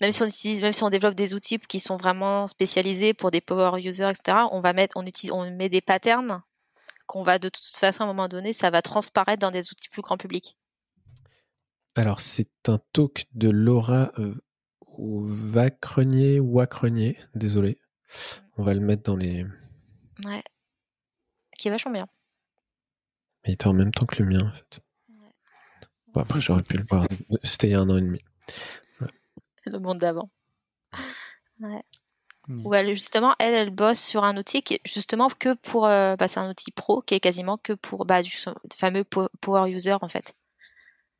Même 0.00 0.10
si 0.10 0.22
on 0.22 0.26
utilise, 0.26 0.62
même 0.62 0.72
si 0.72 0.82
on 0.84 0.88
développe 0.88 1.14
des 1.14 1.34
outils 1.34 1.58
qui 1.58 1.80
sont 1.80 1.98
vraiment 1.98 2.46
spécialisés 2.46 3.12
pour 3.12 3.30
des 3.30 3.42
power 3.42 3.78
users, 3.78 4.08
etc., 4.08 4.38
on 4.50 4.60
va 4.60 4.72
mettre, 4.72 4.96
on 4.96 5.04
utilise, 5.04 5.32
on 5.32 5.50
met 5.54 5.68
des 5.68 5.82
patterns 5.82 6.42
qu'on 7.06 7.22
va 7.22 7.38
de 7.38 7.48
toute 7.50 7.76
façon 7.76 8.02
à 8.02 8.04
un 8.04 8.08
moment 8.08 8.28
donné, 8.28 8.52
ça 8.52 8.70
va 8.70 8.80
transparaître 8.82 9.40
dans 9.40 9.50
des 9.50 9.70
outils 9.70 9.88
plus 9.90 10.02
grand 10.02 10.16
public. 10.16 10.56
Alors, 11.96 12.20
c'est 12.20 12.68
un 12.68 12.78
talk 12.92 13.26
de 13.32 13.48
Laura 13.48 14.12
euh, 14.18 14.34
Vacrenier, 14.98 16.40
Wacrenier, 16.40 17.18
désolé. 17.34 17.78
On 18.58 18.62
va 18.62 18.74
le 18.74 18.80
mettre 18.80 19.02
dans 19.04 19.16
les. 19.16 19.44
Ouais. 20.24 20.42
Qui 21.58 21.68
est 21.68 21.70
vachement 21.70 21.92
bien. 21.92 22.06
Il 23.46 23.52
était 23.54 23.66
en 23.66 23.72
même 23.72 23.92
temps 23.92 24.06
que 24.06 24.22
le 24.22 24.28
mien, 24.28 24.46
en 24.46 24.52
fait. 24.52 24.80
Bon, 26.08 26.20
après, 26.20 26.40
j'aurais 26.40 26.62
pu 26.62 26.76
le 26.76 26.84
voir. 26.84 27.06
C'était 27.42 27.68
il 27.68 27.70
y 27.70 27.74
a 27.74 27.80
un 27.80 27.88
an 27.88 27.96
et 27.96 28.02
demi. 28.02 28.20
Le 29.64 29.78
monde 29.78 29.98
d'avant. 29.98 30.30
Ouais. 31.60 31.82
Où 32.48 32.74
elle, 32.74 32.88
justement, 32.94 33.34
elle, 33.40 33.54
elle 33.54 33.70
bosse 33.70 33.98
sur 33.98 34.22
un 34.22 34.36
outil 34.36 34.62
qui 34.62 34.74
est 34.74 34.80
justement 34.86 35.28
que 35.28 35.54
pour, 35.54 35.86
euh, 35.86 36.14
bah, 36.14 36.28
c'est 36.28 36.38
un 36.38 36.48
outil 36.50 36.70
pro 36.70 37.00
qui 37.00 37.14
est 37.14 37.20
quasiment 37.20 37.56
que 37.56 37.72
pour, 37.72 38.04
bah, 38.06 38.22
du 38.22 38.30
fameux 38.76 39.02
po- 39.02 39.28
power 39.40 39.68
user, 39.70 39.96
en 40.00 40.06
fait. 40.08 40.36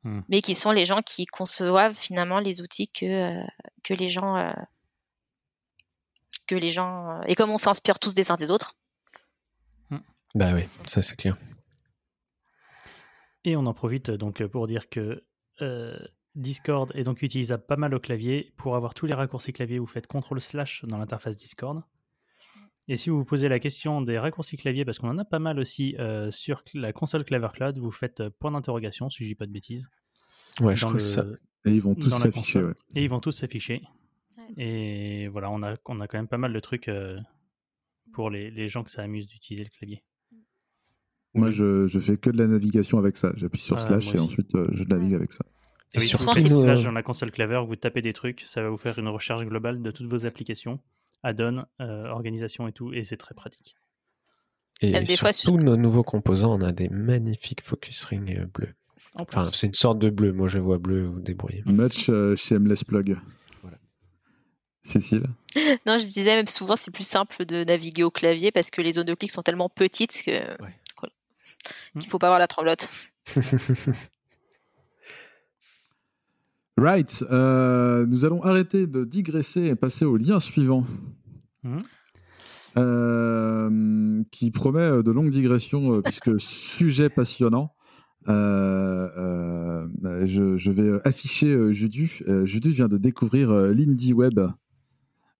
Mm. 0.03 0.21
Mais 0.29 0.41
qui 0.41 0.55
sont 0.55 0.71
les 0.71 0.85
gens 0.85 1.01
qui 1.01 1.25
conçoivent 1.25 1.95
finalement 1.95 2.39
les 2.39 2.61
outils 2.61 2.87
que, 2.87 3.05
euh, 3.41 3.47
que 3.83 3.93
les 3.93 4.09
gens, 4.09 4.37
euh, 4.37 4.51
que 6.47 6.55
les 6.55 6.71
gens, 6.71 7.11
euh, 7.11 7.21
et 7.27 7.35
comme 7.35 7.49
on 7.49 7.57
s'inspire 7.57 7.99
tous 7.99 8.13
des 8.13 8.31
uns 8.31 8.35
des 8.35 8.51
autres. 8.51 8.75
Bah 10.35 10.51
oui, 10.53 10.67
ça 10.85 11.01
c'est 11.01 11.15
clair. 11.15 11.35
Et 13.43 13.55
on 13.55 13.65
en 13.65 13.73
profite 13.73 14.11
donc 14.11 14.45
pour 14.45 14.67
dire 14.67 14.89
que 14.89 15.23
euh, 15.61 15.97
Discord 16.35 16.91
est 16.93 17.03
donc 17.03 17.21
utilisable 17.21 17.65
pas 17.65 17.77
mal 17.77 17.95
au 17.95 17.99
clavier. 17.99 18.53
Pour 18.57 18.75
avoir 18.75 18.93
tous 18.93 19.05
les 19.05 19.15
raccourcis 19.15 19.53
clavier, 19.53 19.79
vous 19.79 19.87
faites 19.87 20.07
CTRL 20.07 20.41
slash 20.41 20.85
dans 20.85 20.97
l'interface 20.97 21.37
Discord. 21.37 21.81
Et 22.89 22.95
si 22.95 23.09
vous 23.09 23.17
vous 23.17 23.25
posez 23.25 23.49
la 23.49 23.59
question 23.59 24.01
des 24.01 24.17
raccourcis 24.17 24.55
clavier, 24.55 24.85
parce 24.85 24.99
qu'on 24.99 25.09
en 25.09 25.17
a 25.17 25.25
pas 25.25 25.39
mal 25.39 25.59
aussi 25.59 25.95
euh, 25.99 26.31
sur 26.31 26.63
la 26.73 26.93
console 26.93 27.25
Clever 27.25 27.49
Cloud, 27.53 27.77
vous 27.77 27.91
faites 27.91 28.21
euh, 28.21 28.29
point 28.39 28.51
d'interrogation, 28.51 29.09
si 29.09 29.23
je 29.23 29.29
dis 29.29 29.35
pas 29.35 29.45
de 29.45 29.51
bêtises. 29.51 29.89
Ouais, 30.61 30.75
je 30.75 30.85
crois 30.85 30.95
que 30.97 31.03
ça. 31.03 31.25
Et 31.65 31.71
ils 31.71 31.81
vont 31.81 31.95
tous 31.95 32.09
s'afficher, 32.09 32.63
ouais. 32.63 32.73
Et 32.95 33.03
ils 33.03 33.09
vont 33.09 33.19
tous 33.19 33.33
s'afficher. 33.33 33.81
Ouais. 34.37 34.63
Et 34.63 35.27
voilà, 35.27 35.51
on 35.51 35.61
a, 35.63 35.75
on 35.85 35.99
a 35.99 36.07
quand 36.07 36.17
même 36.17 36.29
pas 36.29 36.37
mal 36.37 36.53
de 36.53 36.59
trucs 36.61 36.87
euh, 36.87 37.17
pour 38.13 38.29
les, 38.29 38.49
les 38.51 38.67
gens 38.69 38.83
que 38.83 38.89
ça 38.89 39.01
amuse 39.03 39.27
d'utiliser 39.27 39.65
le 39.65 39.69
clavier. 39.69 40.03
Moi, 41.33 41.49
je, 41.49 41.87
je 41.87 41.99
fais 41.99 42.17
que 42.17 42.29
de 42.29 42.37
la 42.37 42.47
navigation 42.47 42.97
avec 42.97 43.17
ça. 43.17 43.33
J'appuie 43.35 43.59
sur 43.59 43.75
Ah, 43.77 43.79
slash 43.79 44.15
et 44.15 44.19
ensuite 44.19 44.55
euh, 44.55 44.65
je 44.71 44.83
navigue 44.85 45.13
avec 45.13 45.33
ça. 45.33 45.43
Et 45.93 45.99
oui, 45.99 46.05
c'est- 46.07 46.17
slash 46.17 46.83
dans 46.83 46.91
la 46.91 47.03
console 47.03 47.31
Clever, 47.31 47.61
vous 47.67 47.75
tapez 47.75 48.01
des 48.01 48.13
trucs, 48.13 48.41
ça 48.41 48.61
va 48.61 48.69
vous 48.69 48.77
faire 48.77 48.97
une 48.97 49.07
recherche 49.09 49.43
globale 49.43 49.81
de 49.83 49.91
toutes 49.91 50.07
vos 50.07 50.25
applications, 50.25 50.79
add-on, 51.23 51.65
euh, 51.81 52.07
organisation 52.07 52.67
et 52.67 52.71
tout, 52.71 52.93
et 52.93 53.03
c'est 53.03 53.17
très 53.17 53.33
pratique. 53.35 53.75
et 54.81 54.91
Même 54.91 55.03
des 55.03 55.17
fois, 55.17 55.33
surtout, 55.33 55.57
nos 55.57 55.75
nouveaux 55.77 56.03
composants, 56.03 56.53
on 56.59 56.61
a 56.61 56.71
des 56.71 56.89
magnifiques 56.89 57.61
focus 57.61 58.05
rings 58.05 58.37
euh, 58.37 58.45
bleus. 58.45 58.73
En. 59.15 59.23
Enfin, 59.23 59.49
c'est 59.53 59.67
une 59.67 59.73
sorte 59.73 59.99
de 59.99 60.09
bleu. 60.09 60.31
Moi, 60.33 60.47
je 60.47 60.59
vois 60.59 60.77
bleu, 60.77 61.05
vous 61.05 61.19
débrouillez. 61.19 61.63
Match 61.65 62.09
euh, 62.09 62.35
shameless 62.35 62.83
plug. 62.83 63.17
Voilà. 63.61 63.77
Cécile 64.83 65.23
Non, 65.85 65.97
je 65.97 66.05
disais 66.05 66.35
même 66.35 66.47
souvent 66.47 66.75
c'est 66.75 66.91
plus 66.91 67.07
simple 67.07 67.45
de 67.45 67.63
naviguer 67.63 68.03
au 68.03 68.11
clavier 68.11 68.51
parce 68.51 68.69
que 68.69 68.81
les 68.81 68.93
zones 68.93 69.05
de 69.05 69.13
clic 69.13 69.31
sont 69.31 69.43
tellement 69.43 69.69
petites 69.69 70.23
que 70.23 70.31
Ouais. 70.61 70.73
Mm. 71.95 71.99
qu'il 71.99 72.09
faut 72.09 72.19
pas 72.19 72.27
avoir 72.27 72.39
la 72.39 72.47
tremblote. 72.47 72.87
Right. 76.77 77.23
euh, 77.31 78.05
nous 78.05 78.23
allons 78.25 78.43
arrêter 78.43 78.85
de 78.87 79.03
digresser 79.03 79.65
et 79.65 79.75
passer 79.75 80.05
au 80.05 80.15
lien 80.17 80.39
suivant. 80.39 80.85
Mhm. 81.63 81.79
Euh, 82.77 84.23
qui 84.31 84.51
promet 84.51 85.01
de 85.01 85.11
longues 85.11 85.31
digressions 85.31 85.95
euh, 85.95 86.01
puisque 86.01 86.29
sujet 86.39 87.09
passionnant. 87.09 87.73
Euh, 88.29 89.09
euh, 89.17 90.27
je, 90.27 90.57
je 90.57 90.71
vais 90.71 90.99
afficher 91.03 91.47
euh, 91.47 91.71
Judu. 91.71 92.19
Euh, 92.27 92.45
Judu 92.45 92.69
vient 92.69 92.87
de 92.87 92.97
découvrir 92.97 93.49
euh, 93.49 93.73
l'Indie 93.73 94.13
Web. 94.13 94.39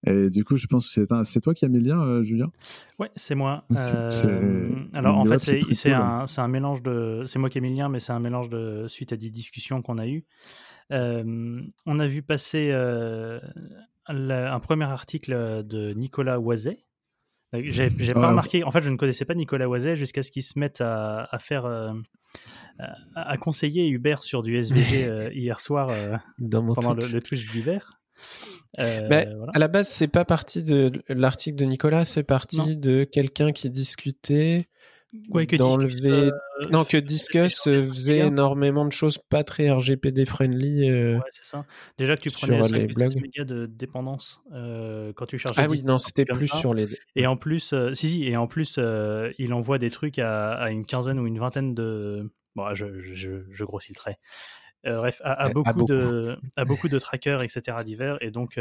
Et 0.05 0.29
du 0.29 0.45
coup, 0.45 0.57
je 0.57 0.67
pense 0.67 0.93
que 0.93 1.05
c'est 1.25 1.41
toi 1.41 1.53
qui 1.53 1.65
as 1.65 1.67
mis 1.67 1.79
le 1.79 1.89
lien, 1.89 2.01
euh, 2.01 2.23
Julien? 2.23 2.49
Ouais, 2.97 3.11
c'est 3.15 3.35
moi. 3.35 3.65
Euh, 3.75 4.69
alors 4.93 5.17
en 5.17 5.25
fait, 5.25 5.39
c'est 5.39 5.59
cool. 5.59 5.91
un, 5.93 6.27
c'est 6.27 6.39
un 6.39 6.47
mélange 6.47 6.81
de. 6.81 7.23
C'est 7.27 7.39
moi 7.39 7.49
qui 7.49 7.57
ai 7.57 7.61
mis 7.61 7.69
le 7.69 7.75
lien, 7.75 7.89
mais 7.89 7.99
c'est 7.99 8.13
un 8.13 8.19
mélange 8.19 8.49
de 8.49 8.85
suite 8.87 9.11
à 9.11 9.17
des 9.17 9.29
discussions 9.29 9.81
qu'on 9.81 9.97
a 9.97 10.07
eues. 10.07 10.23
Euh, 10.91 11.61
on 11.85 11.99
a 11.99 12.07
vu 12.07 12.21
passer 12.21 12.69
euh, 12.71 13.39
la- 14.09 14.53
un 14.53 14.59
premier 14.59 14.85
article 14.85 15.63
de 15.63 15.93
Nicolas 15.93 16.39
Oiset. 16.39 16.79
Euh, 17.55 17.61
J'ai 17.63 17.89
pas 18.13 18.21
Ah, 18.23 18.29
remarqué. 18.29 18.63
En 18.63 18.71
fait, 18.71 18.81
je 18.81 18.89
ne 18.89 18.97
connaissais 18.97 19.25
pas 19.25 19.33
Nicolas 19.35 19.67
Oiset 19.69 19.95
jusqu'à 19.95 20.23
ce 20.23 20.31
qu'il 20.31 20.43
se 20.43 20.57
mette 20.59 20.81
à, 20.81 21.27
à 21.31 21.39
faire. 21.39 21.65
euh, 21.65 21.91
à, 22.79 23.31
à 23.31 23.37
conseiller 23.37 23.87
Hubert 23.87 24.21
sur 24.21 24.43
du 24.43 24.55
SVG 24.57 25.05
euh, 25.07 25.29
hier 25.33 25.59
soir 25.59 25.89
euh, 25.89 26.15
Dans 26.39 26.61
mon 26.61 26.73
pendant 26.73 26.93
le, 26.93 27.07
le 27.07 27.21
Twitch 27.21 27.49
d'Hubert. 27.51 27.89
Euh, 28.79 29.07
Bah, 29.07 29.23
voilà. 29.25 29.51
À 29.55 29.59
la 29.59 29.67
base, 29.67 29.87
c'est 29.87 30.07
pas 30.09 30.25
parti 30.25 30.61
de 30.61 30.91
l'article 31.09 31.55
de 31.57 31.65
Nicolas, 31.65 32.05
c'est 32.05 32.23
parti 32.23 32.57
Non. 32.57 32.65
de 32.75 33.03
quelqu'un 33.05 33.51
qui 33.53 33.69
discutait 33.69 34.67
Ouais, 35.29 35.47
que 35.47 35.55
d'enlever. 35.55 36.09
Euh, 36.09 36.31
non, 36.69 36.83
que 36.83 36.97
Discus 36.97 37.55
sur 37.55 37.71
les 37.71 37.85
euh, 37.85 37.89
faisait 37.89 38.17
énormément 38.19 38.85
de 38.85 38.91
choses 38.91 39.17
pas 39.17 39.43
très 39.43 39.71
RGPD 39.71 40.25
friendly. 40.25 40.89
euh. 40.89 41.15
Ouais, 41.15 41.21
c'est 41.31 41.45
ça. 41.45 41.65
Déjà 41.97 42.17
que 42.17 42.21
tu 42.21 42.29
sur 42.29 42.47
prenais 42.47 42.57
les 42.57 42.63
5 42.63 42.75
ou 42.75 42.89
6 42.89 42.95
blogs. 42.95 43.21
mégas 43.21 43.43
de 43.45 43.65
dépendance 43.67 44.41
euh, 44.53 45.13
quand 45.15 45.25
tu 45.25 45.39
chargeais. 45.39 45.61
Ah 45.61 45.67
oui, 45.69 45.81
non, 45.83 45.97
c'était 45.97 46.25
plus 46.25 46.49
ça. 46.49 46.57
sur 46.57 46.73
les. 46.73 46.87
Et 47.15 47.25
en 47.25 47.37
plus, 47.37 47.73
si, 47.93 48.09
si, 48.09 48.25
et 48.27 48.35
en 48.35 48.47
plus, 48.47 48.79
il 49.39 49.53
envoie 49.53 49.77
des 49.77 49.89
trucs 49.91 50.19
à, 50.19 50.51
à 50.53 50.69
une 50.71 50.85
quinzaine 50.85 51.19
ou 51.19 51.25
une 51.27 51.39
vingtaine 51.39 51.73
de. 51.73 52.29
Bon, 52.55 52.73
je, 52.73 53.01
je, 53.01 53.39
je 53.49 53.63
grossis 53.63 53.93
le 53.93 53.97
trait. 53.97 54.17
Bref, 54.83 55.21
à, 55.23 55.49
beaucoup. 55.49 55.85
de, 55.85 56.37
à 56.55 56.65
beaucoup 56.65 56.89
de 56.89 56.99
trackers, 56.99 57.41
etc. 57.43 57.77
divers. 57.85 58.17
Et 58.21 58.31
donc, 58.31 58.59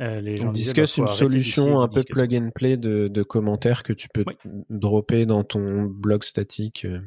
euh, 0.00 0.20
les 0.20 0.36
gens 0.38 0.48
On 0.48 0.52
disaient, 0.52 0.72
discuss 0.72 0.98
bah, 0.98 1.02
une 1.04 1.08
solution 1.08 1.80
un 1.80 1.88
peu 1.88 2.02
plug 2.02 2.34
and 2.34 2.50
play 2.54 2.76
de, 2.76 3.08
de 3.08 3.22
commentaires 3.22 3.82
que 3.82 3.92
tu 3.92 4.08
peux 4.08 4.24
Oui. 4.26 4.34
dropper 4.70 5.26
dans 5.26 5.44
ton 5.44 5.84
blog 5.84 6.22
statique. 6.24 6.84
euh. 6.84 7.00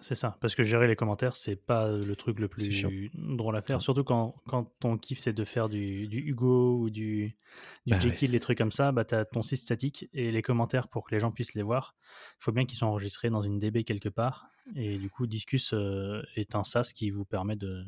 C'est 0.00 0.14
ça, 0.14 0.36
parce 0.42 0.54
que 0.54 0.62
gérer 0.62 0.86
les 0.86 0.96
commentaires, 0.96 1.34
c'est 1.34 1.56
pas 1.56 1.90
le 1.90 2.14
truc 2.14 2.38
le 2.38 2.46
plus 2.46 2.84
drôle 3.14 3.56
à 3.56 3.62
faire, 3.62 3.80
surtout 3.80 4.04
quand, 4.04 4.34
quand 4.46 4.70
ton 4.78 4.98
kiff 4.98 5.18
c'est 5.18 5.32
de 5.32 5.44
faire 5.46 5.70
du, 5.70 6.08
du 6.08 6.18
Hugo 6.18 6.78
ou 6.78 6.90
du, 6.90 7.38
du 7.86 7.92
Bah 7.92 8.00
Jekyll, 8.00 8.30
des 8.32 8.40
trucs 8.40 8.58
comme 8.58 8.70
ça, 8.72 8.92
bah 8.92 9.06
t'as 9.06 9.24
ton 9.24 9.40
site 9.40 9.60
statique 9.60 10.10
et 10.12 10.30
les 10.30 10.42
commentaires 10.42 10.88
pour 10.88 11.04
que 11.04 11.14
les 11.14 11.20
gens 11.20 11.30
puissent 11.32 11.54
les 11.54 11.62
voir. 11.62 11.94
Il 12.38 12.44
faut 12.44 12.52
bien 12.52 12.66
qu'ils 12.66 12.76
soient 12.76 12.88
enregistrés 12.88 13.30
dans 13.30 13.42
une 13.42 13.58
DB 13.58 13.84
quelque 13.84 14.10
part. 14.10 14.48
Et 14.76 14.98
du 14.98 15.08
coup, 15.08 15.26
Discus 15.26 15.72
euh, 15.72 16.20
est 16.36 16.54
un 16.54 16.64
SaaS 16.64 16.90
qui 16.94 17.10
vous 17.10 17.24
permet 17.24 17.56
de 17.56 17.84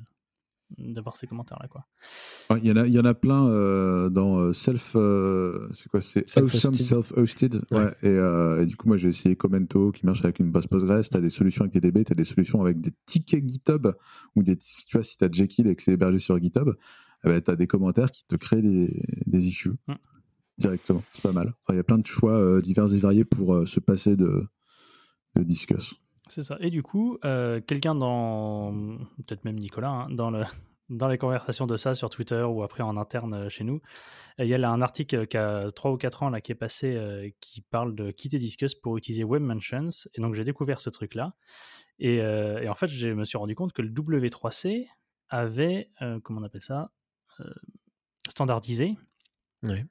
d'avoir 0.79 1.17
ces 1.17 1.27
commentaires 1.27 1.59
là 1.61 1.69
quoi. 1.69 1.87
Ouais, 2.51 2.59
Il 2.62 2.69
y, 2.69 2.73
en 2.73 2.77
a, 2.77 2.87
il 2.87 2.93
y 2.93 2.99
en 2.99 3.05
a 3.05 3.14
plein 3.14 3.47
euh, 3.49 4.09
dans 4.09 4.39
euh, 4.39 4.53
Self. 4.53 4.93
euh, 4.97 5.69
c'est 5.75 5.89
quoi 5.89 6.01
C'est 6.01 6.21
Awesome 6.39 6.49
Self-hosted. 6.75 6.87
Self-Hosted. 6.87 7.55
Ouais. 7.71 7.79
Ouais. 7.79 7.95
Et, 8.03 8.09
euh, 8.09 8.62
et 8.62 8.67
du 8.67 8.77
coup, 8.77 8.89
moi, 8.89 8.97
j'ai 8.97 9.09
essayé 9.09 9.37
Commento 9.37 9.93
qui 9.93 10.05
marche 10.07 10.25
avec 10.25 10.39
une 10.41 10.51
base 10.51 10.67
Postgres. 10.67 11.09
Tu 11.09 11.17
as 11.17 11.21
des 11.21 11.31
solutions 11.31 11.62
avec 11.62 11.73
des 11.73 11.81
DB, 11.81 12.05
tu 12.05 12.12
as 12.12 12.17
des 12.17 12.25
solutions 12.25 12.61
avec 12.62 12.81
des 12.81 12.93
tickets 13.07 13.49
GitHub. 13.49 13.89
Ou 14.35 14.43
des, 14.43 14.57
tu 14.57 14.67
vois, 14.93 15.03
si 15.03 15.17
tu 15.17 15.25
as 15.25 15.31
Jekyll 15.31 15.67
et 15.69 15.77
que 15.77 15.83
c'est 15.83 15.93
hébergé 15.93 16.19
sur 16.19 16.39
GitHub, 16.41 16.71
tu 17.25 17.31
as 17.31 17.57
des 17.57 17.67
commentaires 17.67 18.11
qui 18.11 18.25
te 18.27 18.37
créent 18.37 18.62
des, 18.62 19.03
des 19.27 19.47
issues 19.47 19.73
Mm. 19.89 19.95
directement. 20.59 21.03
C'est 21.12 21.23
pas 21.23 21.33
mal. 21.33 21.49
Enfin, 21.62 21.75
Il 21.75 21.77
y 21.77 21.81
a 21.81 21.85
plein 21.85 21.99
de 21.99 22.07
choix 22.07 22.33
euh, 22.33 22.61
divers 22.61 22.93
et 22.93 22.99
variés 22.99 23.25
pour 23.25 23.55
euh, 23.55 23.67
se 23.67 23.79
passer 23.81 24.17
de, 24.17 24.45
de 25.37 25.43
Discuss. 25.43 25.95
C'est 26.29 26.43
ça. 26.43 26.57
Et 26.61 26.70
du 26.70 26.83
coup, 26.83 27.18
euh, 27.24 27.61
quelqu'un 27.61 27.95
dans, 27.95 28.72
peut-être 29.27 29.45
même 29.45 29.57
Nicolas, 29.59 29.91
hein, 29.91 30.11
dans, 30.11 30.31
le, 30.31 30.43
dans 30.89 31.09
les 31.09 31.18
conversations 31.18 31.66
de 31.66 31.77
ça 31.77 31.95
sur 31.95 32.11
Twitter 32.11 32.43
ou 32.43 32.62
après 32.62 32.83
en 32.83 32.97
interne 32.97 33.35
euh, 33.35 33.49
chez 33.49 33.64
nous, 33.64 33.81
euh, 34.41 34.45
il 34.45 34.49
y 34.49 34.55
a 34.55 34.59
là 34.59 34.70
un 34.70 34.81
article 34.83 35.27
qui 35.27 35.37
a 35.37 35.70
3 35.70 35.93
ou 35.93 35.97
4 35.97 36.24
ans 36.24 36.31
là, 36.31 36.41
qui 36.41 36.53
est 36.53 36.57
passé 36.57 36.95
euh, 36.97 37.29
qui 37.41 37.61
parle 37.61 37.95
de 37.95 38.11
quitter 38.11 38.39
Discuss 38.39 38.74
pour 38.74 38.97
utiliser 38.97 39.24
Web 39.24 39.43
Mentions. 39.43 39.91
Et 40.14 40.20
donc 40.20 40.35
j'ai 40.35 40.45
découvert 40.45 40.81
ce 40.81 40.91
truc-là. 40.91 41.35
Et, 41.99 42.20
euh, 42.20 42.61
et 42.61 42.68
en 42.68 42.74
fait, 42.74 42.89
je 42.89 43.09
me 43.09 43.24
suis 43.24 43.39
rendu 43.39 43.55
compte 43.55 43.72
que 43.72 43.83
le 43.83 43.89
W3C 43.91 44.87
avait, 45.29 45.91
comment 46.22 46.41
on 46.41 46.45
appelle 46.45 46.61
ça, 46.61 46.91
standardisé 48.29 48.97
Ouais. 49.62 49.85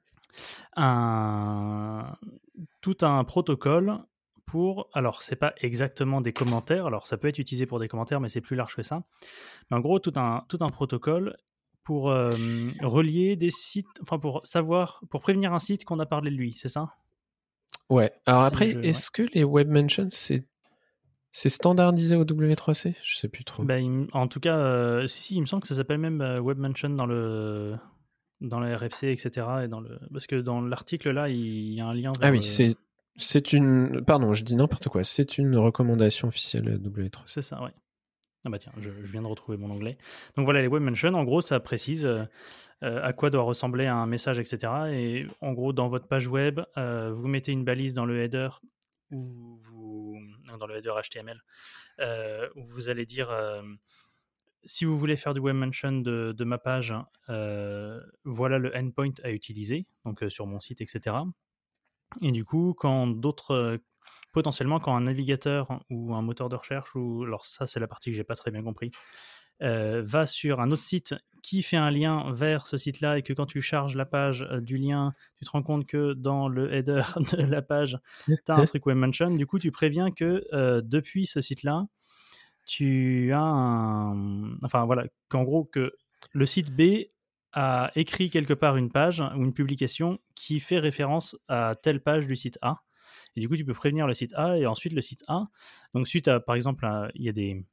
un, 0.76 2.16
tout 2.80 2.96
un 3.02 3.24
protocole 3.24 3.98
pour. 4.56 4.88
Alors, 4.94 5.20
c'est 5.20 5.36
pas 5.36 5.52
exactement 5.58 6.22
des 6.22 6.32
commentaires. 6.32 6.86
Alors, 6.86 7.06
ça 7.06 7.18
peut 7.18 7.28
être 7.28 7.38
utilisé 7.38 7.66
pour 7.66 7.78
des 7.78 7.88
commentaires, 7.88 8.20
mais 8.20 8.30
c'est 8.30 8.40
plus 8.40 8.56
large 8.56 8.74
que 8.74 8.82
ça. 8.82 9.02
Mais 9.70 9.76
en 9.76 9.80
gros, 9.80 9.98
tout 9.98 10.14
un, 10.16 10.46
tout 10.48 10.56
un 10.62 10.70
protocole 10.70 11.36
pour 11.84 12.10
euh, 12.10 12.30
relier 12.80 13.36
des 13.36 13.50
sites, 13.50 13.86
enfin 14.00 14.18
pour 14.18 14.40
savoir, 14.46 15.02
pour 15.10 15.20
prévenir 15.20 15.52
un 15.52 15.58
site 15.58 15.84
qu'on 15.84 15.98
a 15.98 16.06
parlé 16.06 16.30
de 16.30 16.36
lui, 16.36 16.54
c'est 16.56 16.70
ça? 16.70 16.88
Ouais. 17.90 18.10
Alors 18.24 18.44
après, 18.44 18.70
est-ce 18.82 19.10
que 19.10 19.24
les 19.34 19.44
web 19.44 19.68
mentions, 19.68 20.08
c'est 20.08 20.46
c'est 21.32 21.50
standardisé 21.50 22.16
au 22.16 22.24
W3C 22.24 22.94
Je 23.02 23.16
sais 23.16 23.28
plus 23.28 23.44
trop. 23.44 23.62
Ben, 23.62 24.06
en 24.14 24.26
tout 24.26 24.40
cas, 24.40 24.56
euh, 24.56 25.06
si, 25.06 25.34
il 25.34 25.42
me 25.42 25.46
semble 25.46 25.60
que 25.60 25.68
ça 25.68 25.74
s'appelle 25.74 25.98
même 25.98 26.22
euh, 26.22 26.40
web 26.40 26.56
mention 26.56 26.88
dans 26.88 27.04
le 27.04 27.76
dans 28.40 28.58
la 28.58 28.74
RFC, 28.74 29.08
etc. 29.10 29.46
Et 29.64 29.68
dans 29.68 29.80
le... 29.80 29.98
Parce 30.14 30.26
que 30.26 30.36
dans 30.36 30.62
l'article 30.62 31.10
là, 31.10 31.28
il 31.28 31.74
y 31.74 31.80
a 31.82 31.86
un 31.86 31.94
lien. 31.94 32.12
ah 32.22 32.30
oui, 32.30 32.42
c'est 32.42 32.74
c'est 33.16 33.52
une. 33.52 34.04
Pardon, 34.04 34.32
je 34.32 34.44
dis 34.44 34.56
n'importe 34.56 34.88
quoi. 34.88 35.04
C'est 35.04 35.38
une 35.38 35.56
recommandation 35.56 36.28
officielle 36.28 36.78
W3C. 36.78 37.22
C'est 37.26 37.42
ça, 37.42 37.60
oui. 37.62 37.70
Ah 38.46 38.48
bah 38.48 38.60
tiens, 38.60 38.72
je, 38.78 38.90
viens 38.90 39.22
de 39.22 39.26
retrouver 39.26 39.58
mon 39.58 39.68
onglet. 39.72 39.98
Donc 40.36 40.44
voilà, 40.44 40.62
les 40.62 40.68
web 40.68 40.80
mentions, 40.80 41.12
en 41.14 41.24
gros, 41.24 41.40
ça 41.40 41.58
précise 41.58 42.04
euh, 42.04 42.22
euh, 42.84 43.02
à 43.02 43.12
quoi 43.12 43.28
doit 43.28 43.42
ressembler 43.42 43.86
un 43.86 44.06
message, 44.06 44.38
etc. 44.38 44.72
Et 44.92 45.26
en 45.40 45.52
gros, 45.52 45.72
dans 45.72 45.88
votre 45.88 46.06
page 46.06 46.28
web, 46.28 46.60
euh, 46.76 47.12
vous 47.12 47.26
mettez 47.26 47.50
une 47.50 47.64
balise 47.64 47.92
dans 47.92 48.04
le 48.04 48.22
header 48.22 48.50
ou 49.10 49.60
dans 50.60 50.66
le 50.68 50.76
header 50.76 50.92
HTML 51.02 51.40
où 52.54 52.64
vous 52.66 52.88
allez 52.88 53.04
dire 53.04 53.30
si 54.64 54.84
vous 54.84 54.98
voulez 54.98 55.16
faire 55.16 55.34
du 55.34 55.40
web 55.40 55.54
mention 55.54 55.92
de, 55.92 56.32
de 56.36 56.44
ma 56.44 56.58
page, 56.58 56.94
voilà 58.24 58.58
le 58.58 58.76
endpoint 58.76 59.12
à 59.22 59.30
utiliser, 59.30 59.86
donc 60.04 60.24
sur 60.28 60.46
mon 60.46 60.60
site, 60.60 60.80
etc. 60.80 61.16
Et 62.20 62.32
du 62.32 62.44
coup, 62.44 62.74
quand 62.76 63.06
d'autres 63.06 63.80
potentiellement 64.32 64.80
quand 64.80 64.94
un 64.94 65.00
navigateur 65.00 65.80
ou 65.88 66.14
un 66.14 66.20
moteur 66.20 66.50
de 66.50 66.56
recherche, 66.56 66.94
ou 66.94 67.24
alors 67.24 67.46
ça 67.46 67.66
c'est 67.66 67.80
la 67.80 67.88
partie 67.88 68.10
que 68.10 68.16
j'ai 68.16 68.24
pas 68.24 68.34
très 68.34 68.50
bien 68.50 68.62
compris, 68.62 68.90
euh, 69.62 70.02
va 70.04 70.26
sur 70.26 70.60
un 70.60 70.70
autre 70.70 70.82
site 70.82 71.14
qui 71.42 71.62
fait 71.62 71.78
un 71.78 71.90
lien 71.90 72.30
vers 72.32 72.66
ce 72.66 72.76
site-là 72.76 73.16
et 73.16 73.22
que 73.22 73.32
quand 73.32 73.46
tu 73.46 73.62
charges 73.62 73.96
la 73.96 74.04
page 74.04 74.42
euh, 74.50 74.60
du 74.60 74.76
lien, 74.76 75.14
tu 75.38 75.46
te 75.46 75.50
rends 75.50 75.62
compte 75.62 75.86
que 75.86 76.12
dans 76.12 76.48
le 76.48 76.74
header 76.74 77.02
de 77.32 77.42
la 77.42 77.62
page, 77.62 77.98
tu 78.26 78.34
as 78.48 78.56
un 78.56 78.64
truc 78.64 78.84
web 78.84 78.98
mention. 78.98 79.30
Du 79.30 79.46
coup, 79.46 79.58
tu 79.58 79.70
préviens 79.70 80.10
que 80.10 80.44
euh, 80.52 80.82
depuis 80.84 81.24
ce 81.24 81.40
site-là, 81.40 81.86
tu 82.66 83.32
as 83.32 83.40
un. 83.40 84.54
Enfin 84.64 84.84
voilà, 84.84 85.06
qu'en 85.30 85.44
gros, 85.44 85.64
que 85.64 85.94
le 86.32 86.44
site 86.44 86.76
B 86.76 87.06
a 87.56 87.90
écrit 87.96 88.28
quelque 88.30 88.52
part 88.52 88.76
une 88.76 88.92
page 88.92 89.20
ou 89.20 89.42
une 89.42 89.54
publication 89.54 90.18
qui 90.34 90.60
fait 90.60 90.78
référence 90.78 91.34
à 91.48 91.74
telle 91.74 92.00
page 92.00 92.26
du 92.26 92.36
site 92.36 92.58
A. 92.60 92.82
Et 93.34 93.40
du 93.40 93.48
coup, 93.48 93.56
tu 93.56 93.64
peux 93.64 93.72
prévenir 93.72 94.06
le 94.06 94.14
site 94.14 94.34
A 94.34 94.58
et 94.58 94.66
ensuite 94.66 94.92
le 94.92 95.00
site 95.00 95.24
A. 95.26 95.46
Donc, 95.94 96.06
suite 96.06 96.28
à, 96.28 96.38
par 96.38 96.54
exemple, 96.54 96.86
il 97.14 97.24
y 97.24 97.28
a 97.28 97.32
des 97.32 97.64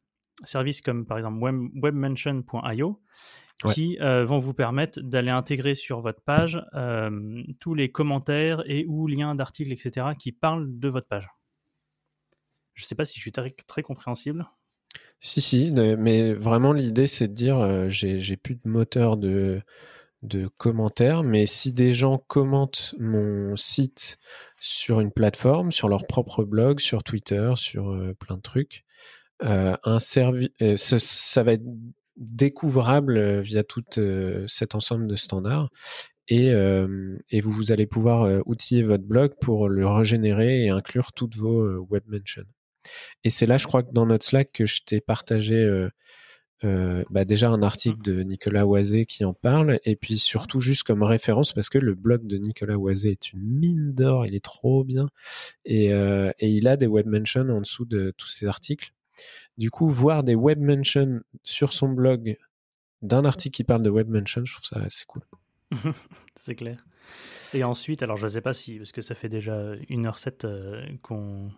services 0.45 0.81
comme 0.81 1.05
par 1.05 1.17
exemple 1.17 1.37
webmention.io 1.75 3.01
qui 3.71 3.97
euh, 4.01 4.25
vont 4.25 4.39
vous 4.39 4.53
permettre 4.53 4.99
d'aller 4.99 5.29
intégrer 5.29 5.75
sur 5.75 6.01
votre 6.01 6.21
page 6.21 6.61
euh, 6.73 7.41
tous 7.59 7.75
les 7.75 7.91
commentaires 7.91 8.63
et 8.65 8.85
ou 8.87 9.07
liens 9.07 9.35
d'articles, 9.35 9.71
etc., 9.71 10.07
qui 10.17 10.31
parlent 10.31 10.79
de 10.79 10.89
votre 10.89 11.07
page. 11.07 11.29
Je 12.73 12.83
ne 12.83 12.87
sais 12.87 12.95
pas 12.95 13.05
si 13.05 13.15
je 13.15 13.21
suis 13.21 13.31
très, 13.31 13.51
très 13.51 13.83
compréhensible. 13.83 14.49
Si, 15.25 15.39
si, 15.39 15.71
mais 15.71 16.33
vraiment 16.33 16.73
l'idée 16.73 17.07
c'est 17.07 17.29
de 17.29 17.33
dire 17.33 17.57
euh, 17.57 17.87
j'ai 17.87 18.35
plus 18.35 18.55
de 18.55 18.67
moteur 18.67 19.15
de, 19.15 19.61
de 20.21 20.47
commentaires, 20.57 21.23
mais 21.23 21.45
si 21.45 21.71
des 21.71 21.93
gens 21.93 22.17
commentent 22.17 22.93
mon 22.99 23.55
site 23.55 24.17
sur 24.59 24.99
une 24.99 25.11
plateforme, 25.13 25.71
sur 25.71 25.87
leur 25.87 26.07
propre 26.07 26.43
blog, 26.43 26.81
sur 26.81 27.03
Twitter, 27.03 27.53
sur 27.55 27.91
euh, 27.91 28.13
plein 28.19 28.35
de 28.35 28.41
trucs, 28.41 28.83
euh, 29.45 29.77
ça, 29.97 31.43
va 31.43 31.53
être 31.53 31.65
découvrable 32.17 33.39
via 33.39 33.63
tout 33.63 33.83
cet 34.47 34.75
ensemble 34.75 35.07
de 35.07 35.15
standards. 35.15 35.69
Et, 36.27 36.47
et 36.47 37.41
vous, 37.41 37.51
vous 37.51 37.71
allez 37.71 37.85
pouvoir 37.85 38.41
outiller 38.45 38.83
votre 38.83 39.03
blog 39.03 39.33
pour 39.41 39.69
le 39.69 39.87
régénérer 39.87 40.65
et 40.65 40.69
inclure 40.69 41.13
toutes 41.13 41.35
vos 41.35 41.79
web 41.89 42.03
mentions. 42.07 42.43
Et 43.23 43.29
c'est 43.29 43.45
là, 43.45 43.57
je 43.57 43.67
crois 43.67 43.83
que 43.83 43.91
dans 43.91 44.05
notre 44.05 44.25
Slack 44.25 44.51
que 44.51 44.65
je 44.65 44.81
t'ai 44.85 45.01
partagé 45.01 45.89
euh, 46.63 47.03
bah 47.09 47.25
déjà 47.25 47.49
un 47.49 47.61
article 47.61 47.97
mmh. 47.99 48.03
de 48.03 48.23
Nicolas 48.23 48.65
Oisé 48.65 49.05
qui 49.05 49.25
en 49.25 49.33
parle, 49.33 49.79
et 49.83 49.97
puis 49.97 50.17
surtout 50.17 50.61
juste 50.61 50.83
comme 50.83 51.03
référence 51.03 51.51
parce 51.51 51.67
que 51.67 51.77
le 51.77 51.93
blog 51.93 52.25
de 52.25 52.37
Nicolas 52.37 52.77
Oisé 52.77 53.11
est 53.11 53.33
une 53.33 53.41
mine 53.41 53.93
d'or, 53.93 54.25
il 54.25 54.33
est 54.33 54.43
trop 54.43 54.85
bien, 54.85 55.09
et, 55.65 55.93
euh, 55.93 56.31
et, 56.39 56.49
il 56.49 56.67
a 56.69 56.77
des 56.77 56.87
web 56.87 57.07
mentions 57.07 57.49
en 57.49 57.59
dessous 57.59 57.85
de 57.85 58.13
tous 58.17 58.29
ses 58.29 58.45
articles. 58.45 58.93
Du 59.57 59.71
coup, 59.71 59.89
voir 59.89 60.23
des 60.23 60.35
web 60.35 60.59
mentions 60.59 61.21
sur 61.43 61.73
son 61.73 61.89
blog 61.89 62.37
d'un 63.01 63.25
article 63.25 63.57
qui 63.57 63.63
parle 63.65 63.83
de 63.83 63.89
web 63.89 64.07
mentions, 64.07 64.45
je 64.45 64.53
trouve 64.53 64.65
ça 64.65 64.79
assez 64.79 65.03
cool. 65.05 65.23
c'est 66.37 66.55
clair. 66.55 66.85
Et 67.53 67.65
ensuite, 67.65 68.03
alors 68.03 68.15
je 68.15 68.23
ne 68.23 68.29
sais 68.29 68.41
pas 68.41 68.53
si, 68.53 68.77
parce 68.77 68.93
que 68.93 69.01
ça 69.01 69.15
fait 69.15 69.29
déjà 69.29 69.75
1h07 69.89 70.45
euh, 70.45 70.85
qu'on 71.01 71.51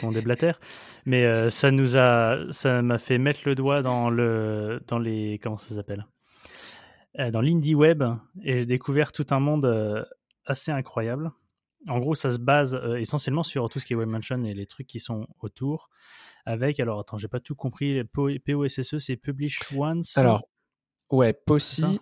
qu'on 0.00 0.12
déblatère. 0.12 0.60
Mais 1.06 1.24
euh, 1.24 1.50
ça 1.50 1.70
nous 1.70 1.96
a, 1.96 2.38
ça 2.50 2.82
m'a 2.82 2.98
fait 2.98 3.18
mettre 3.18 3.40
le 3.46 3.54
doigt 3.54 3.82
dans 3.82 4.10
le, 4.10 4.80
dans 4.86 4.98
les, 4.98 5.38
comment 5.42 5.56
ça 5.56 5.74
s'appelle, 5.74 6.06
euh, 7.18 7.30
dans 7.30 7.40
l'indie 7.40 7.74
web, 7.74 8.02
et 8.42 8.58
j'ai 8.58 8.66
découvert 8.66 9.12
tout 9.12 9.26
un 9.30 9.40
monde 9.40 9.64
euh, 9.64 10.04
assez 10.44 10.70
incroyable. 10.70 11.30
En 11.88 11.98
gros, 11.98 12.14
ça 12.14 12.30
se 12.30 12.38
base 12.38 12.78
essentiellement 12.98 13.42
sur 13.42 13.70
tout 13.70 13.78
ce 13.78 13.86
qui 13.86 13.94
est 13.94 13.96
webmention 13.96 14.44
et 14.44 14.52
les 14.52 14.66
trucs 14.66 14.86
qui 14.86 15.00
sont 15.00 15.26
autour. 15.40 15.88
Avec, 16.44 16.78
alors 16.78 17.00
attends, 17.00 17.16
j'ai 17.16 17.28
pas 17.28 17.40
tout 17.40 17.54
compris. 17.54 18.04
POSSE, 18.04 18.98
c'est 18.98 19.16
Publish 19.16 19.60
Once. 19.74 20.18
Alors, 20.18 20.42
ouais, 21.10 21.32
POSI, 21.32 21.98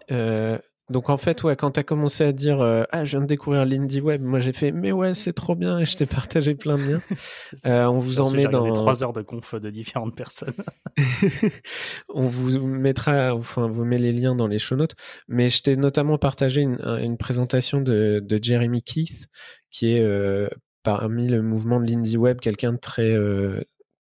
donc 0.91 1.11
en 1.11 1.18
fait, 1.18 1.43
ouais, 1.43 1.55
quand 1.55 1.72
tu 1.72 1.80
as 1.80 1.82
commencé 1.82 2.24
à 2.24 2.32
dire 2.32 2.62
euh, 2.62 2.82
ah 2.91 3.05
je 3.05 3.11
viens 3.11 3.20
de 3.20 3.26
découvrir 3.26 3.66
l'indie 3.66 4.01
web, 4.01 4.22
moi 4.22 4.41
j'ai 4.41 4.55
fait 4.55 4.72
mais 4.72 4.91
ouais 4.91 5.12
c'est 5.12 5.34
trop 5.34 5.55
bien 5.55 5.78
et 5.78 5.84
je 5.84 5.97
t'ai 5.97 6.07
partagé 6.07 6.55
plein 6.55 6.76
de 6.76 6.82
liens. 6.82 7.03
euh, 7.66 7.84
on 7.84 7.99
vous 7.99 8.20
en 8.20 8.30
met 8.30 8.47
dans 8.47 8.72
trois 8.72 9.03
heures 9.03 9.12
de 9.12 9.20
conf 9.20 9.55
de 9.55 9.68
différentes 9.68 10.16
personnes. 10.16 10.55
on 12.09 12.26
vous 12.26 12.66
mettra, 12.66 13.34
enfin 13.34 13.66
vous 13.66 13.84
met 13.84 13.99
les 13.99 14.12
liens 14.12 14.34
dans 14.34 14.47
les 14.47 14.59
show 14.59 14.76
notes. 14.76 14.95
Mais 15.28 15.51
je 15.51 15.62
t'ai 15.62 15.76
notamment 15.76 16.16
partagé 16.16 16.62
une, 16.62 16.78
une 17.03 17.18
présentation 17.18 17.82
de, 17.82 18.22
de, 18.24 18.39
Jeremy 18.43 18.82
Keith 18.82 19.26
qui 19.70 19.93
est 19.93 20.01
euh, 20.03 20.49
parmi 20.82 21.28
le 21.28 21.43
mouvement 21.43 21.81
de 21.81 21.86
l'indie 21.90 22.16
web 22.16 22.40
quelqu'un 22.40 22.73
de 22.73 22.78
très 22.78 23.15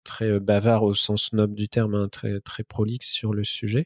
très 0.04 0.40
bavard 0.40 0.84
au 0.84 0.94
sens 0.94 1.34
noble 1.34 1.54
du 1.54 1.68
terme, 1.68 1.94
hein, 1.94 2.08
très 2.10 2.40
très 2.40 2.62
prolixe 2.62 3.10
sur 3.10 3.34
le 3.34 3.44
sujet 3.44 3.84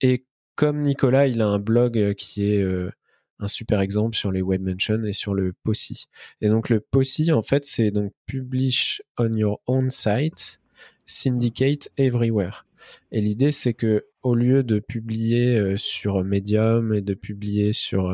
et 0.00 0.24
comme 0.56 0.82
Nicolas, 0.82 1.26
il 1.26 1.42
a 1.42 1.46
un 1.46 1.58
blog 1.58 1.98
euh, 1.98 2.14
qui 2.14 2.50
est 2.50 2.62
euh, 2.62 2.90
un 3.38 3.48
super 3.48 3.80
exemple 3.80 4.16
sur 4.16 4.32
les 4.32 4.42
web 4.42 4.62
mentions 4.62 5.04
et 5.04 5.12
sur 5.12 5.34
le 5.34 5.52
POSI. 5.62 6.06
Et 6.40 6.48
donc 6.48 6.70
le 6.70 6.80
POSI, 6.80 7.30
en 7.32 7.42
fait, 7.42 7.64
c'est 7.64 7.90
donc 7.90 8.12
publish 8.26 9.02
on 9.18 9.32
your 9.34 9.60
own 9.66 9.90
site, 9.90 10.60
syndicate 11.04 11.88
everywhere. 11.98 12.66
Et 13.12 13.20
l'idée, 13.20 13.52
c'est 13.52 13.74
que 13.74 14.06
au 14.22 14.34
lieu 14.34 14.64
de 14.64 14.78
publier 14.78 15.56
euh, 15.58 15.76
sur 15.76 16.24
Medium 16.24 16.92
et 16.92 17.02
de 17.02 17.14
publier 17.14 17.72
sur, 17.72 18.10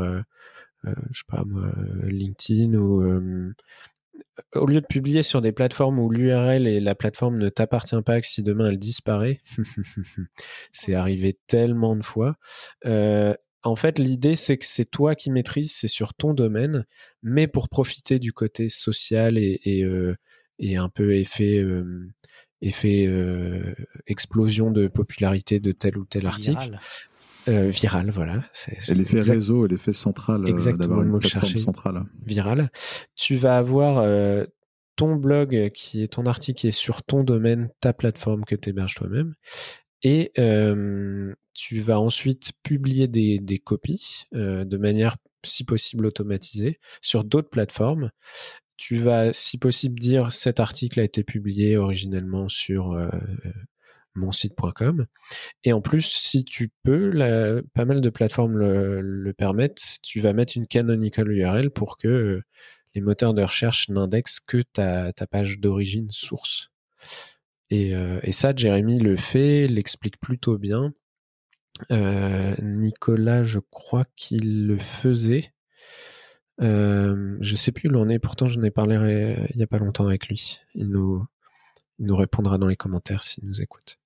je 0.84 0.92
sais 1.12 1.24
pas 1.28 1.44
moi, 1.46 1.72
LinkedIn 2.04 2.74
ou 2.74 3.54
au 4.54 4.66
lieu 4.66 4.80
de 4.80 4.86
publier 4.86 5.22
sur 5.22 5.40
des 5.40 5.52
plateformes 5.52 5.98
où 5.98 6.10
l'URL 6.10 6.66
et 6.66 6.80
la 6.80 6.94
plateforme 6.94 7.38
ne 7.38 7.48
t'appartient 7.48 8.00
pas, 8.04 8.20
que 8.20 8.26
si 8.26 8.42
demain 8.42 8.68
elle 8.70 8.78
disparaît, 8.78 9.40
c'est 10.72 10.94
arrivé 10.94 11.38
tellement 11.46 11.96
de 11.96 12.04
fois. 12.04 12.36
Euh, 12.86 13.34
en 13.62 13.76
fait, 13.76 13.98
l'idée, 13.98 14.36
c'est 14.36 14.58
que 14.58 14.66
c'est 14.66 14.84
toi 14.84 15.14
qui 15.14 15.30
maîtrises, 15.30 15.72
c'est 15.72 15.88
sur 15.88 16.14
ton 16.14 16.34
domaine, 16.34 16.84
mais 17.22 17.46
pour 17.46 17.68
profiter 17.68 18.18
du 18.18 18.32
côté 18.32 18.68
social 18.68 19.38
et, 19.38 19.82
euh, 19.84 20.16
un 20.76 20.88
peu 20.88 21.12
euh, 21.12 22.06
effet 22.60 23.08
explosion 24.06 24.70
de 24.70 24.88
popularité 24.88 25.60
de 25.60 25.72
tel 25.72 25.96
ou 25.96 26.04
tel 26.04 26.26
article. 26.26 26.78
Euh, 27.48 27.68
viral, 27.68 28.10
voilà. 28.10 28.42
Et 28.88 28.94
l'effet 28.94 29.18
réseau 29.18 29.66
et 29.66 29.68
l'effet 29.68 29.92
central. 29.92 30.44
Euh, 30.44 30.48
Exactement, 30.48 31.00
le 31.00 31.08
mot 31.08 31.20
cherché. 31.20 31.58
Centrale. 31.58 32.04
Viral. 32.24 32.70
Tu 33.16 33.36
vas 33.36 33.58
avoir 33.58 33.98
euh, 33.98 34.44
ton 34.96 35.16
blog 35.16 35.70
qui 35.74 36.02
est 36.02 36.08
ton 36.08 36.26
article 36.26 36.60
qui 36.60 36.68
est 36.68 36.72
sur 36.72 37.02
ton 37.02 37.24
domaine, 37.24 37.70
ta 37.80 37.92
plateforme 37.92 38.44
que 38.44 38.54
tu 38.54 38.70
héberges 38.70 38.94
toi-même. 38.94 39.34
Et 40.02 40.32
tu 41.54 41.80
vas 41.80 42.00
ensuite 42.00 42.52
publier 42.62 43.06
des, 43.08 43.38
des 43.38 43.58
copies 43.58 44.24
de 44.32 44.76
manière, 44.76 45.16
si 45.44 45.64
possible, 45.64 46.06
automatisée 46.06 46.78
sur 47.00 47.24
d'autres 47.24 47.50
plateformes. 47.50 48.10
Tu 48.76 48.96
vas, 48.96 49.32
si 49.32 49.58
possible, 49.58 50.00
dire 50.00 50.32
cet 50.32 50.58
article 50.58 50.98
a 50.98 51.04
été 51.04 51.22
publié 51.22 51.76
originellement 51.76 52.48
sur 52.48 52.98
monsite.com. 54.14 55.06
Et 55.64 55.72
en 55.72 55.80
plus, 55.80 56.02
si 56.02 56.44
tu 56.44 56.70
peux, 56.82 57.62
pas 57.74 57.84
mal 57.84 58.00
de 58.00 58.10
plateformes 58.10 58.58
le, 58.58 59.32
permettent, 59.32 59.98
tu 60.02 60.20
vas 60.20 60.32
mettre 60.32 60.56
une 60.56 60.66
canonical 60.66 61.30
URL 61.30 61.70
pour 61.70 61.96
que 61.96 62.42
les 62.94 63.00
moteurs 63.00 63.34
de 63.34 63.42
recherche 63.42 63.88
n'indexent 63.88 64.40
que 64.40 64.62
ta, 64.62 65.12
page 65.30 65.58
d'origine 65.58 66.10
source. 66.10 66.70
Et, 67.70 67.92
et, 68.22 68.32
ça, 68.32 68.52
Jérémy 68.54 68.98
le 68.98 69.16
fait, 69.16 69.66
l'explique 69.66 70.20
plutôt 70.20 70.58
bien. 70.58 70.92
Nicolas, 71.90 73.44
je 73.44 73.60
crois 73.70 74.04
qu'il 74.16 74.66
le 74.66 74.76
faisait. 74.78 75.52
Euh, 76.60 77.36
je 77.40 77.56
sais 77.56 77.72
plus 77.72 77.88
où 77.88 77.92
l'on 77.92 78.08
est, 78.08 78.18
pourtant 78.18 78.46
j'en 78.46 78.62
ai 78.62 78.70
parlé 78.70 79.36
il 79.50 79.58
y 79.58 79.62
a 79.62 79.66
pas 79.66 79.78
longtemps 79.78 80.06
avec 80.06 80.28
lui. 80.28 80.60
Il 80.74 80.90
nous 80.90 81.26
répondra 82.16 82.58
dans 82.58 82.68
les 82.68 82.76
commentaires 82.76 83.22
s'il 83.22 83.44
nous 83.46 83.62
écoute. 83.62 84.01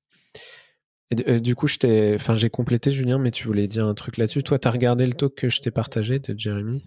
Et, 1.10 1.30
euh, 1.30 1.40
du 1.40 1.54
coup, 1.54 1.66
enfin, 2.14 2.34
j'ai 2.34 2.50
complété 2.50 2.90
Julien, 2.90 3.18
mais 3.18 3.30
tu 3.30 3.44
voulais 3.44 3.68
dire 3.68 3.86
un 3.86 3.94
truc 3.94 4.16
là-dessus. 4.16 4.42
Toi, 4.42 4.58
tu 4.58 4.66
as 4.66 4.70
regardé 4.70 5.06
le 5.06 5.14
talk 5.14 5.34
que 5.34 5.48
je 5.48 5.60
t'ai 5.60 5.70
partagé 5.70 6.18
de 6.18 6.38
Jeremy? 6.38 6.82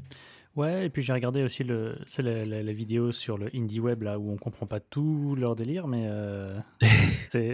Ouais, 0.55 0.87
et 0.87 0.89
puis 0.89 1.03
j'ai 1.03 1.13
regardé 1.13 1.43
aussi 1.43 1.63
le, 1.63 1.95
la, 2.17 2.43
la, 2.43 2.73
vidéo 2.73 3.11
sur 3.11 3.37
le 3.37 3.49
indie 3.55 3.79
web 3.79 4.01
là 4.01 4.19
où 4.19 4.31
on 4.31 4.35
comprend 4.35 4.65
pas 4.65 4.79
tout 4.79 5.35
leur 5.37 5.55
délire, 5.55 5.87
mais 5.87 6.05
euh, 6.09 6.59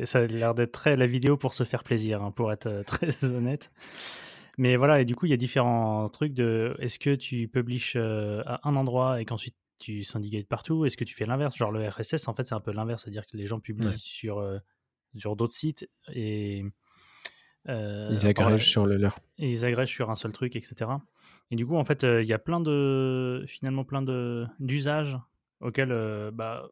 ça 0.05 0.19
a 0.19 0.25
l'air 0.25 0.55
d'être 0.55 0.71
très 0.71 0.95
la 0.95 1.05
vidéo 1.05 1.37
pour 1.37 1.53
se 1.53 1.65
faire 1.65 1.83
plaisir, 1.83 2.23
hein, 2.23 2.31
pour 2.31 2.51
être 2.51 2.83
très 2.87 3.25
honnête. 3.25 3.71
Mais 4.57 4.77
voilà, 4.77 5.01
et 5.01 5.05
du 5.05 5.15
coup, 5.15 5.25
il 5.25 5.29
y 5.29 5.33
a 5.33 5.37
différents 5.37 6.07
trucs 6.09 6.33
de 6.33 6.75
est-ce 6.79 6.97
que 6.97 7.13
tu 7.13 7.47
publishes 7.47 7.95
euh, 7.97 8.41
à 8.45 8.67
un 8.67 8.75
endroit 8.75 9.21
et 9.21 9.25
qu'ensuite 9.25 9.55
tu 9.77 10.03
syndicates 10.03 10.47
partout 10.47 10.85
Est-ce 10.85 10.95
que 10.95 11.03
tu 11.03 11.13
fais 11.13 11.25
l'inverse? 11.25 11.57
Genre 11.57 11.71
le 11.71 11.87
RSS, 11.87 12.27
en 12.27 12.33
fait, 12.33 12.45
c'est 12.45 12.55
un 12.55 12.61
peu 12.61 12.71
l'inverse, 12.71 13.03
c'est-à-dire 13.03 13.27
que 13.27 13.35
les 13.35 13.45
gens 13.45 13.59
publient 13.59 13.99
sur, 13.99 14.39
euh, 14.39 14.57
sur 15.17 15.35
d'autres 15.35 15.53
sites 15.53 15.89
et. 16.13 16.63
Euh, 17.67 18.09
ils 18.11 18.27
agrègent 18.27 18.69
sur 18.69 18.85
le 18.85 18.97
leur. 18.97 19.17
Et 19.39 19.51
ils 19.51 19.65
agrègent 19.65 19.93
sur 19.93 20.11
un 20.11 20.15
seul 20.15 20.31
truc, 20.31 20.55
etc. 20.55 20.91
Et 21.49 21.55
du 21.55 21.65
coup, 21.65 21.75
en 21.75 21.83
fait, 21.83 22.03
il 22.03 22.25
y 22.25 22.33
a 22.33 22.39
plein 22.39 22.59
de. 22.59 23.43
Finalement, 23.47 23.83
plein 23.83 24.03
d'usages 24.59 25.17
auxquels. 25.61 26.31
bah, 26.33 26.69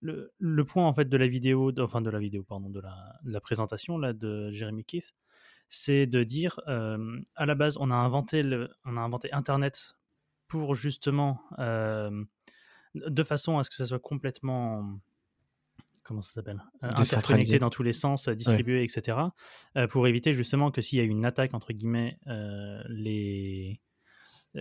le, 0.00 0.32
le, 0.38 0.64
point 0.64 0.86
en 0.86 0.94
fait 0.94 1.08
de 1.08 1.16
la 1.16 1.26
vidéo, 1.26 1.72
enfin 1.80 2.00
de 2.00 2.08
la 2.08 2.20
vidéo, 2.20 2.44
pardon, 2.44 2.70
de 2.70 2.80
la, 2.80 2.94
de 3.24 3.32
la 3.32 3.40
présentation 3.40 3.98
là 3.98 4.12
de 4.12 4.52
Jeremy 4.52 4.84
Keith, 4.84 5.12
c'est 5.68 6.06
de 6.06 6.22
dire 6.22 6.60
à 6.66 7.46
la 7.46 7.54
base, 7.56 7.76
on 7.80 7.90
a 7.90 7.96
inventé, 7.96 8.44
le, 8.44 8.70
on 8.84 8.96
a 8.96 9.00
inventé 9.00 9.30
Internet 9.32 9.96
pour 10.46 10.76
justement 10.76 11.40
de 12.94 13.22
façon 13.22 13.58
à 13.58 13.64
ce 13.64 13.70
que 13.70 13.76
ça 13.76 13.86
soit 13.86 13.98
complètement 13.98 15.00
comment 16.08 16.22
ça 16.22 16.32
s'appelle 16.32 16.62
euh, 16.82 16.90
interconnecté 16.96 17.58
dans 17.58 17.70
tous 17.70 17.82
les 17.82 17.92
sens, 17.92 18.28
distribué, 18.28 18.82
etc. 18.82 19.18
pour 19.90 20.08
éviter 20.08 20.32
justement 20.32 20.70
que 20.70 20.82
s'il 20.82 20.98
y 20.98 21.02
a 21.02 21.04
une 21.04 21.24
attaque 21.26 21.54
entre 21.54 21.72
guillemets, 21.72 22.18
les 22.88 23.80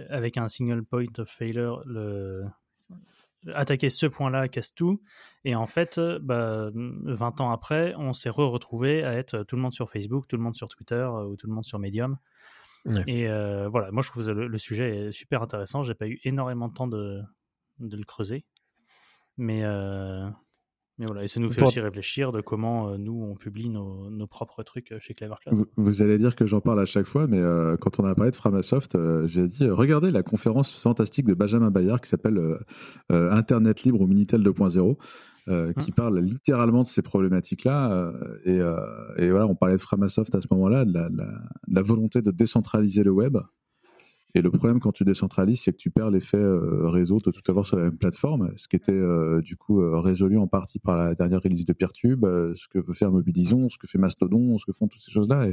avec 0.10 0.38
un 0.38 0.50
single 0.50 0.84
point 0.84 1.08
of 1.18 1.30
failure, 1.30 1.82
le 1.86 2.46
attaquer 3.54 3.90
ce 3.90 4.06
point-là 4.06 4.48
casse 4.48 4.74
tout. 4.74 5.02
Et 5.46 5.56
en 5.56 5.68
fait, 5.68 6.00
bah, 6.22 6.70
20 6.74 7.42
ans 7.42 7.52
après, 7.52 7.94
on 7.98 8.14
s'est 8.14 8.30
re-retrouvé 8.30 9.04
à 9.04 9.14
être 9.14 9.44
tout 9.44 9.56
le 9.56 9.62
monde 9.62 9.74
sur 9.74 9.90
Facebook, 9.90 10.28
tout 10.28 10.38
le 10.38 10.44
monde 10.44 10.56
sur 10.56 10.68
Twitter 10.68 10.96
euh, 10.96 11.26
ou 11.26 11.36
tout 11.36 11.48
le 11.48 11.54
monde 11.54 11.66
sur 11.66 11.80
Medium. 11.80 12.18
Et 13.06 13.28
euh, 13.28 13.68
voilà, 13.68 13.92
moi 13.92 14.02
je 14.02 14.10
trouve 14.10 14.26
le, 14.30 14.48
le 14.48 14.58
sujet 14.58 15.12
super 15.12 15.42
intéressant. 15.42 15.84
J'ai 15.84 15.94
pas 15.94 16.08
eu 16.08 16.22
énormément 16.24 16.70
de 16.70 16.74
temps 16.74 16.88
de, 16.88 17.22
de 17.80 17.98
le 17.98 18.04
creuser. 18.06 18.46
Mais, 19.36 19.64
euh, 19.64 20.30
mais 21.00 21.06
voilà, 21.06 21.24
et 21.24 21.28
ça 21.28 21.40
nous 21.40 21.52
fait 21.52 21.64
aussi 21.64 21.80
réfléchir 21.80 22.32
de 22.32 22.42
comment 22.42 22.90
euh, 22.90 22.98
nous 22.98 23.22
on 23.24 23.36
publie 23.36 23.70
nos, 23.70 24.10
nos, 24.10 24.26
propres 24.26 24.64
trucs 24.64 24.92
euh, 24.92 25.00
chez 25.00 25.14
Clever 25.14 25.36
Vous, 25.52 25.68
vous, 25.76 26.02
allez 26.02 26.18
dire 26.18 26.36
que 26.36 26.48
j'en 26.48 26.60
parle 26.60 26.80
à 26.80 26.86
chaque 26.86 27.06
fois, 27.06 27.28
mais 27.28 27.38
euh, 27.38 27.78
quand 27.78 28.00
on 28.00 28.06
a 28.06 28.16
parlé 28.16 28.32
de 28.32 28.36
Framasoft, 28.36 28.98
j'ai 29.28 29.48
dit 29.48 29.70
regardez 29.70 30.10
la 30.10 30.24
conférence 30.24 30.74
fantastique 30.74 31.28
de 31.28 31.36
Benjamin 31.36 31.70
Bayard 31.70 32.02
qui 32.02 32.10
s'appelle 32.10 32.40
Internet 33.10 33.84
libre 33.84 34.02
au 34.02 34.08
Minitel 34.08 34.42
2.0. 34.42 34.98
Hein 35.50 35.72
qui 35.80 35.94
parle 35.94 36.20
littéralement 36.20 36.82
de 36.82 36.88
ces 36.88 37.02
problématiques-là. 37.02 38.12
et, 38.44 38.58
et, 39.18 39.30
voilà, 39.30 39.48
on 39.48 39.56
parlait 39.56 39.76
de 39.76 39.82
Framasoft 39.82 40.36
à 40.36 40.42
ce 40.42 40.48
moment-là, 40.52 40.84
de 40.84 40.94
la, 40.94 41.08
la, 41.10 41.30
la, 41.70 41.82
volonté 41.82 42.22
de 42.22 42.32
décentraliser 42.32 43.04
le 43.04 43.12
web. 43.12 43.38
Et 44.38 44.42
le 44.42 44.52
problème 44.52 44.80
quand 44.80 44.92
tu 44.92 45.04
décentralises, 45.04 45.62
c'est 45.62 45.72
que 45.72 45.78
tu 45.78 45.90
perds 45.90 46.12
l'effet 46.12 46.38
euh, 46.38 46.88
réseau 46.88 47.18
de 47.18 47.32
tout 47.32 47.42
avoir 47.50 47.66
sur 47.66 47.76
la 47.76 47.86
même 47.86 47.98
plateforme, 47.98 48.54
ce 48.56 48.68
qui 48.68 48.76
était 48.76 48.92
euh, 48.92 49.42
du 49.42 49.58
coup 49.58 49.82
euh, 49.82 50.00
résolu 50.00 50.38
en 50.38 50.46
partie 50.46 50.78
par 50.78 50.96
la 50.96 51.16
dernière 51.16 51.42
release 51.42 51.66
de 51.66 51.74
Peertube, 51.74 52.24
ce 52.24 52.68
que 52.68 52.78
veut 52.78 52.94
faire 52.94 53.12
Mobilison, 53.12 53.68
ce 53.68 53.80
que 53.80 53.88
fait 53.88 53.98
Mastodon, 53.98 54.60
ce 54.60 54.66
que 54.68 54.74
font 54.74 54.88
toutes 54.88 55.02
ces 55.02 55.12
choses-là. 55.12 55.48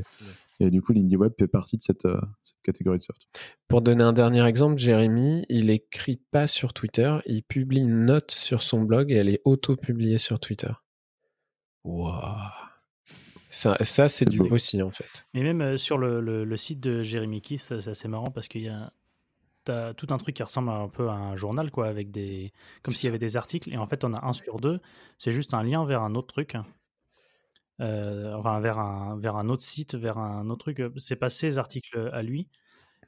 Et, 0.61 0.69
du 0.69 0.83
coup, 0.83 0.93
l'indie 0.93 1.17
web 1.17 1.33
fait 1.39 1.47
partie 1.47 1.79
de 1.79 1.83
cette, 1.83 2.03
cette, 2.03 2.63
catégorie 2.63 2.99
de 2.99 3.03
soft. 3.03 3.23
Pour 3.69 3.81
donner 3.81 4.05
un 4.05 4.13
dernier 4.13 4.45
exemple, 4.45 4.77
Jérémy, 4.77 5.47
il 5.49 5.71
écrit 5.71 6.21
pas 6.31 6.47
sur 6.47 6.75
Twitter, 6.75 7.17
il 7.25 7.43
publie 7.43 7.81
une 7.81 8.05
note 8.05 8.33
sur 8.33 8.61
son 8.61 8.83
blog 8.83 9.11
et 9.11 9.15
elle 9.15 9.31
est 9.31 9.41
auto-publiée 9.47 10.19
sur 10.19 10.39
Twitter. 10.39 10.73
Waouh 11.85 12.74
ça, 13.55 13.77
ça 13.83 14.09
c'est 14.09 14.25
du 14.25 14.41
aussi, 14.41 14.83
en 14.83 14.91
fait. 14.91 15.27
Mais 15.33 15.43
même 15.43 15.61
euh, 15.61 15.77
sur 15.77 15.97
le, 15.97 16.21
le, 16.21 16.57
site 16.57 16.81
de 16.81 17.03
Jérémy 17.03 17.41
Kiss, 17.41 17.73
c'est 17.79 17.89
assez 17.89 18.09
marrant 18.09 18.31
parce 18.31 18.49
qu'il 18.49 18.63
y 18.63 18.69
a 18.69 18.93
as 19.69 19.95
tout 19.95 20.09
un 20.11 20.19
truc 20.19 20.37
qui 20.37 20.43
ressemble 20.43 20.71
un 20.71 20.89
peu 20.89 21.09
à 21.09 21.15
un 21.15 21.37
journal, 21.37 21.71
quoi, 21.71 21.87
avec 21.87 22.11
des. 22.11 22.53
Comme 22.83 22.93
s'il 22.95 23.07
y 23.07 23.09
avait 23.09 23.19
des 23.19 23.37
articles, 23.37 23.73
et 23.73 23.79
en 23.79 23.87
fait, 23.87 24.05
on 24.05 24.13
a 24.13 24.27
un 24.27 24.33
sur 24.33 24.59
deux. 24.59 24.81
C'est 25.19 25.33
juste 25.33 25.55
un 25.55 25.63
lien 25.63 25.87
vers 25.87 26.03
un 26.03 26.17
autre 26.17 26.27
truc. 26.27 26.57
Euh, 27.81 28.35
enfin, 28.35 28.61
vers 28.61 28.79
un, 28.79 29.17
vers 29.19 29.37
un 29.37 29.49
autre 29.49 29.63
site, 29.63 29.95
vers 29.95 30.19
un 30.19 30.51
autre 30.51 30.73
truc. 30.73 30.83
C'est 30.97 31.17
pas 31.17 31.31
ses 31.31 31.57
articles 31.57 32.11
à 32.13 32.23
lui, 32.23 32.49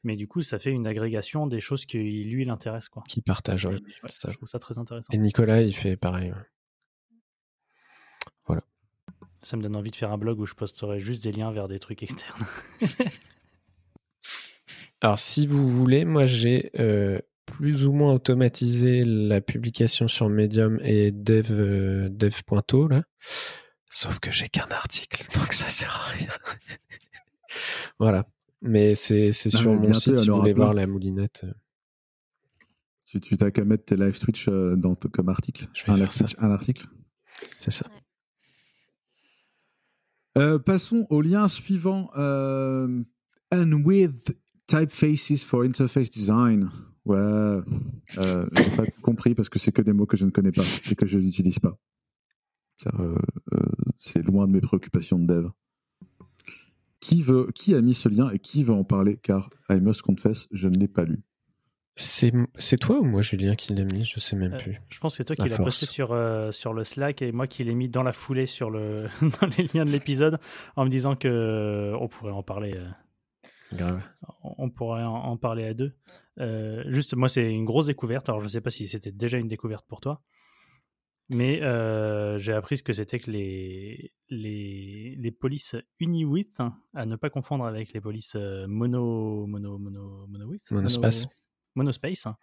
mais 0.05 0.17
du 0.17 0.29
coup, 0.29 0.43
ça 0.43 0.59
fait 0.59 0.71
une 0.71 0.87
agrégation 0.87 1.47
des 1.47 1.61
choses 1.61 1.85
qui 1.85 1.99
lui 1.99 2.45
l'intéressent, 2.45 2.89
quoi. 2.89 3.03
Qui 3.09 3.21
partage, 3.21 3.67
ouais. 3.67 3.79
Je 4.05 4.33
trouve 4.37 4.49
ça 4.49 4.61
très 4.61 4.79
intéressant. 4.79 5.13
Et 5.13 5.19
Nicolas, 5.19 5.61
il 5.61 5.75
fait 5.75 5.97
pareil. 5.97 6.33
Ça 9.47 9.57
me 9.57 9.63
donne 9.63 9.77
envie 9.77 9.93
de 9.93 9.97
faire 9.97 10.11
un 10.11 10.19
blog 10.19 10.41
où 10.41 10.47
je 10.47 10.55
posterai 10.55 10.99
juste 10.99 11.23
des 11.23 11.31
liens 11.31 11.53
vers 11.53 11.69
des 11.69 11.79
trucs 11.79 12.03
externes. 12.03 12.47
Alors, 15.01 15.21
si 15.21 15.47
vous 15.47 15.69
voulez, 15.69 16.05
moi 16.05 16.27
j'ai 16.27 16.73
euh, 16.81 17.21
plus 17.45 17.87
ou 17.87 17.93
moins 17.93 18.15
automatisé 18.15 19.05
la 19.05 19.41
publication 19.41 20.09
sur 20.09 20.29
Medium 20.29 20.81
et 20.83 21.13
dev, 21.13 21.53
euh, 21.53 22.09
dev.to 22.09 22.89
là. 22.89 23.05
Sauf 23.89 24.19
que 24.19 24.33
j'ai 24.33 24.49
qu'un 24.49 24.67
article, 24.69 25.25
donc 25.39 25.53
ça 25.53 25.69
sert 25.69 25.95
à 25.95 26.11
rien. 26.11 26.33
voilà. 28.01 28.27
Mais 28.63 28.97
c'est 28.97 29.33
sur 29.33 29.75
mon 29.75 29.93
site 29.93 30.17
si 30.17 30.29
vous 30.29 30.41
voulez 30.41 30.55
voir 30.55 30.75
la 30.75 30.89
moulinette. 30.89 31.43
Euh. 31.45 31.53
Tu, 33.05 33.21
tu 33.21 33.37
t'as 33.37 33.53
qu'à 33.53 33.63
mettre 33.63 33.85
tes 33.85 33.95
live 33.95 34.19
Twitch 34.19 34.49
dans, 34.49 34.97
comme 34.97 35.29
article. 35.29 35.69
Je 35.73 35.85
vais 35.85 35.93
un, 35.93 36.01
article, 36.01 36.35
un 36.41 36.51
article. 36.51 36.89
C'est 37.61 37.71
ça. 37.71 37.87
Euh, 40.37 40.59
passons 40.59 41.07
au 41.11 41.23
lien 41.23 41.49
suivant. 41.49 42.11
Euh, 42.17 43.03
and 43.53 43.73
with 43.85 44.37
typefaces 44.67 45.45
for 45.45 45.63
interface 45.63 46.11
design. 46.11 46.71
Ouais, 47.05 47.17
euh, 47.17 47.63
j'ai 48.53 48.77
pas 48.77 48.85
compris 49.01 49.35
parce 49.37 49.49
que 49.49 49.61
c'est 49.61 49.71
que 49.71 49.83
des 49.83 49.93
mots 49.93 50.07
que 50.07 50.17
je 50.17 50.25
ne 50.25 50.31
connais 50.31 50.51
pas 50.51 50.65
et 50.91 50.95
que 50.97 51.07
je 51.07 51.19
n'utilise 51.19 51.61
pas. 51.61 51.79
Euh, 52.99 53.15
c'est 53.99 54.23
loin 54.23 54.47
de 54.47 54.53
mes 54.53 54.61
préoccupations 54.61 55.19
de 55.19 55.27
dev. 55.27 55.49
Qui, 56.99 57.23
veut, 57.23 57.49
qui 57.55 57.75
a 57.75 57.81
mis 57.81 57.95
ce 57.95 58.09
lien 58.09 58.31
et 58.31 58.41
qui 58.41 58.65
veut 58.65 58.75
en 58.75 58.83
parler? 58.83 59.19
Car 59.23 59.51
I 59.71 59.81
must 59.81 60.03
confess, 60.03 60.49
je 60.51 60.67
ne 60.67 60.77
l'ai 60.77 60.89
pas 60.89 61.05
lu. 61.05 61.23
C'est 61.97 62.77
toi 62.79 62.99
ou 62.99 63.05
moi, 63.05 63.23
Julien, 63.23 63.55
qui 63.55 63.75
l'a 63.75 63.85
mis? 63.85 64.05
Je 64.05 64.21
sais 64.21 64.37
même 64.37 64.53
euh, 64.53 64.59
plus. 64.59 64.81
je 64.91 64.99
pense 64.99 65.15
que 65.15 65.17
c'est 65.17 65.25
toi 65.25 65.37
qui 65.37 65.49
l'as 65.49 65.57
posté 65.57 65.87
sur, 65.87 66.13
euh, 66.13 66.53
sur 66.53 66.75
le 66.75 66.85
Slack 66.85 67.23
et 67.23 67.33
moi 67.33 67.47
qui 67.47 67.65
l'ai 67.65 67.75
mis 67.75 67.89
dans 67.89 68.03
la 68.03 68.13
foulée 68.13 68.47
sur 68.47 68.71
le, 68.71 69.07
dans 69.41 69.47
les 69.57 69.67
liens 69.73 69.85
de 69.85 69.91
l'épisode 69.91 70.39
en 70.77 70.85
me 70.85 70.91
disant 70.91 71.17
que 71.17 71.27
euh, 71.27 71.97
on 71.99 72.09
pourrait 72.09 72.33
en 72.33 72.43
parler. 72.43 72.79
Grave. 73.73 74.03
On 74.43 74.69
pourrait 74.69 75.05
en, 75.05 75.37
parler 75.39 75.65
à 75.65 75.75
deux. 75.75 75.97
juste, 76.91 77.17
moi, 77.17 77.31
c'est 77.31 77.51
une 77.51 77.65
grosse 77.65 77.87
découverte. 77.87 78.29
Alors, 78.29 78.41
je 78.41 78.47
ne 78.47 78.51
sais 78.51 78.61
pas 78.61 78.71
si 78.71 78.87
c'était 78.87 79.11
déjà 79.11 79.39
une 79.39 79.49
découverte 79.49 79.87
pour 79.89 80.01
toi, 80.01 80.23
mais 81.31 81.61
j'ai 82.39 82.53
appris 82.53 82.77
ce 82.77 82.83
que 82.83 82.93
c'était 82.93 83.19
que 83.19 83.31
les, 83.31 84.13
les, 84.29 85.17
les 85.19 85.31
polices 85.33 85.77
uni-width, 85.99 86.61
hein, 86.61 86.77
à 86.95 87.07
ne 87.07 87.17
pas 87.17 87.31
confondre 87.31 87.65
avec 87.65 87.95
les 87.95 88.03
polices 88.03 88.37
mono, 88.69 89.47
mono, 89.47 89.79
mono, 89.79 90.27
mono 90.29 90.47
width. 90.47 90.71
Monospace 91.77 92.27
monospace. 92.27 92.37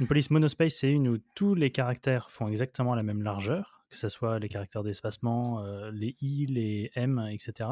Une 0.00 0.06
police 0.06 0.30
monospace, 0.30 0.74
c'est 0.76 0.90
une 0.90 1.08
où 1.08 1.18
tous 1.34 1.54
les 1.54 1.70
caractères 1.70 2.30
font 2.30 2.48
exactement 2.48 2.94
la 2.94 3.02
même 3.02 3.22
largeur, 3.22 3.84
que 3.90 3.96
ce 3.96 4.08
soit 4.08 4.38
les 4.38 4.48
caractères 4.48 4.82
d'espacement, 4.82 5.62
euh, 5.64 5.90
les 5.92 6.16
i, 6.20 6.46
les 6.46 6.90
m, 6.94 7.28
etc. 7.30 7.68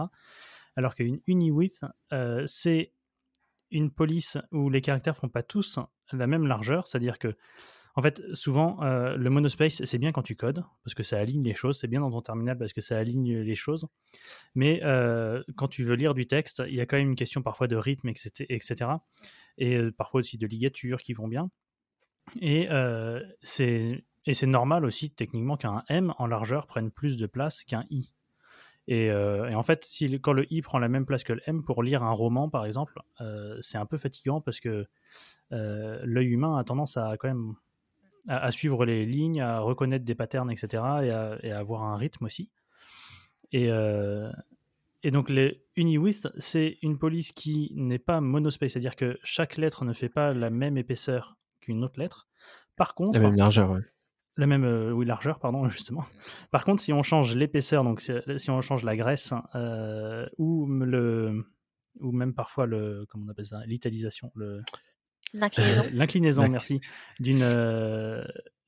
Alors 0.76 0.94
qu'une 0.94 1.20
uni-width, 1.26 1.80
euh, 2.12 2.44
c'est 2.46 2.92
une 3.70 3.90
police 3.90 4.38
où 4.52 4.70
les 4.70 4.80
caractères 4.80 5.16
font 5.16 5.28
pas 5.28 5.42
tous 5.42 5.78
la 6.12 6.26
même 6.26 6.46
largeur, 6.46 6.86
c'est-à-dire 6.86 7.18
que 7.18 7.36
En 7.94 8.02
fait, 8.02 8.22
souvent, 8.32 8.80
euh, 8.84 9.16
le 9.16 9.28
monospace, 9.28 9.84
c'est 9.84 9.98
bien 9.98 10.12
quand 10.12 10.22
tu 10.22 10.36
codes, 10.36 10.62
parce 10.84 10.94
que 10.94 11.02
ça 11.02 11.18
aligne 11.18 11.42
les 11.42 11.54
choses, 11.54 11.80
c'est 11.80 11.88
bien 11.88 12.00
dans 12.00 12.12
ton 12.12 12.20
terminal 12.20 12.56
parce 12.56 12.72
que 12.72 12.80
ça 12.80 12.96
aligne 12.96 13.40
les 13.40 13.54
choses. 13.56 13.88
Mais 14.54 14.78
euh, 14.84 15.42
quand 15.56 15.66
tu 15.66 15.82
veux 15.82 15.96
lire 15.96 16.14
du 16.14 16.28
texte, 16.28 16.62
il 16.68 16.74
y 16.76 16.80
a 16.80 16.86
quand 16.86 16.96
même 16.96 17.08
une 17.08 17.16
question 17.16 17.42
parfois 17.42 17.66
de 17.66 17.74
rythme, 17.74 18.08
etc. 18.08 18.90
Et 19.58 19.78
parfois 19.92 20.20
aussi 20.20 20.38
de 20.38 20.46
ligature 20.46 21.00
qui 21.00 21.12
vont 21.12 21.28
bien. 21.28 21.50
Et 22.40 22.68
c'est 23.42 24.46
normal 24.46 24.84
aussi 24.84 25.10
techniquement 25.10 25.56
qu'un 25.56 25.82
M 25.88 26.14
en 26.18 26.26
largeur 26.26 26.66
prenne 26.66 26.90
plus 26.90 27.16
de 27.16 27.26
place 27.26 27.64
qu'un 27.64 27.84
I. 27.90 28.10
Et, 28.90 29.12
en 29.12 29.62
fait, 29.62 29.84
si, 29.84 30.18
quand 30.20 30.32
le 30.32 30.50
I 30.50 30.62
prend 30.62 30.78
la 30.78 30.88
même 30.88 31.04
place 31.04 31.22
que 31.22 31.34
le 31.34 31.42
M 31.46 31.62
pour 31.62 31.82
lire 31.82 32.02
un 32.02 32.12
roman, 32.12 32.48
par 32.48 32.64
exemple, 32.64 33.02
c'est 33.60 33.78
un 33.78 33.86
peu 33.86 33.98
fatigant 33.98 34.40
parce 34.40 34.60
que 34.60 34.86
l'œil 35.50 36.28
humain 36.28 36.56
a 36.56 36.64
tendance 36.64 36.96
à 36.96 37.16
quand 37.18 37.28
même 37.28 37.54
à, 38.28 38.50
suivre 38.50 38.84
les 38.84 39.06
lignes, 39.06 39.40
à 39.40 39.60
reconnaître 39.60 40.04
des 40.04 40.14
patterns, 40.14 40.50
etc., 40.50 40.82
et 41.42 41.50
à, 41.50 41.58
avoir 41.58 41.82
un 41.84 41.96
rythme 41.96 42.26
aussi. 42.26 42.50
Et 45.02 45.10
donc, 45.10 45.30
les 45.30 45.64
UniWith, 45.76 46.28
c'est 46.38 46.78
une 46.82 46.98
police 46.98 47.32
qui 47.32 47.72
n'est 47.74 47.98
pas 47.98 48.20
monospace, 48.20 48.72
c'est-à-dire 48.72 48.96
que 48.96 49.18
chaque 49.22 49.56
lettre 49.56 49.84
ne 49.84 49.92
fait 49.92 50.08
pas 50.08 50.32
la 50.34 50.50
même 50.50 50.76
épaisseur 50.76 51.36
qu'une 51.60 51.84
autre 51.84 52.00
lettre. 52.00 52.26
Par 52.76 52.94
contre. 52.94 53.12
La 53.12 53.20
même 53.20 53.36
largeur, 53.36 53.70
oui. 53.70 53.80
La 54.36 54.46
même, 54.46 54.64
euh, 54.64 54.92
oui, 54.92 55.04
largeur, 55.06 55.38
pardon, 55.38 55.68
justement. 55.68 56.04
Par 56.50 56.64
contre, 56.64 56.82
si 56.82 56.92
on 56.92 57.02
change 57.02 57.34
l'épaisseur, 57.34 57.84
donc 57.84 58.00
si, 58.00 58.50
on 58.50 58.60
change 58.60 58.84
la 58.84 58.96
graisse, 58.96 59.32
euh, 59.54 60.26
ou 60.38 60.66
le 60.66 61.44
ou 62.00 62.12
même 62.12 62.32
parfois 62.32 62.66
le 62.66 63.06
comment 63.08 63.24
on 63.26 63.28
appelle 63.28 63.46
ça 63.46 63.64
l'italisation 63.66 64.30
le 64.36 64.62
L'inclinaison. 65.34 65.84
L'inclinaison, 65.92 66.48
merci. 66.48 66.80
D'une 67.20 67.42
euh, 67.42 68.24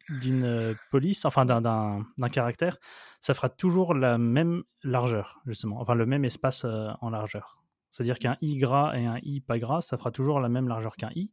d'une 0.08 0.44
euh, 0.44 0.74
police, 0.90 1.24
enfin 1.24 1.44
d'un 1.44 2.04
caractère, 2.32 2.78
ça 3.20 3.34
fera 3.34 3.48
toujours 3.48 3.94
la 3.94 4.18
même 4.18 4.62
largeur, 4.82 5.40
justement. 5.46 5.80
Enfin, 5.80 5.94
le 5.94 6.06
même 6.06 6.24
espace 6.24 6.64
euh, 6.64 6.90
en 7.00 7.10
largeur. 7.10 7.62
C'est-à-dire 7.90 8.18
qu'un 8.18 8.36
i 8.40 8.56
gras 8.56 8.96
et 8.96 9.06
un 9.06 9.18
i 9.22 9.40
pas 9.40 9.58
gras, 9.58 9.80
ça 9.80 9.98
fera 9.98 10.10
toujours 10.10 10.40
la 10.40 10.48
même 10.48 10.68
largeur 10.68 10.96
qu'un 10.96 11.10
i, 11.14 11.30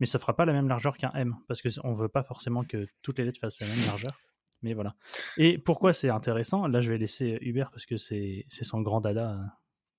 mais 0.00 0.06
ça 0.06 0.18
fera 0.18 0.34
pas 0.34 0.44
la 0.44 0.52
même 0.52 0.68
largeur 0.68 0.96
qu'un 0.96 1.10
m, 1.12 1.36
parce 1.48 1.62
qu'on 1.62 1.94
veut 1.94 2.08
pas 2.08 2.22
forcément 2.22 2.62
que 2.62 2.86
toutes 3.02 3.18
les 3.18 3.24
lettres 3.24 3.40
fassent 3.40 3.60
la 3.60 3.66
même 3.66 3.86
largeur. 3.86 4.10
Mais 4.62 4.72
voilà. 4.72 4.94
Et 5.36 5.58
pourquoi 5.58 5.92
c'est 5.92 6.08
intéressant? 6.08 6.66
Là, 6.66 6.80
je 6.80 6.90
vais 6.90 6.98
laisser 6.98 7.38
Hubert 7.42 7.70
parce 7.70 7.86
que 7.86 7.96
c'est 7.96 8.46
son 8.48 8.80
grand 8.80 9.00
dada 9.00 9.38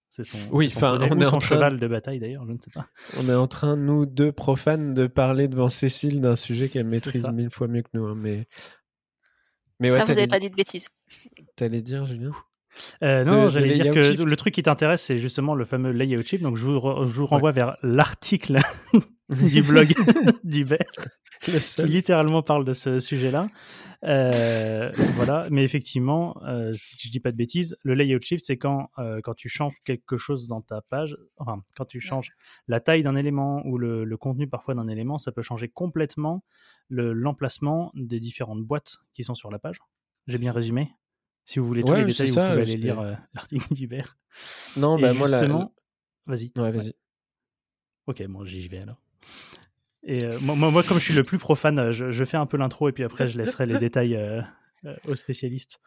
c'est 0.10 0.24
son, 0.24 0.38
oui, 0.52 0.72
enfin, 0.76 0.98
on 1.00 1.22
est 1.22 1.26
en 1.26 1.40
cheval 1.40 1.80
de 1.80 1.88
bataille 1.88 2.20
d'ailleurs, 2.20 2.46
je 2.48 2.54
ne 2.54 2.58
sais 2.58 2.72
pas. 2.74 2.88
On 3.18 3.30
est 3.30 3.36
en 3.36 3.48
train, 3.48 3.76
nous 3.76 4.06
deux 4.06 4.32
profanes, 4.32 4.94
de 4.94 5.08
parler 5.08 5.48
devant 5.48 5.70
Cécile 5.70 6.22
d'un 6.22 6.36
sujet 6.36 6.70
qu'elle 6.70 6.88
maîtrise 6.88 7.28
mille 7.30 7.52
fois 7.52 7.68
mieux 7.68 7.84
que 7.84 7.90
nous. 7.94 8.06
Hein, 8.06 8.16
mais... 8.16 8.48
mais 9.80 9.92
ça, 9.92 10.06
vous 10.06 10.14
n'avez 10.14 10.28
pas 10.28 10.40
dit 10.40 10.50
de 10.50 10.56
bêtises. 10.56 10.90
T'allais 11.56 11.82
dire, 11.82 12.06
Julien? 12.06 12.32
Euh, 13.04 13.24
non, 13.24 13.50
j'allais 13.50 13.74
dire 13.74 13.92
que 13.92 14.24
le 14.24 14.36
truc 14.36 14.54
qui 14.54 14.64
t'intéresse, 14.64 15.02
c'est 15.02 15.18
justement 15.18 15.56
le 15.56 15.66
fameux 15.66 15.92
layout 15.92 16.24
chip. 16.24 16.42
Donc, 16.42 16.58
je 16.58 16.66
vous, 16.66 16.74
je 16.74 17.12
vous 17.12 17.26
renvoie 17.26 17.52
vers 17.52 17.78
l'article 17.82 18.60
du 19.30 19.62
blog 19.62 19.94
d'Hubert 20.44 20.80
qui 21.42 21.84
littéralement 21.84 22.42
parle 22.42 22.66
de 22.66 22.74
ce 22.74 23.00
sujet-là. 23.00 23.48
Euh, 24.04 24.92
voilà, 25.16 25.48
mais 25.50 25.64
effectivement, 25.64 26.38
euh, 26.44 26.72
si 26.74 27.08
je 27.08 27.12
dis 27.12 27.20
pas 27.20 27.32
de 27.32 27.38
bêtises, 27.38 27.78
le 27.82 27.96
layout 27.96 28.22
shift, 28.22 28.46
c'est 28.46 28.58
quand, 28.58 28.90
euh, 29.00 29.22
quand 29.24 29.34
tu 29.34 29.50
changes 29.50 29.80
quelque 29.86 30.18
chose 30.18 30.48
dans 30.48 30.62
ta 30.62 30.82
page, 30.82 31.18
enfin, 31.38 31.64
quand 31.76 31.86
tu 31.86 32.00
changes 32.00 32.32
la 32.68 32.80
taille 32.80 33.04
d'un 33.04 33.16
élément 33.16 33.66
ou 33.66 33.78
le, 33.78 34.04
le 34.04 34.18
contenu 34.18 34.48
parfois 34.48 34.76
d'un 34.76 34.88
élément, 34.88 35.18
ça 35.18 35.32
peut 35.32 35.42
changer 35.42 35.68
complètement 35.68 36.44
l'emplacement 36.90 37.92
des 37.96 38.20
différentes 38.20 38.64
boîtes 38.64 38.98
qui 39.14 39.24
sont 39.24 39.36
sur 39.36 39.52
la 39.52 39.60
page. 39.60 39.78
J'ai 40.28 40.38
bien 40.38 40.52
résumé? 40.52 40.92
Si 41.46 41.60
vous 41.60 41.68
voulez 41.68 41.84
tous 41.84 41.94
les 41.94 42.06
détails, 42.06 42.28
vous 42.28 42.36
pouvez 42.36 42.62
aller 42.62 42.78
lire 42.78 43.18
l'article 43.34 43.74
d'Hubert. 43.74 44.18
Non, 44.76 45.00
bah, 45.00 45.14
moi, 45.14 45.30
justement... 45.30 45.74
Vas-y. 46.28 46.52
Ouais, 46.58 46.72
vas-y. 46.72 46.94
Ok, 48.06 48.26
bon, 48.28 48.46
j'y 48.46 48.68
vais 48.68 48.80
alors. 48.80 49.02
Et 50.08 50.24
euh, 50.24 50.32
moi, 50.42 50.56
moi, 50.56 50.84
comme 50.84 50.98
je 50.98 51.04
suis 51.04 51.14
le 51.14 51.24
plus 51.24 51.38
profane, 51.38 51.92
je, 51.92 52.12
je 52.12 52.24
fais 52.24 52.38
un 52.38 52.46
peu 52.46 52.58
l'intro 52.58 52.88
et 52.88 52.94
puis 52.94 53.04
après, 53.04 53.28
je 53.28 53.38
laisserai 53.38 53.66
les 53.66 53.78
détails 53.80 54.16
euh, 54.16 54.42
euh, 54.86 54.96
aux 55.08 55.16
spécialistes. 55.16 55.82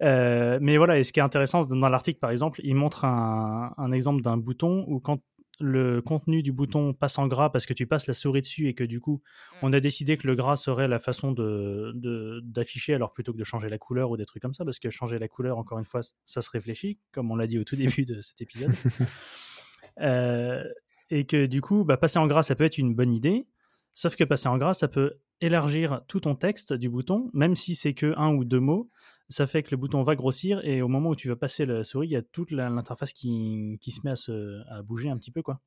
mais 0.00 0.76
voilà, 0.76 0.98
et 0.98 1.04
ce 1.04 1.12
qui 1.12 1.20
est 1.20 1.22
intéressant 1.22 1.64
dans 1.64 1.88
l'article, 1.88 2.18
par 2.18 2.30
exemple, 2.30 2.60
il 2.64 2.74
montre 2.74 3.04
un, 3.04 3.72
un 3.78 3.92
exemple 3.92 4.22
d'un 4.22 4.36
bouton 4.36 4.84
où 4.88 4.98
quand 4.98 5.20
le 5.60 6.02
contenu 6.02 6.42
du 6.42 6.50
bouton 6.50 6.94
passe 6.94 7.16
en 7.16 7.28
gras 7.28 7.48
parce 7.48 7.64
que 7.64 7.74
tu 7.74 7.86
passes 7.86 8.08
la 8.08 8.14
souris 8.14 8.40
dessus 8.40 8.66
et 8.66 8.74
que 8.74 8.82
du 8.82 9.00
coup, 9.00 9.22
on 9.62 9.72
a 9.72 9.78
décidé 9.78 10.16
que 10.16 10.26
le 10.26 10.34
gras 10.34 10.56
serait 10.56 10.88
la 10.88 10.98
façon 10.98 11.30
de, 11.30 12.40
d'afficher 12.42 12.94
alors 12.94 13.12
plutôt 13.12 13.32
que 13.32 13.38
de 13.38 13.44
changer 13.44 13.68
la 13.68 13.78
couleur 13.78 14.10
ou 14.10 14.16
des 14.16 14.24
trucs 14.24 14.42
comme 14.42 14.54
ça, 14.54 14.64
parce 14.64 14.80
que 14.80 14.90
changer 14.90 15.20
la 15.20 15.28
couleur, 15.28 15.58
encore 15.58 15.78
une 15.78 15.84
fois, 15.84 16.00
ça 16.24 16.42
se 16.42 16.50
réfléchit, 16.50 16.98
comme 17.12 17.30
on 17.30 17.36
l'a 17.36 17.46
dit 17.46 17.60
au 17.60 17.64
tout 17.64 17.76
début 17.76 18.04
de 18.04 18.20
cet 18.20 18.40
épisode. 18.40 18.72
euh, 20.00 20.64
et 21.10 21.26
que 21.26 21.46
du 21.46 21.60
coup, 21.60 21.84
bah, 21.84 21.96
passer 21.96 22.18
en 22.18 22.26
gras, 22.26 22.42
ça 22.42 22.54
peut 22.54 22.64
être 22.64 22.78
une 22.78 22.94
bonne 22.94 23.12
idée, 23.12 23.46
sauf 23.94 24.16
que 24.16 24.24
passer 24.24 24.48
en 24.48 24.58
gras, 24.58 24.74
ça 24.74 24.88
peut 24.88 25.18
élargir 25.40 26.02
tout 26.08 26.20
ton 26.20 26.34
texte 26.34 26.72
du 26.72 26.88
bouton, 26.88 27.30
même 27.32 27.54
si 27.56 27.74
c'est 27.74 27.94
que 27.94 28.14
un 28.16 28.34
ou 28.34 28.44
deux 28.44 28.60
mots, 28.60 28.90
ça 29.28 29.46
fait 29.46 29.62
que 29.62 29.70
le 29.70 29.76
bouton 29.76 30.02
va 30.02 30.14
grossir 30.14 30.60
et 30.64 30.82
au 30.82 30.88
moment 30.88 31.10
où 31.10 31.16
tu 31.16 31.28
vas 31.28 31.36
passer 31.36 31.64
la 31.66 31.82
souris, 31.82 32.08
il 32.08 32.12
y 32.12 32.16
a 32.16 32.22
toute 32.22 32.50
l'interface 32.50 33.12
qui, 33.12 33.78
qui, 33.80 33.90
se 33.90 34.00
met 34.04 34.12
à, 34.12 34.16
se, 34.16 34.62
à, 34.70 34.82
bouger 34.82 35.08
un 35.08 35.16
petit 35.16 35.30
peu. 35.30 35.42
Quoi. 35.42 35.60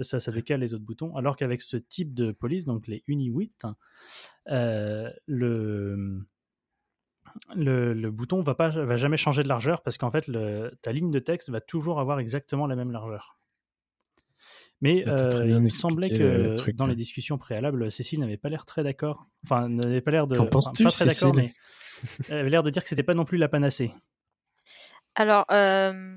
Ça, 0.00 0.20
ça 0.20 0.32
décale 0.32 0.60
les 0.60 0.74
autres 0.74 0.84
boutons. 0.84 1.14
Alors 1.16 1.36
qu'avec 1.36 1.60
ce 1.60 1.76
type 1.76 2.14
de 2.14 2.32
police, 2.32 2.64
donc 2.64 2.86
les 2.86 3.02
uni 3.08 3.32
euh, 4.48 5.10
le, 5.26 6.24
le, 7.54 7.94
le, 7.94 8.10
bouton 8.10 8.42
va, 8.42 8.54
pas, 8.54 8.68
va 8.68 8.96
jamais 8.96 9.16
changer 9.16 9.42
de 9.42 9.48
largeur 9.48 9.82
parce 9.82 9.98
qu'en 9.98 10.10
fait, 10.10 10.30
ta 10.82 10.92
ligne 10.92 11.10
de 11.10 11.18
texte 11.18 11.50
va 11.50 11.60
toujours 11.60 12.00
avoir 12.00 12.20
exactement 12.20 12.66
la 12.66 12.76
même 12.76 12.92
largeur. 12.92 13.39
Mais 14.80 15.06
euh, 15.06 15.46
il 15.46 15.60
me 15.60 15.68
semblait 15.68 16.10
que 16.10 16.70
dans 16.72 16.86
les 16.86 16.96
discussions 16.96 17.36
préalables, 17.36 17.90
Cécile 17.90 18.20
n'avait 18.20 18.38
pas 18.38 18.48
l'air 18.48 18.64
très 18.64 18.82
d'accord. 18.82 19.26
Enfin, 19.44 19.68
n'avait 19.68 20.00
pas 20.00 20.10
l'air 20.10 20.26
de. 20.26 20.36
Qu'en 20.36 20.46
penses-tu, 20.46 20.84
Pas 20.84 20.90
très 20.90 21.06
d'accord, 21.06 21.34
mais 21.34 21.52
elle 22.28 22.38
avait 22.38 22.50
l'air 22.50 22.62
de 22.62 22.70
dire 22.70 22.82
que 22.82 22.88
c'était 22.88 23.02
pas 23.02 23.14
non 23.14 23.24
plus 23.24 23.36
la 23.36 23.48
panacée. 23.48 23.92
Alors, 25.14 25.44
euh... 25.50 26.16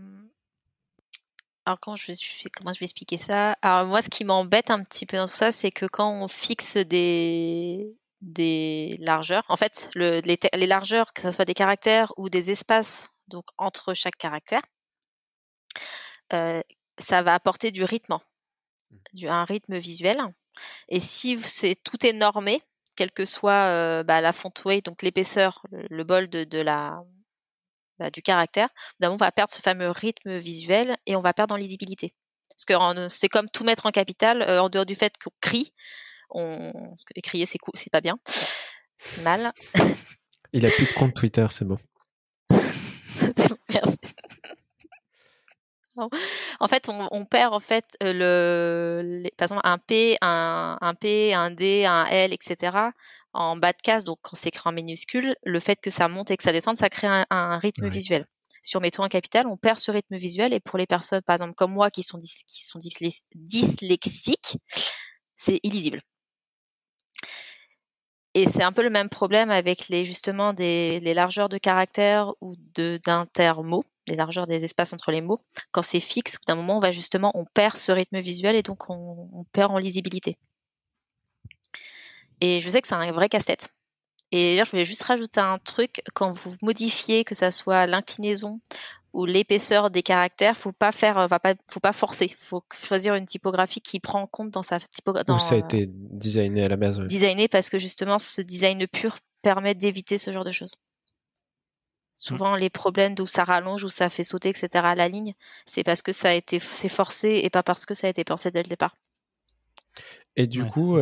alors 1.65 1.80
comment 1.81 1.98
je, 1.98 2.14
je, 2.14 2.48
comment 2.56 2.72
je 2.72 2.80
vais 2.80 2.85
expliquer 2.85 3.18
ça? 3.18 3.57
Alors 3.61 3.85
moi, 3.85 4.02
ce 4.02 4.10
qui 4.10 4.23
m'embête 4.23 4.69
un 4.69 4.81
petit 4.81 5.06
peu 5.06 5.18
dans 5.18 5.27
tout 5.27 5.34
ça, 5.34 5.52
c'est 5.52 5.72
que 5.72 5.85
quand 5.85 6.11
on 6.11 6.27
fixe 6.30 6.77
des 6.77 7.98
des 8.22 8.95
largeurs, 9.02 9.44
en 9.49 9.57
fait, 9.57 9.90
le, 9.95 10.22
les, 10.22 10.40
les 10.53 10.68
largeurs, 10.68 11.11
que 11.11 11.22
ce 11.22 11.31
soit 11.31 11.44
des 11.44 11.53
caractères 11.53 12.14
ou 12.15 12.30
des 12.30 12.52
espaces, 12.52 13.10
donc 13.27 13.44
entre 13.57 13.94
chaque 13.94 14.15
caractère, 14.15 14.61
euh, 16.31 16.61
ça 16.98 17.22
va 17.22 17.34
apporter 17.34 17.72
du 17.72 17.84
rythme 17.84 18.18
du, 19.14 19.28
un 19.28 19.45
rythme 19.45 19.78
visuel. 19.78 20.18
Et 20.90 20.99
si 20.99 21.40
c'est 21.40 21.76
tout 21.76 22.06
est 22.06 22.14
normé, 22.14 22.61
quel 22.95 23.11
que 23.11 23.26
soit 23.26 23.68
euh, 23.68 24.03
bah, 24.03 24.22
la 24.22 24.32
font 24.32 24.52
weight, 24.65 24.86
donc 24.86 25.02
l'épaisseur, 25.02 25.64
le, 25.72 26.03
bol 26.03 26.30
de, 26.30 26.44
de 26.44 26.60
la 26.60 27.03
bah, 27.99 28.10
du 28.10 28.22
caractère, 28.22 28.70
on 29.02 29.18
va 29.18 29.32
perdre 29.32 29.52
ce 29.52 29.61
fameux 29.61 29.90
rythme 29.90 30.38
visuel 30.38 30.98
et 31.06 31.15
on 31.15 31.22
va 31.22 31.34
perdre 31.34 31.56
en 31.56 31.57
lisibilité. 31.57 32.14
Parce 32.49 32.65
que 32.65 33.10
c'est 33.10 33.30
comme 33.30 33.49
tout 33.49 33.64
mettre 33.64 33.86
en 33.86 33.91
capital, 33.91 34.41
euh, 34.44 34.61
en 34.61 34.70
dehors 34.70 34.86
du 34.86 34.95
fait 34.95 35.14
qu'on 35.18 35.32
crie, 35.41 35.74
on, 36.30 36.72
parce 36.72 37.03
que 37.06 37.20
crier 37.22 37.45
c'est 37.45 37.57
c'est 37.74 37.91
pas 37.91 38.02
bien, 38.02 38.18
c'est 38.98 39.24
mal. 39.24 39.52
Il 40.53 40.65
a 40.65 40.70
plus 40.70 40.86
de 40.86 40.94
compte 40.94 41.15
Twitter, 41.15 41.48
c'est 41.49 41.65
bon. 41.65 41.78
Merci. 43.70 43.98
En 46.60 46.68
fait, 46.68 46.90
on, 46.90 47.26
perd 47.26 47.53
en 47.53 47.60
fait 47.60 47.86
euh, 48.02 48.14
le, 49.03 49.30
par 49.38 49.45
exemple 49.45 49.61
un 49.64 49.78
P, 49.78 50.18
un, 50.22 50.78
un, 50.82 50.94
P, 50.95 51.34
un 51.34 51.52
D, 51.52 51.86
un 51.86 52.06
L, 52.06 52.34
etc. 52.34 52.78
En 53.34 53.56
bas 53.57 53.74
de 53.74 53.82
case, 53.82 54.03
donc 54.03 54.20
quand 54.22 54.36
c'est 54.36 54.49
écrit 54.49 54.68
en 54.68 54.72
minuscule, 54.72 55.36
le 55.44 55.60
fait 55.60 55.80
que 55.82 55.90
ça 55.90 56.07
monte 56.07 56.32
et 56.32 56.38
que 56.38 56.44
ça 56.44 56.52
descende, 56.52 56.78
ça 56.78 56.90
crée 56.90 57.07
un, 57.07 57.57
rythme 57.60 57.88
visuel. 57.90 58.26
Sur 58.61 58.80
mettons 58.82 59.03
un 59.03 59.10
capital, 59.10 59.48
on 59.48 59.57
perd 59.57 59.78
ce 59.78 59.91
rythme 59.91 60.15
visuel 60.15 60.53
et 60.53 60.60
pour 60.60 60.78
les 60.78 60.88
personnes, 60.88 61.22
par 61.22 61.36
exemple 61.36 61.53
comme 61.56 61.74
moi, 61.74 61.90
qui 61.90 62.03
sont, 62.03 62.20
qui 62.20 62.64
sont 62.64 62.80
dyslexiques, 63.36 64.57
c'est 65.36 65.60
illisible. 65.64 66.02
Et 68.36 68.48
c'est 68.48 68.64
un 68.64 68.72
peu 68.72 68.82
le 68.82 68.90
même 68.90 69.10
problème 69.10 69.52
avec 69.52 69.90
les 69.90 70.06
justement 70.06 70.53
des 70.53 70.99
les 71.02 71.14
largeurs 71.14 71.49
de 71.49 71.60
caractères 71.60 72.34
ou 72.41 72.56
de 72.74 72.99
d'intermots 73.06 73.86
les 74.08 74.16
largeurs 74.16 74.46
des 74.46 74.64
espaces 74.64 74.94
entre 74.94 75.12
les 75.12 75.22
mots. 75.22 75.40
Quand 75.72 75.82
c'est 75.82 76.00
fixe, 76.00 76.38
d'un 76.48 76.56
moment, 76.56 76.78
on 76.78 76.80
va 76.80 76.92
justement, 76.92 77.32
on 77.36 77.46
perd 77.46 77.76
ce 77.76 77.92
rythme 77.92 78.20
visuel 78.20 78.56
et 78.56 78.64
donc 78.64 78.90
on, 78.90 79.46
perd 79.52 79.72
en 79.72 79.78
lisibilité. 79.78 80.38
Et 82.42 82.62
je 82.62 82.70
sais 82.70 82.82
que 82.82 82.88
c'est 82.88 82.96
un 82.96 83.12
vrai 83.12 83.30
casse-tête. 83.30 83.70
Et 84.32 84.52
d'ailleurs, 84.52 84.66
je 84.66 84.72
voulais 84.72 84.86
juste 84.86 85.04
rajouter 85.04 85.40
un 85.40 85.60
truc, 85.60 86.02
quand 86.16 86.32
vous 86.32 86.56
modifiez, 86.62 87.24
que 87.24 87.36
ça 87.36 87.52
soit 87.52 87.86
l'inclinaison 87.86 88.60
ou 89.14 89.26
l'épaisseur 89.26 89.92
des 89.92 90.02
caractères, 90.02 90.58
faut 90.58 90.72
pas 90.72 90.92
faire, 90.92 91.28
va 91.28 91.40
pas, 91.40 91.54
faut 91.70 91.80
pas 91.80 91.94
forcer. 91.94 92.28
Faut 92.28 92.64
choisir 92.74 93.14
une 93.14 93.28
typographie 93.28 93.80
qui 93.80 94.00
prend 94.00 94.22
en 94.22 94.28
compte 94.28 94.50
dans 94.50 94.64
sa 94.64 94.80
typographie. 94.80 95.32
Où 95.32 95.38
ça 95.38 95.54
a 95.54 95.58
été 95.60 95.88
designé 95.88 96.64
à 96.64 96.68
la 96.68 96.78
base. 96.78 97.00
Designé 97.02 97.48
parce 97.48 97.70
que 97.70 97.78
justement, 97.78 98.18
ce 98.18 98.42
design 98.42 98.88
pur 98.88 99.18
permet 99.44 99.76
d'éviter 99.76 100.18
ce 100.18 100.32
genre 100.32 100.44
de 100.44 100.52
choses. 100.52 100.74
Souvent, 102.14 102.56
les 102.56 102.69
problèmes 102.69 103.15
d'où 103.15 103.26
ça 103.26 103.44
rallonge, 103.44 103.84
où 103.84 103.90
ça 103.90 104.10
fait 104.10 104.23
sauter, 104.23 104.49
etc. 104.49 104.68
à 104.84 104.95
la 104.95 105.10
ligne, 105.10 105.34
c'est 105.65 105.84
parce 105.84 106.02
que 106.02 106.11
ça 106.11 106.30
a 106.30 106.34
été, 106.34 106.60
c'est 106.60 106.90
forcé 106.90 107.41
et 107.44 107.49
pas 107.49 107.64
parce 107.64 107.85
que 107.85 107.94
ça 107.94 108.07
a 108.07 108.10
été 108.10 108.23
pensé 108.23 108.52
dès 108.52 108.61
le 108.61 108.69
départ. 108.69 108.94
Et 110.35 110.48
du 110.48 110.65
coup, 110.65 110.98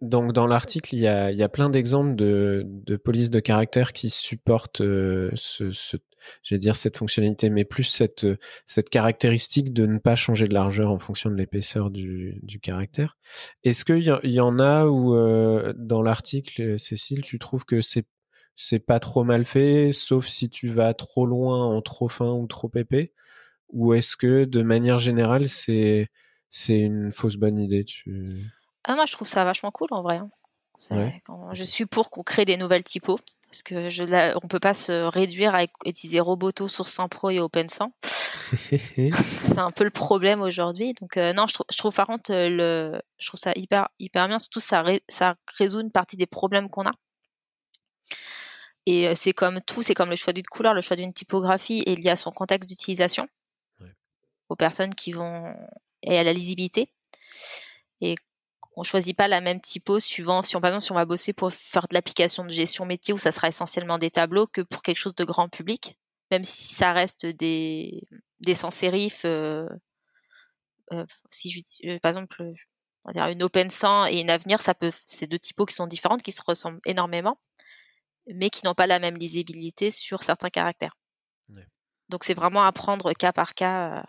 donc 0.00 0.32
dans 0.32 0.46
l'article, 0.46 0.94
il 0.94 1.00
y 1.00 1.06
a, 1.06 1.30
y 1.30 1.42
a, 1.42 1.48
plein 1.48 1.70
d'exemples 1.70 2.16
de, 2.16 2.64
de 2.66 2.96
polices 2.96 3.30
de 3.30 3.40
caractère 3.40 3.92
qui 3.92 4.10
supportent 4.10 4.78
ce, 4.78 5.72
ce 5.72 6.54
dire 6.54 6.76
cette 6.76 6.96
fonctionnalité, 6.96 7.50
mais 7.50 7.64
plus 7.64 7.84
cette, 7.84 8.26
cette 8.66 8.90
caractéristique 8.90 9.72
de 9.72 9.86
ne 9.86 9.98
pas 9.98 10.16
changer 10.16 10.46
de 10.46 10.54
largeur 10.54 10.90
en 10.90 10.98
fonction 10.98 11.30
de 11.30 11.36
l'épaisseur 11.36 11.90
du, 11.90 12.40
du 12.42 12.60
caractère. 12.60 13.16
Est-ce 13.64 13.84
qu'il 13.84 13.98
y, 13.98 14.28
y, 14.28 14.40
en 14.40 14.58
a 14.58 14.86
où 14.86 15.14
dans 15.76 16.02
l'article, 16.02 16.78
Cécile, 16.78 17.22
tu 17.22 17.38
trouves 17.38 17.64
que 17.64 17.80
c'est 17.80 18.06
c'est 18.56 18.80
pas 18.80 19.00
trop 19.00 19.24
mal 19.24 19.44
fait, 19.44 19.92
sauf 19.92 20.26
si 20.26 20.48
tu 20.50 20.68
vas 20.68 20.94
trop 20.94 21.26
loin 21.26 21.66
en 21.66 21.80
trop 21.82 22.08
fin 22.08 22.30
ou 22.32 22.46
trop 22.46 22.70
épais 22.74 23.12
Ou 23.70 23.94
est-ce 23.94 24.16
que 24.16 24.44
de 24.44 24.62
manière 24.62 24.98
générale, 24.98 25.48
c'est 25.48 26.08
c'est 26.48 26.78
une 26.78 27.10
fausse 27.10 27.36
bonne 27.36 27.58
idée 27.58 27.84
tu... 27.84 28.28
Ah, 28.84 28.94
moi, 28.94 29.06
je 29.06 29.12
trouve 29.12 29.28
ça 29.28 29.44
vachement 29.44 29.70
cool 29.70 29.88
en 29.90 30.02
vrai. 30.02 30.18
Hein. 30.18 30.30
je 31.52 31.62
suis 31.62 31.86
pour 31.86 32.10
qu'on 32.10 32.22
crée 32.22 32.44
des 32.44 32.56
nouvelles 32.56 32.84
typos. 32.84 33.18
Parce 33.52 33.62
que 33.62 33.90
je 33.90 34.34
on 34.42 34.48
peut 34.48 34.60
pas 34.60 34.72
se 34.72 35.04
réduire 35.04 35.54
à 35.54 35.64
utiliser 35.84 36.20
Roboto, 36.20 36.68
Source 36.68 36.98
Pro 37.10 37.28
et 37.28 37.38
OpenSAN. 37.38 37.92
c'est 39.12 39.58
un 39.58 39.70
peu 39.70 39.84
le 39.84 39.90
problème 39.90 40.40
aujourd'hui. 40.40 40.94
Donc 40.98 41.18
euh, 41.18 41.34
non, 41.34 41.46
je, 41.46 41.54
je, 41.70 41.76
trouve 41.76 41.94
par 41.94 42.06
contre 42.06 42.32
euh, 42.32 42.48
le, 42.48 43.02
je 43.18 43.26
trouve 43.28 43.38
ça 43.38 43.52
hyper 43.54 43.90
hyper 43.98 44.26
bien. 44.26 44.38
Surtout 44.38 44.60
ça 44.60 44.82
ça 45.06 45.34
résout 45.58 45.80
une 45.80 45.90
partie 45.90 46.16
des 46.16 46.24
problèmes 46.24 46.70
qu'on 46.70 46.86
a. 46.86 46.92
Et 48.86 49.08
euh, 49.08 49.12
c'est 49.14 49.32
comme 49.32 49.60
tout, 49.60 49.82
c'est 49.82 49.94
comme 49.94 50.10
le 50.10 50.16
choix 50.16 50.32
d'une 50.32 50.46
couleur, 50.46 50.74
le 50.74 50.80
choix 50.80 50.96
d'une 50.96 51.12
typographie 51.12 51.82
est 51.86 51.94
lié 51.94 52.10
à 52.10 52.16
son 52.16 52.30
contexte 52.30 52.68
d'utilisation, 52.68 53.28
aux 54.48 54.56
personnes 54.56 54.94
qui 54.94 55.12
vont 55.12 55.54
et 56.02 56.18
à 56.18 56.24
la 56.24 56.32
lisibilité. 56.32 56.92
Et 58.00 58.16
on 58.76 58.82
choisit 58.82 59.16
pas 59.16 59.28
la 59.28 59.40
même 59.40 59.60
typo 59.60 60.00
suivant 60.00 60.42
si 60.42 60.56
on 60.56 60.60
par 60.60 60.70
exemple 60.70 60.84
si 60.84 60.92
on 60.92 60.96
va 60.96 61.04
bosser 61.04 61.32
pour 61.32 61.52
faire 61.52 61.86
de 61.88 61.94
l'application 61.94 62.44
de 62.44 62.50
gestion 62.50 62.86
métier 62.86 63.12
où 63.12 63.18
ça 63.18 63.32
sera 63.32 63.48
essentiellement 63.48 63.98
des 63.98 64.10
tableaux 64.10 64.46
que 64.46 64.62
pour 64.62 64.82
quelque 64.82 64.96
chose 64.96 65.14
de 65.14 65.24
grand 65.24 65.48
public, 65.48 65.98
même 66.30 66.44
si 66.44 66.74
ça 66.74 66.92
reste 66.92 67.26
des 67.26 68.02
des 68.40 68.54
sans 68.54 68.70
sérif. 68.70 69.22
Euh, 69.24 69.68
euh, 70.92 71.06
si 71.30 71.62
euh, 71.84 71.98
par 72.00 72.10
exemple 72.10 72.42
on 73.04 73.10
va 73.10 73.12
dire 73.12 73.26
une 73.28 73.42
open 73.42 73.70
sans 73.70 74.06
et 74.06 74.20
une 74.20 74.30
avenir, 74.30 74.60
ça 74.60 74.74
peut 74.74 74.92
c'est 75.06 75.26
deux 75.26 75.38
typos 75.38 75.66
qui 75.66 75.74
sont 75.74 75.86
différentes 75.86 76.22
qui 76.22 76.32
se 76.32 76.42
ressemblent 76.44 76.80
énormément 76.84 77.38
mais 78.26 78.50
qui 78.50 78.64
n'ont 78.64 78.74
pas 78.74 78.86
la 78.86 78.98
même 78.98 79.16
lisibilité 79.16 79.90
sur 79.90 80.22
certains 80.22 80.50
caractères. 80.50 80.94
Donc 82.08 82.24
c'est 82.24 82.34
vraiment 82.34 82.62
à 82.64 82.72
prendre 82.72 83.12
cas 83.14 83.32
par 83.32 83.54
cas. 83.54 83.98
Euh. 83.98 84.02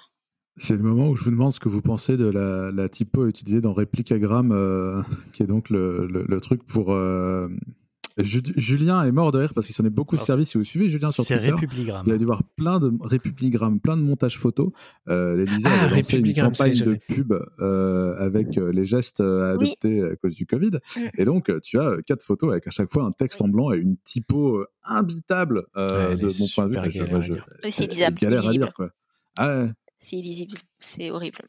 C'est 0.57 0.75
le 0.75 0.83
moment 0.83 1.09
où 1.09 1.15
je 1.15 1.23
vous 1.23 1.31
demande 1.31 1.53
ce 1.53 1.59
que 1.59 1.69
vous 1.69 1.81
pensez 1.81 2.17
de 2.17 2.25
la, 2.25 2.69
la 2.71 2.89
typo 2.89 3.25
utilisée 3.27 3.61
dans 3.61 3.73
Replicagram, 3.73 4.51
euh, 4.51 5.01
qui 5.33 5.41
est 5.41 5.47
donc 5.47 5.69
le, 5.69 6.07
le, 6.07 6.41
truc 6.41 6.63
pour 6.67 6.91
euh, 6.91 7.47
Julien 8.17 9.03
est 9.03 9.11
mort 9.11 9.31
de 9.31 9.39
rire 9.39 9.53
parce 9.53 9.65
qu'il 9.65 9.75
s'en 9.75 9.85
est 9.85 9.89
beaucoup 9.89 10.17
servi. 10.17 10.45
Si 10.45 10.57
vous 10.57 10.63
suivez 10.63 10.89
Julien 10.89 11.11
sur 11.11 11.25
Twitter, 11.25 11.53
il 12.05 12.11
a 12.11 12.17
dû 12.17 12.25
voir 12.25 12.43
plein 12.55 12.79
de 12.79 12.91
Républigramme, 13.01 13.79
plein 13.79 13.97
de 13.97 14.01
montages 14.01 14.37
photos. 14.37 14.71
Euh, 15.07 15.35
L'Élysée 15.37 15.67
ah, 15.67 15.85
a 15.85 15.95
lancé 15.95 16.17
une 16.17 16.33
campagne 16.33 16.79
de 16.79 16.95
pub 16.95 17.33
euh, 17.59 18.15
avec 18.17 18.57
euh, 18.57 18.71
les 18.71 18.85
gestes 18.85 19.21
euh, 19.21 19.53
adoptés 19.53 20.03
à 20.03 20.15
cause 20.15 20.35
du 20.35 20.45
Covid. 20.45 20.71
Mm. 20.95 20.99
Et 21.17 21.25
donc, 21.25 21.51
tu 21.61 21.79
as 21.79 21.97
quatre 22.05 22.23
photos 22.23 22.51
avec 22.51 22.67
à 22.67 22.71
chaque 22.71 22.91
fois 22.91 23.03
un 23.03 23.11
texte 23.11 23.41
en 23.41 23.47
blanc 23.47 23.71
et 23.73 23.77
une 23.77 23.97
typo 23.97 24.63
imbitable 24.83 25.65
de 25.75 26.39
mon 26.39 26.47
point 26.53 26.67
de 26.67 26.79
vue. 26.79 27.41
c'est 27.69 27.87
galère 27.87 28.47
à 28.47 28.51
lire, 28.51 28.73
quoi. 28.73 28.89
Ah 29.37 29.67
c'est 29.97 30.17
illisible, 30.17 30.57
c'est 30.79 31.11
horrible. 31.11 31.39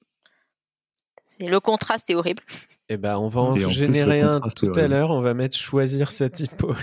C'est 1.24 1.48
le 1.48 1.58
contraste 1.58 2.08
est 2.10 2.14
horrible. 2.14 2.42
Eh 2.90 2.98
ben, 2.98 3.16
on 3.16 3.28
va 3.28 3.40
en, 3.40 3.56
générer 3.56 4.20
un 4.20 4.40
tout 4.40 4.72
à 4.74 4.88
l'heure. 4.88 5.10
On 5.10 5.20
va 5.20 5.32
mettre 5.32 5.56
choisir 5.56 6.12
sa 6.12 6.28
typo. 6.28 6.74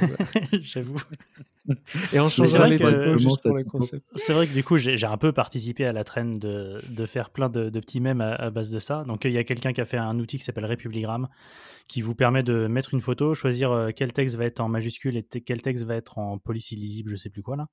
J'avoue. 0.62 1.00
Et 2.12 2.18
on 2.18 2.28
changera 2.28 2.66
les 2.68 2.78
typos 2.78 3.18
juste 3.18 3.42
pour 3.42 3.56
le 3.56 3.64
concept. 3.64 4.04
C'est 4.14 4.32
vrai 4.32 4.46
que 4.46 4.52
du 4.54 4.64
coup, 4.64 4.78
j'ai 4.78 5.04
un 5.04 5.18
peu 5.18 5.32
participé 5.32 5.84
à 5.84 5.92
la 5.92 6.04
traîne 6.04 6.32
de, 6.32 6.78
de 6.96 7.06
faire 7.06 7.30
plein 7.30 7.50
de, 7.50 7.68
de 7.68 7.80
petits 7.80 8.00
mèmes 8.00 8.22
à, 8.22 8.50
base 8.50 8.70
de 8.70 8.78
ça. 8.78 9.04
Donc, 9.06 9.24
il 9.24 9.32
y 9.32 9.38
a 9.38 9.44
quelqu'un 9.44 9.72
qui 9.72 9.80
a 9.80 9.84
fait 9.84 9.98
un 9.98 10.18
outil 10.18 10.38
qui 10.38 10.44
s'appelle 10.44 10.66
Republigram 10.66 11.28
qui 11.88 12.00
vous 12.00 12.14
permet 12.14 12.42
de 12.42 12.68
mettre 12.68 12.94
une 12.94 13.02
photo, 13.02 13.34
choisir 13.34 13.70
euh, 13.70 13.90
quel 13.94 14.14
texte 14.14 14.36
va 14.36 14.46
être 14.46 14.60
en 14.60 14.68
majuscule 14.68 15.16
et 15.16 15.22
quel 15.22 15.60
texte 15.60 15.84
va 15.84 15.94
être 15.94 16.18
en 16.18 16.38
police 16.38 16.72
illisible, 16.72 17.10
je 17.10 17.16
sais 17.16 17.28
plus 17.28 17.42
quoi 17.42 17.56
là. 17.56 17.66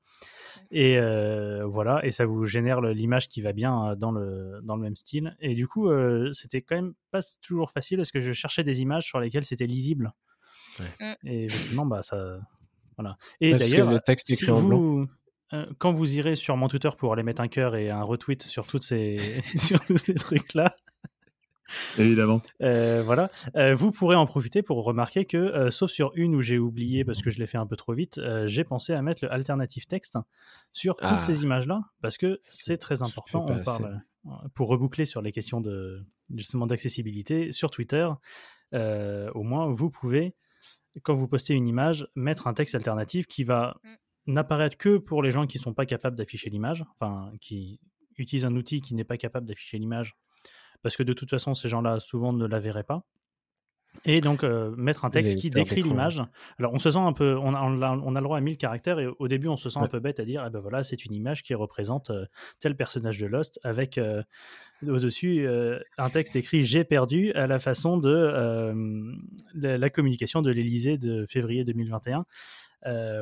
Et 0.71 0.97
euh, 0.97 1.65
voilà, 1.65 2.05
et 2.05 2.11
ça 2.11 2.25
vous 2.25 2.43
génère 2.45 2.81
l'image 2.81 3.29
qui 3.29 3.41
va 3.41 3.53
bien 3.53 3.91
euh, 3.91 3.95
dans 3.95 4.11
le, 4.11 4.59
dans 4.63 4.75
le 4.75 4.81
même 4.81 4.97
style. 4.97 5.37
Et 5.39 5.55
du 5.55 5.67
coup, 5.67 5.89
c'était 6.31 6.61
quand 6.61 6.75
même 6.75 6.93
pas 7.11 7.21
toujours 7.41 7.71
facile 7.71 7.97
parce 7.97 8.11
que 8.11 8.19
je 8.19 8.31
cherchais 8.31 8.63
des 8.63 8.81
images 8.81 9.05
sur 9.05 9.19
lesquelles 9.19 9.45
c'était 9.45 9.67
lisible. 9.67 10.11
Ouais. 10.79 11.15
Et 11.25 11.43
effectivement, 11.45 11.85
bah 11.85 12.01
ça, 12.01 12.39
voilà. 12.97 13.17
Et 13.41 13.55
d'ailleurs, 13.55 13.89
le 13.89 13.99
texte 13.99 14.29
écrit 14.29 14.51
en 14.51 14.61
blanc. 14.61 15.05
quand 15.77 15.93
vous 15.93 16.15
irez 16.15 16.35
sur 16.35 16.57
mon 16.57 16.67
Twitter 16.67 16.89
pour 16.97 17.13
aller 17.13 17.23
mettre 17.23 17.41
un 17.41 17.47
cœur 17.47 17.75
et 17.75 17.89
un 17.89 18.03
retweet 18.03 18.43
sur 18.43 18.67
toutes 18.67 18.83
ces 18.83 19.41
sur 19.57 19.79
tous 19.85 19.97
ces 19.97 20.13
trucs 20.13 20.53
là, 20.53 20.73
Évidemment. 21.97 22.41
Euh, 22.61 23.01
voilà. 23.03 23.29
Euh, 23.55 23.75
vous 23.75 23.91
pourrez 23.91 24.15
en 24.15 24.25
profiter 24.25 24.61
pour 24.61 24.83
remarquer 24.83 25.25
que, 25.25 25.37
euh, 25.37 25.71
sauf 25.71 25.91
sur 25.91 26.11
une 26.15 26.35
où 26.35 26.41
j'ai 26.41 26.57
oublié 26.57 27.03
parce 27.03 27.21
que 27.21 27.29
je 27.29 27.39
l'ai 27.39 27.47
fait 27.47 27.57
un 27.57 27.65
peu 27.65 27.75
trop 27.75 27.93
vite, 27.93 28.19
j'ai 28.45 28.63
pensé 28.63 28.93
à 28.93 29.01
mettre 29.01 29.23
le 29.23 29.31
alternative 29.31 29.85
texte 29.85 30.17
sur 30.73 30.95
toutes 30.95 31.07
ah. 31.09 31.19
ces 31.19 31.43
images-là 31.43 31.81
parce 32.01 32.17
que 32.17 32.39
c'est 32.43 32.77
très 32.77 33.03
important. 33.03 33.45
On 33.49 33.63
parle, 33.63 34.01
pour 34.53 34.69
reboucler 34.69 35.05
sur 35.05 35.21
les 35.21 35.31
questions 35.31 35.61
de 35.61 36.05
justement 36.35 36.67
d'accessibilité 36.67 37.51
sur 37.51 37.71
Twitter. 37.71 38.07
au 38.73 39.43
moins, 39.43 39.71
vous 39.73 39.89
pouvez, 39.89 40.35
quand 41.03 41.15
vous 41.15 41.27
postez 41.27 41.53
une 41.53 41.67
image, 41.67 42.07
mettre 42.15 42.47
un 42.47 42.53
texte 42.53 42.75
alternatif 42.75 43.27
qui 43.27 43.43
va 43.43 43.77
mm. 43.83 44.33
n'apparaître 44.33 44.77
que 44.77 44.97
pour 44.97 45.23
les 45.23 45.31
gens 45.31 45.47
qui 45.47 45.57
ne 45.57 45.63
sont 45.63 45.73
pas 45.73 45.85
capables 45.85 46.15
d'afficher 46.15 46.49
l'image, 46.49 46.83
enfin 46.99 47.31
qui 47.41 47.79
utilisent 48.17 48.45
un 48.45 48.55
outil 48.55 48.81
qui 48.81 48.95
n'est 48.95 49.03
pas 49.03 49.17
capable 49.17 49.47
d'afficher 49.47 49.77
l'image 49.77 50.15
parce 50.81 50.95
que 50.95 51.03
de 51.03 51.13
toute 51.13 51.29
façon, 51.29 51.53
ces 51.53 51.69
gens-là, 51.69 51.99
souvent, 51.99 52.33
ne 52.33 52.45
la 52.45 52.59
verraient 52.59 52.83
pas. 52.83 53.03
Et 54.05 54.21
donc, 54.21 54.43
euh, 54.43 54.73
mettre 54.77 55.03
un 55.03 55.09
texte 55.09 55.39
qui 55.39 55.49
décrit 55.49 55.81
l'image. 55.81 56.21
Alors, 56.57 56.73
on 56.73 56.79
se 56.79 56.91
sent 56.91 56.99
un 56.99 57.11
peu. 57.11 57.35
On 57.37 57.53
a, 57.53 57.63
on 57.63 58.15
a, 58.15 58.19
le 58.19 58.23
droit 58.23 58.37
à 58.37 58.41
1000 58.41 58.57
caractères, 58.57 58.99
et 58.99 59.07
au 59.07 59.27
début, 59.27 59.47
on 59.47 59.57
se 59.57 59.69
sent 59.69 59.79
un 59.79 59.87
peu 59.87 59.99
bête 59.99 60.19
à 60.19 60.25
dire 60.25 60.43
eh 60.45 60.49
ben 60.49 60.59
voilà, 60.59 60.83
c'est 60.83 61.05
une 61.05 61.13
image 61.13 61.43
qui 61.43 61.55
représente 61.55 62.11
euh, 62.11 62.25
tel 62.59 62.75
personnage 62.75 63.17
de 63.17 63.25
Lost, 63.25 63.59
avec 63.63 63.97
euh, 63.97 64.21
au-dessus 64.87 65.47
un 65.97 66.09
texte 66.09 66.35
écrit 66.35 66.63
J'ai 66.63 66.83
perdu 66.83 67.33
à 67.33 67.47
la 67.47 67.59
façon 67.59 67.97
de 67.97 69.17
la, 69.55 69.89
communication 69.89 70.41
de 70.41 70.51
l'Elysée 70.51 70.97
de 70.97 71.25
février 71.27 71.65
2021. 71.65 72.25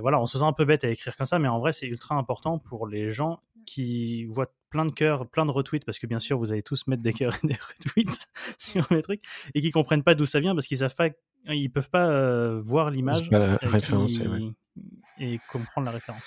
voilà, 0.02 0.22
on 0.22 0.28
se 0.28 0.38
sent 0.38 0.44
un 0.44 0.54
peu 0.54 0.66
bête 0.66 0.84
à 0.84 0.90
écrire 0.90 1.16
comme 1.16 1.26
ça, 1.26 1.40
mais 1.40 1.48
en 1.48 1.60
vrai, 1.60 1.74
c'est 1.74 1.88
ultra 1.88 2.16
important 2.16 2.60
pour 2.60 2.88
les 2.88 3.10
gens 3.10 3.40
qui 3.66 4.26
voient 4.26 4.52
plein 4.70 4.86
de 4.86 4.92
cœurs, 4.92 5.28
plein 5.28 5.46
de 5.46 5.52
retweets, 5.52 5.86
parce 5.86 6.00
que 6.00 6.08
bien 6.08 6.20
sûr, 6.20 6.38
vous 6.38 6.52
allez 6.52 6.64
tous 6.64 6.88
mettre 6.88 7.04
des 7.04 7.14
cœurs 7.14 7.38
et 7.44 7.48
des 7.48 7.56
retweets 7.86 8.28
sur 8.58 8.88
mes 8.92 9.02
trucs, 9.02 9.22
et 9.54 9.62
qui 9.62 9.72
comprennent 9.72 10.04
pas 10.04 10.16
d'où 10.16 10.26
ça 10.26 10.40
vient, 10.40 10.56
parce 10.56 10.68
qu'ils 10.68 10.80
savent 10.80 10.96
pas, 10.96 11.10
ils 11.48 11.70
peuvent 11.70 11.90
pas 11.90 12.10
euh, 12.10 12.62
voir 12.62 12.92
l'image 12.92 13.30
et, 15.20 15.40
comprendre 15.52 15.86
la 15.86 15.92
référence. 15.92 16.24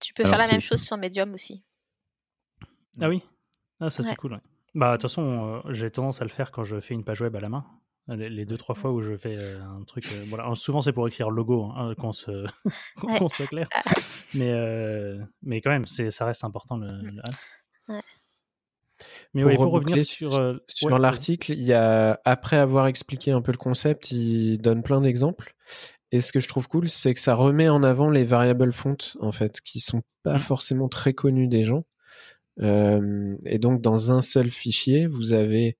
Tu 0.00 0.14
peux 0.14 0.24
faire 0.24 0.38
la 0.38 0.48
même 0.48 0.60
chose 0.60 0.82
sur 0.82 0.96
Medium 0.96 1.32
aussi. 1.34 1.62
Ah 3.00 3.08
oui, 3.08 3.22
ah, 3.80 3.90
ça 3.90 4.02
c'est 4.02 4.16
cool. 4.16 4.40
Bah 4.74 4.92
de 4.92 4.96
toute 4.96 5.02
façon, 5.02 5.62
euh, 5.66 5.72
j'ai 5.72 5.90
tendance 5.90 6.20
à 6.20 6.24
le 6.24 6.30
faire 6.30 6.50
quand 6.50 6.64
je 6.64 6.80
fais 6.80 6.94
une 6.94 7.04
page 7.04 7.20
web 7.20 7.34
à 7.34 7.40
la 7.40 7.48
main. 7.48 7.66
Les, 8.08 8.44
deux 8.44 8.56
trois 8.56 8.74
fois 8.74 8.90
où 8.90 9.02
je 9.02 9.16
fais 9.16 9.38
euh, 9.38 9.62
un 9.62 9.84
truc, 9.84 10.04
voilà, 10.28 10.52
souvent 10.56 10.82
c'est 10.82 10.92
pour 10.92 11.06
écrire 11.06 11.30
logo, 11.30 11.70
hein, 11.76 11.94
qu'on 11.96 12.12
se, 12.12 12.44
qu'on 13.00 13.28
soit 13.28 13.46
clair. 13.46 13.68
Ah. 13.72 13.82
Mais, 14.34 14.50
euh, 14.52 15.18
mais 15.42 15.60
quand 15.60 15.70
même, 15.70 15.86
ça 15.86 16.24
reste 16.24 16.42
important 16.42 16.76
le. 16.76 16.88
Ouais. 17.88 18.00
Mais 19.34 19.42
pour, 19.42 19.64
pour 19.64 19.72
revenir 19.72 20.04
sur, 20.04 20.34
euh, 20.34 20.56
sur 20.66 20.98
l'article, 20.98 21.52
il 21.52 21.62
y 21.62 21.72
a 21.72 22.20
après 22.24 22.56
avoir 22.56 22.86
expliqué 22.86 23.30
un 23.30 23.42
peu 23.42 23.52
le 23.52 23.58
concept, 23.58 24.10
il 24.10 24.58
donne 24.58 24.82
plein 24.82 25.00
d'exemples. 25.00 25.54
Et 26.12 26.20
ce 26.20 26.32
que 26.32 26.40
je 26.40 26.48
trouve 26.48 26.68
cool, 26.68 26.88
c'est 26.88 27.14
que 27.14 27.20
ça 27.20 27.34
remet 27.34 27.68
en 27.68 27.82
avant 27.82 28.10
les 28.10 28.24
variables 28.24 28.72
fontes 28.72 29.16
en 29.20 29.30
fait, 29.30 29.60
qui 29.60 29.80
sont 29.80 30.02
pas 30.22 30.36
mmh. 30.36 30.40
forcément 30.40 30.88
très 30.88 31.14
connues 31.14 31.48
des 31.48 31.64
gens. 31.64 31.84
Euh, 32.60 33.36
et 33.46 33.58
donc 33.58 33.80
dans 33.80 34.10
un 34.10 34.20
seul 34.20 34.50
fichier, 34.50 35.06
vous 35.06 35.32
avez 35.32 35.78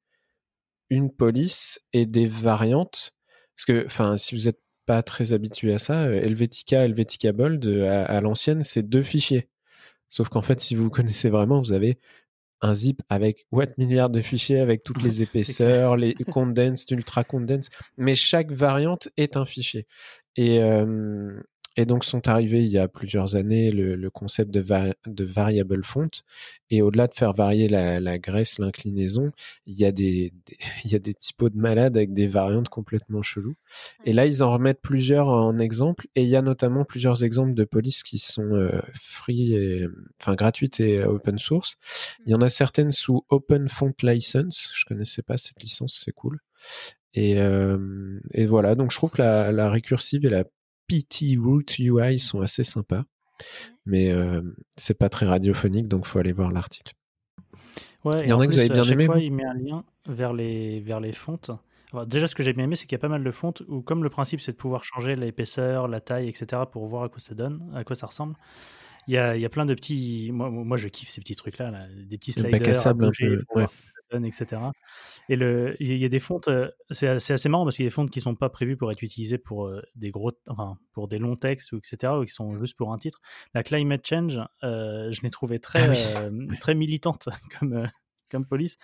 une 0.91 1.11
police 1.11 1.81
et 1.93 2.07
des 2.07 2.27
variantes? 2.27 3.13
Parce 3.57 3.67
que, 3.67 3.87
enfin, 3.87 4.17
si 4.17 4.35
vous 4.35 4.49
êtes 4.49 4.61
pas 4.87 5.03
très 5.03 5.33
habitués 5.33 5.75
à 5.75 5.79
ça, 5.79 6.05
Helvetica, 6.11 6.85
Helvetica 6.85 7.33
Bold, 7.33 7.67
à, 7.67 8.21
l'ancienne, 8.21 8.65
c'est 8.65 8.83
deux 8.83 9.03
fichiers. 9.03 9.49
Sauf 10.09 10.29
qu'en 10.29 10.43
fait, 10.43 10.61
si 10.61 10.75
vous 10.75 10.91
connaissez 10.91 11.31
vraiment, 11.31 11.61
vous 11.61 11.73
avez 11.73 11.99
un 12.63 12.75
zip 12.75 13.01
avec 13.09 13.47
what 13.53 13.67
milliards 13.79 14.11
de 14.11 14.21
fichiers 14.21 14.61
avec 14.61 14.83
toutes 14.83 15.03
les 15.03 15.23
épaisseurs, 15.23 15.97
les 15.97 16.15
condensed, 16.15 16.91
ultra 16.91 17.25
condensed, 17.25 17.73
mais 17.97 18.15
chaque 18.15 18.53
variante 18.53 19.09
est 19.17 19.37
un 19.37 19.45
fichier. 19.45 19.87
Et, 20.37 20.61
et 21.77 21.85
donc 21.87 22.05
sont 22.05 22.29
arrivés 22.29 22.65
il 22.65 22.71
y 22.71 22.79
a 22.79 22.89
plusieurs 22.89 23.37
années 23.37 23.71
le, 23.71 24.11
concept 24.11 24.51
de, 24.51 24.65
de 25.07 25.25
variable 25.25 25.85
font. 25.85 26.11
Et 26.73 26.83
au-delà 26.83 27.07
de 27.07 27.15
faire 27.15 27.33
varier 27.33 27.69
la, 27.69 28.19
graisse, 28.19 28.59
l'inclinaison, 28.59 29.33
il 29.67 29.79
y 29.79 29.85
a 29.85 29.93
des, 29.93 30.33
il 30.85 30.93
y 30.93 30.95
a 30.95 30.99
des 30.99 31.15
typos 31.15 31.49
de 31.49 31.57
malades 31.57 31.97
avec 31.97 32.13
des 32.13 32.27
variantes 32.27 32.69
complètement 32.69 33.23
cheloues. 33.23 33.57
Et 34.05 34.13
là, 34.13 34.27
ils 34.27 34.43
en 34.43 34.53
remettent 34.53 34.83
plusieurs 34.83 35.29
en 35.29 35.59
exemple. 35.59 36.07
Et 36.15 36.23
il 36.23 36.29
y 36.29 36.37
a 36.37 36.43
notamment 36.43 36.85
plusieurs 36.85 37.25
exemples 37.25 37.55
de 37.55 37.65
polices 37.65 38.03
qui 38.03 38.19
sont 38.19 38.55
euh, 38.55 38.81
free 38.93 39.55
et, 39.55 39.87
enfin, 40.21 40.35
gratuites 40.35 40.81
et 40.81 41.03
open 41.05 41.39
source. 41.39 41.77
Il 42.27 42.33
y 42.33 42.35
en 42.35 42.41
a 42.41 42.49
certaines 42.49 42.93
sous 42.93 43.25
Open 43.31 43.69
Font 43.69 43.95
License. 44.03 44.71
Je 44.75 44.85
connaissais 44.85 45.23
pas 45.23 45.37
cette 45.37 45.63
licence, 45.63 46.01
c'est 46.05 46.13
cool. 46.13 46.41
Et, 47.15 47.41
euh, 47.41 48.21
et, 48.33 48.47
voilà, 48.47 48.77
donc 48.77 48.93
je 48.93 48.97
trouve 48.97 49.11
que 49.11 49.23
la, 49.23 49.51
la 49.51 49.69
récursive 49.69 50.25
et 50.25 50.31
la 50.31 50.45
PT 50.91 51.39
Root 51.39 51.79
UI 51.79 52.19
sont 52.19 52.41
assez 52.41 52.65
sympas, 52.65 53.05
mais 53.87 54.11
euh, 54.11 54.43
c'est 54.77 54.99
pas 54.99 55.09
très 55.09 55.27
radiophonique, 55.27 55.87
donc 55.87 56.05
faut 56.07 56.19
aller 56.19 56.33
voir 56.33 56.51
l'article. 56.51 56.95
Ouais, 58.05 58.13
il 58.23 58.29
y 58.29 58.33
en 58.33 58.41
a 58.41 58.47
que 58.47 58.53
vous 58.53 58.59
avez 58.59 58.69
bien 58.69 58.83
aimé. 58.85 59.07
Fois, 59.07 59.21
il 59.21 59.33
met 59.33 59.45
un 59.45 59.55
lien 59.55 59.85
vers 60.07 60.33
les, 60.33 60.81
vers 60.81 61.01
les 61.01 61.13
fontes. 61.13 61.51
déjà, 62.07 62.27
ce 62.27 62.35
que 62.35 62.43
j'ai 62.43 62.53
bien 62.53 62.65
aimé, 62.65 62.77
c'est 62.77 62.87
qu'il 62.87 62.97
y 62.97 63.01
a 63.01 63.01
pas 63.01 63.09
mal 63.09 63.23
de 63.23 63.31
fontes 63.31 63.63
où, 63.69 63.83
comme 63.83 64.03
le 64.03 64.11
principe, 64.11 64.41
c'est 64.41 64.53
de 64.53 64.57
pouvoir 64.57 64.83
changer 64.85 65.17
l'épaisseur, 65.17 65.87
la 65.87 66.01
taille, 66.01 66.29
etc., 66.29 66.63
pour 66.71 66.87
voir 66.87 67.05
à 67.05 67.09
quoi 67.09 67.21
ça 67.21 67.35
donne, 67.35 67.71
à 67.75 67.85
quoi 67.85 67.95
ça 67.95 68.07
ressemble. 68.07 68.35
Il 69.07 69.15
y 69.15 69.19
a, 69.19 69.37
il 69.37 69.43
y 69.43 69.45
a 69.45 69.49
plein 69.49 69.67
de 69.67 69.75
petits. 69.75 70.31
Moi, 70.33 70.51
moi, 70.51 70.77
je 70.77 70.89
kiffe 70.89 71.09
ces 71.09 71.21
petits 71.21 71.37
trucs-là, 71.37 71.73
des 72.05 72.19
petits 72.19 72.33
sliders. 72.33 72.69
à 72.69 72.75
sable 72.75 73.05
un 73.05 73.11
peu. 73.17 73.43
Ouais 73.55 73.67
etc. 74.19 74.63
Et 75.29 75.37
le, 75.37 75.77
il 75.81 75.97
y 75.97 76.05
a 76.05 76.09
des 76.09 76.19
fontes, 76.19 76.49
euh, 76.49 76.69
c'est 76.91 77.09
assez 77.09 77.49
marrant 77.49 77.65
parce 77.65 77.77
qu'il 77.77 77.85
y 77.85 77.87
a 77.87 77.91
des 77.91 77.95
fontes 77.95 78.11
qui 78.11 78.21
sont 78.21 78.35
pas 78.35 78.49
prévues 78.49 78.77
pour 78.77 78.91
être 78.91 79.03
utilisées 79.03 79.39
pour 79.39 79.67
euh, 79.67 79.83
des 79.95 80.11
gros, 80.11 80.33
enfin, 80.49 80.77
pour 80.93 81.09
des 81.09 81.19
longs 81.19 81.37
textes 81.37 81.73
ou 81.73 81.79
etc. 81.79 82.13
ou 82.15 82.25
qui 82.25 82.33
sont 82.33 82.59
juste 82.59 82.77
pour 82.77 82.93
un 82.93 82.99
titre. 82.99 83.21
La 83.55 83.63
climate 83.63 84.07
change, 84.07 84.41
euh, 84.65 85.11
je 85.13 85.23
l'ai 85.23 85.31
trouvée 85.31 85.61
très, 85.61 86.17
ah 86.17 86.29
très 86.61 86.75
militante 86.75 87.29
comme, 87.59 87.89
comme 88.31 88.45
police. 88.45 88.77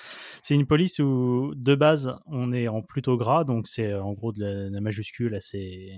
C'est 0.42 0.54
une 0.54 0.66
police 0.66 0.98
où 0.98 1.52
de 1.56 1.74
base 1.74 2.14
on 2.26 2.52
est 2.52 2.68
en 2.68 2.82
plutôt 2.82 3.16
gras, 3.16 3.44
donc 3.44 3.66
c'est 3.66 3.94
en 3.94 4.12
gros 4.12 4.32
de 4.32 4.70
la, 4.70 4.80
majuscule 4.80 5.34
assez 5.34 5.94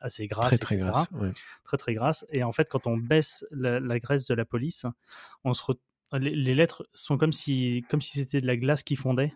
assez 0.00 0.26
grasse, 0.26 0.46
très 0.46 0.58
très 0.58 0.76
grasse, 0.78 1.06
très 1.62 1.76
très 1.76 1.94
grasse. 1.94 2.26
Et 2.30 2.42
en 2.42 2.50
fait, 2.50 2.68
quand 2.68 2.88
on 2.88 2.96
baisse 2.96 3.44
la, 3.52 3.78
la 3.78 4.00
graisse 4.00 4.26
de 4.26 4.34
la 4.34 4.44
police, 4.44 4.84
on 5.44 5.52
se, 5.52 5.62
les, 6.18 6.54
lettres 6.54 6.86
sont 6.92 7.18
comme 7.18 7.32
si 7.32 7.84
comme 7.88 8.00
si 8.00 8.18
c'était 8.18 8.40
de 8.40 8.46
la 8.46 8.56
glace 8.56 8.82
qui 8.82 8.96
fondait. 8.96 9.32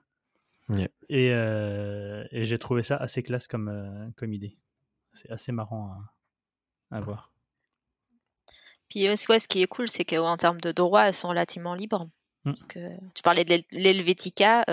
Et, 1.08 1.30
euh, 1.32 2.24
et 2.32 2.44
j'ai 2.44 2.58
trouvé 2.58 2.82
ça 2.82 2.96
assez 2.96 3.22
classe 3.22 3.46
comme, 3.46 3.68
euh, 3.68 4.10
comme 4.16 4.32
idée. 4.32 4.58
C'est 5.12 5.30
assez 5.30 5.52
marrant 5.52 5.92
à, 6.90 7.00
voir. 7.00 7.32
Puis 8.88 9.06
euh, 9.08 9.16
ce 9.16 9.48
qui 9.48 9.62
est 9.62 9.66
cool, 9.66 9.88
c'est 9.88 10.04
qu'en 10.04 10.36
termes 10.36 10.60
de 10.60 10.72
droit, 10.72 11.02
elles 11.02 11.14
sont 11.14 11.28
relativement 11.28 11.74
libres. 11.74 12.04
Mmh. 12.44 12.50
Parce 12.50 12.66
que 12.66 12.78
tu 13.14 13.22
parlais 13.22 13.44
de 13.44 13.62
l'Helvetica. 13.72 14.64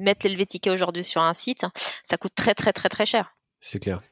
mettre 0.00 0.26
l'Helvetica 0.26 0.72
aujourd'hui 0.72 1.04
sur 1.04 1.22
un 1.22 1.34
site, 1.34 1.64
ça 2.02 2.16
coûte 2.16 2.34
très 2.34 2.54
très 2.54 2.72
très 2.72 2.88
très 2.88 3.06
cher. 3.06 3.36
C'est 3.60 3.78
clair. 3.78 4.02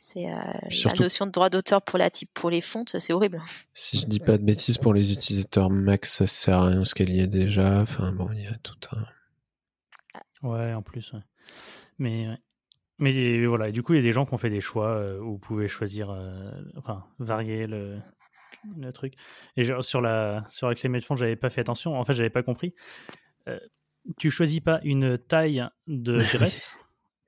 C'est 0.00 0.30
euh, 0.30 0.36
la 0.84 0.94
notion 0.94 1.26
de 1.26 1.32
droit 1.32 1.50
d'auteur 1.50 1.82
pour 1.82 1.98
la 1.98 2.08
type 2.08 2.30
pour 2.32 2.50
les 2.50 2.60
fontes, 2.60 2.96
c'est 3.00 3.12
horrible. 3.12 3.42
Si 3.74 3.98
je 3.98 4.06
dis 4.06 4.20
pas 4.20 4.38
de 4.38 4.44
bêtises 4.44 4.78
pour 4.78 4.94
les 4.94 5.12
utilisateurs 5.12 5.70
Mac, 5.70 6.06
ça 6.06 6.28
sert 6.28 6.58
à 6.58 6.66
rien 6.68 6.76
parce 6.76 6.94
qu'elle 6.94 7.10
y 7.10 7.18
est 7.18 7.26
déjà. 7.26 7.80
Enfin 7.80 8.12
bon, 8.12 8.30
il 8.32 8.44
y 8.44 8.46
a 8.46 8.54
tout 8.62 8.76
un. 8.92 10.48
Ouais, 10.48 10.72
en 10.72 10.82
plus. 10.82 11.12
Mais 11.98 12.28
mais 12.98 13.44
voilà, 13.44 13.72
du 13.72 13.82
coup, 13.82 13.94
il 13.94 13.96
y 13.96 13.98
a 13.98 14.02
des 14.02 14.12
gens 14.12 14.24
qui 14.24 14.34
ont 14.34 14.38
fait 14.38 14.50
des 14.50 14.60
choix 14.60 14.90
euh, 14.90 15.18
où 15.18 15.32
vous 15.32 15.38
pouvez 15.38 15.66
choisir, 15.66 16.10
euh, 16.10 16.48
enfin, 16.76 17.04
varier 17.18 17.66
le, 17.66 17.98
le 18.76 18.92
truc. 18.92 19.14
Et 19.56 19.64
sur 19.80 20.00
la 20.00 20.46
sur 20.48 20.68
la 20.68 20.76
clé 20.76 20.88
de 20.90 21.00
fond, 21.04 21.16
j'avais 21.16 21.34
pas 21.34 21.50
fait 21.50 21.62
attention. 21.62 21.98
En 21.98 22.04
fait, 22.04 22.14
j'avais 22.14 22.30
pas 22.30 22.44
compris. 22.44 22.72
tu 24.16 24.30
choisis 24.30 24.60
pas 24.60 24.78
une 24.84 25.18
taille 25.18 25.66
de 25.88 26.22
graisse 26.34 26.78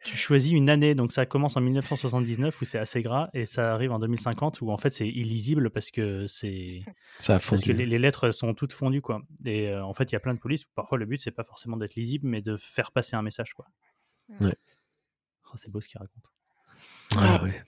tu 0.05 0.16
choisis 0.16 0.52
une 0.52 0.70
année, 0.70 0.94
donc 0.94 1.12
ça 1.12 1.27
commence 1.27 1.56
en 1.56 1.60
1979 1.60 2.60
où 2.60 2.64
c'est 2.64 2.78
assez 2.78 3.02
gras 3.02 3.28
et 3.35 3.44
ça 3.44 3.74
arrive 3.74 3.93
en 3.93 3.98
2050 3.98 4.62
où 4.62 4.70
en 4.70 4.78
fait 4.78 4.90
c'est 4.90 5.09
illisible 5.09 5.70
parce 5.70 5.90
que 5.90 6.27
c'est 6.27 6.82
ça 7.18 7.36
a 7.36 7.39
fondu. 7.39 7.62
parce 7.62 7.78
que 7.78 7.82
les, 7.82 7.98
lettres 7.98 8.31
sont 8.31 8.55
toutes 8.55 8.72
fondues 8.72 9.02
quoi. 9.02 9.20
Et 9.44 9.68
euh, 9.68 9.85
en 9.85 9.93
fait 9.93 10.10
il 10.10 10.14
y 10.14 10.16
a 10.16 10.20
plein 10.20 10.32
de 10.32 10.39
polices 10.39 10.64
où 10.64 10.68
parfois 10.74 10.97
le 10.97 11.05
but 11.05 11.20
c'est 11.20 11.31
pas 11.31 11.44
forcément 11.44 11.77
d'être 11.77 11.97
lisible 11.97 12.27
mais 12.27 12.40
de 12.40 12.56
faire 12.56 12.93
passer 12.93 13.14
un 13.14 13.22
message 13.22 13.52
quoi. 13.52 13.66
Ouais. 14.40 14.55
Oh, 15.47 15.56
c'est 15.56 15.70
beau 15.70 15.81
ce 15.81 15.89
qu'il 15.89 15.98
raconte. 15.98 16.32
Ah 17.16 17.43
ouais. 17.43 17.62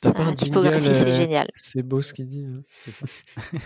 T'as 0.00 0.12
pas 0.12 0.22
un 0.22 0.34
typographie 0.34 0.94
c'est 0.94 1.08
euh, 1.08 1.16
génial. 1.16 1.48
C'est 1.54 1.82
beau 1.82 2.02
ce 2.02 2.12
qu'il 2.12 2.28
dit. 2.28 2.44
Hein. 2.44 2.62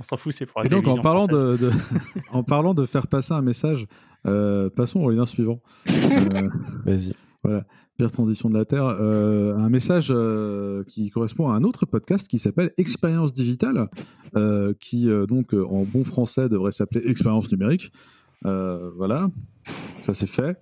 On 0.00 0.02
s'en 0.02 0.16
fout, 0.16 0.32
c'est 0.32 0.46
pour 0.46 0.60
la 0.60 0.66
Et 0.66 0.68
donc 0.68 0.86
en 0.86 0.96
parlant 0.96 1.26
de, 1.26 1.70
en 2.32 2.42
parlant 2.42 2.74
de 2.74 2.84
faire 2.86 3.06
passer 3.06 3.32
un 3.32 3.42
message, 3.42 3.86
euh, 4.26 4.70
passons 4.70 5.00
au 5.00 5.10
lien 5.10 5.26
suivant. 5.26 5.60
Euh, 6.12 6.48
Vas-y. 6.84 7.14
Voilà, 7.42 7.64
pire 7.96 8.10
transition 8.12 8.50
de 8.50 8.58
la 8.58 8.64
Terre. 8.64 8.84
Euh, 8.84 9.56
un 9.56 9.68
message 9.70 10.12
qui 10.86 11.10
correspond 11.10 11.48
à 11.48 11.54
un 11.54 11.64
autre 11.64 11.86
podcast 11.86 12.28
qui 12.28 12.38
s'appelle 12.38 12.72
Expérience 12.76 13.32
digitale, 13.32 13.88
qui 14.78 15.08
donc 15.26 15.54
en 15.54 15.84
bon 15.84 16.04
français 16.04 16.48
devrait 16.48 16.72
s'appeler 16.72 17.02
Expérience 17.08 17.50
numérique. 17.50 17.92
voilà, 18.42 19.28
ça 19.64 20.14
c'est 20.14 20.26
fait. 20.26 20.58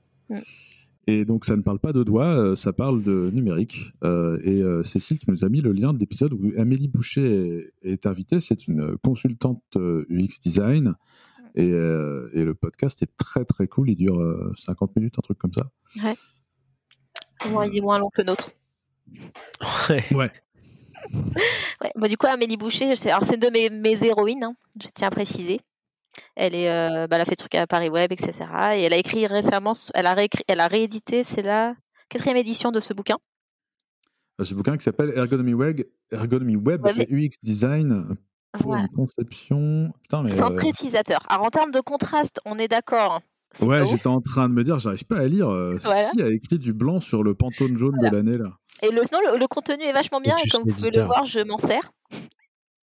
Et 1.10 1.24
donc 1.24 1.44
ça 1.44 1.56
ne 1.56 1.62
parle 1.62 1.78
pas 1.78 1.92
de 1.92 2.02
doigts, 2.02 2.56
ça 2.56 2.72
parle 2.72 3.02
de 3.02 3.30
numérique. 3.32 3.92
et 4.02 4.62
Cécile 4.84 5.18
qui 5.18 5.30
nous 5.30 5.44
a 5.44 5.48
mis 5.48 5.60
le 5.60 5.72
lien 5.72 5.92
de 5.92 5.98
l'épisode 5.98 6.32
où 6.32 6.52
Amélie 6.56 6.88
Boucher 6.88 7.72
est, 7.82 7.92
est 7.92 8.06
invitée. 8.06 8.40
C'est 8.40 8.68
une 8.68 8.96
consultante 9.02 9.62
UX 9.76 10.40
design 10.42 10.94
euh, 11.58 12.30
et, 12.32 12.42
le 12.42 12.54
podcast 12.54 13.02
est 13.02 13.16
très 13.16 13.44
très 13.44 13.66
cool. 13.66 13.90
Il 13.90 13.96
dure 13.96 14.52
50 14.56 14.90
euh, 14.90 14.92
minutes, 14.96 15.14
un 15.18 15.22
truc 15.22 15.38
comme 15.38 15.52
ça. 15.52 15.70
Ouais. 16.02 16.16
il 17.66 17.76
est 17.76 17.80
moins 17.80 17.98
long 17.98 18.10
que 18.10 18.22
le 18.22 18.26
nôtre. 18.26 18.50
Ouais. 19.88 20.04
ouais. 20.12 20.30
Bah, 21.96 22.08
du 22.08 22.16
coup, 22.16 22.26
Amélie 22.26 22.56
Boucher, 22.56 22.94
c'est 22.94 23.10
une 23.10 23.40
de 23.40 23.50
mes, 23.50 23.70
mes 23.70 24.04
héroïnes, 24.04 24.44
hein, 24.44 24.54
je 24.80 24.88
tiens 24.94 25.08
à 25.08 25.10
préciser. 25.10 25.60
Elle, 26.36 26.54
est, 26.54 26.70
euh, 26.70 27.06
bah, 27.06 27.16
elle 27.16 27.22
a 27.22 27.24
fait 27.24 27.32
des 27.32 27.36
trucs 27.36 27.54
à 27.54 27.66
Paris 27.66 27.88
Web, 27.88 28.12
etc. 28.12 28.32
Et 28.74 28.82
elle 28.82 28.92
a 28.92 28.96
écrit 28.96 29.26
récemment, 29.26 29.72
elle 29.94 30.06
a, 30.06 30.14
réécrit, 30.14 30.44
elle 30.48 30.60
a 30.60 30.68
réédité, 30.68 31.24
c'est 31.24 31.42
la 31.42 31.74
quatrième 32.08 32.36
édition 32.36 32.70
de 32.70 32.80
ce 32.80 32.92
bouquin. 32.94 33.16
Ce 34.42 34.54
bouquin 34.54 34.76
qui 34.76 34.84
s'appelle 34.84 35.12
Ergonomy 35.16 35.54
Web, 35.54 35.82
Ergonomy 36.10 36.56
Web 36.56 36.86
et 36.96 37.06
UX 37.10 37.36
Design 37.42 38.16
voilà. 38.58 38.86
conception. 38.94 39.92
Putain, 40.02 40.22
mais, 40.22 40.30
Centré 40.30 40.66
euh, 40.66 40.70
utilisateur. 40.70 41.24
Alors 41.28 41.46
en 41.46 41.50
termes 41.50 41.70
de 41.70 41.80
contraste, 41.80 42.40
on 42.44 42.56
est 42.58 42.68
d'accord. 42.68 43.20
Ouais, 43.60 43.84
j'étais 43.86 44.06
en 44.06 44.20
train 44.20 44.48
de 44.48 44.54
me 44.54 44.62
dire, 44.62 44.78
j'arrive 44.78 45.04
pas 45.04 45.18
à 45.18 45.26
lire. 45.26 45.48
Euh, 45.48 45.76
Qui 46.12 46.22
a 46.22 46.28
écrit 46.28 46.58
du 46.58 46.72
blanc 46.72 47.00
sur 47.00 47.22
le 47.22 47.34
pantone 47.34 47.76
jaune 47.76 47.96
de 48.00 48.08
l'année 48.08 48.38
là 48.38 48.50
Et 48.82 48.90
le, 48.90 49.02
sinon, 49.04 49.20
le, 49.36 49.46
contenu 49.48 49.82
est 49.82 49.92
vachement 49.92 50.20
bien 50.20 50.36
et, 50.44 50.48
comme 50.48 50.62
vous 50.64 50.74
pouvez 50.74 50.90
le 50.90 51.02
voir, 51.02 51.26
je 51.26 51.40
m'en 51.40 51.58
sers. 51.58 51.92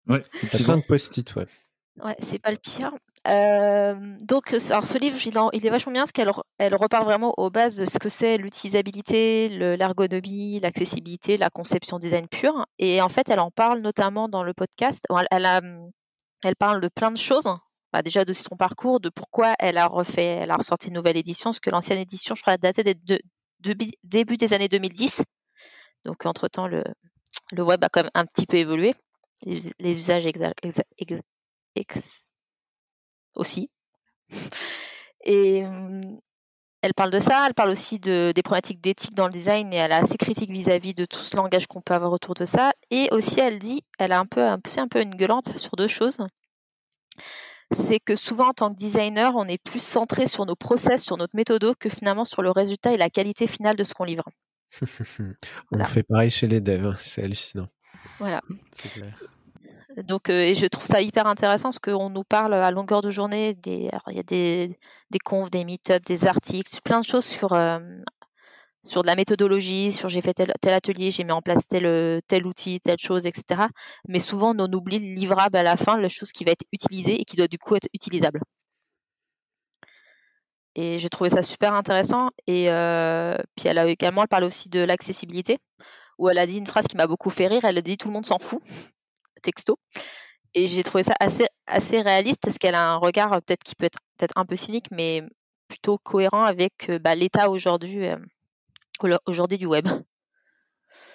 Ouais, 0.08 0.22
c'est 0.50 0.64
plein 0.64 0.76
de 0.76 0.82
post-it, 0.82 1.34
ouais. 1.36 1.46
Ouais, 2.00 2.16
c'est 2.20 2.38
pas 2.38 2.50
le 2.50 2.56
pire. 2.56 2.92
Donc, 3.24 4.54
alors 4.70 4.84
ce 4.84 4.98
livre, 4.98 5.16
il, 5.52 5.66
est 5.66 5.70
vachement 5.70 5.92
bien 5.92 6.02
parce 6.02 6.12
qu'elle 6.12 6.30
elle 6.58 6.74
repart 6.74 7.04
vraiment 7.04 7.34
aux 7.36 7.50
bases 7.50 7.76
de 7.76 7.84
ce 7.84 7.98
que 7.98 8.08
c'est 8.08 8.36
l'utilisabilité, 8.38 9.48
l'ergonomie, 9.48 10.58
l'accessibilité, 10.60 11.36
la 11.36 11.50
conception 11.50 11.98
design 11.98 12.28
pure. 12.28 12.66
Et 12.78 13.00
en 13.02 13.08
fait, 13.08 13.28
elle 13.28 13.40
en 13.40 13.50
parle 13.50 13.80
notamment 13.80 14.28
dans 14.28 14.42
le 14.42 14.54
podcast. 14.54 15.04
Elle, 15.30 16.56
parle 16.56 16.80
de 16.80 16.88
plein 16.88 17.10
de 17.10 17.16
choses. 17.16 17.48
Bah, 17.92 18.02
déjà 18.02 18.24
de 18.24 18.32
son 18.32 18.56
parcours, 18.56 19.00
de 19.00 19.10
pourquoi 19.10 19.54
elle 19.58 19.76
a 19.76 19.86
refait, 19.86 20.40
elle 20.42 20.50
a 20.50 20.56
ressorti 20.56 20.88
une 20.88 20.94
nouvelle 20.94 21.18
édition, 21.18 21.50
parce 21.50 21.60
que 21.60 21.68
l'ancienne 21.68 21.98
édition, 21.98 22.34
je 22.34 22.40
crois, 22.40 22.56
datait 22.56 22.94
de, 22.94 23.20
début 24.02 24.36
des 24.38 24.54
années 24.54 24.68
2010. 24.68 25.22
Donc, 26.06 26.24
entre-temps, 26.24 26.66
le, 26.66 26.82
web 27.56 27.84
a 27.84 27.88
quand 27.90 28.02
même 28.02 28.10
un 28.14 28.24
petit 28.24 28.46
peu 28.46 28.56
évolué. 28.56 28.94
Les, 29.44 29.98
usages 29.98 30.26
exa, 30.26 30.52
aussi. 33.34 33.70
Et 35.24 35.64
elle 36.82 36.94
parle 36.94 37.10
de 37.10 37.20
ça, 37.20 37.44
elle 37.46 37.54
parle 37.54 37.70
aussi 37.70 38.00
de, 38.00 38.32
des 38.34 38.42
problématiques 38.42 38.80
d'éthique 38.80 39.14
dans 39.14 39.26
le 39.26 39.32
design 39.32 39.72
et 39.72 39.76
elle 39.76 39.92
est 39.92 39.94
assez 39.94 40.18
critique 40.18 40.50
vis-à-vis 40.50 40.94
de 40.94 41.04
tout 41.04 41.20
ce 41.20 41.36
langage 41.36 41.68
qu'on 41.68 41.80
peut 41.80 41.94
avoir 41.94 42.12
autour 42.12 42.34
de 42.34 42.44
ça. 42.44 42.72
Et 42.90 43.08
aussi, 43.12 43.38
elle 43.38 43.60
dit, 43.60 43.84
elle 44.00 44.10
a 44.10 44.18
un 44.18 44.26
peu, 44.26 44.44
un 44.44 44.58
peu, 44.58 44.70
un 44.78 44.88
peu 44.88 45.00
une 45.00 45.14
gueulante 45.14 45.56
sur 45.56 45.76
deux 45.76 45.86
choses. 45.86 46.18
C'est 47.70 48.00
que 48.00 48.16
souvent, 48.16 48.48
en 48.48 48.52
tant 48.52 48.68
que 48.68 48.74
designer, 48.74 49.32
on 49.36 49.46
est 49.46 49.62
plus 49.62 49.82
centré 49.82 50.26
sur 50.26 50.44
nos 50.44 50.56
process, 50.56 51.04
sur 51.04 51.16
notre 51.16 51.36
méthode 51.36 51.64
que 51.78 51.88
finalement 51.88 52.24
sur 52.24 52.42
le 52.42 52.50
résultat 52.50 52.92
et 52.92 52.96
la 52.96 53.10
qualité 53.10 53.46
finale 53.46 53.76
de 53.76 53.84
ce 53.84 53.94
qu'on 53.94 54.04
livre. 54.04 54.28
On 55.70 55.84
fait 55.84 56.02
pareil 56.02 56.30
chez 56.30 56.46
les 56.46 56.60
devs, 56.60 56.86
hein, 56.86 56.96
c'est 57.00 57.22
hallucinant. 57.22 57.68
Voilà. 58.18 58.40
Donc, 59.98 60.28
et 60.30 60.54
je 60.54 60.66
trouve 60.66 60.86
ça 60.86 61.00
hyper 61.00 61.26
intéressant 61.26 61.68
parce 61.68 61.78
qu'on 61.78 62.10
nous 62.10 62.24
parle 62.24 62.54
à 62.54 62.70
longueur 62.70 63.00
de 63.02 63.10
journée. 63.10 63.54
Des, 63.54 63.90
il 64.08 64.16
y 64.16 64.20
a 64.20 64.22
des, 64.22 64.78
des 65.10 65.18
confs, 65.18 65.50
des 65.50 65.64
meet-ups, 65.64 66.04
des 66.04 66.26
articles, 66.26 66.80
plein 66.82 67.00
de 67.00 67.04
choses 67.04 67.24
sur, 67.24 67.56
sur 68.84 69.02
de 69.02 69.06
la 69.06 69.14
méthodologie, 69.14 69.92
sur 69.92 70.08
j'ai 70.08 70.20
fait 70.20 70.34
tel, 70.34 70.72
atelier, 70.72 71.10
j'ai 71.10 71.24
mis 71.24 71.32
en 71.32 71.42
place 71.42 71.66
tel, 71.68 72.20
tel 72.26 72.46
outil, 72.46 72.80
telle 72.80 72.98
chose, 72.98 73.26
etc. 73.26 73.62
Mais 74.08 74.18
souvent, 74.18 74.54
on 74.58 74.72
oublie 74.72 74.98
le 74.98 75.14
livrable 75.14 75.56
à 75.56 75.62
la 75.62 75.76
fin, 75.76 75.96
la 75.98 76.08
chose 76.08 76.32
qui 76.32 76.44
va 76.44 76.52
être 76.52 76.64
utilisée 76.72 77.20
et 77.20 77.24
qui 77.24 77.36
doit 77.36 77.48
du 77.48 77.58
coup 77.58 77.76
être 77.76 77.88
utilisable. 77.94 78.40
Et 80.74 80.98
j'ai 80.98 81.08
trouvé 81.10 81.30
ça 81.30 81.42
super 81.42 81.74
intéressant. 81.74 82.28
Et 82.46 82.66
puis 83.56 83.68
elle 83.68 83.78
a 83.78 83.86
également 83.86 84.24
parlé 84.26 84.46
aussi 84.46 84.68
de 84.68 84.80
l'accessibilité, 84.80 85.58
où 86.18 86.28
elle 86.28 86.38
a 86.38 86.46
dit 86.46 86.58
une 86.58 86.66
phrase 86.66 86.86
qui 86.86 86.96
m'a 86.96 87.06
beaucoup 87.06 87.30
fait 87.30 87.46
rire. 87.46 87.64
Elle 87.64 87.78
a 87.78 87.82
dit 87.82 87.96
tout 87.96 88.08
le 88.08 88.14
monde 88.14 88.26
s'en 88.26 88.38
fout, 88.38 88.62
texto. 89.42 89.78
Et 90.54 90.66
j'ai 90.66 90.82
trouvé 90.82 91.02
ça 91.02 91.14
assez, 91.20 91.46
assez 91.66 92.00
réaliste 92.00 92.40
parce 92.42 92.58
qu'elle 92.58 92.74
a 92.74 92.86
un 92.86 92.96
regard 92.96 93.30
peut-être 93.42 93.64
qui 93.64 93.74
peut 93.74 93.86
être 93.86 93.98
peut-être 94.18 94.36
un 94.36 94.44
peu 94.44 94.56
cynique, 94.56 94.86
mais 94.90 95.22
plutôt 95.68 95.98
cohérent 95.98 96.44
avec 96.44 96.90
bah, 97.00 97.14
l'état 97.14 97.48
aujourd'hui, 97.48 98.06
aujourd'hui 99.26 99.58
du 99.58 99.66
web. 99.66 99.88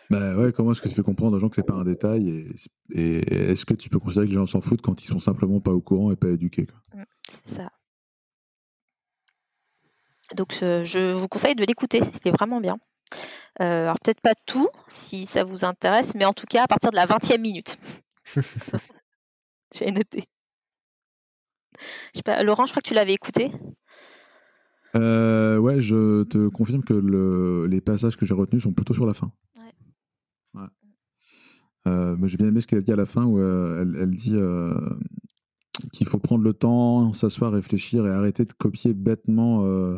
Bah 0.09 0.35
ouais, 0.35 0.53
comment 0.53 0.71
est-ce 0.71 0.81
que 0.81 0.87
tu 0.87 0.95
fais 0.95 1.03
comprendre 1.03 1.35
aux 1.35 1.39
gens 1.39 1.49
que 1.49 1.55
c'est 1.55 1.63
pas 1.63 1.73
un 1.73 1.83
détail 1.83 2.29
et, 2.29 2.55
et 2.93 3.51
est-ce 3.51 3.65
que 3.65 3.73
tu 3.73 3.89
peux 3.89 3.99
considérer 3.99 4.25
que 4.25 4.31
les 4.31 4.37
gens 4.37 4.45
s'en 4.45 4.61
foutent 4.61 4.81
quand 4.81 5.03
ils 5.03 5.07
sont 5.07 5.19
simplement 5.19 5.59
pas 5.59 5.71
au 5.71 5.81
courant 5.81 6.11
et 6.11 6.15
pas 6.15 6.29
éduqués 6.29 6.67
mmh, 6.93 7.03
C'est 7.45 7.55
ça. 7.55 7.69
Donc 10.35 10.53
je 10.59 11.13
vous 11.13 11.27
conseille 11.27 11.55
de 11.55 11.65
l'écouter, 11.65 12.03
c'était 12.03 12.31
vraiment 12.31 12.59
bien. 12.61 12.77
Euh, 13.61 13.83
alors 13.83 13.95
peut-être 13.99 14.21
pas 14.21 14.35
tout 14.45 14.69
si 14.87 15.25
ça 15.25 15.43
vous 15.43 15.65
intéresse, 15.65 16.13
mais 16.15 16.25
en 16.25 16.33
tout 16.33 16.45
cas 16.45 16.63
à 16.63 16.67
partir 16.67 16.91
de 16.91 16.95
la 16.95 17.05
20e 17.05 17.39
minute. 17.39 17.77
J'ai 19.75 19.91
noté. 19.91 20.23
Je 21.79 22.17
sais 22.17 22.23
pas, 22.23 22.43
Laurent, 22.43 22.65
je 22.65 22.71
crois 22.71 22.81
que 22.81 22.87
tu 22.87 22.93
l'avais 22.93 23.13
écouté. 23.13 23.51
Euh, 24.95 25.57
ouais, 25.57 25.81
je 25.81 26.23
te 26.23 26.47
confirme 26.47 26.83
que 26.83 26.93
le, 26.93 27.67
les 27.67 27.81
passages 27.81 28.17
que 28.17 28.25
j'ai 28.25 28.33
retenus 28.33 28.63
sont 28.63 28.73
plutôt 28.73 28.93
sur 28.93 29.05
la 29.05 29.13
fin. 29.13 29.31
Ouais. 30.55 30.61
Euh, 31.87 32.17
j'ai 32.25 32.37
bien 32.37 32.47
aimé 32.47 32.61
ce 32.61 32.67
qu'elle 32.67 32.79
a 32.79 32.81
dit 32.81 32.91
à 32.91 32.95
la 32.95 33.05
fin 33.05 33.25
où 33.25 33.39
elle, 33.39 33.95
elle, 34.01 34.11
dit 34.11 34.35
qu'il 35.91 36.07
faut 36.07 36.19
prendre 36.19 36.43
le 36.43 36.53
temps, 36.53 37.13
s'asseoir, 37.13 37.51
réfléchir 37.51 38.05
et 38.07 38.09
arrêter 38.09 38.45
de 38.45 38.53
copier 38.53 38.93
bêtement 38.93 39.65
euh, 39.65 39.97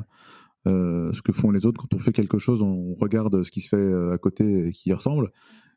euh, 0.67 1.13
ce 1.13 1.21
que 1.21 1.31
font 1.31 1.51
les 1.51 1.65
autres. 1.65 1.81
Quand 1.81 1.93
on 1.93 1.99
fait 1.99 2.11
quelque 2.11 2.37
chose, 2.37 2.61
on 2.61 2.95
regarde 2.95 3.43
ce 3.43 3.51
qui 3.51 3.61
se 3.61 3.69
fait 3.69 3.77
euh, 3.77 4.13
à 4.13 4.17
côté 4.17 4.67
et 4.67 4.71
qui 4.71 4.89
y 4.89 4.93
ressemble. 4.93 5.31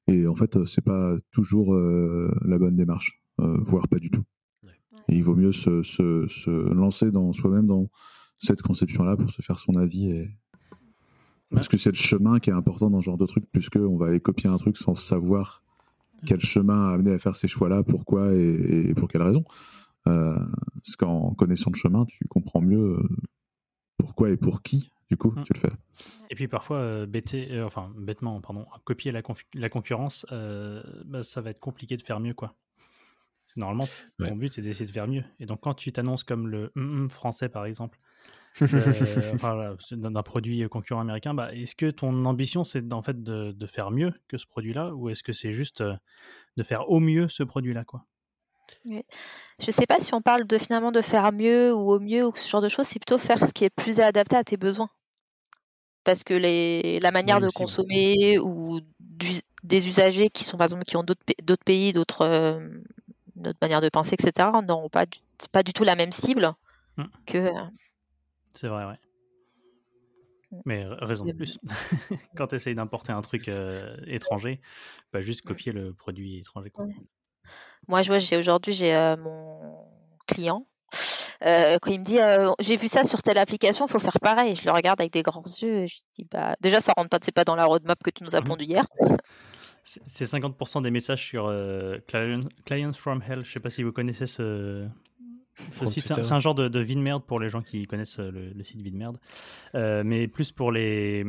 Et 0.09 0.27
en 0.27 0.35
fait, 0.35 0.65
c'est 0.67 0.85
pas 0.85 1.17
toujours 1.31 1.75
la 1.75 2.59
bonne 2.59 2.77
démarche, 2.77 3.23
voire 3.39 3.89
pas 3.89 3.99
du 3.99 4.11
tout. 4.11 4.25
il 5.09 5.23
vaut 5.23 5.37
mieux 5.37 5.53
se, 5.53 5.83
se, 5.83 6.27
se 6.29 6.51
lancer 6.51 7.11
dans 7.11 7.33
soi-même 7.33 7.67
dans 7.67 7.89
cette 8.39 8.63
conception-là 8.63 9.17
pour 9.17 9.31
se 9.31 9.43
faire 9.43 9.59
son 9.59 9.77
avis. 9.77 10.11
Et... 10.11 10.31
Parce 11.51 11.69
que 11.69 11.77
c'est 11.77 11.91
le 11.91 11.97
chemin 11.97 12.41
qui 12.41 12.51
est 12.51 12.55
important 12.55 12.91
dans 12.91 13.01
ce 13.01 13.07
genre 13.07 13.19
de 13.19 13.27
truc, 13.27 13.45
puisque 13.53 13.77
on 13.77 13.97
va 13.97 14.07
aller 14.07 14.21
copier 14.21 14.51
un 14.51 14.57
truc 14.57 14.77
sans 14.77 14.95
savoir 14.95 15.63
quel 16.27 16.41
chemin 16.41 16.89
a 16.89 16.95
amené 16.95 17.13
à 17.13 17.19
faire 17.19 17.37
ces 17.37 17.49
choix-là, 17.49 17.83
pourquoi 17.83 18.33
et, 18.33 18.95
pour 18.95 19.09
quelle 19.09 19.23
raison. 19.23 19.45
Euh, 20.09 20.39
parce 20.85 20.97
qu'en 20.97 21.35
connaissant 21.35 21.71
le 21.71 21.79
chemin, 21.79 22.05
tu 22.07 22.27
comprends 22.29 22.61
mieux 22.61 22.97
euh, 22.99 23.09
pourquoi 23.99 24.31
et 24.31 24.37
pour 24.37 24.63
qui, 24.63 24.91
du 25.13 25.19
coup, 25.19 25.31
mm. 25.31 25.43
tu 25.43 25.53
le 25.53 25.59
fais. 25.59 25.73
Et 26.31 26.35
puis 26.35 26.49
parfois, 26.49 26.79
euh, 26.79 27.07
bêter, 27.07 27.61
enfin, 27.61 27.93
bêtement, 27.95 28.41
pardon, 28.41 28.67
copier 28.85 29.13
la, 29.13 29.21
la 29.55 29.69
concurrence, 29.69 30.25
bah, 30.31 31.23
ça 31.23 31.43
va 31.43 31.51
être 31.51 31.61
compliqué 31.61 31.99
de 31.99 32.03
faire 32.03 32.19
mieux, 32.19 32.33
quoi. 32.33 32.55
Normalement, 33.57 33.87
ton 34.19 34.35
but, 34.35 34.51
c'est 34.51 34.63
d'essayer 34.63 34.87
de 34.87 34.91
faire 34.91 35.07
mieux. 35.07 35.25
Et 35.39 35.45
donc, 35.45 35.61
quand 35.61 35.75
tu 35.75 35.93
t'annonces 35.93 36.25
comme 36.25 36.49
le 36.49 36.73
mm, 36.75 37.05
mm 37.05 37.09
français, 37.11 37.51
par 37.51 37.67
exemple, 37.67 37.99
d'un 39.91 40.23
produit 40.23 40.67
concurrent 40.71 41.03
américain, 41.03 41.35
bah, 41.35 41.55
est-ce 41.55 41.77
que 41.77 41.91
ton 41.91 42.25
ambition, 42.25 42.65
c'est 42.65 42.91
en 42.95 43.03
fait 43.03 43.23
de, 43.23 43.53
de, 43.53 43.67
faire 43.67 43.91
mieux 43.91 44.15
que 44.29 44.39
ce 44.39 44.47
produit-là, 44.47 44.95
ou 44.95 45.11
est-ce 45.11 45.23
que 45.23 45.35
c'est 45.35 45.53
juste 45.53 45.83
de 45.83 46.63
faire 46.63 46.89
au 46.89 46.99
mieux 46.99 47.29
ce 47.29 47.43
produit-là, 47.43 47.85
quoi? 47.85 48.07
Je 48.89 49.67
ne 49.67 49.73
sais 49.73 49.87
pas 49.87 50.01
si 50.01 50.15
on 50.15 50.23
parle 50.23 50.47
de 50.47 50.59
finalement 50.59 50.93
de 50.93 51.01
faire 51.01 51.31
mieux 51.33 51.75
ou 51.75 51.93
au 51.93 52.01
mieux 52.01 52.27
ou 52.27 52.33
ce 52.35 52.49
genre 52.49 52.63
de 52.63 52.69
choses, 52.69 52.87
c'est 52.87 52.99
plutôt 52.99 53.19
faire 53.19 53.47
ce 53.47 53.53
qui 53.53 53.65
est 53.65 53.71
plus 53.71 54.01
adapté 54.01 54.37
à 54.37 54.45
tes 54.45 54.57
besoins. 54.57 54.89
Parce 56.05 56.25
que 56.25 56.35
les, 56.35 56.99
la 57.01 57.13
manière 57.13 57.39
de 57.39 57.49
consommer 57.51 58.39
ou 58.39 58.81
des 59.63 59.89
usagers 59.89 60.31
qui 60.31 60.45
sont 60.45 60.57
par 60.57 60.65
exemple 60.65 60.85
qui 60.85 60.97
ont 60.97 61.05
d'autres 61.05 61.65
pays, 61.65 61.93
d'autres 61.93 62.23
euh, 62.23 62.69
manières 63.61 63.81
de 63.81 63.89
penser, 63.89 64.15
etc. 64.15 64.49
n'auront 64.67 64.89
pas 64.89 65.07
pas 65.51 65.63
du 65.63 65.73
tout 65.73 65.85
la 65.85 65.97
même 65.97 66.13
cible 66.13 66.53
mmh. 66.97 67.05
que. 67.27 67.39
Euh, 67.39 67.53
c'est 68.55 68.69
vrai, 68.69 68.85
ouais. 68.85 68.99
Mmh. 70.51 70.61
Mais 70.67 70.85
raison 70.87 71.25
de 71.25 71.33
plus. 71.33 71.59
Quand 72.37 72.49
tu 72.49 72.57
essayes 72.57 72.75
d'importer 72.75 73.13
un 73.13 73.23
truc 73.23 73.49
euh, 73.49 73.97
étranger, 74.07 74.61
pas 75.11 75.21
juste 75.21 75.45
mmh. 75.45 75.49
copier 75.49 75.73
le 75.73 75.93
produit 75.93 76.39
étranger. 76.39 76.71
Quoi. 76.71 76.87
Moi, 77.89 78.03
je 78.03 78.09
vois, 78.09 78.19
j'ai 78.19 78.37
aujourd'hui, 78.37 78.73
j'ai 78.73 78.93
mon 79.19 79.87
client. 80.27 80.67
Quand 81.43 81.91
il 81.91 82.01
me 82.01 82.05
dit 82.05 82.19
j'ai 82.61 82.77
vu 82.77 82.89
ça 82.89 83.05
sur 83.05 83.23
telle 83.23 83.39
application, 83.39 83.87
il 83.87 83.91
faut 83.91 83.99
faire 83.99 84.19
pareil. 84.21 84.55
Je 84.55 84.65
le 84.65 84.73
regarde 84.73 85.01
avec 85.01 85.13
des 85.13 85.23
grands 85.23 85.45
yeux 85.61 85.83
et 85.83 85.87
je 85.87 86.01
dis 86.19 86.27
bah 86.31 86.57
déjà 86.61 86.81
ça 86.81 86.93
rentre 86.97 87.09
pas, 87.09 87.19
c'est 87.21 87.33
pas 87.33 87.45
dans 87.45 87.57
la 87.57 87.65
roadmap 87.65 88.03
que 88.03 88.11
tu 88.11 88.25
nous 88.25 88.35
as 88.35 88.41
mmh 88.41 88.45
pondu 88.45 88.65
hier. 88.65 88.87
C'est 89.85 90.25
50% 90.25 90.83
des 90.83 90.93
messages 90.93 91.25
sur 91.27 91.53
Clients 92.07 92.93
from 92.93 93.23
Hell. 93.27 93.45
Je 93.45 93.53
sais 93.53 93.61
pas 93.61 93.71
si 93.71 93.83
vous 93.83 93.91
connaissez 93.91 94.27
ce, 94.27 94.87
C'est 95.55 96.33
un, 96.33 96.39
genre 96.39 96.55
de, 96.55 96.69
de 96.69 96.81
vie 96.81 96.95
de 96.95 97.01
merde 97.01 97.25
pour 97.25 97.41
les 97.41 97.49
gens 97.49 97.63
qui 97.63 97.87
connaissent 97.87 98.19
le, 98.19 98.63
site 98.63 98.81
vie 98.81 98.93
de 98.93 98.97
merde, 98.97 99.19
mais 99.75 100.29
plus 100.29 100.53
pour 100.53 100.71
les 100.71 101.25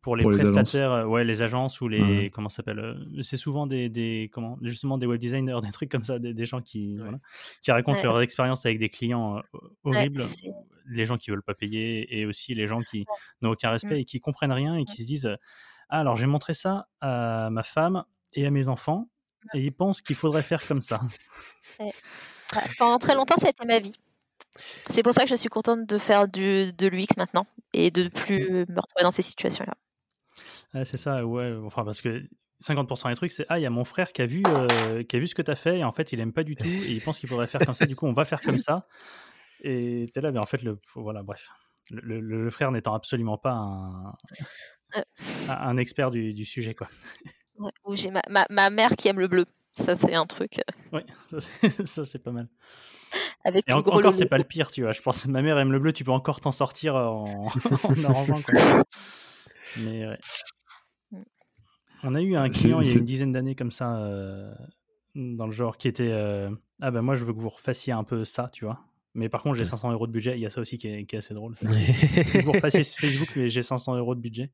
pour 0.00 0.16
les 0.16 0.24
prestataires, 0.24 0.98
les 0.98 1.04
ouais, 1.04 1.24
les 1.24 1.42
agences 1.42 1.80
ou 1.80 1.88
les 1.88 2.30
comment 2.30 2.48
s'appelle, 2.48 2.78
euh, 2.78 3.22
c'est 3.22 3.36
souvent 3.36 3.66
des, 3.66 3.88
des, 3.88 4.30
comment 4.32 4.56
justement 4.62 4.96
des 4.96 5.06
web 5.06 5.20
designers, 5.20 5.60
des 5.62 5.72
trucs 5.72 5.90
comme 5.90 6.04
ça, 6.04 6.18
des, 6.18 6.44
gens 6.44 6.60
qui 6.60 6.96
voilà, 6.98 7.18
qui 7.62 7.72
racontent 7.72 8.02
leur 8.02 8.20
expérience 8.20 8.64
avec 8.64 8.78
des 8.78 8.88
clients 8.88 9.38
euh, 9.38 9.58
horribles, 9.84 10.22
les 10.88 11.06
gens 11.06 11.16
qui 11.16 11.30
veulent 11.30 11.42
pas 11.42 11.54
payer 11.54 12.18
et 12.18 12.26
aussi 12.26 12.54
les 12.54 12.68
gens 12.68 12.78
qui 12.80 13.06
n'ont 13.40 13.50
aucun 13.50 13.70
respect 13.70 13.96
mmh. 13.96 14.00
et 14.00 14.04
qui 14.04 14.20
comprennent 14.20 14.52
rien 14.52 14.76
et 14.76 14.84
qui 14.84 15.02
se 15.02 15.06
disent 15.06 15.36
ah, 15.88 16.00
alors 16.00 16.16
j'ai 16.16 16.26
montré 16.26 16.54
ça 16.54 16.86
à 17.00 17.50
ma 17.50 17.62
femme 17.62 18.04
et 18.34 18.46
à 18.46 18.50
mes 18.50 18.68
enfants 18.68 19.08
et 19.54 19.60
ils 19.60 19.72
pensent 19.72 20.00
qu'il 20.00 20.16
faudrait 20.16 20.42
faire 20.42 20.64
comme 20.66 20.82
ça. 20.82 21.00
Pendant 22.78 22.98
très 22.98 23.14
longtemps, 23.14 23.36
ça 23.36 23.46
a 23.46 23.50
été 23.50 23.64
ma 23.64 23.78
vie. 23.78 23.94
C'est 24.86 25.02
pour 25.02 25.14
ça 25.14 25.24
que 25.24 25.30
je 25.30 25.34
suis 25.34 25.48
contente 25.48 25.86
de 25.86 25.98
faire 25.98 26.28
du, 26.28 26.72
de 26.72 26.86
l'UX 26.86 27.16
maintenant 27.16 27.46
et 27.72 27.90
de 27.90 28.04
ne 28.04 28.08
plus 28.08 28.66
me 28.68 28.80
retrouver 28.80 29.02
dans 29.02 29.10
ces 29.10 29.22
situations-là. 29.22 30.84
c'est 30.84 30.96
ça, 30.96 31.24
ouais. 31.24 31.54
Enfin, 31.64 31.84
parce 31.84 32.00
que 32.00 32.22
50% 32.62 33.10
des 33.10 33.16
trucs, 33.16 33.32
c'est 33.32 33.46
Ah, 33.48 33.58
il 33.58 33.62
y 33.62 33.66
a 33.66 33.70
mon 33.70 33.84
frère 33.84 34.12
qui 34.12 34.22
a, 34.22 34.26
vu, 34.26 34.42
euh, 34.46 35.02
qui 35.02 35.16
a 35.16 35.18
vu 35.18 35.26
ce 35.26 35.34
que 35.34 35.42
tu 35.42 35.50
as 35.50 35.56
fait 35.56 35.78
et 35.78 35.84
en 35.84 35.92
fait, 35.92 36.12
il 36.12 36.20
aime 36.20 36.32
pas 36.32 36.44
du 36.44 36.56
tout 36.56 36.64
et 36.64 36.92
il 36.92 37.00
pense 37.02 37.18
qu'il 37.18 37.28
faudrait 37.28 37.46
faire 37.46 37.60
comme 37.60 37.74
ça. 37.74 37.86
Du 37.86 37.96
coup, 37.96 38.06
on 38.06 38.12
va 38.12 38.24
faire 38.24 38.40
comme 38.40 38.58
ça. 38.58 38.86
Et 39.62 40.08
tu 40.12 40.18
es 40.18 40.22
là, 40.22 40.32
mais 40.32 40.38
en 40.38 40.46
fait, 40.46 40.62
le, 40.62 40.80
voilà, 40.94 41.22
bref. 41.22 41.48
Le, 41.90 42.48
frère 42.50 42.70
n'étant 42.70 42.94
absolument 42.94 43.36
pas 43.36 43.52
un, 43.52 44.14
un 45.48 45.76
expert 45.76 46.10
du, 46.10 46.32
du, 46.32 46.44
sujet, 46.44 46.74
quoi. 46.74 46.88
ou 47.84 47.96
j'ai 47.96 48.10
ma, 48.10 48.22
ma, 48.30 48.46
ma, 48.50 48.70
mère 48.70 48.96
qui 48.96 49.08
aime 49.08 49.18
le 49.18 49.28
bleu. 49.28 49.46
Ça, 49.72 49.94
c'est 49.94 50.14
un 50.14 50.26
truc. 50.26 50.60
Oui, 50.92 51.02
ça, 51.86 52.04
c'est 52.04 52.18
pas 52.18 52.30
mal. 52.30 52.48
Avec 53.44 53.68
et 53.68 53.72
encore, 53.72 54.14
c'est 54.14 54.26
pas 54.26 54.38
le 54.38 54.44
pire, 54.44 54.70
tu 54.70 54.82
vois. 54.82 54.92
Je 54.92 55.02
pense 55.02 55.24
que 55.24 55.28
ma 55.28 55.42
mère 55.42 55.58
aime 55.58 55.72
le 55.72 55.78
bleu, 55.78 55.92
tu 55.92 56.04
peux 56.04 56.12
encore 56.12 56.40
t'en 56.40 56.52
sortir 56.52 56.94
en, 56.94 57.24
en 57.84 58.04
arrangeant. 58.04 58.40
Mais 59.78 60.06
ouais. 60.06 60.18
Mm. 61.10 61.22
On 62.04 62.14
a 62.14 62.20
eu 62.20 62.36
un 62.36 62.48
client 62.48 62.80
il 62.80 62.88
y 62.88 62.90
a 62.90 62.94
une 62.94 63.04
dizaine 63.04 63.32
d'années 63.32 63.54
comme 63.54 63.70
ça, 63.70 63.96
euh, 63.96 64.52
dans 65.14 65.46
le 65.46 65.52
genre, 65.52 65.76
qui 65.76 65.88
était 65.88 66.10
euh, 66.10 66.50
Ah 66.80 66.90
ben 66.90 67.02
moi 67.02 67.14
je 67.16 67.24
veux 67.24 67.32
que 67.32 67.40
vous 67.40 67.48
refassiez 67.48 67.92
un 67.92 68.04
peu 68.04 68.24
ça, 68.24 68.48
tu 68.52 68.64
vois. 68.64 68.80
Mais 69.14 69.28
par 69.28 69.42
contre, 69.42 69.58
j'ai 69.58 69.66
500 69.66 69.92
euros 69.92 70.06
de 70.06 70.12
budget. 70.12 70.38
Il 70.38 70.40
y 70.40 70.46
a 70.46 70.50
ça 70.50 70.60
aussi 70.62 70.78
qui 70.78 70.88
est, 70.88 71.04
qui 71.04 71.16
est 71.16 71.18
assez 71.18 71.34
drôle. 71.34 71.54
vous 71.60 72.52
repassez 72.52 72.82
Facebook, 72.98 73.30
mais 73.36 73.50
j'ai 73.50 73.62
500 73.62 73.96
euros 73.96 74.14
de 74.14 74.20
budget. 74.20 74.50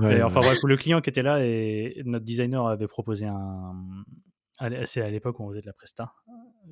et 0.00 0.22
enfin 0.22 0.40
bref, 0.40 0.58
le 0.62 0.76
client 0.76 1.00
qui 1.00 1.10
était 1.10 1.22
là 1.22 1.44
et 1.44 2.00
notre 2.04 2.24
designer 2.24 2.66
avait 2.68 2.86
proposé 2.86 3.26
un, 3.26 3.74
c'est 4.84 5.00
à 5.00 5.10
l'époque 5.10 5.38
où 5.40 5.44
on 5.44 5.50
faisait 5.50 5.60
de 5.60 5.66
la 5.66 5.72
presta, 5.72 6.12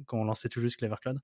quand 0.07 0.19
on 0.19 0.25
lançait 0.25 0.49
tout 0.49 0.61
juste 0.61 0.77
Clever 0.77 0.97
Cloud. 1.01 1.19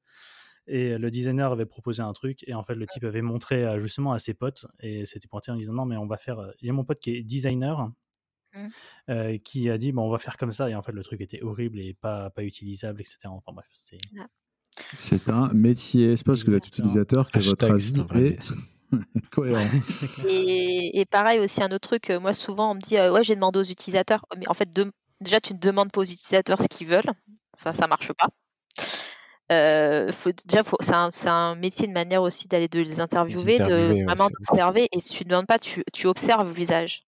Et 0.68 0.96
le 0.96 1.10
designer 1.10 1.50
avait 1.50 1.66
proposé 1.66 2.02
un 2.02 2.12
truc, 2.12 2.44
et 2.46 2.54
en 2.54 2.62
fait, 2.62 2.76
le 2.76 2.86
type 2.86 3.02
avait 3.04 3.22
montré 3.22 3.66
justement 3.80 4.12
à 4.12 4.20
ses 4.20 4.32
potes, 4.32 4.66
et 4.78 5.06
c'était 5.06 5.26
pointé 5.26 5.50
en 5.50 5.56
disant 5.56 5.72
non, 5.72 5.86
mais 5.86 5.96
on 5.96 6.06
va 6.06 6.16
faire. 6.16 6.52
Il 6.60 6.68
y 6.68 6.70
a 6.70 6.72
mon 6.72 6.84
pote 6.84 7.00
qui 7.00 7.16
est 7.16 7.22
designer, 7.24 7.90
mmh. 8.54 9.38
qui 9.44 9.70
a 9.70 9.76
dit 9.76 9.90
bon, 9.90 10.02
on 10.06 10.10
va 10.10 10.18
faire 10.18 10.36
comme 10.36 10.52
ça, 10.52 10.70
et 10.70 10.76
en 10.76 10.82
fait, 10.82 10.92
le 10.92 11.02
truc 11.02 11.20
était 11.20 11.42
horrible 11.42 11.80
et 11.80 11.94
pas, 11.94 12.30
pas 12.30 12.44
utilisable, 12.44 13.00
etc. 13.00 13.18
Enfin 13.24 13.52
bref, 13.52 13.66
c'est. 13.74 13.98
un 15.28 15.52
métier, 15.52 16.14
c'est 16.14 16.24
parce 16.24 16.44
que 16.44 16.50
vous 16.50 16.56
êtes 16.56 16.68
utilisateur 16.68 17.28
que 17.28 17.40
votre 17.40 17.68
avis 17.68 17.92
est 18.14 18.52
Cohérent. 19.30 19.66
Et, 20.28 21.00
et 21.00 21.04
pareil 21.06 21.38
aussi 21.40 21.62
un 21.62 21.70
autre 21.70 21.88
truc, 21.88 22.10
euh, 22.10 22.20
moi 22.20 22.32
souvent 22.32 22.72
on 22.72 22.74
me 22.74 22.80
dit 22.80 22.96
euh, 22.96 23.12
ouais 23.12 23.22
j'ai 23.22 23.34
demandé 23.34 23.58
aux 23.58 23.64
utilisateurs, 23.64 24.24
mais 24.36 24.46
en 24.48 24.54
fait 24.54 24.70
de- 24.72 24.92
déjà 25.20 25.40
tu 25.40 25.54
ne 25.54 25.58
demandes 25.58 25.90
pas 25.90 26.00
aux 26.00 26.04
utilisateurs 26.04 26.60
ce 26.60 26.68
qu'ils 26.68 26.88
veulent, 26.88 27.10
ça 27.54 27.72
ça 27.72 27.86
marche 27.86 28.12
pas. 28.12 28.28
Euh, 29.50 30.10
faut, 30.12 30.30
déjà 30.46 30.62
c'est 31.10 31.28
un, 31.28 31.54
métier 31.56 31.86
de 31.86 31.92
manière 31.92 32.22
aussi 32.22 32.48
d'aller 32.48 32.68
de 32.68 32.80
les 32.80 33.00
interviewer, 33.00 33.56
de 33.58 33.62
interviewer, 33.62 34.04
vraiment 34.04 34.28
d'observer 34.30 34.88
et 34.92 35.00
si 35.00 35.10
tu 35.10 35.24
ne 35.24 35.30
demandes 35.30 35.46
pas 35.46 35.58
tu, 35.58 35.84
tu 35.92 36.06
observes 36.06 36.54
l'usage. 36.56 37.04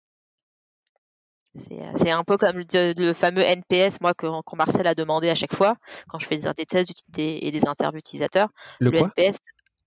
C'est 1.54 1.80
euh, 1.80 1.92
c'est 1.96 2.10
un 2.10 2.24
peu 2.24 2.36
comme 2.36 2.58
le, 2.58 3.00
le 3.00 3.12
fameux 3.12 3.42
NPS 3.42 4.00
moi 4.00 4.12
que, 4.12 4.26
Marcel 4.56 4.86
a 4.86 4.94
demandé 4.94 5.30
à 5.30 5.34
chaque 5.34 5.54
fois 5.54 5.76
quand 6.08 6.18
je 6.18 6.26
fais 6.26 6.36
des, 6.36 6.66
tests 6.66 6.92
des- 7.08 7.38
et 7.40 7.50
des 7.50 7.66
interviews 7.66 8.00
utilisateurs. 8.00 8.48
Le 8.80 8.90
Le 8.90 8.98
quoi? 8.98 9.12
NPS, 9.16 9.36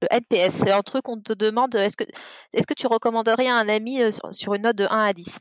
le 0.01 0.07
NPS, 0.09 0.53
c'est 0.53 0.71
un 0.71 0.81
truc 0.81 1.03
qu'on 1.03 1.19
te 1.19 1.33
demande 1.33 1.75
est-ce 1.75 1.97
que, 1.97 2.05
est 2.53 2.65
que 2.65 2.73
tu 2.73 2.87
recommanderais 2.87 3.47
à 3.47 3.55
un 3.55 3.67
ami 3.67 4.01
euh, 4.01 4.11
sur, 4.11 4.33
sur 4.33 4.53
une 4.53 4.63
note 4.63 4.77
de 4.77 4.87
1 4.89 5.03
à 5.03 5.13
10 5.13 5.39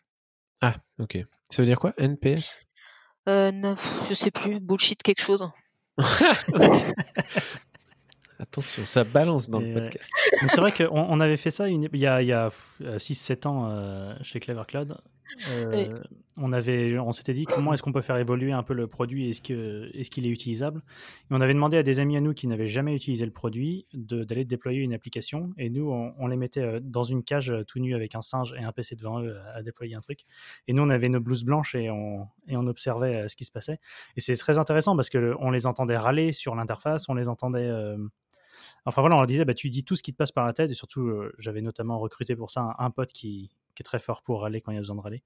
Ah, 0.61 0.75
ok. 0.99 1.19
Ça 1.51 1.63
veut 1.63 1.67
dire 1.67 1.79
quoi 1.79 1.93
NPS 1.97 2.59
euh, 3.29 3.75
Je 4.09 4.15
sais 4.15 4.33
plus, 4.33 4.59
bullshit 4.61 5.03
quelque 5.03 5.23
chose. 5.23 5.49
Attention, 8.39 8.85
ça 8.85 9.03
balance 9.05 9.49
dans 9.49 9.61
Et, 9.61 9.65
le 9.73 9.77
euh, 9.79 9.85
podcast. 9.85 10.11
C'est 10.51 10.61
vrai 10.61 10.71
qu'on 10.73 10.89
on 10.93 11.21
avait 11.21 11.39
fait 11.39 11.51
ça 11.51 11.69
une- 11.69 11.89
il 11.93 12.01
y 12.01 12.07
a, 12.07 12.17
a 12.17 12.51
6-7 12.99 13.47
ans 13.47 13.69
euh, 13.71 14.15
chez 14.23 14.41
Clever 14.41 14.65
Cloud. 14.69 14.97
Euh, 15.49 15.89
on 16.39 16.53
avait, 16.53 16.99
on 16.99 17.13
s'était 17.13 17.33
dit 17.33 17.45
comment 17.45 17.73
est-ce 17.73 17.83
qu'on 17.83 17.93
peut 17.93 18.03
faire 18.03 18.17
évoluer 18.17 18.53
un 18.53 18.63
peu 18.63 18.75
le 18.75 18.87
produit, 18.87 19.31
est-ce 19.31 19.41
que, 19.41 19.91
est-ce 19.95 20.11
qu'il 20.11 20.27
est 20.27 20.31
utilisable 20.31 20.83
Et 21.23 21.35
on 21.35 21.41
avait 21.41 21.55
demandé 21.55 21.77
à 21.77 21.83
des 21.83 21.99
amis 21.99 22.17
à 22.17 22.21
nous 22.21 22.35
qui 22.35 22.47
n'avaient 22.47 22.67
jamais 22.67 22.95
utilisé 22.95 23.25
le 23.25 23.33
produit 23.33 23.87
d'aller 23.93 24.45
déployer 24.45 24.81
une 24.81 24.95
application. 24.95 25.53
Et 25.59 25.71
nous, 25.71 25.91
on, 25.91 26.27
les 26.27 26.37
mettait 26.37 26.61
euh, 26.61 26.81
dans 26.83 27.03
une 27.03 27.23
cage 27.23 27.51
euh, 27.51 27.65
tout 27.65 27.79
nu 27.79 27.95
avec 27.95 28.15
un 28.15 28.23
singe 28.23 28.55
et 28.59 28.63
un 28.63 28.73
PC 28.73 28.97
devant 28.97 29.23
eux 29.23 29.37
à, 29.55 29.63
déployer 29.63 29.95
un 29.95 30.01
truc. 30.01 30.21
Et 30.69 30.73
nous, 30.73 30.83
on 30.83 30.91
avait 30.91 31.09
nos 31.09 31.21
blouses 31.21 31.45
blanches 31.45 31.75
et 31.75 31.91
on, 31.91 32.27
et 32.49 32.57
on 32.57 32.67
observait 32.67 33.29
ce 33.29 33.37
qui 33.37 33.45
se 33.45 33.53
passait. 33.53 33.79
Et 34.17 34.21
c'est 34.21 34.37
très 34.37 34.59
intéressant 34.59 34.97
parce 34.97 35.09
que 35.09 35.35
on 35.41 35.51
les 35.51 35.67
entendait 35.67 35.97
râler 35.97 36.33
sur 36.33 36.55
l'interface, 36.55 37.09
on 37.09 37.15
les 37.15 37.29
entendait. 37.29 37.71
Enfin 38.85 39.01
voilà, 39.01 39.17
on 39.17 39.19
leur 39.19 39.27
disait, 39.27 39.45
bah, 39.45 39.55
tu 39.55 39.71
dis 39.71 39.85
tout 39.85 39.97
ce 39.97 40.03
qui 40.03 40.13
te 40.13 40.17
passe 40.17 40.33
par 40.33 40.47
la 40.47 40.53
tête. 40.53 40.71
Et 40.71 40.75
surtout, 40.75 41.11
j'avais 41.39 41.63
notamment 41.63 41.99
recruté 41.99 42.37
pour 42.37 42.51
ça 42.51 42.75
un, 42.79 42.87
un 42.87 42.91
pote 42.91 43.13
qui, 43.13 43.51
qui 43.77 43.83
est 43.83 43.85
très 43.85 44.01
fort 44.01 44.23
pour 44.23 44.41
râler 44.43 44.61
quand 44.61 44.73
il 44.73 44.75
y 44.75 44.79
a 44.79 44.81
besoin 44.81 44.97
de 44.97 45.01
râler. 45.03 45.23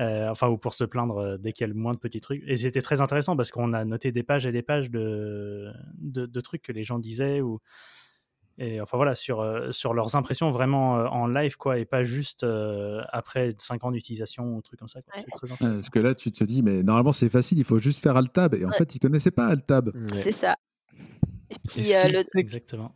Euh, 0.00 0.28
enfin, 0.30 0.48
ou 0.48 0.56
pour 0.56 0.72
se 0.74 0.84
plaindre 0.84 1.18
euh, 1.18 1.36
dès 1.38 1.52
qu'il 1.52 1.62
y 1.62 1.70
a 1.70 1.72
le 1.72 1.74
moins 1.78 1.92
de 1.92 1.98
petits 1.98 2.20
trucs. 2.20 2.42
Et 2.46 2.56
c'était 2.56 2.80
très 2.82 3.00
intéressant 3.00 3.36
parce 3.36 3.50
qu'on 3.50 3.72
a 3.74 3.84
noté 3.84 4.10
des 4.10 4.22
pages 4.22 4.46
et 4.46 4.52
des 4.52 4.62
pages 4.62 4.90
de, 4.90 5.70
de, 5.98 6.26
de 6.26 6.40
trucs 6.40 6.62
que 6.62 6.72
les 6.72 6.82
gens 6.84 6.98
disaient 6.98 7.40
ou 7.40 7.60
et 8.58 8.82
enfin 8.82 8.98
voilà 8.98 9.14
sur 9.14 9.40
euh, 9.40 9.72
sur 9.72 9.94
leurs 9.94 10.14
impressions 10.14 10.50
vraiment 10.50 10.92
en 10.92 11.26
live 11.26 11.56
quoi 11.56 11.78
et 11.78 11.86
pas 11.86 12.04
juste 12.04 12.42
euh, 12.44 13.00
après 13.10 13.54
5 13.58 13.82
ans 13.84 13.90
d'utilisation 13.90 14.56
ou 14.56 14.60
trucs 14.62 14.78
comme 14.78 14.88
ça 14.90 15.00
quoi. 15.00 15.14
Ouais. 15.16 15.22
c'est 15.24 15.30
très 15.36 15.46
Ouais, 15.46 15.52
intéressant 15.54 15.80
Parce 15.80 15.90
que 15.90 15.98
là, 15.98 16.14
tu 16.14 16.32
te 16.32 16.44
dis, 16.44 16.62
mais 16.62 16.82
normalement, 16.82 17.12
c'est 17.12 17.30
facile, 17.30 17.58
il 17.58 17.64
faut 17.64 17.78
juste 17.78 18.02
faire 18.02 18.16
Altab. 18.16 18.54
Et 18.54 18.64
en 18.64 18.68
Ouais. 18.68 18.76
fait, 18.76 18.94
ils 18.94 18.98
connaissaient 18.98 19.30
pas 19.30 19.46
Altab. 19.46 19.88
Ouais. 19.94 20.20
C'est 20.22 20.32
ça. 20.32 20.56
Et 21.50 21.56
puis, 21.66 21.94
euh, 21.94 22.08
le- 22.08 22.38
exactement 22.40 22.94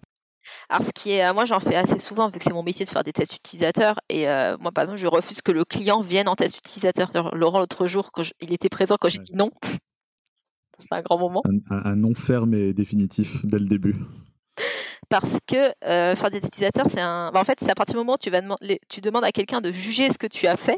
alors, 0.68 0.84
ce 0.84 0.90
qui 0.92 1.12
est, 1.12 1.24
euh, 1.26 1.32
moi, 1.34 1.44
j'en 1.44 1.60
fais 1.60 1.76
assez 1.76 1.98
souvent 1.98 2.28
vu 2.28 2.38
que 2.38 2.44
c'est 2.44 2.52
mon 2.52 2.62
métier 2.62 2.84
de 2.84 2.90
faire 2.90 3.04
des 3.04 3.12
tests 3.12 3.36
utilisateurs. 3.36 3.96
Et 4.08 4.28
euh, 4.28 4.56
moi, 4.58 4.72
par 4.72 4.82
exemple, 4.82 4.98
je 4.98 5.06
refuse 5.06 5.42
que 5.42 5.52
le 5.52 5.64
client 5.64 6.00
vienne 6.00 6.28
en 6.28 6.36
test 6.36 6.58
utilisateur. 6.58 7.10
Laurent, 7.34 7.58
l'autre 7.60 7.86
jour, 7.86 8.10
quand 8.12 8.22
je- 8.22 8.32
il 8.40 8.52
était 8.52 8.68
présent 8.68 8.96
quand 9.00 9.08
j'ai 9.08 9.18
dit 9.18 9.32
non. 9.34 9.50
C'était 10.78 10.94
un 10.94 11.02
grand 11.02 11.18
moment. 11.18 11.42
Un, 11.70 11.96
non 11.96 12.14
ferme 12.14 12.52
et 12.54 12.72
définitif 12.74 13.44
dès 13.46 13.58
le 13.58 13.64
début. 13.66 13.94
Parce 15.08 15.38
que 15.46 15.72
euh, 15.84 16.14
faire 16.16 16.30
des 16.30 16.38
utilisateurs, 16.38 16.86
c'est 16.88 17.00
un. 17.00 17.30
bah, 17.32 17.40
en 17.40 17.44
fait, 17.44 17.58
c'est 17.60 17.70
à 17.70 17.74
partir 17.74 17.94
du 17.94 17.98
moment 17.98 18.14
où 18.14 18.18
tu, 18.18 18.30
vas 18.30 18.42
tu 18.88 19.00
demandes 19.00 19.24
à 19.24 19.32
quelqu'un 19.32 19.60
de 19.60 19.72
juger 19.72 20.10
ce 20.10 20.18
que 20.18 20.26
tu 20.26 20.46
as 20.46 20.56
fait, 20.56 20.76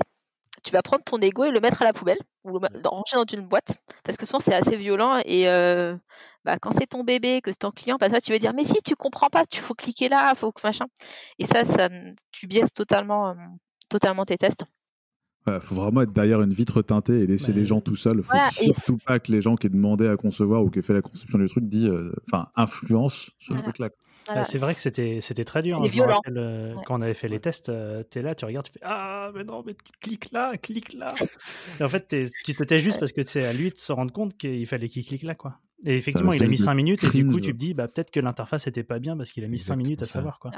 tu 0.69 0.73
vas 0.75 0.83
prendre 0.83 1.03
ton 1.03 1.17
ego 1.19 1.45
et 1.45 1.51
le 1.51 1.61
mettre 1.61 1.81
à 1.81 1.87
la 1.87 1.95
poubelle 1.95 2.19
ou 2.45 2.59
le, 2.59 2.69
ranger 2.85 3.17
dans 3.17 3.25
une 3.33 3.49
boîte. 3.49 3.79
Parce 4.05 4.19
que 4.19 4.27
souvent, 4.27 4.39
c'est 4.39 4.55
assez 4.55 4.77
violent. 4.77 5.19
Et 5.25 5.49
euh, 5.49 5.97
bah, 6.45 6.59
quand 6.61 6.73
c'est 6.73 6.87
ton 6.87 7.05
bébé, 7.05 7.41
que 7.41 7.51
c'est 7.51 7.61
ton 7.61 7.71
client, 7.71 7.97
bah, 7.99 8.11
toi, 8.11 8.21
tu 8.21 8.33
vas 8.33 8.39
dire 8.39 8.53
Mais 8.55 8.65
si, 8.65 8.77
tu 8.85 8.95
comprends 8.95 9.29
pas, 9.31 9.47
tu 9.47 9.63
faut 9.63 9.75
cliquer 9.75 10.11
là, 10.11 10.35
faut 10.35 10.53
que 10.53 10.61
machin. 10.63 10.85
Et 11.39 11.45
ça, 11.45 11.65
ça 11.65 11.89
tu 12.33 12.47
biaises 12.47 12.75
totalement, 12.75 13.31
euh, 13.31 13.35
totalement 13.89 14.27
tes 14.27 14.37
tests. 14.37 14.65
Il 15.47 15.59
faut 15.61 15.77
vraiment 15.77 16.03
être 16.03 16.13
derrière 16.13 16.43
une 16.43 16.53
vitre 16.53 16.83
teintée 16.83 17.21
et 17.21 17.27
laisser 17.27 17.53
Ouais. 17.53 17.59
les 17.61 17.65
gens 17.65 17.81
tout 17.81 17.97
seuls. 17.97 18.23
faut 18.23 18.33
Voilà, 18.33 18.51
et- 18.61 18.75
surtout 18.75 18.99
pas 18.99 19.19
que 19.19 19.33
les 19.33 19.41
gens 19.41 19.57
qui 19.57 19.71
demandaient 19.71 20.11
à 20.11 20.19
concevoir 20.19 20.63
ou 20.63 20.69
qui 20.69 20.81
aient 20.81 20.83
fait 20.83 20.93
la 20.93 21.01
conception 21.01 21.39
du 21.39 21.49
truc 21.49 21.65
disent, 21.65 21.89
euh, 21.89 22.13
enfin, 22.27 22.49
influence 22.57 23.31
ce 23.39 23.55
Voilà. 23.55 23.63
truc-là. 23.63 23.89
Voilà. 24.29 24.43
Euh, 24.43 24.45
c'est 24.45 24.59
vrai 24.59 24.75
que 24.75 24.81
c'était 24.81 25.21
c'était 25.21 25.45
très 25.45 25.63
dur. 25.63 25.79
C'est 25.79 25.85
hein, 25.87 25.89
violent. 25.91 26.15
rappelle, 26.15 26.39
euh, 26.39 26.75
Ouais. 26.75 26.83
Quand 26.87 26.99
on 26.99 27.03
avait 27.03 27.15
fait 27.15 27.29
les 27.29 27.41
tests, 27.41 27.73
tu 28.11 28.19
es 28.19 28.23
là, 28.23 28.35
tu 28.35 28.45
regardes, 28.45 28.67
tu 28.67 28.73
fais 28.73 28.81
Ah, 28.83 29.31
mais 29.35 29.43
non, 29.45 29.63
mais 29.67 29.75
clique 30.01 30.31
là, 30.33 30.57
clique 30.57 30.93
là. 30.95 31.15
Et 31.81 31.83
en 31.85 31.89
fait, 31.89 32.07
tu 32.45 32.55
te 32.55 32.63
tais 32.63 32.79
juste 32.79 32.99
parce 33.01 33.13
que 33.13 33.25
c'est 33.27 33.45
à 33.45 33.53
lui 33.53 33.71
de 33.71 33.77
se 33.79 33.91
rendre 33.93 34.13
compte 34.13 34.37
qu'il 34.37 34.67
fallait 34.67 34.89
qu'il 34.89 35.05
clique 35.05 35.23
là. 35.25 35.35
quoi. 35.35 35.59
Et 35.87 35.97
effectivement, 35.97 36.33
il 36.33 36.43
a 36.43 36.47
mis 36.47 36.57
de 36.57 36.61
5 36.63 36.75
minutes 36.75 37.05
et 37.05 37.11
du 37.11 37.27
coup, 37.29 37.41
tu 37.41 37.53
te 37.53 37.57
dis 37.57 37.75
bah, 37.75 37.89
peut-être 37.89 38.11
que 38.11 38.21
l'interface 38.21 38.67
était 38.67 38.85
pas 38.85 38.99
bien 38.99 39.17
parce 39.17 39.33
qu'il 39.33 39.45
a 39.45 39.49
mis 39.49 39.59
5 39.59 39.77
minutes 39.77 40.03
à 40.03 40.07
ça. 40.07 40.15
savoir. 40.15 40.39
quoi. 40.39 40.51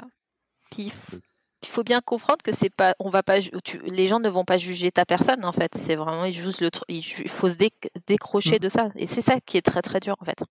Puis, 0.70 0.84
il 0.84 0.88
f- 0.88 1.20
il 1.62 1.68
faut 1.68 1.82
bien 1.82 2.00
comprendre 2.00 2.38
que 2.42 2.52
c'est 2.52 2.74
pas, 2.74 2.94
on 3.00 3.10
va 3.10 3.22
pas, 3.22 3.38
tu- 3.62 3.80
les 3.84 4.08
gens 4.08 4.18
ne 4.18 4.30
vont 4.30 4.46
pas 4.46 4.56
juger 4.56 4.90
ta 4.90 5.04
personne 5.04 5.44
en 5.44 5.52
fait. 5.52 5.74
C'est 5.74 5.94
vraiment, 5.94 6.24
ils 6.24 6.32
jugent 6.32 6.60
le, 6.62 6.70
il 6.88 7.02
faut 7.28 7.50
se 7.50 7.56
déc- 7.56 7.90
décrocher 8.06 8.56
Mm. 8.56 8.60
de 8.60 8.68
ça. 8.70 8.88
Et 8.96 9.06
c'est 9.06 9.20
ça 9.20 9.38
qui 9.44 9.58
est 9.58 9.62
très 9.62 9.82
très 9.82 10.00
dur 10.00 10.16
en 10.20 10.24
fait. 10.24 10.42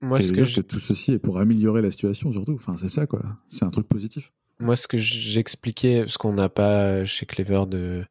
Moi, 0.00 0.18
Et 0.18 0.22
ce 0.22 0.32
que 0.32 0.42
je- 0.42 0.56
que 0.56 0.60
tout 0.60 0.78
ceci 0.80 1.12
est 1.12 1.18
pour 1.18 1.38
améliorer 1.38 1.82
la 1.82 1.90
situation 1.90 2.32
surtout. 2.32 2.54
Enfin, 2.54 2.76
c'est 2.76 2.88
ça, 2.88 3.06
quoi. 3.06 3.22
C'est 3.48 3.64
un 3.64 3.70
truc 3.70 3.88
positif. 3.88 4.32
Moi, 4.58 4.76
ce 4.76 4.86
que 4.88 4.98
j'expliquais, 4.98 6.00
parce 6.00 6.18
qu'on 6.18 6.32
n'a 6.34 6.48
pas 6.48 7.04
chez 7.06 7.26
Clever 7.26 7.64
de 7.68 8.04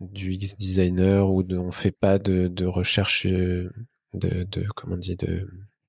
du 0.00 0.32
X 0.32 0.56
designer 0.56 1.30
ou 1.30 1.42
de, 1.42 1.58
on 1.58 1.70
fait 1.70 1.90
pas 1.90 2.18
de, 2.18 2.48
de 2.48 2.64
recherche 2.64 3.26
euh, 3.26 3.70
de, 4.14 4.44
de 4.50 4.64
comment 4.74 4.94
on 4.94 4.98
dit 4.98 5.16
de 5.16 5.46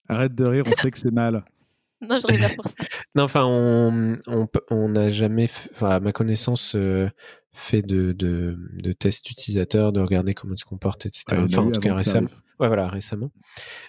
Arrête 0.10 0.36
de 0.36 0.50
rire, 0.50 0.64
on 0.68 0.72
sait 0.82 0.92
que 0.92 1.00
c'est 1.00 1.12
mal. 1.12 1.44
Non, 2.02 2.18
je 2.20 2.26
rigole 2.26 2.56
pour 2.56 2.66
ça. 2.68 2.74
non 3.14 3.24
enfin 3.26 3.46
on 3.46 4.18
on 4.26 4.48
p- 4.48 4.60
on 4.72 4.90
n'a 4.90 5.12
jamais 5.12 5.48
à 5.82 6.00
ma 6.00 6.12
connaissance 6.12 6.74
euh, 6.76 7.08
fait 7.54 7.82
de, 7.82 8.12
de 8.14 8.58
de 8.74 8.92
tests 8.94 9.30
utilisateurs 9.30 9.92
de 9.92 10.00
regarder 10.00 10.34
comment 10.34 10.54
ils 10.56 10.60
se 10.60 10.66
comportent 10.66 11.06
etc 11.06 11.24
Ouais, 11.32 11.38
enfin 11.40 11.64
en 11.64 11.72
tout 11.72 11.80
cas 11.82 11.96
récemment. 11.96 12.30
ouais 12.60 12.68
voilà 12.68 12.88
récemment. 12.88 13.32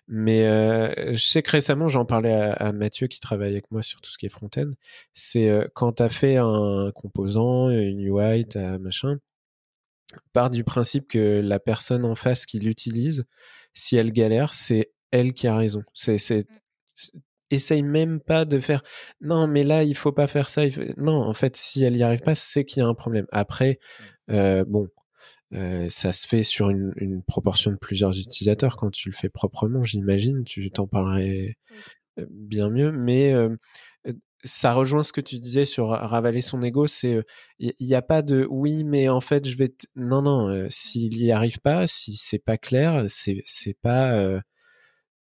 Mais 0.08 0.46
euh, 0.46 1.14
je 1.14 1.24
sais 1.24 1.42
que 1.42 1.50
récemment 1.52 1.88
j'en 1.88 2.04
parlais 2.04 2.32
à, 2.32 2.52
à 2.54 2.72
Mathieu 2.72 3.06
qui 3.06 3.20
travaille 3.20 3.50
avec 3.52 3.70
moi 3.70 3.82
sur 3.82 4.00
tout 4.00 4.10
ce 4.10 4.18
qui 4.18 4.26
est 4.26 4.30
front-end. 4.30 4.72
C'est 5.12 5.48
euh, 5.48 5.66
quand 5.74 5.92
tu 5.92 6.02
as 6.02 6.08
fait 6.08 6.36
un 6.38 6.90
composant 6.94 7.70
une 7.70 8.00
UI 8.00 8.46
t'as 8.48 8.78
machin 8.78 9.18
part 10.32 10.50
du 10.50 10.64
principe 10.64 11.08
que 11.08 11.40
la 11.40 11.58
personne 11.58 12.04
en 12.04 12.14
face 12.14 12.44
qui 12.46 12.58
l'utilise, 12.58 13.24
si 13.72 13.96
elle 13.96 14.12
galère, 14.12 14.52
c'est 14.54 14.92
elle 15.10 15.32
qui 15.32 15.46
a 15.46 15.56
raison. 15.56 15.82
C'est, 15.94 16.18
c'est, 16.18 16.46
c'est- 16.94 17.12
essaye 17.54 17.82
même 17.82 18.20
pas 18.20 18.44
de 18.44 18.60
faire 18.60 18.82
non, 19.20 19.46
mais 19.46 19.64
là 19.64 19.84
il 19.84 19.94
faut 19.96 20.12
pas 20.12 20.26
faire 20.26 20.48
ça. 20.48 20.64
il 20.64 20.72
faut- 20.72 20.82
Non, 20.96 21.22
en 21.22 21.32
fait, 21.34 21.56
si 21.56 21.82
elle 21.84 21.96
y 21.96 22.02
arrive 22.02 22.20
pas, 22.22 22.34
c'est 22.34 22.64
qu'il 22.64 22.80
y 22.82 22.84
a 22.84 22.88
un 22.88 22.94
problème. 22.94 23.26
Après, 23.32 23.78
euh, 24.30 24.64
bon, 24.66 24.88
euh, 25.54 25.88
ça 25.90 26.12
se 26.12 26.26
fait 26.26 26.42
sur 26.42 26.70
une, 26.70 26.92
une 26.96 27.22
proportion 27.22 27.70
de 27.72 27.76
plusieurs 27.76 28.18
utilisateurs 28.18 28.76
quand 28.76 28.90
tu 28.90 29.08
le 29.10 29.14
fais 29.14 29.28
proprement, 29.28 29.84
j'imagine. 29.84 30.44
Tu 30.44 30.70
t'en 30.70 30.86
parlerais 30.86 31.56
euh, 32.18 32.26
bien 32.30 32.70
mieux, 32.70 32.92
mais 32.92 33.32
euh, 33.32 33.56
ça 34.44 34.72
rejoint 34.74 35.02
ce 35.04 35.12
que 35.12 35.20
tu 35.20 35.38
disais 35.38 35.64
sur 35.64 35.88
ravaler 35.90 36.40
son 36.42 36.62
ego. 36.62 36.86
C'est 36.88 37.22
il 37.60 37.74
n'y 37.80 37.94
a 37.94 38.02
pas 38.02 38.22
de 38.22 38.46
oui, 38.50 38.82
mais 38.84 39.08
en 39.08 39.20
fait 39.20 39.46
je 39.48 39.56
vais 39.56 39.68
t- 39.68 39.86
non 39.96 40.22
non. 40.22 40.66
S'il 40.68 41.16
y 41.22 41.30
arrive 41.32 41.60
pas, 41.60 41.86
si 41.86 42.16
c'est 42.16 42.40
pas 42.40 42.58
clair, 42.58 43.04
c'est 43.08 43.42
c'est 43.46 43.76
pas 43.82 44.40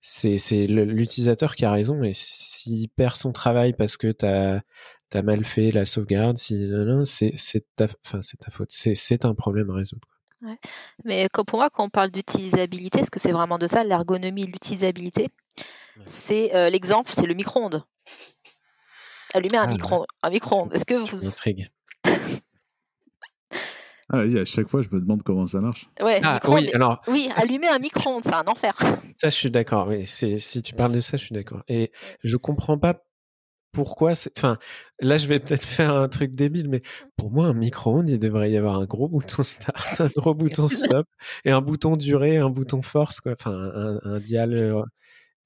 c'est 0.09 0.67
l'utilisateur 0.67 1.57
qui 1.57 1.65
a 1.65 1.73
raison. 1.73 2.03
Et 2.03 2.13
s'il 2.13 2.89
perd 2.91 3.17
son 3.17 3.33
travail 3.33 3.73
parce 3.73 3.97
que 3.97 4.13
t'as 4.13 4.61
t'as 5.09 5.23
mal 5.23 5.45
fait 5.45 5.71
la 5.73 5.85
sauvegarde, 5.85 6.39
si 6.39 6.55
non 6.67 6.85
non, 6.85 7.05
c'est 7.05 7.33
c'est 7.35 7.65
ta 7.75 7.87
enfin 8.05 8.21
ta 8.39 8.51
faute. 8.51 8.71
C'est 8.71 8.95
c'est 8.95 9.25
un 9.25 9.35
problème 9.35 9.71
à 9.71 9.75
résoudre. 9.75 10.07
Mais 11.05 11.27
pour 11.47 11.59
moi, 11.59 11.71
quand 11.71 11.85
on 11.85 11.91
parle 11.91 12.11
d'utilisabilité, 12.11 13.01
est-ce 13.01 13.11
que 13.11 13.19
c'est 13.19 13.33
vraiment 13.33 13.59
de 13.59 13.67
ça, 13.67 13.83
l'ergonomie, 13.83 14.47
l'utilisabilité? 14.47 15.29
Ouais. 15.97 16.03
C'est 16.05 16.55
euh, 16.55 16.71
l'exemple, 16.71 17.11
c'est 17.13 17.27
le 17.27 17.35
micro-ondes. 17.35 17.85
Allumer 19.35 19.59
un 19.59 19.63
Ah, 19.65 19.67
micro, 19.67 20.07
un 20.23 20.31
micro-ondes. 20.31 20.73
Est-ce 20.73 20.85
que 20.85 21.05
Tu 21.05 21.17
vous. 21.17 21.19
Ah, 24.13 24.19
vas-y, 24.19 24.39
à 24.39 24.45
chaque 24.45 24.69
fois, 24.69 24.83
je 24.83 24.89
me 24.93 25.01
demande 25.01 25.23
comment 25.23 25.47
ça 25.47 25.61
marche. 25.61 25.89
ouais, 26.01 26.21
Ah 26.23 26.39
oui, 26.49 26.71
alors 26.73 27.03
oui, 27.09 27.29
allumer 27.37 27.69
un 27.69 27.79
micro-ondes, 27.79 28.23
c'est 28.23 28.35
un 28.35 28.45
enfer. 28.47 28.73
Ça, 29.17 29.31
je 29.31 29.35
suis 29.35 29.51
d'accord. 29.51 29.89
Oui, 29.89 30.07
si 30.07 30.63
tu 30.63 30.75
parles 30.75 30.93
de 30.93 31.01
ça, 31.01 31.17
je 31.17 31.25
suis 31.25 31.35
d'accord. 31.35 31.63
Et 31.69 31.91
je 32.23 32.37
comprends 32.37 32.79
pas 32.79 33.03
pourquoi. 33.73 34.15
c'est- 34.15 34.31
Enfin, 34.39 34.59
là, 35.01 35.17
je 35.19 35.27
vais 35.27 35.41
peut-être 35.41 35.65
faire 35.67 35.95
un 35.95 36.09
truc 36.09 36.35
débile, 36.35 36.69
mais 36.69 36.83
pour 37.17 37.31
moi, 37.33 37.47
un 37.47 37.55
micro-ondes, 37.55 38.09
il 38.11 38.19
devrait 38.19 38.51
y 38.53 38.57
avoir 38.57 38.79
un 38.79 38.85
gros 38.87 39.09
bouton 39.09 39.43
start, 39.43 39.77
un 40.01 40.09
gros 40.17 40.35
bouton 40.35 40.69
stop, 40.69 41.07
et 41.45 41.51
un 41.51 41.61
bouton 41.61 41.97
durée, 41.97 42.37
un 42.37 42.51
bouton 42.51 42.83
force, 42.83 43.21
quoi. 43.21 43.33
Enfin, 43.33 43.53
un, 43.53 43.99
un 44.05 44.21
dial. 44.21 44.55
euh, 44.55 44.83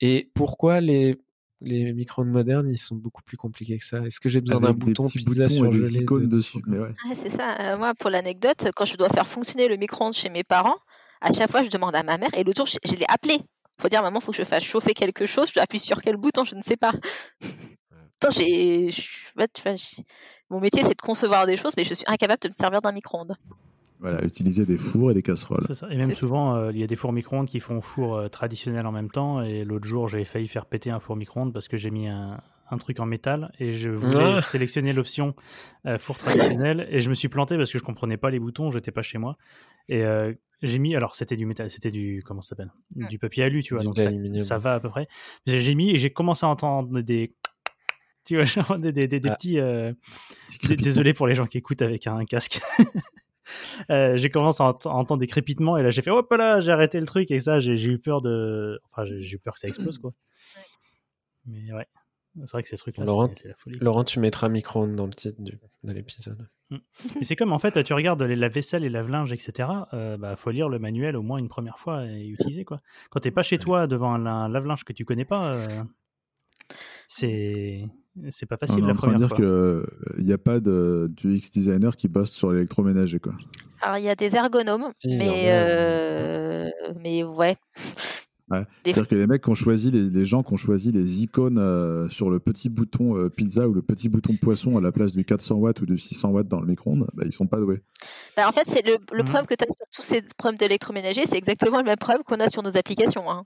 Et 0.00 0.30
pourquoi 0.34 0.80
les 0.80 1.18
Les 1.62 1.92
micro-ondes 1.92 2.30
modernes, 2.30 2.68
ils 2.70 2.78
sont 2.78 2.96
beaucoup 2.96 3.22
plus 3.22 3.36
compliqués 3.36 3.78
que 3.78 3.84
ça. 3.84 3.98
Est-ce 4.06 4.18
que 4.18 4.28
j'ai 4.30 4.40
besoin 4.40 4.60
d'un 4.60 4.72
bouton 4.72 5.06
pizza 5.08 5.46
des 5.46 5.96
icônes 5.98 6.22
de- 6.22 6.36
dessus. 6.36 6.58
Mais 6.66 6.78
ouais. 6.78 6.88
Ouais, 7.06 7.14
c'est 7.14 7.28
ça. 7.30 7.56
Euh, 7.60 7.76
moi, 7.76 7.94
pour 7.94 8.08
l'anecdote, 8.08 8.70
quand 8.74 8.86
je 8.86 8.96
dois 8.96 9.10
faire 9.10 9.26
fonctionner 9.26 9.68
le 9.68 9.76
micro-ondes 9.76 10.14
chez 10.14 10.30
mes 10.30 10.42
parents, 10.42 10.76
à 11.20 11.32
chaque 11.32 11.50
fois, 11.50 11.62
je 11.62 11.68
demande 11.68 11.94
à 11.94 12.02
ma 12.02 12.16
mère. 12.16 12.30
Et 12.34 12.44
l'autre 12.44 12.64
jour, 12.64 12.66
je, 12.66 12.78
je 12.90 12.96
l'ai 12.96 13.04
appelé. 13.08 13.38
Faut 13.78 13.88
dire, 13.88 14.02
maman, 14.02 14.20
faut 14.20 14.30
que 14.32 14.38
je 14.38 14.44
fasse 14.44 14.64
chauffer 14.64 14.94
quelque 14.94 15.26
chose. 15.26 15.50
Je 15.54 15.60
appuie 15.60 15.78
sur 15.78 16.00
quel 16.00 16.16
bouton, 16.16 16.44
je 16.44 16.54
ne 16.54 16.62
sais 16.62 16.76
pas. 16.76 16.92
Pourtant, 18.20 18.30
j'ai, 18.38 18.90
mon 20.50 20.60
métier, 20.60 20.82
c'est 20.82 20.96
de 20.96 21.00
concevoir 21.02 21.46
des 21.46 21.56
choses, 21.56 21.72
mais 21.76 21.84
je 21.84 21.94
suis 21.94 22.04
incapable 22.06 22.40
de 22.42 22.48
me 22.48 22.52
servir 22.52 22.80
d'un 22.82 22.92
micro-ondes. 22.92 23.34
Voilà, 24.00 24.24
utiliser 24.24 24.64
des 24.64 24.78
fours 24.78 25.10
et 25.10 25.14
des 25.14 25.22
casseroles. 25.22 25.66
Ça. 25.74 25.86
Et 25.90 25.96
même 25.96 26.14
souvent, 26.14 26.54
euh, 26.56 26.70
il 26.72 26.78
y 26.78 26.82
a 26.82 26.86
des 26.86 26.96
fours 26.96 27.12
micro-ondes 27.12 27.46
qui 27.48 27.60
font 27.60 27.80
four 27.82 28.16
euh, 28.16 28.28
traditionnel 28.28 28.86
en 28.86 28.92
même 28.92 29.10
temps. 29.10 29.42
Et 29.42 29.62
l'autre 29.64 29.86
jour, 29.86 30.08
j'ai 30.08 30.24
failli 30.24 30.48
faire 30.48 30.64
péter 30.66 30.90
un 30.90 31.00
four 31.00 31.16
micro-ondes 31.16 31.52
parce 31.52 31.68
que 31.68 31.76
j'ai 31.76 31.90
mis 31.90 32.08
un, 32.08 32.40
un 32.70 32.78
truc 32.78 32.98
en 32.98 33.04
métal 33.06 33.52
et 33.58 33.72
je 33.74 33.90
voulais 33.90 34.36
Ah. 34.38 34.42
sélectionner 34.42 34.92
l'option 34.94 35.34
euh, 35.86 35.98
four 35.98 36.16
traditionnel 36.16 36.86
et 36.90 37.00
je 37.02 37.10
me 37.10 37.14
suis 37.14 37.28
planté 37.28 37.56
parce 37.58 37.70
que 37.70 37.78
je 37.78 37.84
comprenais 37.84 38.16
pas 38.16 38.30
les 38.30 38.38
boutons, 38.38 38.70
j'étais 38.70 38.90
pas 38.92 39.02
chez 39.02 39.18
moi. 39.18 39.36
Et 39.88 40.02
euh, 40.04 40.32
j'ai 40.62 40.78
mis, 40.78 40.96
alors 40.96 41.14
c'était 41.14 41.36
du 41.36 41.44
métal, 41.44 41.68
c'était 41.68 41.90
du, 41.90 42.22
comment 42.24 42.40
ça 42.40 42.50
s'appelle? 42.50 42.70
Du 42.94 43.18
papier 43.18 43.44
alu, 43.44 43.62
tu 43.62 43.74
vois, 43.74 43.80
Du 43.82 43.86
donc 43.86 43.98
ça, 44.42 44.58
va 44.58 44.74
à 44.74 44.80
peu 44.80 44.88
près. 44.88 45.08
J'ai 45.46 45.74
mis 45.74 45.90
et 45.90 45.96
j'ai 45.96 46.10
commencé 46.10 46.46
à 46.46 46.48
entendre 46.48 47.00
des. 47.02 47.34
Tu 48.24 48.36
vois, 48.36 48.44
genre 48.46 48.78
des, 48.78 48.92
des, 48.92 49.06
des- 49.08 49.20
des 49.20 49.28
Ah. 49.28 49.34
petits. 49.34 49.58
euh, 49.58 49.92
Désolé 50.68 51.12
pour 51.12 51.26
les 51.26 51.34
gens 51.34 51.46
qui 51.46 51.58
écoutent 51.58 51.82
avec 51.82 52.06
un 52.06 52.24
casque. 52.24 52.60
Euh, 53.90 54.16
j'ai 54.16 54.30
commencé 54.30 54.62
à, 54.62 54.66
ent- 54.68 54.86
à 54.86 54.90
entendre 54.90 55.20
des 55.20 55.26
crépitements 55.26 55.76
et 55.76 55.82
là 55.82 55.90
j'ai 55.90 56.02
fait 56.02 56.10
hop 56.10 56.30
là, 56.32 56.60
j'ai 56.60 56.72
arrêté 56.72 56.98
le 57.00 57.06
truc 57.06 57.30
et 57.30 57.40
ça 57.40 57.58
j'ai 57.60 57.74
eu 57.82 57.98
peur 57.98 58.20
de. 58.22 58.80
Enfin, 58.90 59.04
j'ai 59.06 59.36
eu 59.36 59.38
peur 59.38 59.54
que 59.54 59.60
ça 59.60 59.68
explose 59.68 59.98
quoi. 59.98 60.12
Mais 61.46 61.72
ouais, 61.72 61.86
c'est 62.40 62.50
vrai 62.52 62.62
que 62.62 62.68
ces 62.68 62.76
trucs-là, 62.76 63.04
c'est- 63.34 63.48
la 63.48 63.54
folie. 63.54 63.78
Laurent, 63.80 64.04
tu 64.04 64.20
mettras 64.20 64.48
micro-ondes 64.48 64.94
dans 64.94 65.06
le 65.06 65.12
titre 65.12 65.40
du- 65.40 65.58
de 65.84 65.92
l'épisode. 65.92 66.46
Mais 66.70 67.22
c'est 67.22 67.34
comme 67.34 67.52
en 67.52 67.58
fait, 67.58 67.82
tu 67.82 67.92
regardes 67.94 68.22
les 68.22 68.36
lave-vaisselle 68.36 68.84
et 68.84 68.88
lave-linge, 68.88 69.32
etc. 69.32 69.68
Euh, 69.92 70.16
bah, 70.16 70.36
faut 70.36 70.50
lire 70.50 70.68
le 70.68 70.78
manuel 70.78 71.16
au 71.16 71.22
moins 71.22 71.38
une 71.38 71.48
première 71.48 71.78
fois 71.80 72.06
et 72.06 72.28
utiliser 72.28 72.64
quoi. 72.64 72.80
Quand 73.10 73.18
t'es 73.20 73.32
pas 73.32 73.42
chez 73.42 73.58
toi 73.58 73.88
devant 73.88 74.12
un, 74.14 74.24
un 74.26 74.48
lave-linge 74.48 74.84
que 74.84 74.92
tu 74.92 75.04
connais 75.04 75.24
pas, 75.24 75.54
euh, 75.54 75.66
c'est 77.08 77.84
c'est 78.30 78.46
pas 78.46 78.56
On 78.60 78.66
facile 78.66 78.84
est 78.84 78.86
la 78.86 78.92
en 78.92 78.96
train 78.96 79.08
de 79.08 79.12
première 79.12 79.18
dire 79.18 79.36
fois. 79.36 79.36
qu'il 80.16 80.24
n'y 80.24 80.32
a 80.32 80.38
pas 80.38 80.60
de, 80.60 81.08
du 81.16 81.34
X 81.36 81.50
designer 81.50 81.96
qui 81.96 82.08
bosse 82.08 82.30
sur 82.32 82.52
l'électroménager. 82.52 83.18
Quoi. 83.20 83.34
Alors, 83.82 83.98
il 83.98 84.04
y 84.04 84.08
a 84.08 84.14
des 84.16 84.34
ergonomes, 84.36 84.88
Si, 84.98 85.16
mais, 85.16 85.50
euh, 85.52 86.68
mais 87.00 87.22
ouais. 87.24 87.56
Ouais. 88.50 88.62
Des- 88.82 88.92
C'est-à-dire 88.92 89.06
que 89.08 89.14
les 89.14 89.26
mecs 89.28 89.44
qui 89.44 89.50
ont 89.50 89.54
choisi, 89.54 89.92
les, 89.92 90.10
les 90.10 90.24
gens 90.24 90.42
qui 90.42 90.52
ont 90.52 90.56
choisi 90.56 90.90
les 90.90 91.22
icônes 91.22 91.58
euh, 91.58 92.08
sur 92.08 92.30
le 92.30 92.40
petit 92.40 92.68
bouton 92.68 93.16
euh, 93.16 93.28
pizza 93.30 93.68
ou 93.68 93.72
le 93.72 93.80
petit 93.80 94.08
bouton 94.08 94.34
poisson 94.42 94.76
à 94.76 94.80
la 94.80 94.90
place 94.90 95.12
du 95.12 95.24
400 95.24 95.54
watts 95.56 95.80
ou 95.80 95.86
du 95.86 95.96
600 95.98 96.30
watts 96.30 96.48
dans 96.48 96.60
le 96.60 96.66
micro-ondes, 96.66 97.08
bah, 97.14 97.22
ils 97.24 97.32
sont 97.32 97.46
pas 97.46 97.58
doués. 97.60 97.80
Bah, 98.36 98.48
en 98.48 98.52
fait, 98.52 98.64
c'est 98.66 98.84
le, 98.84 98.94
le 99.12 99.18
Mhm. 99.22 99.24
problème 99.24 99.46
que 99.46 99.54
tu 99.54 99.62
as 99.64 99.68
sur 99.68 99.86
tous 99.94 100.02
ces 100.02 100.22
problèmes 100.36 100.58
d'électroménager, 100.58 101.26
c'est 101.26 101.38
exactement 101.38 101.78
le 101.78 101.84
même 101.84 101.96
problème 101.96 102.24
qu'on 102.24 102.40
a 102.40 102.48
sur 102.48 102.64
nos 102.64 102.76
applications. 102.76 103.30
hein. 103.30 103.44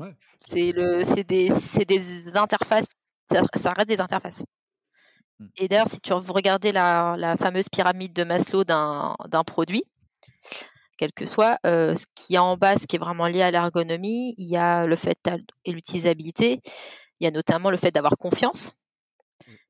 Ouais. 0.00 0.14
C'est 0.40 0.72
le, 0.72 1.02
c'est 1.04 1.28
des, 1.28 1.50
c'est 1.50 1.84
des 1.86 2.34
interfaces. 2.38 2.86
Ça, 3.32 3.42
ça 3.56 3.70
reste 3.70 3.88
des 3.88 4.00
interfaces. 4.00 4.44
Mm. 5.38 5.46
Et 5.56 5.68
d'ailleurs, 5.68 5.88
si 5.88 6.00
tu 6.00 6.12
regardais 6.12 6.72
la, 6.72 7.16
la 7.18 7.36
fameuse 7.36 7.68
pyramide 7.68 8.12
de 8.12 8.24
Maslow 8.24 8.64
d'un 8.64 9.44
produit, 9.46 9.84
quel 10.98 11.12
que 11.12 11.26
soit, 11.26 11.58
euh, 11.66 11.94
ce 11.96 12.06
qui 12.14 12.34
est 12.34 12.38
en 12.38 12.56
bas, 12.56 12.76
ce 12.76 12.86
qui 12.86 12.96
est 12.96 12.98
vraiment 12.98 13.26
lié 13.26 13.42
à 13.42 13.50
l'ergonomie, 13.50 14.34
il 14.38 14.46
y 14.46 14.56
a 14.56 14.86
le 14.86 14.96
fait 14.96 15.18
et 15.64 15.72
l'utilisabilité, 15.72 16.60
il 17.18 17.24
y 17.24 17.26
a 17.26 17.30
notamment 17.30 17.70
le 17.70 17.76
fait 17.76 17.90
d'avoir 17.90 18.16
confiance, 18.16 18.72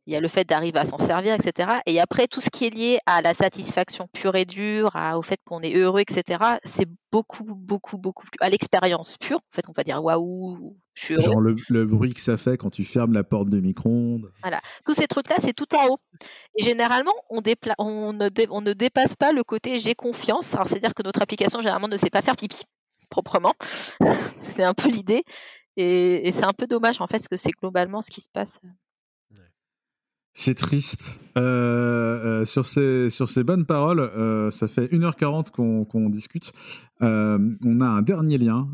il 0.06 0.12
y 0.12 0.16
a 0.16 0.20
le 0.20 0.26
fait 0.28 0.44
d'arriver 0.44 0.78
à 0.80 0.84
s'en 0.84 0.98
servir, 0.98 1.34
etc. 1.34 1.70
Et 1.86 2.00
après, 2.00 2.26
tout 2.26 2.40
ce 2.40 2.50
qui 2.50 2.66
est 2.66 2.70
lié 2.70 2.98
à 3.06 3.22
la 3.22 3.34
satisfaction 3.34 4.08
pure 4.12 4.34
et 4.36 4.44
dure, 4.44 4.96
à- 4.96 5.16
au 5.18 5.22
fait 5.22 5.38
qu'on 5.44 5.60
est 5.60 5.74
heureux, 5.76 6.00
etc., 6.00 6.40
c'est 6.64 6.88
beaucoup, 7.12 7.44
beaucoup, 7.44 7.98
beaucoup 7.98 8.24
plus 8.24 8.36
à 8.40 8.48
l'expérience 8.48 9.16
pure. 9.18 9.36
En 9.38 9.54
fait, 9.54 9.62
on 9.68 9.72
va 9.76 9.84
dire 9.84 10.02
waouh, 10.02 10.76
je 10.94 11.04
suis 11.04 11.14
heureux. 11.14 11.22
Genre 11.24 11.40
le, 11.40 11.54
le 11.68 11.86
bruit 11.86 12.14
que 12.14 12.20
ça 12.20 12.36
fait 12.36 12.56
quand 12.56 12.70
tu 12.70 12.84
fermes 12.84 13.12
la 13.12 13.22
porte 13.22 13.48
du 13.48 13.60
micro-ondes. 13.60 14.32
Tous 14.84 14.94
ces 14.94 15.06
trucs-là, 15.06 15.36
c'est 15.40 15.52
tout 15.52 15.72
en 15.76 15.86
haut. 15.88 15.98
Et 16.58 16.62
généralement, 16.64 17.14
on, 17.30 17.40
dépla- 17.40 17.74
on, 17.78 18.12
ne 18.12 18.28
dé- 18.28 18.48
on 18.50 18.60
ne 18.60 18.72
dépasse 18.72 19.14
pas 19.14 19.30
le 19.32 19.44
côté 19.44 19.78
j'ai 19.78 19.94
confiance. 19.94 20.54
Alors, 20.54 20.66
c'est-à-dire 20.66 20.94
que 20.94 21.02
notre 21.04 21.22
application, 21.22 21.60
généralement, 21.60 21.88
ne 21.88 21.96
sait 21.96 22.10
pas 22.10 22.22
faire 22.22 22.34
pipi 22.36 22.62
proprement. 23.08 23.54
c'est 24.36 24.64
un 24.64 24.74
peu 24.74 24.88
l'idée. 24.88 25.22
Et, 25.76 26.28
et 26.28 26.32
c'est 26.32 26.44
un 26.44 26.52
peu 26.56 26.66
dommage, 26.66 27.00
en 27.00 27.06
fait, 27.06 27.18
parce 27.18 27.28
que 27.28 27.36
c'est 27.36 27.52
globalement 27.52 28.00
ce 28.02 28.10
qui 28.10 28.20
se 28.20 28.28
passe. 28.32 28.58
C'est 30.34 30.54
triste. 30.54 31.20
Euh, 31.36 32.40
euh, 32.40 32.44
sur, 32.46 32.64
ces, 32.64 33.10
sur 33.10 33.28
ces 33.28 33.44
bonnes 33.44 33.66
paroles, 33.66 34.00
euh, 34.00 34.50
ça 34.50 34.66
fait 34.66 34.86
1h40 34.86 35.50
qu'on 35.50 35.84
qu'on 35.84 36.08
discute. 36.08 36.52
On 37.00 37.80
a 37.80 37.84
un 37.84 38.02
dernier 38.02 38.38
lien. 38.38 38.68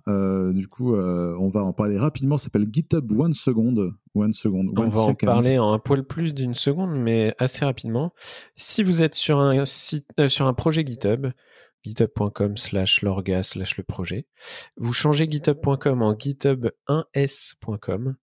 du 0.52 0.68
coup, 0.68 0.94
on 0.94 1.48
va 1.48 1.64
en 1.64 1.72
parler 1.72 1.98
rapidement. 1.98 2.36
Ça 2.36 2.44
s'appelle 2.44 2.68
GitHub 2.70 3.10
One 3.18 3.32
Second. 3.32 3.92
One 4.14 4.32
Second. 4.32 4.66
On 4.76 4.88
va 4.88 5.00
en 5.00 5.14
parler 5.14 5.58
en 5.58 5.72
un 5.72 5.78
poil 5.78 6.04
plus 6.04 6.34
d'une 6.34 6.54
seconde, 6.54 6.92
mais 6.92 7.34
assez 7.38 7.64
rapidement. 7.64 8.12
Si 8.56 8.84
vous 8.84 9.02
êtes 9.02 9.14
sur 9.14 9.40
un 9.40 9.64
site, 9.64 10.28
sur 10.28 10.46
un 10.46 10.54
projet 10.54 10.86
GitHub, 10.86 11.28
github.com 11.84 12.56
slash 12.56 13.02
lorga 13.02 13.42
slash 13.42 13.76
le 13.78 13.84
projet, 13.84 14.26
vous 14.76 14.92
changez 14.92 15.28
github.com 15.28 16.02
en 16.02 16.14
github1s.com 16.14 18.14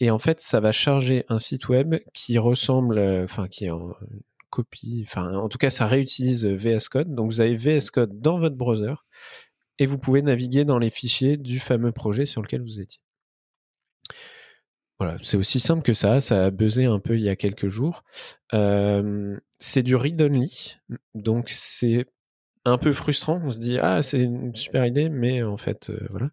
et 0.00 0.10
en 0.10 0.18
fait, 0.18 0.40
ça 0.40 0.60
va 0.60 0.72
charger 0.72 1.24
un 1.28 1.38
site 1.38 1.68
web 1.68 1.96
qui 2.14 2.38
ressemble, 2.38 2.98
euh, 2.98 3.24
enfin, 3.24 3.48
qui 3.48 3.66
est 3.66 3.70
en 3.70 3.94
copie, 4.48 5.04
enfin, 5.06 5.34
en 5.34 5.48
tout 5.48 5.58
cas, 5.58 5.70
ça 5.70 5.86
réutilise 5.86 6.44
VS 6.46 6.88
Code. 6.90 7.14
Donc, 7.14 7.30
vous 7.30 7.40
avez 7.40 7.54
VS 7.54 7.90
Code 7.92 8.20
dans 8.20 8.38
votre 8.38 8.56
browser 8.56 8.94
et 9.78 9.86
vous 9.86 9.98
pouvez 9.98 10.22
naviguer 10.22 10.64
dans 10.64 10.78
les 10.78 10.90
fichiers 10.90 11.36
du 11.36 11.60
fameux 11.60 11.92
projet 11.92 12.26
sur 12.26 12.42
lequel 12.42 12.62
vous 12.62 12.80
étiez. 12.80 13.00
Voilà, 14.98 15.16
c'est 15.22 15.38
aussi 15.38 15.60
simple 15.60 15.82
que 15.82 15.94
ça. 15.94 16.20
Ça 16.20 16.46
a 16.46 16.50
buzzé 16.50 16.84
un 16.84 16.98
peu 16.98 17.16
il 17.16 17.22
y 17.22 17.30
a 17.30 17.36
quelques 17.36 17.68
jours. 17.68 18.04
Euh, 18.52 19.38
c'est 19.58 19.82
du 19.82 19.96
read-only, 19.96 20.76
donc 21.14 21.48
c'est 21.48 22.06
un 22.64 22.78
peu 22.78 22.92
frustrant. 22.92 23.40
On 23.44 23.50
se 23.50 23.58
dit 23.58 23.78
ah 23.78 24.02
c'est 24.02 24.20
une 24.22 24.54
super 24.54 24.86
idée, 24.86 25.08
mais 25.08 25.42
en 25.42 25.56
fait 25.56 25.90
euh, 25.90 26.06
voilà. 26.10 26.28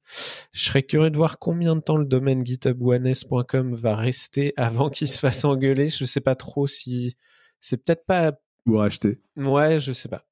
Je 0.51 0.63
serais 0.65 0.83
curieux 0.83 1.09
de 1.09 1.17
voir 1.17 1.39
combien 1.39 1.75
de 1.75 1.81
temps 1.81 1.97
le 1.97 2.05
domaine 2.05 2.43
github1s.com 2.43 3.73
va 3.73 3.95
rester 3.95 4.53
avant 4.57 4.89
qu'il 4.89 5.07
se 5.07 5.19
fasse 5.19 5.45
engueuler. 5.45 5.89
Je 5.89 6.05
sais 6.05 6.21
pas 6.21 6.35
trop 6.35 6.67
si 6.67 7.15
c'est 7.59 7.77
peut-être 7.83 8.05
pas 8.05 8.33
Ou 8.65 8.77
racheter. 8.77 9.19
Ouais, 9.37 9.79
je 9.79 9.91
sais 9.91 10.09
pas. 10.09 10.25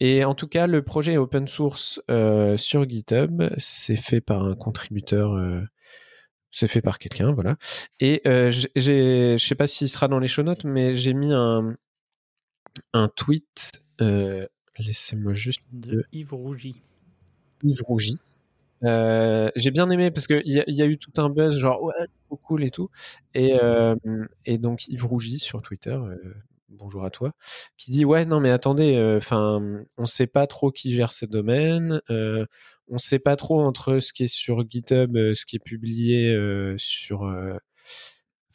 Et 0.00 0.24
en 0.24 0.34
tout 0.34 0.46
cas, 0.48 0.66
le 0.66 0.82
projet 0.82 1.14
est 1.14 1.18
open 1.18 1.48
source 1.48 2.00
euh, 2.10 2.56
sur 2.56 2.88
GitHub. 2.88 3.42
C'est 3.56 3.96
fait 3.96 4.20
par 4.20 4.44
un 4.44 4.54
contributeur. 4.54 5.32
euh, 5.34 5.62
c'est 6.50 6.68
fait 6.68 6.82
par 6.82 6.98
quelqu'un, 6.98 7.32
voilà. 7.32 7.56
Et 8.00 8.22
je 8.24 9.36
sais 9.38 9.54
pas 9.54 9.66
s'il 9.66 9.88
sera 9.90 10.08
dans 10.08 10.18
les 10.18 10.28
show 10.28 10.42
notes, 10.42 10.64
mais 10.64 10.94
j'ai 10.94 11.12
mis 11.14 11.32
un 11.32 11.74
un 12.92 13.08
tweet. 13.08 13.82
euh, 14.00 14.46
Laissez-moi 14.78 15.32
juste 15.32 15.62
De 15.72 16.04
Yves 16.12 16.32
Rougy. 16.34 16.76
Yves 17.62 17.82
Rougy. 17.86 18.18
Euh, 18.84 19.50
j'ai 19.56 19.70
bien 19.70 19.88
aimé 19.90 20.10
parce 20.10 20.26
qu'il 20.26 20.42
y, 20.46 20.60
a- 20.60 20.64
il 20.66 20.74
y 20.74 20.82
a 20.82 20.86
eu 20.86 20.98
tout 20.98 21.12
un 21.16 21.30
buzz 21.30 21.56
genre 21.58 21.82
ouais 21.82 21.94
c'est 21.98 22.22
trop 22.26 22.36
cool 22.36 22.62
et 22.62 22.70
tout 22.70 22.90
et, 23.32 23.54
euh, 23.62 23.96
et 24.44 24.58
donc 24.58 24.86
Yves 24.88 25.06
Rougy 25.06 25.38
sur 25.38 25.62
Twitter 25.62 25.92
euh, 25.98 26.34
bonjour 26.68 27.02
à 27.06 27.10
toi 27.10 27.32
qui 27.78 27.90
dit 27.90 28.04
ouais 28.04 28.26
non 28.26 28.38
mais 28.38 28.50
attendez 28.50 29.02
enfin 29.16 29.62
on 29.96 30.04
sait 30.04 30.26
pas 30.26 30.46
trop 30.46 30.70
qui 30.70 30.90
gère 30.90 31.10
ce 31.12 31.24
domaine 31.24 32.02
on 32.10 32.98
sait 32.98 33.18
pas 33.18 33.34
trop 33.36 33.62
entre 33.62 33.98
ce 33.98 34.12
qui 34.12 34.24
est 34.24 34.28
sur 34.28 34.62
GitHub 34.68 35.16
ce 35.16 35.46
qui 35.46 35.56
est 35.56 35.64
publié 35.64 36.36
sur 36.76 37.24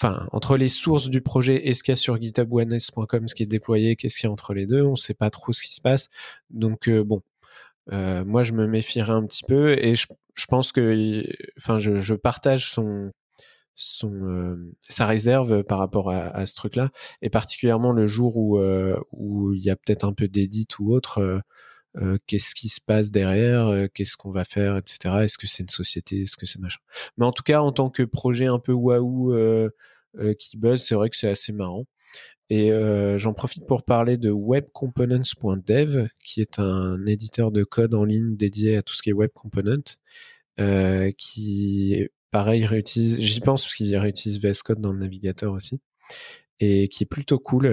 enfin 0.02 0.28
entre 0.32 0.58
les 0.58 0.70
sources 0.70 1.10
du 1.10 1.22
projet 1.22 1.68
et 1.68 1.76
ce 1.76 1.84
qu'il 1.84 1.92
y 1.92 1.94
a 1.94 1.96
sur 1.96 2.18
github1s.com 2.18 3.28
ce 3.28 3.36
qui 3.36 3.44
est 3.44 3.48
déployé 3.48 3.96
qu'est-ce 3.96 4.20
qu'il 4.20 4.28
y 4.28 4.30
a 4.30 4.34
entre 4.34 4.54
les 4.54 4.66
deux 4.66 4.84
on 4.84 4.96
sait 4.96 5.14
pas 5.14 5.30
trop 5.30 5.54
ce 5.54 5.62
qui 5.62 5.76
se 5.76 5.82
passe 5.82 6.10
donc 6.50 6.90
euh, 6.90 7.04
bon 7.04 7.22
euh, 7.92 8.24
moi, 8.24 8.44
je 8.44 8.54
me 8.54 8.68
méfierais 8.68 9.12
un 9.12 9.26
petit 9.26 9.44
peu 9.44 9.72
et 9.72 9.96
je, 9.96 10.06
pense 10.48 10.72
que, 10.72 11.24
enfin, 11.58 11.80
je, 11.80 12.14
partage 12.14 12.72
son, 12.72 13.12
son, 13.76 14.14
euh, 14.14 14.56
sa 14.88 15.08
réserve 15.08 15.64
par 15.64 15.80
rapport 15.80 16.12
à, 16.12 16.46
ce 16.46 16.56
truc-là 16.56 16.92
et 17.22 17.30
particulièrement 17.30 17.92
le 17.92 18.08
jour 18.08 18.38
où 18.38 19.54
il 19.54 19.64
y 19.64 19.70
a 19.70 19.76
peut-être 19.76 20.06
un 20.06 20.14
peu 20.14 20.28
d'édit 20.28 20.68
ou 20.80 20.94
autre. 20.94 21.42
Euh, 21.98 22.18
qu'est-ce 22.26 22.56
qui 22.56 22.70
se 22.70 22.80
passe 22.80 23.12
derrière, 23.12 23.68
euh, 23.68 23.88
qu'est-ce 23.94 24.16
qu'on 24.16 24.32
va 24.32 24.46
faire, 24.46 24.78
etc. 24.78 25.24
Est-ce 25.24 25.38
que 25.38 25.48
c'est 25.48 25.64
une 25.64 25.70
société, 25.70 26.22
est-ce 26.22 26.38
que 26.38 26.46
c'est 26.46 26.60
machin. 26.60 26.80
Mais 27.18 27.26
en 27.26 27.32
tout 27.34 27.44
cas, 27.44 27.62
en 27.62 27.72
tant 27.72 27.90
que 27.90 28.04
projet 28.04 28.46
un 28.46 28.60
peu 28.60 28.72
waouh 28.72 29.34
euh, 29.34 29.70
qui 30.40 30.58
buzz, 30.58 30.82
c'est 30.82 30.96
vrai 30.96 31.10
que 31.10 31.18
c'est 31.18 31.30
assez 31.30 31.52
marrant. 31.52 31.86
Et 32.50 32.72
j'en 33.18 33.34
profite 33.34 33.66
pour 33.66 33.84
parler 33.84 34.18
de 34.18 34.30
webcomponents.dev, 34.30 36.08
qui 36.22 36.42
est 36.42 36.60
un 36.60 37.06
éditeur 37.06 37.50
de 37.50 37.64
code 37.64 37.94
en 37.94 38.04
ligne 38.04 38.36
dédié 38.36 38.76
à 38.76 38.82
tout 38.82 38.94
ce 38.94 39.02
qui 39.02 39.10
est 39.10 39.14
web 39.14 39.32
component, 39.34 39.96
qui 41.18 42.10
pareil, 42.30 42.66
réutilise, 42.66 43.22
j'y 43.22 43.40
pense 43.40 43.64
parce 43.64 43.76
qu'il 43.76 43.96
réutilise 43.96 44.42
VS 44.42 44.64
Code 44.66 44.82
dans 44.82 44.92
le 44.92 45.00
navigateur 45.00 45.54
aussi, 45.54 45.80
et 46.60 46.90
qui 46.90 47.04
est 47.06 47.08
plutôt 47.10 47.40
cool 47.40 47.68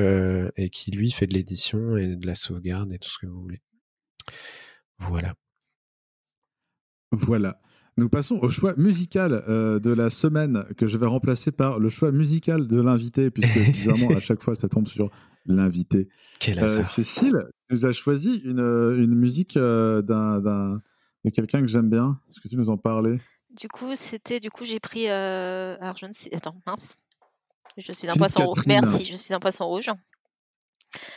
et 0.56 0.70
qui 0.70 0.92
lui 0.92 1.10
fait 1.10 1.26
de 1.26 1.34
l'édition 1.34 1.96
et 1.96 2.14
de 2.14 2.26
la 2.26 2.36
sauvegarde 2.36 2.92
et 2.92 3.00
tout 3.00 3.10
ce 3.10 3.18
que 3.18 3.26
vous 3.26 3.40
voulez. 3.40 3.60
Voilà. 4.98 5.34
Voilà. 7.12 7.60
Nous 7.96 8.08
passons 8.08 8.36
au 8.36 8.48
choix 8.48 8.74
musical 8.76 9.44
euh, 9.48 9.80
de 9.80 9.92
la 9.92 10.08
semaine 10.08 10.64
que 10.76 10.86
je 10.86 10.98
vais 10.98 11.06
remplacer 11.06 11.50
par 11.50 11.78
le 11.80 11.88
choix 11.88 12.12
musical 12.12 12.68
de 12.68 12.80
l'invité, 12.80 13.30
puisque 13.30 13.58
bizarrement 13.72 14.10
à 14.16 14.20
chaque 14.20 14.42
fois 14.42 14.54
ça 14.54 14.68
tombe 14.68 14.86
sur 14.86 15.10
l'invité. 15.46 16.08
Quel 16.38 16.58
Euh, 16.58 16.62
hasard. 16.64 16.84
Cécile 16.86 17.36
nous 17.70 17.86
a 17.86 17.92
choisi 17.92 18.36
une, 18.44 18.60
une 18.60 19.14
musique 19.14 19.56
euh, 19.56 20.02
d'un, 20.02 20.40
d'un- 20.40 20.80
de 21.24 21.30
quelqu'un 21.30 21.60
que 21.60 21.66
j'aime 21.66 21.90
bien. 21.90 22.20
Est-ce 22.28 22.40
que 22.40 22.48
tu 22.48 22.56
nous 22.56 22.68
en 22.68 22.76
parlais? 22.78 23.18
Du 23.50 23.66
coup, 23.66 23.94
c'était, 23.96 24.38
du 24.38 24.50
coup, 24.50 24.64
j'ai 24.64 24.78
pris, 24.78 25.08
euh, 25.08 25.76
alors 25.80 25.96
je 25.96 26.06
ne 26.06 26.12
sais, 26.12 26.32
attends, 26.34 26.60
mince. 26.66 26.96
Je 27.76 27.92
suis 27.92 28.06
un 28.08 28.12
Philippe 28.12 28.18
poisson 28.32 28.46
rouge. 28.46 28.62
Merci, 28.66 29.04
je 29.04 29.16
suis 29.16 29.34
un 29.34 29.40
poisson 29.40 29.66
rouge. 29.66 29.90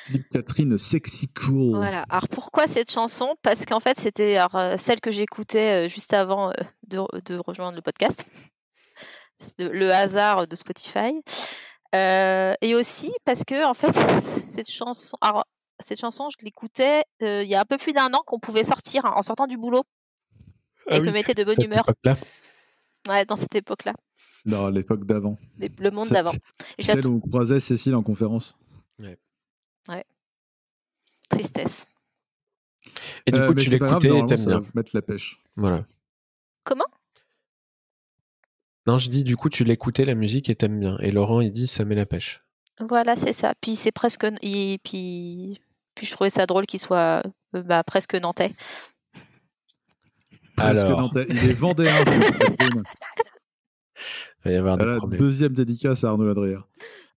Philippe 0.05 0.29
Catherine, 0.31 0.77
Sexy 0.77 1.29
Cool. 1.29 1.75
Voilà. 1.77 2.03
Alors 2.09 2.27
pourquoi 2.27 2.67
cette 2.67 2.91
chanson? 2.91 3.35
Parce 3.41 3.65
qu'en 3.65 3.79
fait, 3.79 3.97
c'était 3.99 4.35
alors, 4.37 4.55
euh, 4.55 4.77
celle 4.77 4.99
que 4.99 5.11
j'écoutais 5.11 5.85
euh, 5.85 5.87
juste 5.87 6.13
avant 6.13 6.49
euh, 6.49 6.53
de, 6.87 6.99
de 7.25 7.37
rejoindre 7.37 7.75
le 7.75 7.81
podcast. 7.81 8.25
Le 9.59 9.89
hasard 9.91 10.47
de 10.47 10.55
Spotify. 10.55 11.13
Euh, 11.95 12.53
et 12.61 12.75
aussi 12.75 13.11
parce 13.25 13.43
que 13.43 13.65
en 13.65 13.73
fait, 13.73 13.91
cette 14.41 14.69
chanson, 14.69 15.17
alors, 15.21 15.45
cette 15.79 15.99
chanson, 15.99 16.27
je 16.29 16.45
l'écoutais 16.45 17.03
euh, 17.23 17.43
il 17.43 17.49
y 17.49 17.55
a 17.55 17.61
un 17.61 17.65
peu 17.65 17.77
plus 17.77 17.91
d'un 17.93 18.13
an 18.13 18.21
qu'on 18.25 18.39
pouvait 18.39 18.63
sortir 18.63 19.05
hein, 19.05 19.13
en 19.15 19.21
sortant 19.23 19.47
du 19.47 19.57
boulot. 19.57 19.83
Ah 20.87 20.95
et 20.95 20.97
que 20.97 21.01
oui, 21.01 21.07
me 21.07 21.13
mettait 21.13 21.33
de 21.33 21.43
bonne 21.43 21.55
Cette 21.55 21.65
humeur. 21.65 21.81
époque-là. 21.81 22.15
Ouais, 23.07 23.25
dans 23.25 23.35
cette 23.35 23.55
époque-là, 23.55 23.93
Dans 24.45 24.69
l'époque 24.69 25.05
d'avant. 25.05 25.37
le 25.59 25.89
monde 25.91 26.05
C'est- 26.05 26.13
d'avant. 26.13 26.31
Celle 26.79 27.07
où 27.07 27.21
on 27.23 27.29
croisait 27.29 27.59
Cécile 27.59 27.95
en 27.95 28.03
conférence. 28.03 28.55
Tristesse. 31.29 31.85
Et 33.25 33.31
du 33.31 33.39
Euh, 33.39 33.47
coup, 33.47 33.53
tu 33.55 33.69
l'écoutais 33.69 34.09
et 34.17 34.25
t'aimes 34.25 34.45
bien. 34.45 34.61
mettre 34.73 34.91
la 34.93 35.01
pêche. 35.01 35.41
Voilà. 35.55 35.85
Comment? 36.63 36.85
Non, 38.87 38.97
je 38.97 39.09
dis 39.09 39.23
du 39.23 39.35
coup, 39.37 39.49
tu 39.49 39.63
l'écoutais 39.63 40.05
la 40.05 40.15
musique 40.15 40.49
et 40.49 40.55
t'aimes 40.55 40.79
bien. 40.79 40.97
Et 40.99 41.11
Laurent, 41.11 41.39
il 41.41 41.51
dit 41.51 41.67
ça 41.67 41.85
met 41.85 41.95
la 41.95 42.05
pêche. 42.05 42.43
Voilà, 42.79 43.15
c'est 43.15 43.33
ça. 43.33 43.53
Puis 43.61 43.75
c'est 43.75 43.91
presque. 43.91 44.25
Et 44.41 44.79
puis, 44.83 45.61
puis 45.95 46.05
je 46.07 46.11
trouvais 46.11 46.31
ça 46.31 46.45
drôle 46.47 46.65
qu'il 46.65 46.79
soit 46.79 47.21
euh, 47.55 47.61
bah, 47.63 47.83
presque 47.83 48.15
nantais. 48.15 48.53
Presque 50.55 50.83
Alors. 50.85 51.01
Nantais. 51.01 51.27
Il 51.29 51.49
est 51.49 51.53
vendéen. 51.53 51.93
Il 54.43 54.49
va 54.49 54.51
y 54.51 54.55
avoir 54.55 54.77
des 54.77 54.95
problèmes. 54.97 55.19
deuxième 55.19 55.53
dédicace 55.53 56.03
à 56.03 56.09
Arnaud 56.09 56.25
Ladrière. 56.25 56.67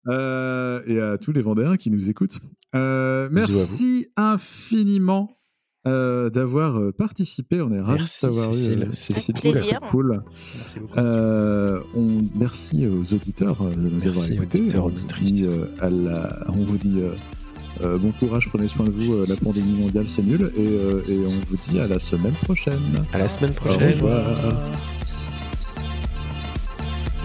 Euh, 0.09 0.81
et 0.87 1.01
à 1.01 1.17
tous 1.19 1.33
les 1.33 1.43
Vendéens 1.43 1.77
qui 1.77 1.91
nous 1.91 2.11
écoutent. 2.11 2.41
Euh, 2.75 3.29
merci 3.31 4.09
infiniment 4.17 5.39
euh, 5.87 6.29
d'avoir 6.31 6.81
participé. 6.93 7.61
On 7.63 7.71
est 7.73 7.81
ravis 7.81 8.05
de 8.05 8.21
t'avoir 8.21 8.53
Cécile. 8.55 8.79
eu. 8.81 8.83
euh, 8.89 8.93
Cécile, 8.93 9.35
plaisir. 9.35 9.81
c'est 9.83 9.91
cool. 9.91 10.23
Merci. 10.75 10.79
Euh, 10.97 11.81
on, 11.95 12.25
merci 12.35 12.87
aux 12.87 13.15
auditeurs 13.15 13.63
de 13.65 13.75
nous 13.77 13.91
Merci, 14.05 14.09
avoir 14.09 14.33
écoutés. 14.33 14.61
auditeurs, 14.61 14.85
on, 14.85 14.89
auditrices. 14.89 15.33
dit, 15.33 15.49
à 15.81 15.91
la- 15.91 16.45
on 16.49 16.65
vous 16.65 16.79
dit 16.79 17.01
bon 17.81 18.13
courage, 18.13 18.49
prenez 18.49 18.69
soin 18.69 18.87
de 18.87 18.91
vous. 18.93 19.25
la 19.29 19.37
pandémie 19.37 19.81
mondiale, 19.81 20.07
c'est 20.09 20.23
nul. 20.23 20.53
Et, 20.57 20.67
euh, 20.69 21.03
et 21.09 21.19
on 21.27 21.31
vous 21.51 21.57
dit 21.69 21.81
à 21.81 21.87
la 21.89 21.99
semaine 21.99 22.35
prochaine. 22.45 23.05
À 23.13 23.19
la 23.19 23.29
semaine 23.29 23.51
Au 23.51 23.55
prochaine. 23.55 23.95
revoir. 23.95 24.25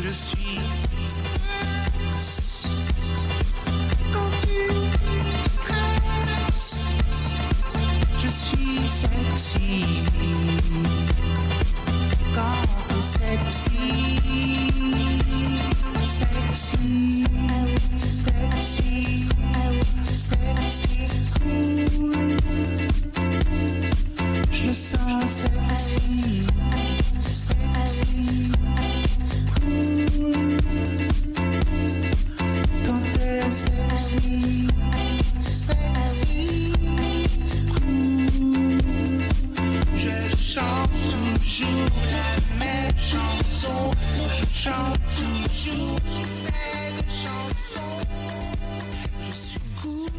Je 0.04 0.10
suis 0.10 0.47
sexy. 8.98 9.86
Sexy. 12.99 13.78
Sexy. 16.03 17.26
Sexy. 18.10 18.88
Sexy. 20.14 20.98
Cool. 21.40 22.38
Je 24.52 24.64
me 24.65 24.74
sens 24.74 25.32
sexy. 25.32 26.48
Sexy. 27.28 28.52
Cool. 29.53 30.57
Sexy. 33.49 34.68
Sexy. 35.49 37.16
chante 40.48 40.90
toujours 41.41 41.90
la 42.10 42.57
même 42.57 42.98
chanson. 42.98 43.91
Je 44.40 44.45
chante 44.64 44.99
toujours 45.15 45.99
cette 46.26 47.06
chanson. 47.11 47.90
Je 49.28 49.34
suis 49.36 49.60
cool. 49.82 50.10